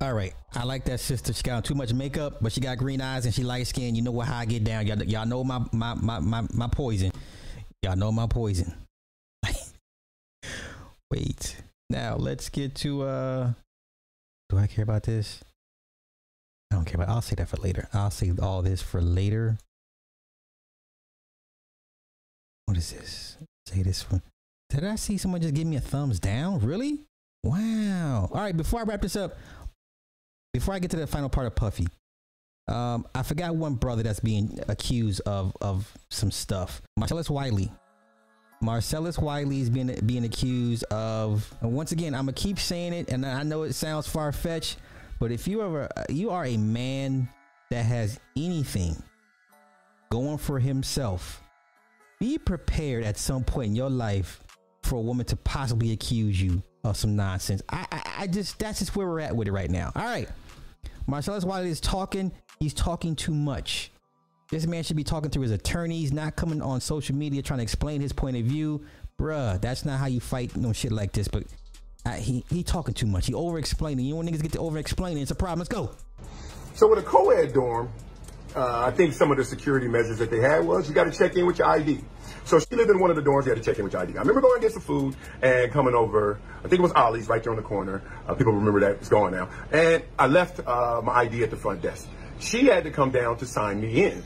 All 0.00 0.14
right. 0.14 0.32
I 0.54 0.64
like 0.64 0.84
that 0.84 1.00
sister. 1.00 1.32
She 1.32 1.42
got 1.42 1.64
too 1.64 1.74
much 1.74 1.92
makeup, 1.92 2.38
but 2.40 2.52
she 2.52 2.60
got 2.60 2.78
green 2.78 3.00
eyes 3.00 3.24
and 3.24 3.34
she 3.34 3.42
light 3.42 3.66
skin. 3.66 3.94
You 3.94 4.02
know 4.02 4.12
what 4.12 4.28
how 4.28 4.38
I 4.38 4.44
get 4.44 4.62
down. 4.62 4.86
Y'all, 4.86 5.02
y'all 5.02 5.26
know 5.26 5.42
my, 5.42 5.60
my 5.72 5.94
my 5.94 6.20
my 6.20 6.46
my 6.52 6.68
poison. 6.68 7.10
Y'all 7.82 7.96
know 7.96 8.12
my 8.12 8.26
poison. 8.26 8.74
Wait. 11.10 11.56
Now 11.90 12.16
let's 12.16 12.48
get 12.48 12.74
to 12.76 13.02
uh 13.02 13.52
do 14.50 14.58
I 14.58 14.66
care 14.66 14.84
about 14.84 15.02
this? 15.02 15.42
I 16.70 16.76
don't 16.76 16.84
care 16.84 16.96
about 16.96 17.08
I'll 17.08 17.22
say 17.22 17.34
that 17.36 17.48
for 17.48 17.56
later. 17.56 17.88
I'll 17.92 18.10
save 18.10 18.38
all 18.40 18.62
this 18.62 18.80
for 18.80 19.00
later. 19.00 19.58
What 22.66 22.76
is 22.76 22.92
this? 22.92 23.36
Say 23.66 23.82
this 23.82 24.08
one. 24.10 24.22
did 24.70 24.84
I 24.84 24.96
see 24.96 25.16
someone 25.16 25.40
just 25.40 25.54
give 25.54 25.66
me 25.66 25.76
a 25.76 25.80
thumbs 25.80 26.20
down? 26.20 26.60
Really? 26.60 27.00
Wow. 27.42 28.28
All 28.32 28.40
right, 28.40 28.56
before 28.56 28.80
I 28.80 28.82
wrap 28.82 29.00
this 29.00 29.16
up, 29.16 29.36
before 30.52 30.74
I 30.74 30.78
get 30.78 30.90
to 30.92 30.96
the 30.96 31.06
final 31.06 31.28
part 31.28 31.46
of 31.46 31.54
Puffy, 31.54 31.86
um, 32.68 33.06
I 33.14 33.22
forgot 33.22 33.54
one 33.56 33.74
brother 33.74 34.02
that's 34.02 34.20
being 34.20 34.58
accused 34.68 35.20
of 35.22 35.56
of 35.60 35.90
some 36.10 36.30
stuff. 36.30 36.82
Marcellus 36.96 37.30
Wiley. 37.30 37.72
Marcellus 38.60 39.18
Wiley 39.18 39.60
is 39.60 39.70
being 39.70 39.94
being 40.04 40.24
accused 40.24 40.84
of. 40.84 41.52
And 41.60 41.72
once 41.72 41.92
again, 41.92 42.14
I'm 42.14 42.22
gonna 42.22 42.32
keep 42.32 42.58
saying 42.58 42.92
it, 42.92 43.10
and 43.10 43.24
I 43.24 43.42
know 43.42 43.62
it 43.62 43.72
sounds 43.74 44.06
far 44.06 44.32
fetched, 44.32 44.78
but 45.18 45.30
if 45.30 45.48
you 45.48 45.62
ever 45.62 45.88
you 46.08 46.30
are 46.30 46.44
a 46.44 46.56
man 46.56 47.28
that 47.70 47.84
has 47.84 48.18
anything 48.36 49.00
going 50.10 50.38
for 50.38 50.58
himself, 50.58 51.42
be 52.18 52.38
prepared 52.38 53.04
at 53.04 53.16
some 53.16 53.44
point 53.44 53.68
in 53.68 53.76
your 53.76 53.90
life 53.90 54.42
for 54.82 54.96
a 54.96 55.00
woman 55.00 55.24
to 55.26 55.36
possibly 55.36 55.92
accuse 55.92 56.40
you 56.40 56.62
of 56.84 56.96
some 56.96 57.14
nonsense. 57.16 57.62
I, 57.68 57.86
I, 57.92 58.12
I 58.20 58.26
just 58.26 58.58
that's 58.58 58.80
just 58.80 58.96
where 58.96 59.06
we're 59.06 59.20
at 59.20 59.34
with 59.34 59.48
it 59.48 59.52
right 59.52 59.70
now. 59.70 59.92
All 59.94 60.04
right, 60.04 60.28
Marcellus 61.06 61.44
Wiley 61.44 61.70
is 61.70 61.80
talking. 61.80 62.32
He's 62.60 62.74
talking 62.74 63.16
too 63.16 63.34
much. 63.34 63.90
This 64.50 64.66
man 64.66 64.82
should 64.82 64.96
be 64.96 65.04
talking 65.04 65.30
to 65.32 65.40
his 65.40 65.50
attorneys, 65.50 66.12
not 66.12 66.36
coming 66.36 66.62
on 66.62 66.80
social 66.80 67.14
media 67.14 67.42
trying 67.42 67.58
to 67.58 67.62
explain 67.62 68.00
his 68.00 68.12
point 68.12 68.36
of 68.36 68.44
view. 68.44 68.84
Bruh, 69.18 69.60
that's 69.60 69.84
not 69.84 69.98
how 69.98 70.06
you 70.06 70.20
fight 70.20 70.56
no 70.56 70.72
shit 70.72 70.92
like 70.92 71.12
this. 71.12 71.28
But 71.28 71.44
he 72.16 72.44
he 72.50 72.62
talking 72.62 72.94
too 72.94 73.06
much. 73.06 73.26
He 73.26 73.34
over 73.34 73.58
explaining. 73.58 74.06
You 74.06 74.12
know 74.12 74.18
when 74.18 74.28
niggas 74.28 74.42
get 74.42 74.52
to 74.52 74.60
over 74.60 74.78
explaining, 74.78 75.22
it's 75.22 75.30
a 75.30 75.34
problem. 75.34 75.58
Let's 75.58 75.68
go. 75.68 75.90
So 76.74 76.88
with 76.88 77.00
a 77.00 77.02
co-ed 77.02 77.52
dorm, 77.52 77.90
uh, 78.54 78.86
I 78.86 78.90
think 78.92 79.12
some 79.12 79.30
of 79.30 79.36
the 79.36 79.44
security 79.44 79.88
measures 79.88 80.18
that 80.18 80.30
they 80.30 80.40
had 80.40 80.64
was 80.64 80.88
you 80.88 80.94
got 80.94 81.04
to 81.04 81.16
check 81.16 81.36
in 81.36 81.46
with 81.46 81.58
your 81.58 81.68
ID. 81.68 82.00
So 82.48 82.58
she 82.58 82.76
lived 82.76 82.88
in 82.88 82.98
one 82.98 83.10
of 83.10 83.16
the 83.16 83.22
dorms. 83.22 83.44
You 83.44 83.50
had 83.50 83.62
to 83.62 83.62
check 83.62 83.76
in 83.76 83.84
with 83.84 83.92
your 83.92 84.00
ID. 84.00 84.16
I 84.16 84.20
remember 84.20 84.40
going 84.40 84.58
to 84.58 84.66
get 84.66 84.72
some 84.72 84.80
food 84.80 85.14
and 85.42 85.70
coming 85.70 85.92
over. 85.94 86.40
I 86.60 86.62
think 86.62 86.78
it 86.78 86.80
was 86.80 86.92
Ollie's 86.92 87.28
right 87.28 87.42
there 87.42 87.52
on 87.52 87.58
the 87.58 87.62
corner. 87.62 88.00
Uh, 88.26 88.34
people 88.34 88.54
remember 88.54 88.80
that 88.80 88.92
it's 88.92 89.10
gone 89.10 89.32
now. 89.32 89.50
And 89.70 90.02
I 90.18 90.28
left 90.28 90.58
uh, 90.66 91.02
my 91.04 91.12
ID 91.12 91.42
at 91.42 91.50
the 91.50 91.58
front 91.58 91.82
desk. 91.82 92.08
She 92.38 92.64
had 92.64 92.84
to 92.84 92.90
come 92.90 93.10
down 93.10 93.36
to 93.36 93.46
sign 93.46 93.82
me 93.82 94.02
in. 94.02 94.22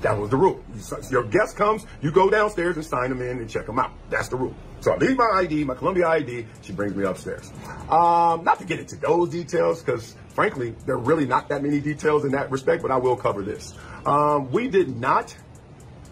That 0.00 0.18
was 0.18 0.30
the 0.30 0.38
rule. 0.38 0.64
Your 1.10 1.24
guest 1.24 1.58
comes, 1.58 1.84
you 2.00 2.10
go 2.10 2.30
downstairs 2.30 2.76
and 2.76 2.84
sign 2.86 3.10
them 3.10 3.20
in 3.20 3.38
and 3.38 3.50
check 3.50 3.66
them 3.66 3.78
out. 3.78 3.92
That's 4.08 4.28
the 4.28 4.36
rule. 4.36 4.54
So 4.80 4.92
I 4.92 4.96
leave 4.96 5.18
my 5.18 5.30
ID, 5.34 5.64
my 5.64 5.74
Columbia 5.74 6.08
ID. 6.08 6.46
She 6.62 6.72
brings 6.72 6.94
me 6.94 7.04
upstairs. 7.04 7.52
Um, 7.90 8.44
not 8.44 8.58
to 8.60 8.64
get 8.64 8.80
into 8.80 8.96
those 8.96 9.28
details, 9.28 9.82
because 9.82 10.14
frankly, 10.28 10.74
there 10.86 10.94
are 10.94 10.98
really 10.98 11.26
not 11.26 11.50
that 11.50 11.62
many 11.62 11.80
details 11.80 12.24
in 12.24 12.32
that 12.32 12.50
respect, 12.50 12.80
but 12.80 12.90
I 12.90 12.96
will 12.96 13.16
cover 13.16 13.42
this. 13.42 13.74
Um, 14.06 14.50
we 14.50 14.68
did 14.68 14.96
not 14.96 15.34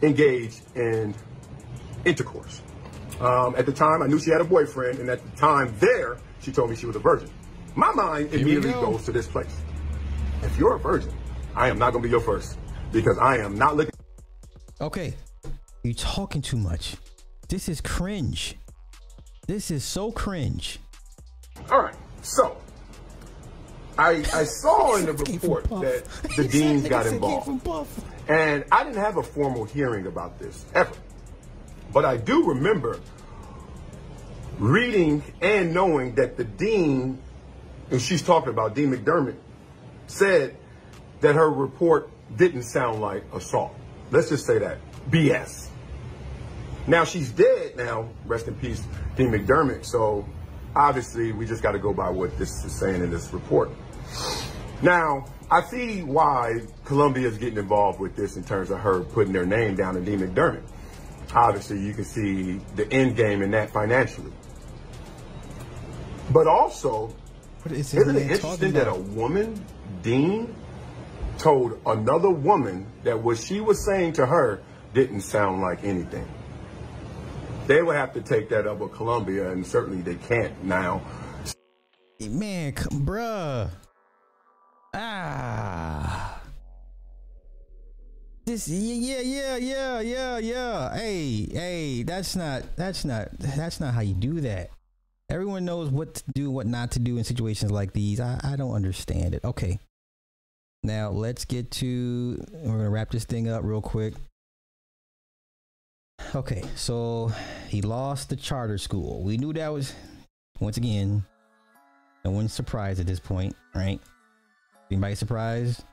engage 0.02 0.60
in 0.74 1.14
intercourse. 2.04 2.60
Um, 3.20 3.54
at 3.56 3.66
the 3.66 3.72
time, 3.72 4.02
I 4.02 4.06
knew 4.06 4.18
she 4.18 4.30
had 4.30 4.40
a 4.40 4.44
boyfriend, 4.44 4.98
and 4.98 5.08
at 5.08 5.22
the 5.22 5.36
time 5.36 5.74
there, 5.78 6.18
she 6.40 6.50
told 6.50 6.70
me 6.70 6.76
she 6.76 6.86
was 6.86 6.96
a 6.96 6.98
virgin. 6.98 7.30
My 7.74 7.92
mind 7.92 8.30
we 8.30 8.40
immediately 8.40 8.72
go. 8.72 8.92
goes 8.92 9.04
to 9.04 9.12
this 9.12 9.26
place. 9.26 9.60
if 10.42 10.58
you're 10.58 10.74
a 10.74 10.78
virgin, 10.78 11.12
I 11.54 11.68
am 11.68 11.78
not 11.78 11.92
gonna 11.92 12.02
be 12.02 12.10
your 12.10 12.20
first 12.20 12.58
because 12.90 13.16
I 13.18 13.38
am 13.38 13.56
not 13.56 13.76
looking. 13.76 13.94
Okay, 14.80 15.14
you 15.82 15.94
talking 15.94 16.42
too 16.42 16.56
much. 16.56 16.96
This 17.48 17.68
is 17.68 17.80
cringe. 17.80 18.56
This 19.46 19.70
is 19.70 19.84
so 19.84 20.10
cringe. 20.10 20.80
All 21.70 21.82
right, 21.82 21.94
so 22.22 22.56
I 23.98 24.24
I 24.34 24.44
saw 24.44 24.96
in 24.96 25.06
the 25.06 25.12
report 25.12 25.64
that 25.64 26.04
the 26.36 26.48
deans 26.48 26.88
got 26.88 27.06
involved, 27.06 27.48
and 28.28 28.64
I 28.70 28.84
didn't 28.84 28.98
have 28.98 29.16
a 29.16 29.22
formal 29.22 29.64
hearing 29.64 30.06
about 30.06 30.38
this 30.38 30.64
ever, 30.74 30.92
but 31.92 32.04
I 32.04 32.16
do 32.16 32.48
remember 32.48 33.00
reading 34.58 35.22
and 35.40 35.74
knowing 35.74 36.14
that 36.14 36.36
the 36.36 36.44
dean, 36.44 37.18
and 37.90 38.00
she's 38.00 38.22
talking 38.22 38.50
about 38.50 38.74
Dean 38.74 38.92
McDermott, 38.92 39.36
said 40.06 40.56
that 41.20 41.34
her 41.34 41.50
report 41.50 42.10
didn't 42.36 42.62
sound 42.62 43.00
like 43.00 43.24
assault. 43.32 43.74
Let's 44.10 44.28
just 44.28 44.46
say 44.46 44.58
that 44.58 44.78
BS. 45.10 45.68
Now 46.86 47.04
she's 47.04 47.30
dead 47.30 47.76
now, 47.76 48.08
rest 48.26 48.48
in 48.48 48.54
peace, 48.54 48.82
Dean 49.16 49.30
McDermott. 49.30 49.84
So 49.84 50.26
obviously 50.74 51.32
we 51.32 51.46
just 51.46 51.62
got 51.62 51.72
to 51.72 51.78
go 51.78 51.92
by 51.92 52.10
what 52.10 52.36
this 52.38 52.64
is 52.64 52.78
saying 52.78 53.02
in 53.02 53.10
this 53.10 53.32
report. 53.32 53.70
Now, 54.82 55.26
I 55.52 55.60
see 55.64 56.02
why 56.02 56.62
Columbia 56.86 57.28
is 57.28 57.36
getting 57.36 57.58
involved 57.58 58.00
with 58.00 58.16
this 58.16 58.36
in 58.38 58.42
terms 58.42 58.70
of 58.70 58.80
her 58.80 59.02
putting 59.02 59.34
their 59.34 59.44
name 59.44 59.76
down 59.76 59.98
in 59.98 60.04
Dean 60.06 60.20
McDermott. 60.20 60.62
Obviously, 61.34 61.78
you 61.78 61.92
can 61.92 62.04
see 62.04 62.58
the 62.74 62.90
end 62.90 63.16
game 63.16 63.42
in 63.42 63.50
that 63.50 63.70
financially. 63.70 64.32
But 66.30 66.46
also, 66.46 67.14
is 67.66 67.92
isn't 67.92 68.16
it 68.16 68.30
interesting 68.30 68.72
that 68.72 68.88
a 68.88 68.94
woman, 68.94 69.62
Dean, 70.00 70.54
told 71.36 71.78
another 71.84 72.30
woman 72.30 72.86
that 73.02 73.22
what 73.22 73.36
she 73.36 73.60
was 73.60 73.84
saying 73.84 74.14
to 74.14 74.24
her 74.24 74.62
didn't 74.94 75.20
sound 75.20 75.60
like 75.60 75.84
anything? 75.84 76.26
They 77.66 77.82
would 77.82 77.96
have 77.96 78.14
to 78.14 78.22
take 78.22 78.48
that 78.48 78.66
up 78.66 78.78
with 78.78 78.92
Columbia, 78.92 79.50
and 79.50 79.66
certainly 79.66 80.00
they 80.00 80.14
can't 80.14 80.64
now. 80.64 81.02
Man, 82.18 82.72
bruh. 82.72 83.70
Ah. 84.94 86.40
This 88.44 88.68
yeah 88.68 89.20
yeah 89.20 89.56
yeah 89.56 89.56
yeah 89.56 90.00
yeah. 90.00 90.38
Yeah 90.38 90.96
hey 90.96 91.48
hey, 91.50 92.02
that's 92.02 92.36
not 92.36 92.64
that's 92.76 93.04
not 93.04 93.28
that's 93.38 93.80
not 93.80 93.94
how 93.94 94.00
you 94.00 94.14
do 94.14 94.40
that. 94.42 94.70
Everyone 95.30 95.64
knows 95.64 95.88
what 95.88 96.14
to 96.14 96.24
do, 96.34 96.50
what 96.50 96.66
not 96.66 96.90
to 96.92 96.98
do 96.98 97.16
in 97.16 97.24
situations 97.24 97.70
like 97.70 97.92
these. 97.92 98.20
I, 98.20 98.38
I 98.44 98.56
don't 98.56 98.74
understand 98.74 99.34
it. 99.34 99.44
Okay. 99.44 99.78
Now 100.82 101.10
let's 101.10 101.44
get 101.44 101.70
to 101.72 102.44
we're 102.52 102.76
gonna 102.76 102.90
wrap 102.90 103.10
this 103.10 103.24
thing 103.24 103.48
up 103.48 103.62
real 103.64 103.80
quick. 103.80 104.14
Okay, 106.34 106.62
so 106.76 107.32
he 107.68 107.80
lost 107.82 108.28
the 108.28 108.36
charter 108.36 108.78
school. 108.78 109.22
We 109.22 109.38
knew 109.38 109.52
that 109.54 109.72
was 109.72 109.94
once 110.60 110.76
again 110.76 111.24
no 112.24 112.30
one's 112.30 112.52
surprised 112.52 113.00
at 113.00 113.06
this 113.06 113.20
point, 113.20 113.56
right? 113.74 114.00
Anybody 114.92 115.14
surprised? 115.14 115.84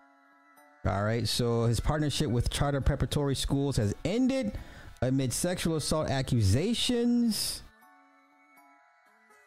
All 0.86 1.06
right, 1.06 1.26
so 1.26 1.64
his 1.64 1.80
partnership 1.80 2.30
with 2.30 2.50
charter 2.50 2.82
preparatory 2.82 3.34
schools 3.34 3.78
has 3.78 3.96
ended 4.04 4.58
amid 5.02 5.32
sexual 5.32 5.78
assault 5.78 6.10
accusations. 6.10 7.64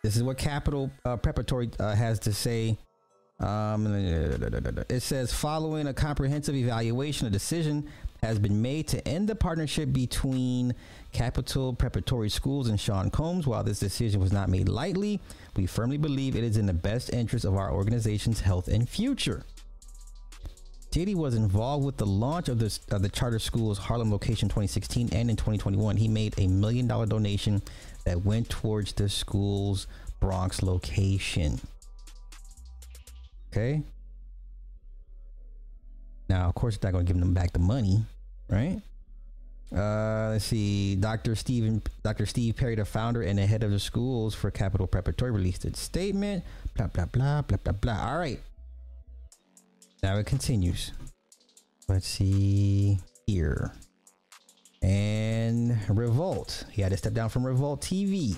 This 0.02 0.16
is 0.16 0.22
what 0.22 0.38
Capital 0.38 0.90
uh, 1.04 1.18
Preparatory 1.18 1.70
uh, 1.78 1.94
has 1.94 2.18
to 2.20 2.32
say. 2.32 2.78
Um, 3.40 3.86
it 4.88 5.00
says 5.00 5.34
following 5.34 5.86
a 5.88 5.92
comprehensive 5.92 6.54
evaluation, 6.54 7.26
a 7.26 7.30
decision 7.30 7.90
has 8.22 8.38
been 8.38 8.62
made 8.62 8.88
to 8.88 9.06
end 9.06 9.28
the 9.28 9.34
partnership 9.34 9.92
between 9.92 10.74
Capital 11.12 11.74
Preparatory 11.74 12.30
Schools 12.30 12.68
and 12.68 12.80
Sean 12.80 13.10
Combs. 13.10 13.46
While 13.46 13.62
this 13.62 13.78
decision 13.78 14.20
was 14.20 14.32
not 14.32 14.48
made 14.48 14.68
lightly, 14.68 15.20
we 15.56 15.66
firmly 15.66 15.98
believe 15.98 16.34
it 16.34 16.44
is 16.44 16.56
in 16.56 16.66
the 16.66 16.72
best 16.72 17.12
interest 17.12 17.44
of 17.44 17.56
our 17.56 17.70
organization's 17.70 18.40
health 18.40 18.68
and 18.68 18.88
future. 18.88 19.44
Diddy 20.90 21.14
was 21.14 21.34
involved 21.34 21.86
with 21.86 21.96
the 21.96 22.06
launch 22.06 22.48
of, 22.48 22.58
this, 22.58 22.80
of 22.90 23.00
the 23.00 23.08
charter 23.08 23.38
school's 23.38 23.78
Harlem 23.78 24.10
location 24.10 24.48
2016 24.48 25.08
and 25.12 25.30
in 25.30 25.36
2021 25.36 25.96
he 25.96 26.06
made 26.06 26.34
a 26.38 26.46
million 26.46 26.86
dollar 26.86 27.06
donation 27.06 27.62
that 28.04 28.24
went 28.24 28.50
towards 28.50 28.92
the 28.92 29.08
school's 29.08 29.86
Bronx 30.20 30.62
location. 30.62 31.58
Okay. 33.50 33.82
Now, 36.28 36.48
of 36.48 36.54
course, 36.54 36.76
it's 36.76 36.84
not 36.84 36.92
going 36.92 37.04
to 37.04 37.12
give 37.12 37.20
them 37.20 37.34
back 37.34 37.52
the 37.52 37.58
money, 37.58 38.04
right? 38.48 38.80
Uh, 39.74 40.30
let's 40.32 40.44
see. 40.44 40.96
Dr. 40.96 41.34
Stephen, 41.34 41.82
Dr. 42.02 42.26
Steve 42.26 42.56
Perry, 42.56 42.74
the 42.74 42.84
founder 42.84 43.22
and 43.22 43.38
the 43.38 43.46
head 43.46 43.62
of 43.62 43.70
the 43.70 43.78
schools 43.78 44.34
for 44.34 44.50
Capital 44.50 44.86
Preparatory, 44.86 45.30
released 45.30 45.64
a 45.64 45.74
statement. 45.76 46.44
Blah 46.76 46.88
blah 46.88 47.06
blah 47.06 47.42
blah 47.42 47.58
blah 47.62 47.72
blah. 47.72 48.10
All 48.10 48.18
right. 48.18 48.40
Now 50.02 50.16
it 50.18 50.26
continues. 50.26 50.92
Let's 51.88 52.06
see 52.06 52.98
here. 53.26 53.72
And 54.82 55.78
Revolt. 55.88 56.64
He 56.70 56.82
had 56.82 56.90
to 56.90 56.98
step 56.98 57.14
down 57.14 57.28
from 57.28 57.46
Revolt 57.46 57.80
TV. 57.80 58.36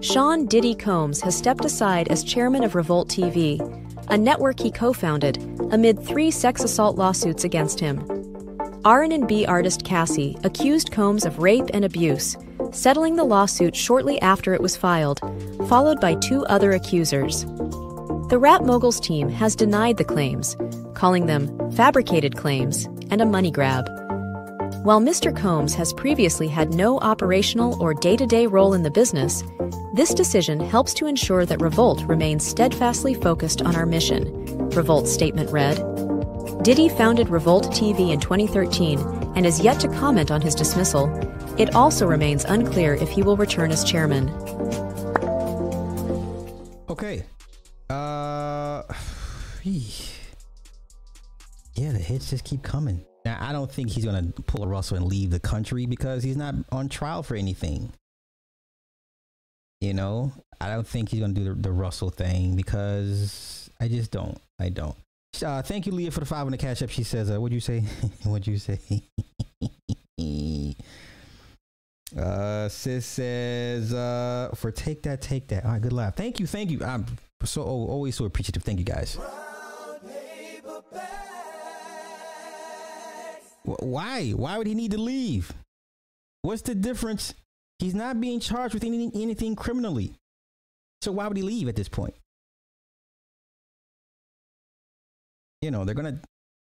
Sean 0.00 0.46
Diddy 0.46 0.74
Combs 0.74 1.20
has 1.20 1.36
stepped 1.36 1.64
aside 1.64 2.08
as 2.08 2.24
chairman 2.24 2.64
of 2.64 2.74
Revolt 2.74 3.08
TV, 3.08 3.60
a 4.08 4.16
network 4.16 4.58
he 4.58 4.70
co-founded 4.70 5.36
amid 5.72 6.04
three 6.04 6.30
sex 6.30 6.64
assault 6.64 6.96
lawsuits 6.96 7.44
against 7.44 7.78
him. 7.78 8.02
R&B 8.84 9.44
artist 9.44 9.84
Cassie 9.84 10.38
accused 10.42 10.90
Combs 10.90 11.26
of 11.26 11.38
rape 11.38 11.68
and 11.74 11.84
abuse, 11.84 12.36
settling 12.72 13.16
the 13.16 13.24
lawsuit 13.24 13.76
shortly 13.76 14.20
after 14.22 14.54
it 14.54 14.60
was 14.60 14.76
filed, 14.76 15.20
followed 15.68 16.00
by 16.00 16.14
two 16.14 16.46
other 16.46 16.72
accusers. 16.72 17.44
The 18.30 18.38
Rap 18.40 18.62
Moguls 18.62 19.00
team 19.00 19.28
has 19.28 19.54
denied 19.54 19.98
the 19.98 20.04
claims, 20.04 20.56
calling 20.94 21.26
them 21.26 21.72
fabricated 21.72 22.36
claims 22.36 22.86
and 23.10 23.20
a 23.20 23.26
money 23.26 23.50
grab. 23.50 23.86
While 24.82 25.02
Mr. 25.02 25.36
Combs 25.36 25.74
has 25.74 25.92
previously 25.92 26.48
had 26.48 26.72
no 26.72 26.98
operational 27.00 27.76
or 27.82 27.92
day 27.92 28.16
to 28.16 28.26
day 28.26 28.46
role 28.46 28.72
in 28.72 28.82
the 28.82 28.90
business, 28.90 29.44
this 29.92 30.14
decision 30.14 30.58
helps 30.58 30.94
to 30.94 31.04
ensure 31.04 31.44
that 31.44 31.60
Revolt 31.60 32.02
remains 32.04 32.46
steadfastly 32.46 33.12
focused 33.12 33.60
on 33.60 33.76
our 33.76 33.84
mission. 33.84 34.24
Revolt's 34.70 35.12
statement 35.12 35.50
read 35.50 35.76
Diddy 36.62 36.88
founded 36.88 37.28
Revolt 37.28 37.66
TV 37.66 38.10
in 38.10 38.20
2013 38.20 38.98
and 39.36 39.44
is 39.44 39.60
yet 39.60 39.80
to 39.80 39.88
comment 39.88 40.30
on 40.30 40.40
his 40.40 40.54
dismissal. 40.54 41.14
It 41.58 41.74
also 41.74 42.06
remains 42.06 42.46
unclear 42.46 42.94
if 42.94 43.10
he 43.10 43.22
will 43.22 43.36
return 43.36 43.72
as 43.72 43.84
chairman. 43.84 44.30
Okay. 46.88 47.22
Uh, 47.90 48.82
yeah, 49.62 49.92
the 51.92 51.98
hits 51.98 52.30
just 52.30 52.44
keep 52.44 52.62
coming. 52.62 53.04
Now, 53.24 53.38
I 53.40 53.52
don't 53.52 53.70
think 53.70 53.90
he's 53.90 54.04
going 54.04 54.32
to 54.32 54.42
pull 54.42 54.64
a 54.64 54.66
Russell 54.66 54.96
and 54.96 55.06
leave 55.06 55.30
the 55.30 55.40
country 55.40 55.86
because 55.86 56.22
he's 56.22 56.36
not 56.36 56.54
on 56.72 56.88
trial 56.88 57.22
for 57.22 57.34
anything. 57.34 57.92
You 59.80 59.94
know, 59.94 60.32
I 60.60 60.68
don't 60.68 60.86
think 60.86 61.10
he's 61.10 61.20
going 61.20 61.34
to 61.34 61.40
do 61.40 61.54
the, 61.54 61.54
the 61.54 61.72
Russell 61.72 62.10
thing 62.10 62.56
because 62.56 63.70
I 63.80 63.88
just 63.88 64.10
don't. 64.10 64.38
I 64.58 64.68
don't. 64.68 64.96
Uh, 65.44 65.62
thank 65.62 65.86
you, 65.86 65.92
Leah, 65.92 66.10
for 66.10 66.20
the 66.20 66.26
five 66.26 66.44
on 66.44 66.52
the 66.52 66.58
cash 66.58 66.82
app. 66.82 66.90
She 66.90 67.02
says, 67.02 67.30
uh, 67.30 67.40
"What'd 67.40 67.54
you 67.54 67.60
say? 67.60 67.80
What'd 68.24 68.46
you 68.46 68.58
say?" 68.58 68.78
uh, 72.18 72.68
sis 72.68 73.06
says, 73.06 73.94
uh, 73.94 74.50
"For 74.54 74.70
take 74.70 75.02
that, 75.04 75.22
take 75.22 75.48
that." 75.48 75.64
All 75.64 75.72
right, 75.72 75.80
good 75.80 75.92
laugh. 75.92 76.14
Thank 76.14 76.40
you, 76.40 76.46
thank 76.46 76.70
you. 76.70 76.84
I'm 76.84 77.06
so 77.44 77.62
always 77.62 78.16
so 78.16 78.26
appreciative. 78.26 78.62
Thank 78.62 78.80
you, 78.80 78.84
guys. 78.84 79.18
Wh- 83.64 83.82
Why? 83.82 84.30
Why 84.30 84.58
would 84.58 84.66
he 84.66 84.74
need 84.74 84.92
to 84.92 84.98
leave? 84.98 85.52
What's 86.42 86.62
the 86.62 86.74
difference? 86.74 87.34
He's 87.78 87.94
not 87.94 88.20
being 88.20 88.40
charged 88.40 88.74
with 88.74 88.84
any, 88.84 89.10
anything 89.14 89.56
criminally. 89.56 90.12
So 91.02 91.12
why 91.12 91.26
would 91.28 91.36
he 91.36 91.42
leave 91.42 91.68
at 91.68 91.76
this 91.76 91.88
point? 91.88 92.14
You 95.62 95.70
know, 95.70 95.84
they're 95.84 95.94
going 95.94 96.16
to 96.16 96.20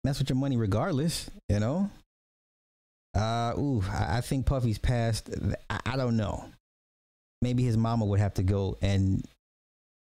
mess 0.02 0.18
with 0.18 0.28
your 0.28 0.36
money 0.36 0.56
regardless, 0.56 1.30
you 1.48 1.60
know? 1.60 1.90
Uh, 3.14 3.54
ooh, 3.56 3.82
I, 3.90 4.18
I 4.18 4.20
think 4.20 4.46
Puffy's 4.46 4.78
past. 4.78 5.30
I, 5.70 5.80
I 5.86 5.96
don't 5.96 6.16
know. 6.16 6.44
Maybe 7.42 7.62
his 7.62 7.76
mama 7.76 8.04
would 8.06 8.20
have 8.20 8.34
to 8.34 8.42
go 8.42 8.76
and 8.82 9.24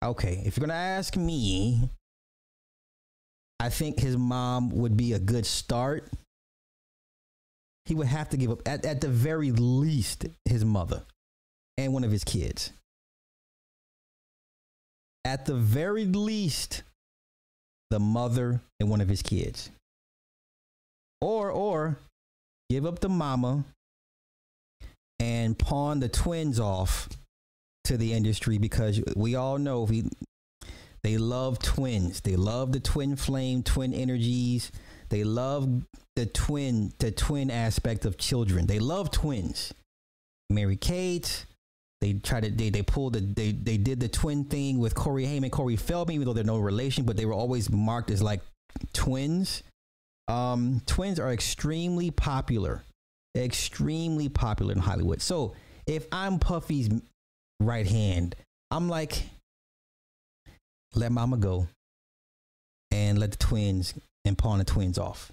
okay, 0.03 0.41
if 0.45 0.57
you're 0.57 0.65
gonna 0.65 0.77
ask 0.77 1.15
me, 1.15 1.89
I 3.59 3.69
think 3.69 3.99
his 3.99 4.17
mom 4.17 4.69
would 4.69 4.97
be 4.97 5.13
a 5.13 5.19
good 5.19 5.45
start. 5.45 6.09
He 7.85 7.95
would 7.95 8.07
have 8.07 8.29
to 8.29 8.37
give 8.37 8.51
up 8.51 8.61
at, 8.67 8.85
at 8.85 9.01
the 9.01 9.07
very 9.07 9.51
least 9.51 10.25
his 10.45 10.63
mother 10.63 11.03
and 11.77 11.93
one 11.93 12.03
of 12.03 12.11
his 12.11 12.23
kids. 12.23 12.71
At 15.25 15.45
the 15.45 15.55
very 15.55 16.05
least, 16.05 16.83
the 17.89 17.99
mother 17.99 18.61
and 18.79 18.89
one 18.89 19.01
of 19.01 19.09
his 19.09 19.21
kids. 19.21 19.69
Or 21.19 21.51
or 21.51 21.97
give 22.69 22.85
up 22.85 22.99
the 22.99 23.09
mama 23.09 23.65
and 25.19 25.57
pawn 25.57 25.99
the 25.99 26.09
twins 26.09 26.59
off 26.59 27.09
to 27.83 27.97
the 27.97 28.13
industry 28.13 28.57
because 28.57 29.01
we 29.15 29.35
all 29.35 29.57
know 29.57 29.85
he, 29.85 30.05
they 31.03 31.17
love 31.17 31.59
twins. 31.59 32.21
They 32.21 32.35
love 32.35 32.71
the 32.71 32.79
twin 32.79 33.15
flame, 33.15 33.61
twin 33.61 33.93
energies. 33.93 34.71
They 35.11 35.25
love 35.25 35.69
the 36.15 36.25
twin, 36.25 36.93
the 36.99 37.11
twin 37.11 37.51
aspect 37.51 38.05
of 38.05 38.17
children. 38.17 38.65
They 38.65 38.79
love 38.79 39.11
twins. 39.11 39.73
Mary 40.49 40.77
Kate. 40.77 41.45
They 41.99 42.13
tried 42.13 42.45
to 42.45 42.49
they 42.49 42.71
they 42.71 42.81
pulled 42.81 43.13
the 43.13 43.19
they 43.19 43.51
they 43.51 43.77
did 43.77 43.99
the 43.99 44.07
twin 44.07 44.45
thing 44.45 44.79
with 44.79 44.95
Corey 44.95 45.25
Haim, 45.25 45.47
Corey 45.51 45.75
Feldman, 45.75 46.15
even 46.15 46.25
though 46.25 46.33
they're 46.33 46.43
no 46.43 46.57
relation, 46.57 47.03
but 47.03 47.15
they 47.15 47.25
were 47.25 47.33
always 47.33 47.69
marked 47.69 48.09
as 48.09 48.23
like 48.23 48.41
twins. 48.93 49.61
Um, 50.27 50.81
twins 50.87 51.19
are 51.19 51.31
extremely 51.31 52.09
popular, 52.09 52.83
extremely 53.35 54.29
popular 54.29 54.71
in 54.73 54.79
Hollywood. 54.79 55.21
So 55.21 55.53
if 55.85 56.07
I'm 56.11 56.39
Puffy's 56.39 56.89
right 57.59 57.85
hand, 57.85 58.35
I'm 58.71 58.89
like, 58.89 59.23
let 60.95 61.11
Mama 61.11 61.37
go, 61.37 61.67
and 62.91 63.19
let 63.19 63.31
the 63.31 63.37
twins 63.37 63.93
and 64.25 64.37
pawn 64.37 64.59
the 64.59 64.65
twins 64.65 64.97
off, 64.97 65.31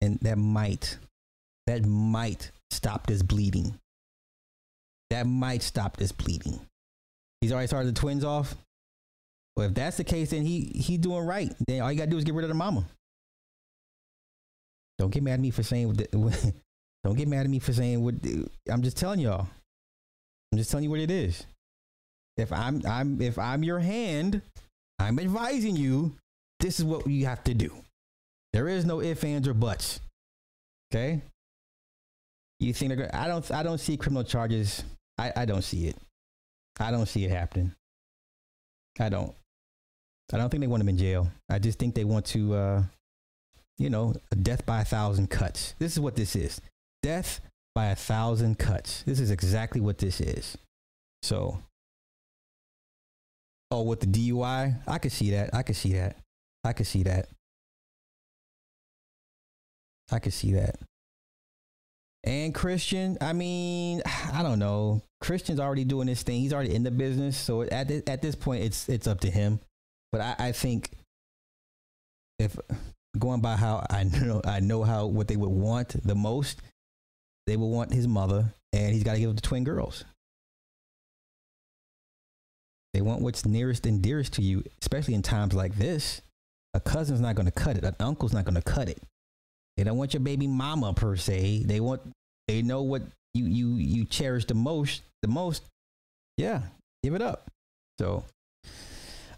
and 0.00 0.18
that 0.22 0.36
might, 0.36 0.98
that 1.66 1.84
might 1.84 2.50
stop 2.70 3.06
this 3.06 3.22
bleeding. 3.22 3.78
That 5.10 5.26
might 5.26 5.62
stop 5.62 5.96
this 5.96 6.10
bleeding. 6.10 6.60
He's 7.40 7.52
already 7.52 7.66
started 7.66 7.94
the 7.94 8.00
twins 8.00 8.24
off. 8.24 8.54
Well, 9.56 9.66
if 9.66 9.74
that's 9.74 9.98
the 9.98 10.04
case, 10.04 10.30
then 10.30 10.42
he 10.42 10.72
he's 10.74 10.98
doing 10.98 11.26
right. 11.26 11.52
Then 11.66 11.82
all 11.82 11.92
you 11.92 11.98
gotta 11.98 12.10
do 12.10 12.16
is 12.16 12.24
get 12.24 12.34
rid 12.34 12.44
of 12.44 12.48
the 12.48 12.54
mama. 12.54 12.86
Don't 14.98 15.10
get 15.10 15.22
mad 15.22 15.34
at 15.34 15.40
me 15.40 15.50
for 15.50 15.62
saying. 15.62 15.92
Don't 17.04 17.16
get 17.16 17.28
mad 17.28 17.44
at 17.44 17.50
me 17.50 17.58
for 17.58 17.72
saying 17.72 18.02
what. 18.02 18.14
I'm 18.70 18.82
just 18.82 18.96
telling 18.96 19.20
y'all. 19.20 19.48
I'm 20.52 20.58
just 20.58 20.70
telling 20.70 20.84
you 20.84 20.90
what 20.90 21.00
it 21.00 21.10
is. 21.10 21.44
If 22.36 22.52
I'm 22.52 22.82
I'm 22.86 23.20
if 23.20 23.38
I'm 23.38 23.62
your 23.62 23.80
hand, 23.80 24.40
I'm 24.98 25.18
advising 25.18 25.76
you. 25.76 26.14
This 26.62 26.78
is 26.78 26.84
what 26.84 27.06
you 27.06 27.26
have 27.26 27.44
to 27.44 27.54
do. 27.54 27.70
There 28.52 28.68
is 28.68 28.84
no 28.84 29.02
ifs, 29.02 29.24
ands, 29.24 29.48
or 29.48 29.54
buts. 29.54 30.00
Okay. 30.90 31.20
You 32.60 32.72
think 32.72 32.90
they're 32.90 33.08
gonna, 33.08 33.22
I 33.22 33.26
don't 33.26 33.50
I 33.50 33.62
don't 33.62 33.78
see 33.78 33.96
criminal 33.96 34.24
charges. 34.24 34.84
I, 35.18 35.32
I 35.36 35.44
don't 35.44 35.62
see 35.62 35.88
it. 35.88 35.96
I 36.78 36.90
don't 36.90 37.06
see 37.06 37.24
it 37.24 37.30
happening. 37.30 37.74
I 38.98 39.08
don't. 39.08 39.34
I 40.32 40.38
don't 40.38 40.48
think 40.48 40.62
they 40.62 40.68
want 40.68 40.82
him 40.82 40.88
in 40.88 40.96
jail. 40.96 41.28
I 41.50 41.58
just 41.58 41.78
think 41.78 41.94
they 41.94 42.04
want 42.04 42.24
to 42.26 42.54
uh 42.54 42.82
you 43.78 43.90
know, 43.90 44.14
death 44.42 44.64
by 44.64 44.82
a 44.82 44.84
thousand 44.84 45.28
cuts. 45.28 45.74
This 45.78 45.92
is 45.92 46.00
what 46.00 46.14
this 46.14 46.36
is. 46.36 46.60
Death 47.02 47.40
by 47.74 47.86
a 47.86 47.96
thousand 47.96 48.58
cuts. 48.58 49.02
This 49.02 49.18
is 49.18 49.30
exactly 49.30 49.80
what 49.80 49.98
this 49.98 50.20
is. 50.20 50.56
So, 51.22 51.58
oh, 53.72 53.82
with 53.82 54.00
the 54.00 54.06
DUI, 54.06 54.80
I 54.86 54.98
could 54.98 55.10
see 55.10 55.30
that. 55.32 55.50
I 55.52 55.62
could 55.62 55.76
see 55.76 55.94
that. 55.94 56.16
I 56.64 56.72
could 56.72 56.86
see 56.86 57.02
that. 57.04 57.28
I 60.10 60.18
could 60.18 60.32
see 60.32 60.52
that. 60.52 60.76
And 62.24 62.54
Christian, 62.54 63.18
I 63.20 63.32
mean, 63.32 64.02
I 64.32 64.42
don't 64.42 64.58
know. 64.58 65.02
Christian's 65.20 65.60
already 65.60 65.84
doing 65.84 66.06
this 66.06 66.22
thing. 66.22 66.40
He's 66.40 66.52
already 66.52 66.74
in 66.74 66.82
the 66.82 66.90
business. 66.90 67.36
So 67.36 67.62
at 67.62 67.88
this, 67.88 68.02
at 68.06 68.22
this 68.22 68.34
point, 68.34 68.64
it's 68.64 68.88
it's 68.88 69.06
up 69.06 69.20
to 69.20 69.30
him. 69.30 69.60
But 70.10 70.20
I, 70.20 70.34
I 70.38 70.52
think 70.52 70.90
if 72.38 72.56
going 73.18 73.40
by 73.40 73.56
how 73.56 73.86
I 73.88 74.04
know 74.22 74.40
I 74.44 74.60
know 74.60 74.82
how 74.82 75.06
what 75.06 75.28
they 75.28 75.36
would 75.36 75.50
want 75.50 75.96
the 76.04 76.14
most, 76.14 76.60
they 77.46 77.56
would 77.56 77.66
want 77.66 77.92
his 77.92 78.06
mother, 78.06 78.54
and 78.72 78.92
he's 78.92 79.04
got 79.04 79.14
to 79.14 79.20
give 79.20 79.30
up 79.30 79.36
the 79.36 79.42
twin 79.42 79.64
girls. 79.64 80.04
They 82.94 83.00
want 83.00 83.22
what's 83.22 83.46
nearest 83.46 83.86
and 83.86 84.02
dearest 84.02 84.34
to 84.34 84.42
you, 84.42 84.64
especially 84.82 85.14
in 85.14 85.22
times 85.22 85.54
like 85.54 85.76
this. 85.76 86.20
A 86.74 86.80
cousin's 86.80 87.20
not 87.20 87.34
going 87.34 87.46
to 87.46 87.52
cut 87.52 87.76
it. 87.76 87.84
An 87.84 87.94
uncle's 88.00 88.32
not 88.32 88.44
going 88.44 88.54
to 88.54 88.62
cut 88.62 88.88
it. 88.88 89.02
They 89.76 89.84
don't 89.84 89.96
want 89.96 90.14
your 90.14 90.20
baby 90.20 90.46
mama 90.46 90.92
per 90.92 91.16
se. 91.16 91.64
They 91.66 91.80
want 91.80 92.02
they 92.48 92.62
know 92.62 92.82
what 92.82 93.02
you 93.34 93.46
you 93.46 93.68
you 93.74 94.04
cherish 94.04 94.44
the 94.46 94.54
most. 94.54 95.02
The 95.22 95.28
most, 95.28 95.64
yeah. 96.36 96.62
Give 97.02 97.14
it 97.14 97.22
up. 97.22 97.50
So, 97.98 98.24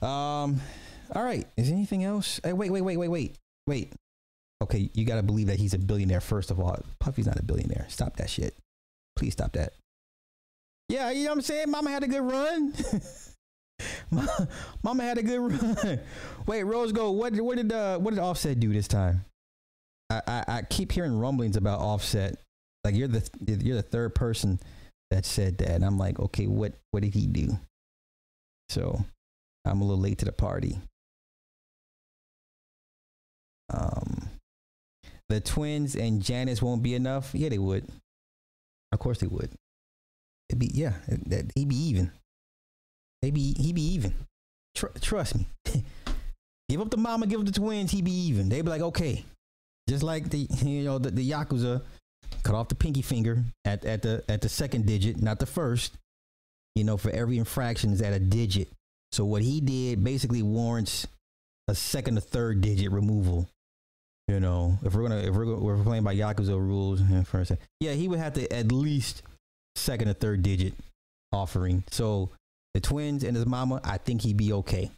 um, 0.02 0.61
all 1.15 1.23
right. 1.23 1.47
Is 1.56 1.70
anything 1.70 2.05
else? 2.05 2.40
Hey, 2.43 2.52
wait, 2.52 2.70
wait, 2.70 2.82
wait, 2.82 2.97
wait, 2.97 3.09
wait, 3.09 3.36
wait. 3.66 3.93
Okay, 4.62 4.90
you 4.94 5.05
got 5.05 5.16
to 5.16 5.23
believe 5.23 5.48
that 5.48 5.59
he's 5.59 5.74
a 5.74 5.78
billionaire 5.78 6.20
first 6.20 6.51
of 6.51 6.61
all. 6.61 6.78
Puffy's 7.01 7.27
not 7.27 7.39
a 7.39 7.43
billionaire. 7.43 7.86
Stop 7.89 8.16
that 8.16 8.31
shit. 8.31 8.55
Please 9.16 9.32
stop 9.32 9.52
that. 9.52 9.73
Yeah, 10.89 11.11
you 11.11 11.24
know 11.24 11.31
what 11.31 11.39
I'm 11.39 11.43
saying. 11.43 11.70
Mama 11.70 11.90
had 11.90 12.02
a 12.02 12.09
good 12.09 12.23
run. 12.23 12.74
Mama 14.82 15.02
had 15.02 15.18
a 15.18 15.22
good 15.22 15.40
run. 15.40 16.01
Wait, 16.46 16.62
Rose 16.64 16.92
Gold. 16.92 17.18
What 17.18 17.34
what 17.36 17.56
did 17.56 17.72
uh 17.72 17.98
what 17.98 18.14
did 18.14 18.20
Offset 18.20 18.60
do 18.60 18.72
this 18.72 18.88
time? 18.88 19.24
I, 20.10 20.22
I, 20.26 20.44
I 20.48 20.62
keep 20.62 20.92
hearing 20.92 21.18
rumblings 21.18 21.56
about 21.56 21.80
Offset. 21.80 22.36
Like 22.84 22.94
you're 22.94 23.09
the 23.09 23.28
you're 23.46 23.76
the 23.76 23.82
third 23.82 24.14
person 24.14 24.60
that 25.10 25.24
said 25.24 25.59
that, 25.59 25.70
and 25.70 25.84
I'm 25.84 25.98
like, 25.98 26.18
okay, 26.18 26.46
what 26.46 26.74
what 26.90 27.02
did 27.02 27.14
he 27.14 27.26
do? 27.26 27.59
So 28.68 29.05
I'm 29.64 29.80
a 29.80 29.84
little 29.84 30.01
late 30.01 30.18
to 30.18 30.24
the 30.24 30.32
party. 30.32 30.78
Um, 33.72 34.28
the 35.28 35.40
twins 35.40 35.96
and 35.96 36.22
Janice 36.22 36.60
won't 36.60 36.82
be 36.82 36.94
enough. 36.94 37.30
Yeah, 37.34 37.48
they 37.48 37.59
would. 37.59 37.88
Of 38.92 38.98
course 38.98 39.18
they 39.18 39.26
would. 39.26 39.51
It'd 40.51 40.59
be 40.59 40.70
yeah, 40.72 40.92
that 41.09 41.51
he'd 41.55 41.68
be 41.68 41.76
even. 41.76 42.12
They 43.24 43.30
be 43.30 43.55
he 43.59 43.72
be 43.72 43.80
even. 43.94 44.14
Tr- 44.74 44.98
trust 45.01 45.34
me. 45.34 45.48
give 46.68 46.82
up 46.82 46.90
the 46.90 46.98
mama, 46.98 47.26
give 47.26 47.40
up 47.40 47.46
the 47.46 47.52
twins. 47.52 47.90
He 47.90 48.02
be 48.02 48.12
even. 48.12 48.51
They 48.51 48.60
be 48.60 48.68
like 48.68 48.82
okay, 48.82 49.24
just 49.88 50.02
like 50.02 50.28
the 50.28 50.46
you 50.62 50.84
know 50.84 50.98
the, 50.98 51.10
the 51.10 51.30
yakuza 51.30 51.80
cut 52.42 52.55
off 52.55 52.68
the 52.68 52.74
pinky 52.74 53.01
finger 53.01 53.42
at 53.64 53.82
at 53.86 54.02
the 54.02 54.22
at 54.28 54.42
the 54.42 54.51
second 54.51 54.84
digit, 54.84 55.22
not 55.22 55.38
the 55.38 55.46
first. 55.46 55.94
You 56.74 56.84
know, 56.84 56.98
for 56.98 57.10
every 57.12 57.38
infraction 57.38 57.94
is 57.94 58.02
at 58.02 58.12
a 58.12 58.18
digit. 58.18 58.68
So 59.10 59.24
what 59.24 59.40
he 59.40 59.62
did 59.62 60.05
basically 60.05 60.42
warrants 60.42 61.06
a 61.68 61.74
second 61.74 62.18
or 62.18 62.20
third 62.20 62.60
digit 62.60 62.92
removal. 62.92 63.48
You 64.28 64.38
know, 64.38 64.78
if 64.84 64.94
we're 64.94 65.09
gonna 65.09 65.22
if 65.22 65.34
we're, 65.34 65.46
gonna 65.46 65.60
we're 65.60 65.82
playing 65.82 66.05
by 66.05 66.14
Yakuza 66.14 66.59
rules, 66.59 67.01
for 67.26 67.40
a 67.40 67.46
second, 67.46 67.66
yeah, 67.80 67.92
he 67.92 68.06
would 68.06 68.18
have 68.18 68.34
to 68.34 68.52
at 68.52 68.70
least 68.70 69.22
second 69.76 70.09
or 70.10 70.12
third 70.12 70.42
digit 70.42 70.74
offering. 71.32 71.84
So 71.90 72.28
the 72.74 72.80
twins 72.80 73.24
and 73.24 73.36
his 73.36 73.46
mama, 73.46 73.80
I 73.84 73.98
think 73.98 74.22
he'd 74.22 74.36
be 74.36 74.52
okay. 74.52 74.90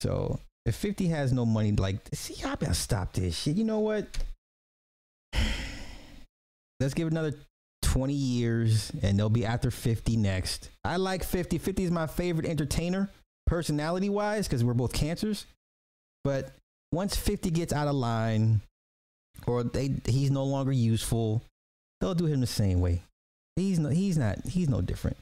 So 0.00 0.38
if 0.64 0.76
50 0.76 1.08
has 1.08 1.32
no 1.32 1.44
money, 1.44 1.72
like, 1.72 1.96
see, 2.12 2.42
I 2.44 2.54
better 2.54 2.74
stop 2.74 3.12
this 3.12 3.36
shit. 3.36 3.56
You 3.56 3.64
know 3.64 3.80
what? 3.80 4.06
Let's 6.80 6.94
give 6.94 7.08
another 7.08 7.34
20 7.82 8.12
years 8.12 8.92
and 9.02 9.18
they'll 9.18 9.28
be 9.28 9.44
after 9.44 9.70
50 9.70 10.16
next. 10.16 10.70
I 10.84 10.96
like 10.96 11.24
50. 11.24 11.58
50 11.58 11.84
is 11.84 11.90
my 11.90 12.06
favorite 12.06 12.46
entertainer, 12.46 13.10
personality 13.46 14.08
wise, 14.08 14.46
because 14.46 14.62
we're 14.62 14.74
both 14.74 14.92
cancers. 14.92 15.46
But 16.22 16.52
once 16.92 17.16
50 17.16 17.50
gets 17.50 17.72
out 17.72 17.88
of 17.88 17.94
line 17.94 18.60
or 19.46 19.64
they 19.64 19.94
he's 20.06 20.30
no 20.30 20.44
longer 20.44 20.72
useful, 20.72 21.42
they'll 22.00 22.14
do 22.14 22.26
him 22.26 22.40
the 22.40 22.46
same 22.46 22.80
way. 22.80 23.02
He's 23.58 23.78
no, 23.78 23.88
he's 23.88 24.18
not 24.18 24.46
he's 24.46 24.68
no 24.68 24.80
different. 24.80 25.16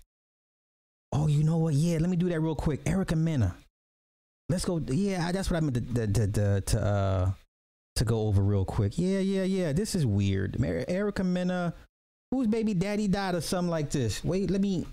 Oh, 1.12 1.26
you 1.26 1.44
know 1.44 1.56
what? 1.56 1.74
Yeah, 1.74 1.98
let 1.98 2.10
me 2.10 2.16
do 2.16 2.28
that 2.28 2.40
real 2.40 2.54
quick. 2.54 2.80
Erica 2.86 3.16
Mena. 3.16 3.54
Let's 4.48 4.64
go. 4.64 4.78
Yeah, 4.78 5.32
that's 5.32 5.50
what 5.50 5.56
I 5.56 5.60
meant 5.60 5.94
to 5.94 6.06
to 6.06 6.26
to, 6.28 6.60
to 6.60 6.80
uh 6.80 7.30
to 7.96 8.04
go 8.04 8.20
over 8.28 8.42
real 8.42 8.64
quick. 8.64 8.98
Yeah, 8.98 9.18
yeah, 9.20 9.44
yeah. 9.44 9.72
This 9.72 9.94
is 9.94 10.06
weird. 10.06 10.62
Erica 10.62 11.24
Mena, 11.24 11.74
whose 12.30 12.46
baby 12.46 12.74
daddy 12.74 13.08
died 13.08 13.34
or 13.34 13.40
something 13.40 13.70
like 13.70 13.90
this. 13.90 14.22
Wait, 14.22 14.50
let 14.50 14.60
me 14.60 14.86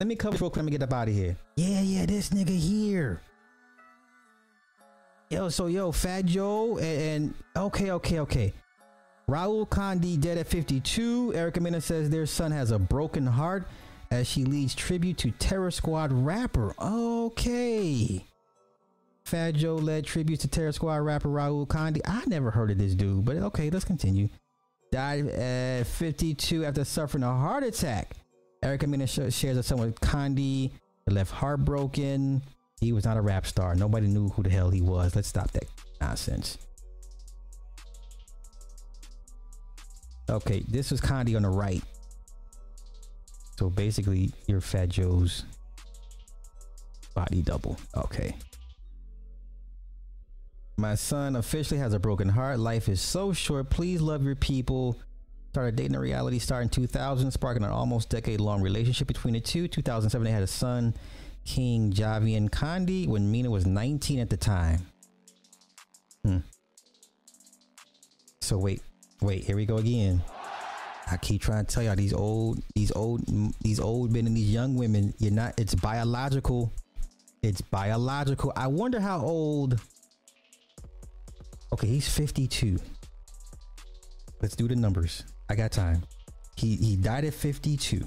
let 0.00 0.06
me 0.06 0.16
cover 0.16 0.36
real 0.38 0.50
quick. 0.50 0.56
Let 0.56 0.64
me 0.64 0.72
get 0.72 0.82
up 0.82 0.92
out 0.92 1.08
of 1.08 1.14
here. 1.14 1.36
Yeah, 1.56 1.80
yeah, 1.80 2.06
this 2.06 2.30
nigga 2.30 2.56
here. 2.56 3.20
Yo, 5.30 5.48
so 5.48 5.66
yo, 5.66 5.92
Fat 5.92 6.24
Joe 6.24 6.78
and, 6.78 7.02
and 7.02 7.34
okay, 7.56 7.92
okay, 7.92 8.18
okay. 8.18 8.52
Raul 9.30 9.68
Conde 9.70 10.20
dead 10.20 10.38
at 10.38 10.48
52. 10.48 11.34
Erica 11.36 11.60
Mena 11.60 11.80
says 11.80 12.10
their 12.10 12.26
son 12.26 12.50
has 12.50 12.72
a 12.72 12.78
broken 12.80 13.24
heart 13.24 13.68
as 14.10 14.26
she 14.28 14.44
leads 14.44 14.74
tribute 14.74 15.18
to 15.18 15.30
Terror 15.30 15.70
Squad 15.70 16.12
rapper. 16.12 16.74
Okay. 16.80 18.26
Fat 19.24 19.54
Joe 19.54 19.76
led 19.76 20.04
tribute 20.04 20.40
to 20.40 20.48
Terror 20.48 20.72
Squad 20.72 20.96
rapper 20.96 21.28
Raul 21.28 21.68
Conde. 21.68 22.02
I 22.04 22.24
never 22.26 22.50
heard 22.50 22.72
of 22.72 22.78
this 22.78 22.96
dude, 22.96 23.24
but 23.24 23.36
okay, 23.36 23.70
let's 23.70 23.84
continue. 23.84 24.28
Died 24.90 25.28
at 25.28 25.86
52 25.86 26.64
after 26.64 26.84
suffering 26.84 27.22
a 27.22 27.32
heart 27.32 27.62
attack. 27.62 28.16
Erica 28.64 28.88
Mena 28.88 29.06
sh- 29.06 29.32
shares 29.32 29.56
a 29.56 29.62
son 29.62 29.78
with 29.78 30.00
Conde. 30.00 30.70
Left 31.06 31.30
heartbroken. 31.30 32.42
He 32.80 32.92
was 32.92 33.04
not 33.04 33.16
a 33.16 33.20
rap 33.20 33.46
star. 33.46 33.76
Nobody 33.76 34.08
knew 34.08 34.28
who 34.30 34.42
the 34.42 34.50
hell 34.50 34.70
he 34.70 34.80
was. 34.80 35.14
Let's 35.14 35.28
stop 35.28 35.52
that 35.52 35.66
nonsense. 36.00 36.58
Okay, 40.30 40.62
this 40.68 40.92
was 40.92 41.00
Conde 41.00 41.34
on 41.34 41.42
the 41.42 41.48
right. 41.48 41.82
So 43.58 43.68
basically, 43.68 44.32
you're 44.46 44.60
Fat 44.60 44.88
Joe's 44.88 45.44
body 47.14 47.42
double. 47.42 47.76
Okay. 47.96 48.36
My 50.76 50.94
son 50.94 51.36
officially 51.36 51.78
has 51.80 51.92
a 51.92 51.98
broken 51.98 52.28
heart. 52.28 52.58
Life 52.58 52.88
is 52.88 53.00
so 53.00 53.32
short. 53.32 53.68
Please 53.68 54.00
love 54.00 54.22
your 54.22 54.36
people. 54.36 54.96
Started 55.50 55.76
dating 55.76 55.96
a 55.96 56.00
reality 56.00 56.38
star 56.38 56.62
in 56.62 56.68
2000, 56.68 57.32
sparking 57.32 57.64
an 57.64 57.70
almost 57.70 58.08
decade 58.08 58.40
long 58.40 58.62
relationship 58.62 59.08
between 59.08 59.34
the 59.34 59.40
two. 59.40 59.66
2007, 59.66 60.24
they 60.24 60.30
had 60.30 60.44
a 60.44 60.46
son, 60.46 60.94
King 61.44 61.92
Javian 61.92 62.50
Conde, 62.50 63.10
when 63.10 63.30
Mena 63.30 63.50
was 63.50 63.66
19 63.66 64.20
at 64.20 64.30
the 64.30 64.36
time. 64.36 64.86
Hmm. 66.24 66.38
So 68.40 68.56
wait, 68.56 68.80
wait, 69.20 69.44
here 69.44 69.56
we 69.56 69.66
go 69.66 69.76
again. 69.76 70.22
I 71.10 71.16
keep 71.16 71.42
trying 71.42 71.64
to 71.64 71.74
tell 71.74 71.82
y'all 71.82 71.96
these 71.96 72.12
old, 72.12 72.62
these 72.74 72.92
old, 72.92 73.22
these 73.60 73.80
old 73.80 74.12
men 74.12 74.26
and 74.26 74.36
these 74.36 74.50
young 74.50 74.76
women. 74.76 75.12
You're 75.18 75.32
not. 75.32 75.58
It's 75.58 75.74
biological. 75.74 76.72
It's 77.42 77.60
biological. 77.60 78.52
I 78.54 78.68
wonder 78.68 79.00
how 79.00 79.20
old. 79.20 79.80
Okay, 81.72 81.86
he's 81.86 82.08
52. 82.08 82.78
Let's 84.40 84.54
do 84.54 84.68
the 84.68 84.76
numbers. 84.76 85.24
I 85.48 85.54
got 85.56 85.72
time. 85.72 86.02
He 86.56 86.76
he 86.76 86.96
died 86.96 87.24
at 87.24 87.34
52. 87.34 88.06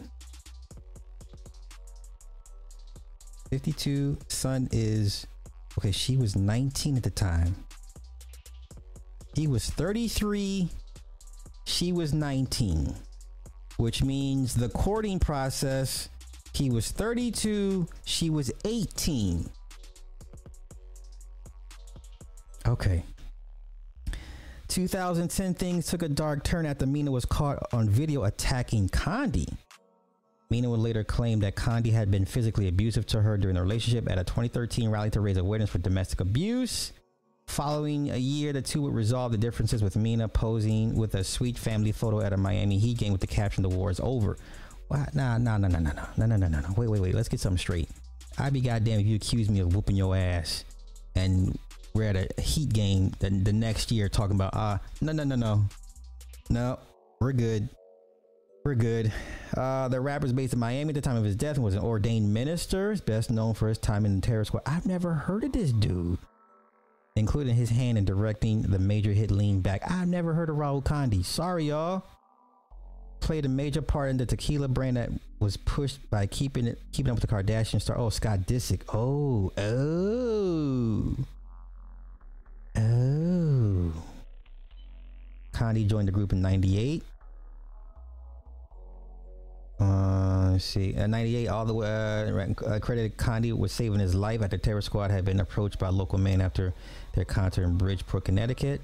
52. 3.50 4.18
Son 4.30 4.68
is 4.72 5.28
okay. 5.78 5.92
She 5.92 6.18
was 6.18 6.36
19 6.36 6.98
at 6.98 7.04
the 7.04 7.10
time. 7.10 7.56
He 9.36 9.48
was 9.48 9.70
33 9.70 10.70
she 11.66 11.92
was 11.92 12.14
19, 12.14 12.96
which 13.78 14.04
means 14.04 14.54
the 14.56 14.70
courting 14.70 15.20
process, 15.20 16.10
he 16.54 16.70
was 16.70 16.92
32, 16.92 17.88
she 18.06 18.30
was 18.30 18.52
18. 18.66 19.50
Okay. 22.66 23.04
2010 24.68 25.54
things 25.54 25.86
took 25.86 26.02
a 26.02 26.10
dark 26.10 26.44
turn 26.44 26.66
after 26.66 26.88
Mena 26.88 27.12
was 27.12 27.26
caught 27.26 27.60
on 27.74 27.90
video 27.90 28.24
attacking 28.24 28.90
Conde. 28.90 29.58
Mena 30.50 30.70
would 30.70 30.80
later 30.80 31.04
claim 31.04 31.40
that 31.40 31.56
Conde 31.56 31.88
had 31.88 32.12
been 32.12 32.26
physically 32.26 32.68
abusive 32.68 33.06
to 33.08 33.22
her 33.22 33.38
during 33.38 33.56
the 33.56 33.62
relationship 33.62 34.10
at 34.10 34.18
a 34.18 34.24
2013 34.24 34.90
rally 34.90 35.10
to 35.12 35.22
raise 35.22 35.38
awareness 35.38 35.70
for 35.70 35.80
domestic 35.80 36.22
abuse. 36.22 36.94
Following 37.54 38.10
a 38.10 38.18
year, 38.18 38.52
the 38.52 38.64
two 38.64 38.82
would 38.82 38.96
resolve 38.96 39.32
the 39.32 39.38
differences 39.38 39.84
with 39.84 39.96
Mena 39.96 40.28
posing 40.28 40.96
with 40.96 41.14
a 41.14 41.24
sweet 41.24 41.56
family 41.56 41.92
photo 41.92 42.20
at 42.20 42.34
a 42.34 42.38
Miami 42.38 42.80
Heat 42.80 42.98
game 42.98 43.12
with 43.12 43.22
the 43.22 43.28
caption 43.28 43.62
"The 43.62 43.70
war 43.70 43.92
is 43.92 44.00
over." 44.00 44.38
What? 44.88 45.14
Nah, 45.14 45.38
nah, 45.38 45.60
nah, 45.60 45.68
nah, 45.68 45.78
nah, 45.78 45.92
nah, 45.92 46.26
nah, 46.26 46.36
nah, 46.36 46.48
nah, 46.48 46.62
nah. 46.62 46.74
Wait, 46.76 46.90
wait, 46.90 47.00
wait. 47.00 47.14
Let's 47.14 47.30
get 47.30 47.40
something 47.40 47.60
straight. 47.60 47.90
I'd 48.40 48.54
be 48.54 48.62
goddamn 48.62 49.02
if 49.02 49.06
you 49.06 49.16
accuse 49.16 49.52
me 49.52 49.60
of 49.60 49.76
whooping 49.76 49.96
your 49.96 50.16
ass, 50.16 50.66
and 51.14 51.56
we're 51.94 52.10
at 52.10 52.16
a 52.16 52.42
Heat 52.42 52.74
game 52.74 53.12
the, 53.20 53.30
the 53.30 53.54
next 53.54 53.92
year 53.92 54.10
talking 54.10 54.36
about 54.36 54.54
ah, 54.56 54.74
uh, 54.74 54.78
no, 55.02 55.12
no, 55.12 55.24
no, 55.24 55.36
no, 55.36 55.64
no, 56.50 56.80
we're 57.22 57.34
good. 57.34 57.70
We're 58.66 58.74
good. 58.74 59.14
Uh, 59.56 59.90
the 59.90 60.02
rapper 60.02 60.26
is 60.26 60.34
based 60.34 60.54
in 60.54 60.60
Miami 60.60 60.90
at 60.90 60.96
the 60.96 61.02
time 61.02 61.18
of 61.18 61.24
his 61.24 61.36
death 61.36 61.58
and 61.58 61.64
was 61.64 61.76
an 61.76 61.84
ordained 61.84 62.34
minister. 62.34 62.96
Best 63.06 63.30
known 63.30 63.54
for 63.54 63.68
his 63.68 63.78
time 63.78 64.08
in 64.08 64.16
the 64.16 64.22
terror 64.22 64.44
squad. 64.44 64.64
I've 64.66 64.88
never 64.88 65.14
heard 65.14 65.44
of 65.44 65.52
this 65.52 65.72
dude 65.72 66.18
including 67.16 67.56
his 67.56 67.70
hand 67.70 67.98
in 67.98 68.06
directing 68.06 68.64
the 68.64 68.80
major 68.80 69.12
hit 69.12 69.32
Lean 69.32 69.62
Back. 69.62 69.90
I've 69.90 70.08
never 70.08 70.34
heard 70.34 70.50
of 70.50 70.56
Raul 70.56 70.84
Conde. 70.84 71.26
Sorry, 71.26 71.66
y'all. 71.66 72.04
Played 73.20 73.46
a 73.46 73.50
major 73.50 73.82
part 73.82 74.10
in 74.10 74.18
the 74.18 74.26
tequila 74.26 74.68
brand 74.68 74.98
that 74.98 75.10
was 75.40 75.56
pushed 75.56 76.10
by 76.10 76.26
keeping 76.26 76.68
it 76.68 76.82
keeping 76.92 77.12
up 77.12 77.20
with 77.20 77.30
the 77.30 77.34
Kardashian 77.34 77.82
star. 77.82 77.98
Oh, 77.98 78.10
Scott 78.10 78.40
Disick. 78.42 78.82
Oh, 78.94 79.52
oh, 79.58 81.16
oh. 82.76 83.94
Conde 85.54 85.88
joined 85.88 86.08
the 86.10 86.12
group 86.12 86.34
in 86.34 86.42
'98. 86.42 87.04
Uh, 89.80 90.50
let's 90.52 90.66
see. 90.66 90.96
Uh, 90.96 91.08
98, 91.08 91.48
all 91.48 91.66
the 91.66 91.74
way 91.74 91.88
uh, 91.88 92.80
credited 92.80 93.18
Conde 93.18 93.58
with 93.58 93.72
saving 93.72 94.00
his 94.00 94.14
life 94.16 94.42
after 94.42 94.58
Terror 94.58 94.82
Squad 94.82 95.12
had 95.12 95.26
been 95.26 95.40
approached 95.40 95.80
by 95.80 95.88
a 95.88 95.92
local 95.92 96.20
man 96.20 96.42
after 96.42 96.74
their 97.14 97.26
concert 97.26 97.64
in 97.64 97.78
Bridgeport, 97.78 98.26
Connecticut. 98.26 98.82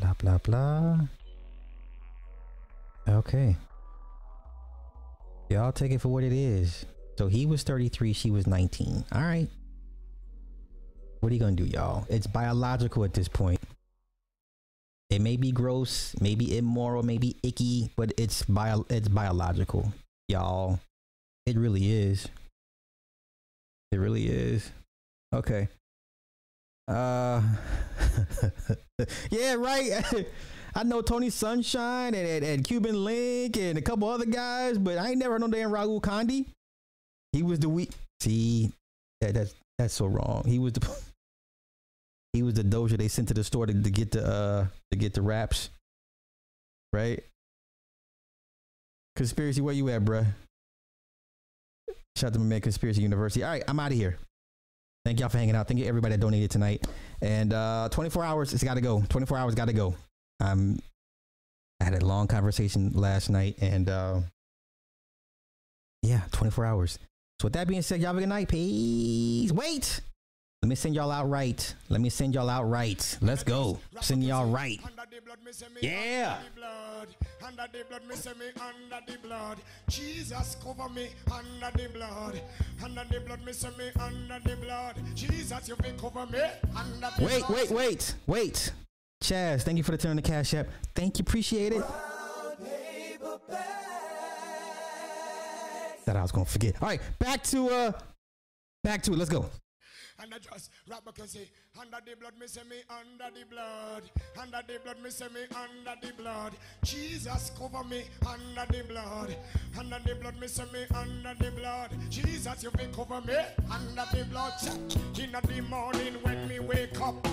Blah, 0.00 0.14
blah, 0.14 0.38
blah. 0.38 1.00
Okay. 3.08 3.56
Y'all 5.50 5.72
take 5.72 5.92
it 5.92 6.00
for 6.00 6.08
what 6.08 6.24
it 6.24 6.32
is. 6.32 6.86
So 7.18 7.26
he 7.26 7.46
was 7.46 7.62
33, 7.62 8.12
she 8.12 8.30
was 8.30 8.46
19. 8.46 9.04
All 9.12 9.20
right. 9.20 9.48
What 11.20 11.30
are 11.30 11.34
you 11.34 11.40
going 11.40 11.56
to 11.56 11.62
do, 11.62 11.68
y'all? 11.68 12.06
It's 12.08 12.26
biological 12.26 13.04
at 13.04 13.14
this 13.14 13.28
point. 13.28 13.60
It 15.10 15.20
may 15.20 15.36
be 15.36 15.52
gross, 15.52 16.14
maybe 16.20 16.56
immoral, 16.56 17.02
maybe 17.02 17.36
icky, 17.42 17.90
but 17.96 18.12
it's 18.16 18.44
bio 18.44 18.86
it's 18.88 19.08
biological 19.08 19.92
y'all. 20.32 20.80
It 21.46 21.56
really 21.56 21.92
is. 21.92 22.26
It 23.90 23.98
really 23.98 24.26
is. 24.26 24.70
Okay. 25.34 25.68
Uh 26.92 27.42
Yeah, 29.30 29.54
right. 29.54 30.26
I 30.74 30.84
know 30.84 31.02
Tony 31.02 31.28
Sunshine 31.28 32.14
and, 32.14 32.26
and, 32.26 32.44
and, 32.44 32.64
Cuban 32.64 33.04
Link 33.04 33.58
and 33.58 33.76
a 33.76 33.82
couple 33.82 34.08
other 34.08 34.24
guys, 34.24 34.78
but 34.78 34.96
I 34.96 35.10
ain't 35.10 35.18
never 35.18 35.38
no 35.38 35.48
damn 35.48 35.70
Raul 35.70 36.02
Conde. 36.02 36.46
He 37.32 37.42
was 37.42 37.58
the 37.58 37.68
weak 37.68 37.90
see 38.22 38.70
that, 39.20 39.34
that's 39.34 39.54
that's 39.78 39.94
so 39.94 40.06
wrong. 40.06 40.44
He 40.46 40.58
was 40.58 40.72
the 40.72 41.02
he 42.32 42.42
was 42.42 42.54
the 42.54 42.62
doja 42.62 42.96
they 42.96 43.08
sent 43.08 43.28
to 43.28 43.34
the 43.34 43.44
store 43.44 43.66
to, 43.66 43.72
to 43.72 43.90
get 43.90 44.12
the 44.12 44.26
uh 44.26 44.66
to 44.90 44.96
get 44.96 45.14
the 45.14 45.22
raps. 45.22 45.70
Right? 46.92 47.24
Conspiracy, 49.16 49.60
where 49.60 49.74
you 49.74 49.88
at, 49.90 50.04
bruh? 50.04 50.26
Shout 52.16 52.28
out 52.28 52.32
to 52.34 52.38
my 52.38 52.46
man, 52.46 52.60
Conspiracy 52.60 53.02
University. 53.02 53.42
All 53.42 53.50
right, 53.50 53.64
I'm 53.66 53.80
out 53.80 53.90
of 53.90 53.96
here. 53.96 54.18
Thank 55.04 55.20
y'all 55.20 55.28
for 55.28 55.38
hanging 55.38 55.56
out. 55.56 55.66
Thank 55.66 55.80
you 55.80 55.86
everybody 55.86 56.14
that 56.14 56.20
donated 56.20 56.50
tonight. 56.50 56.86
And 57.20 57.52
uh 57.52 57.88
24 57.90 58.24
hours, 58.24 58.52
it's 58.52 58.62
got 58.62 58.74
to 58.74 58.80
go. 58.80 59.02
24 59.08 59.36
hours 59.36 59.54
got 59.54 59.66
to 59.66 59.72
go. 59.72 59.94
Um, 60.40 60.78
I 61.80 61.84
had 61.84 62.00
a 62.00 62.06
long 62.06 62.28
conversation 62.28 62.92
last 62.94 63.28
night, 63.28 63.56
and 63.60 63.88
uh, 63.88 64.20
yeah, 66.02 66.20
24 66.30 66.64
hours. 66.64 66.98
So 67.40 67.46
with 67.46 67.54
that 67.54 67.66
being 67.66 67.82
said, 67.82 68.00
y'all 68.00 68.08
have 68.08 68.18
a 68.18 68.20
good 68.20 68.28
night. 68.28 68.48
Peace. 68.48 69.50
Wait. 69.50 70.00
Let 70.62 70.68
me 70.68 70.76
send 70.76 70.94
y'all 70.94 71.10
out 71.10 71.28
right. 71.28 71.74
Let 71.88 72.00
me 72.00 72.08
send 72.08 72.34
y'all 72.34 72.48
out 72.48 72.70
right. 72.70 73.18
Let's 73.20 73.42
go. 73.42 73.80
Send 74.00 74.22
y'all 74.22 74.48
right. 74.48 74.80
Yeah. 75.80 76.38
Under 77.44 77.64
the 77.72 77.84
blood, 77.88 78.06
me 78.08 78.14
say 78.14 78.30
me 78.38 78.46
under 78.60 79.12
the 79.12 79.18
blood. 79.26 79.58
Jesus 79.88 80.56
cover 80.62 80.88
me 80.88 81.08
under 81.32 81.76
the 81.76 81.88
blood. 81.88 82.40
Under 82.80 83.04
the 83.10 83.20
blood, 83.26 83.44
me 83.44 83.52
say 83.52 83.70
me 83.76 83.90
under 83.98 84.38
the 84.38 84.56
blood. 84.56 84.94
Jesus, 85.16 85.68
you 85.68 85.74
will 85.82 85.98
cover 85.98 86.30
me 86.30 86.38
under 86.76 87.10
the 87.18 87.24
Wait, 87.24 87.48
wait, 87.48 87.70
wait, 87.72 88.14
wait. 88.28 88.72
Chaz, 89.20 89.62
thank 89.62 89.78
you 89.78 89.82
for 89.82 89.90
the 89.90 89.98
turn 89.98 90.10
on 90.10 90.16
the 90.16 90.22
cash 90.22 90.54
app. 90.54 90.68
Thank 90.94 91.18
you, 91.18 91.22
appreciate 91.22 91.72
it. 91.72 91.82
That 96.04 96.16
I 96.16 96.22
was 96.22 96.30
gonna 96.30 96.44
forget. 96.44 96.80
All 96.80 96.88
right, 96.88 97.00
back 97.18 97.42
to 97.44 97.68
uh, 97.68 97.92
back 98.84 99.02
to 99.02 99.12
it. 99.12 99.18
Let's 99.18 99.30
go 99.30 99.50
and 100.22 100.34
I 100.34 100.38
just 100.38 100.70
rap 100.88 101.04
back 101.04 101.18
and 101.18 101.28
say, 101.28 101.48
under 101.80 101.98
the 102.04 102.16
blood, 102.16 102.34
me 102.38 102.46
say 102.46 102.62
me 102.68 102.76
under 102.88 103.36
the 103.36 103.44
blood. 103.46 104.02
Under 104.40 104.60
the 104.66 104.78
blood, 104.78 105.02
me 105.02 105.10
say 105.10 105.26
me 105.34 105.40
under 105.50 106.06
the 106.06 106.12
blood. 106.14 106.52
Jesus 106.84 107.50
cover 107.58 107.84
me 107.84 108.04
under 108.26 108.72
the 108.72 108.84
blood. 108.84 109.36
Under 109.78 109.98
the 110.06 110.14
blood, 110.14 110.40
me 110.40 110.46
say 110.46 110.64
me 110.72 110.84
under 110.94 111.34
the 111.38 111.50
blood. 111.50 111.90
Jesus, 112.08 112.62
you 112.62 112.70
will 112.70 112.88
cover 112.94 113.20
me 113.26 113.34
under 113.70 114.06
the 114.12 114.24
blood. 114.30 114.52
In 115.18 115.32
the 115.32 115.62
morning 115.68 116.14
when 116.22 116.48
me 116.48 116.60
wake 116.60 117.00
up. 117.00 117.26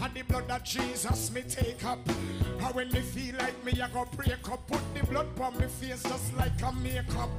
And 0.00 0.14
the 0.14 0.22
blood 0.22 0.46
that 0.48 0.64
Jesus 0.64 1.32
me 1.32 1.42
take 1.42 1.84
up. 1.84 1.98
And 2.06 2.74
when 2.74 2.92
me 2.92 3.00
feel 3.00 3.34
like 3.36 3.64
me, 3.64 3.80
I 3.80 3.88
go 3.88 4.06
break 4.14 4.48
up. 4.50 4.66
Put 4.68 4.80
the 4.94 5.04
blood 5.06 5.26
on 5.40 5.58
me 5.58 5.66
face 5.66 6.02
just 6.02 6.36
like 6.36 6.62
a 6.62 6.72
makeup. 6.72 7.30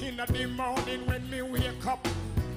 In 0.00 0.16
the 0.16 0.48
morning 0.48 1.06
when 1.06 1.30
me 1.30 1.42
wake 1.42 1.86
up. 1.86 2.06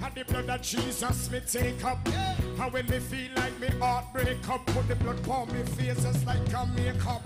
And 0.05 0.13
the 0.13 0.23
blood 0.23 0.45
that 0.45 0.61
Jesus 0.61 1.31
me 1.31 1.39
take 1.39 1.83
up. 1.83 1.97
And 2.07 2.71
when 2.71 2.85
me 2.85 2.99
feel 2.99 3.31
like 3.37 3.59
me 3.59 3.67
heart 3.79 4.05
break 4.13 4.47
up. 4.47 4.63
Put 4.67 4.87
the 4.87 4.95
blood 4.95 5.27
on 5.27 5.51
me 5.51 5.63
face 5.63 6.03
just 6.03 6.25
like 6.27 6.53
a 6.53 6.65
makeup. 6.75 7.23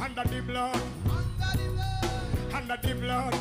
Under 0.00 0.24
the 0.24 0.42
blood. 0.42 0.80
Under 1.08 1.62
the 1.62 1.70
blood. 1.70 2.52
Under 2.52 2.78
the 2.82 2.94
blood. 2.96 3.38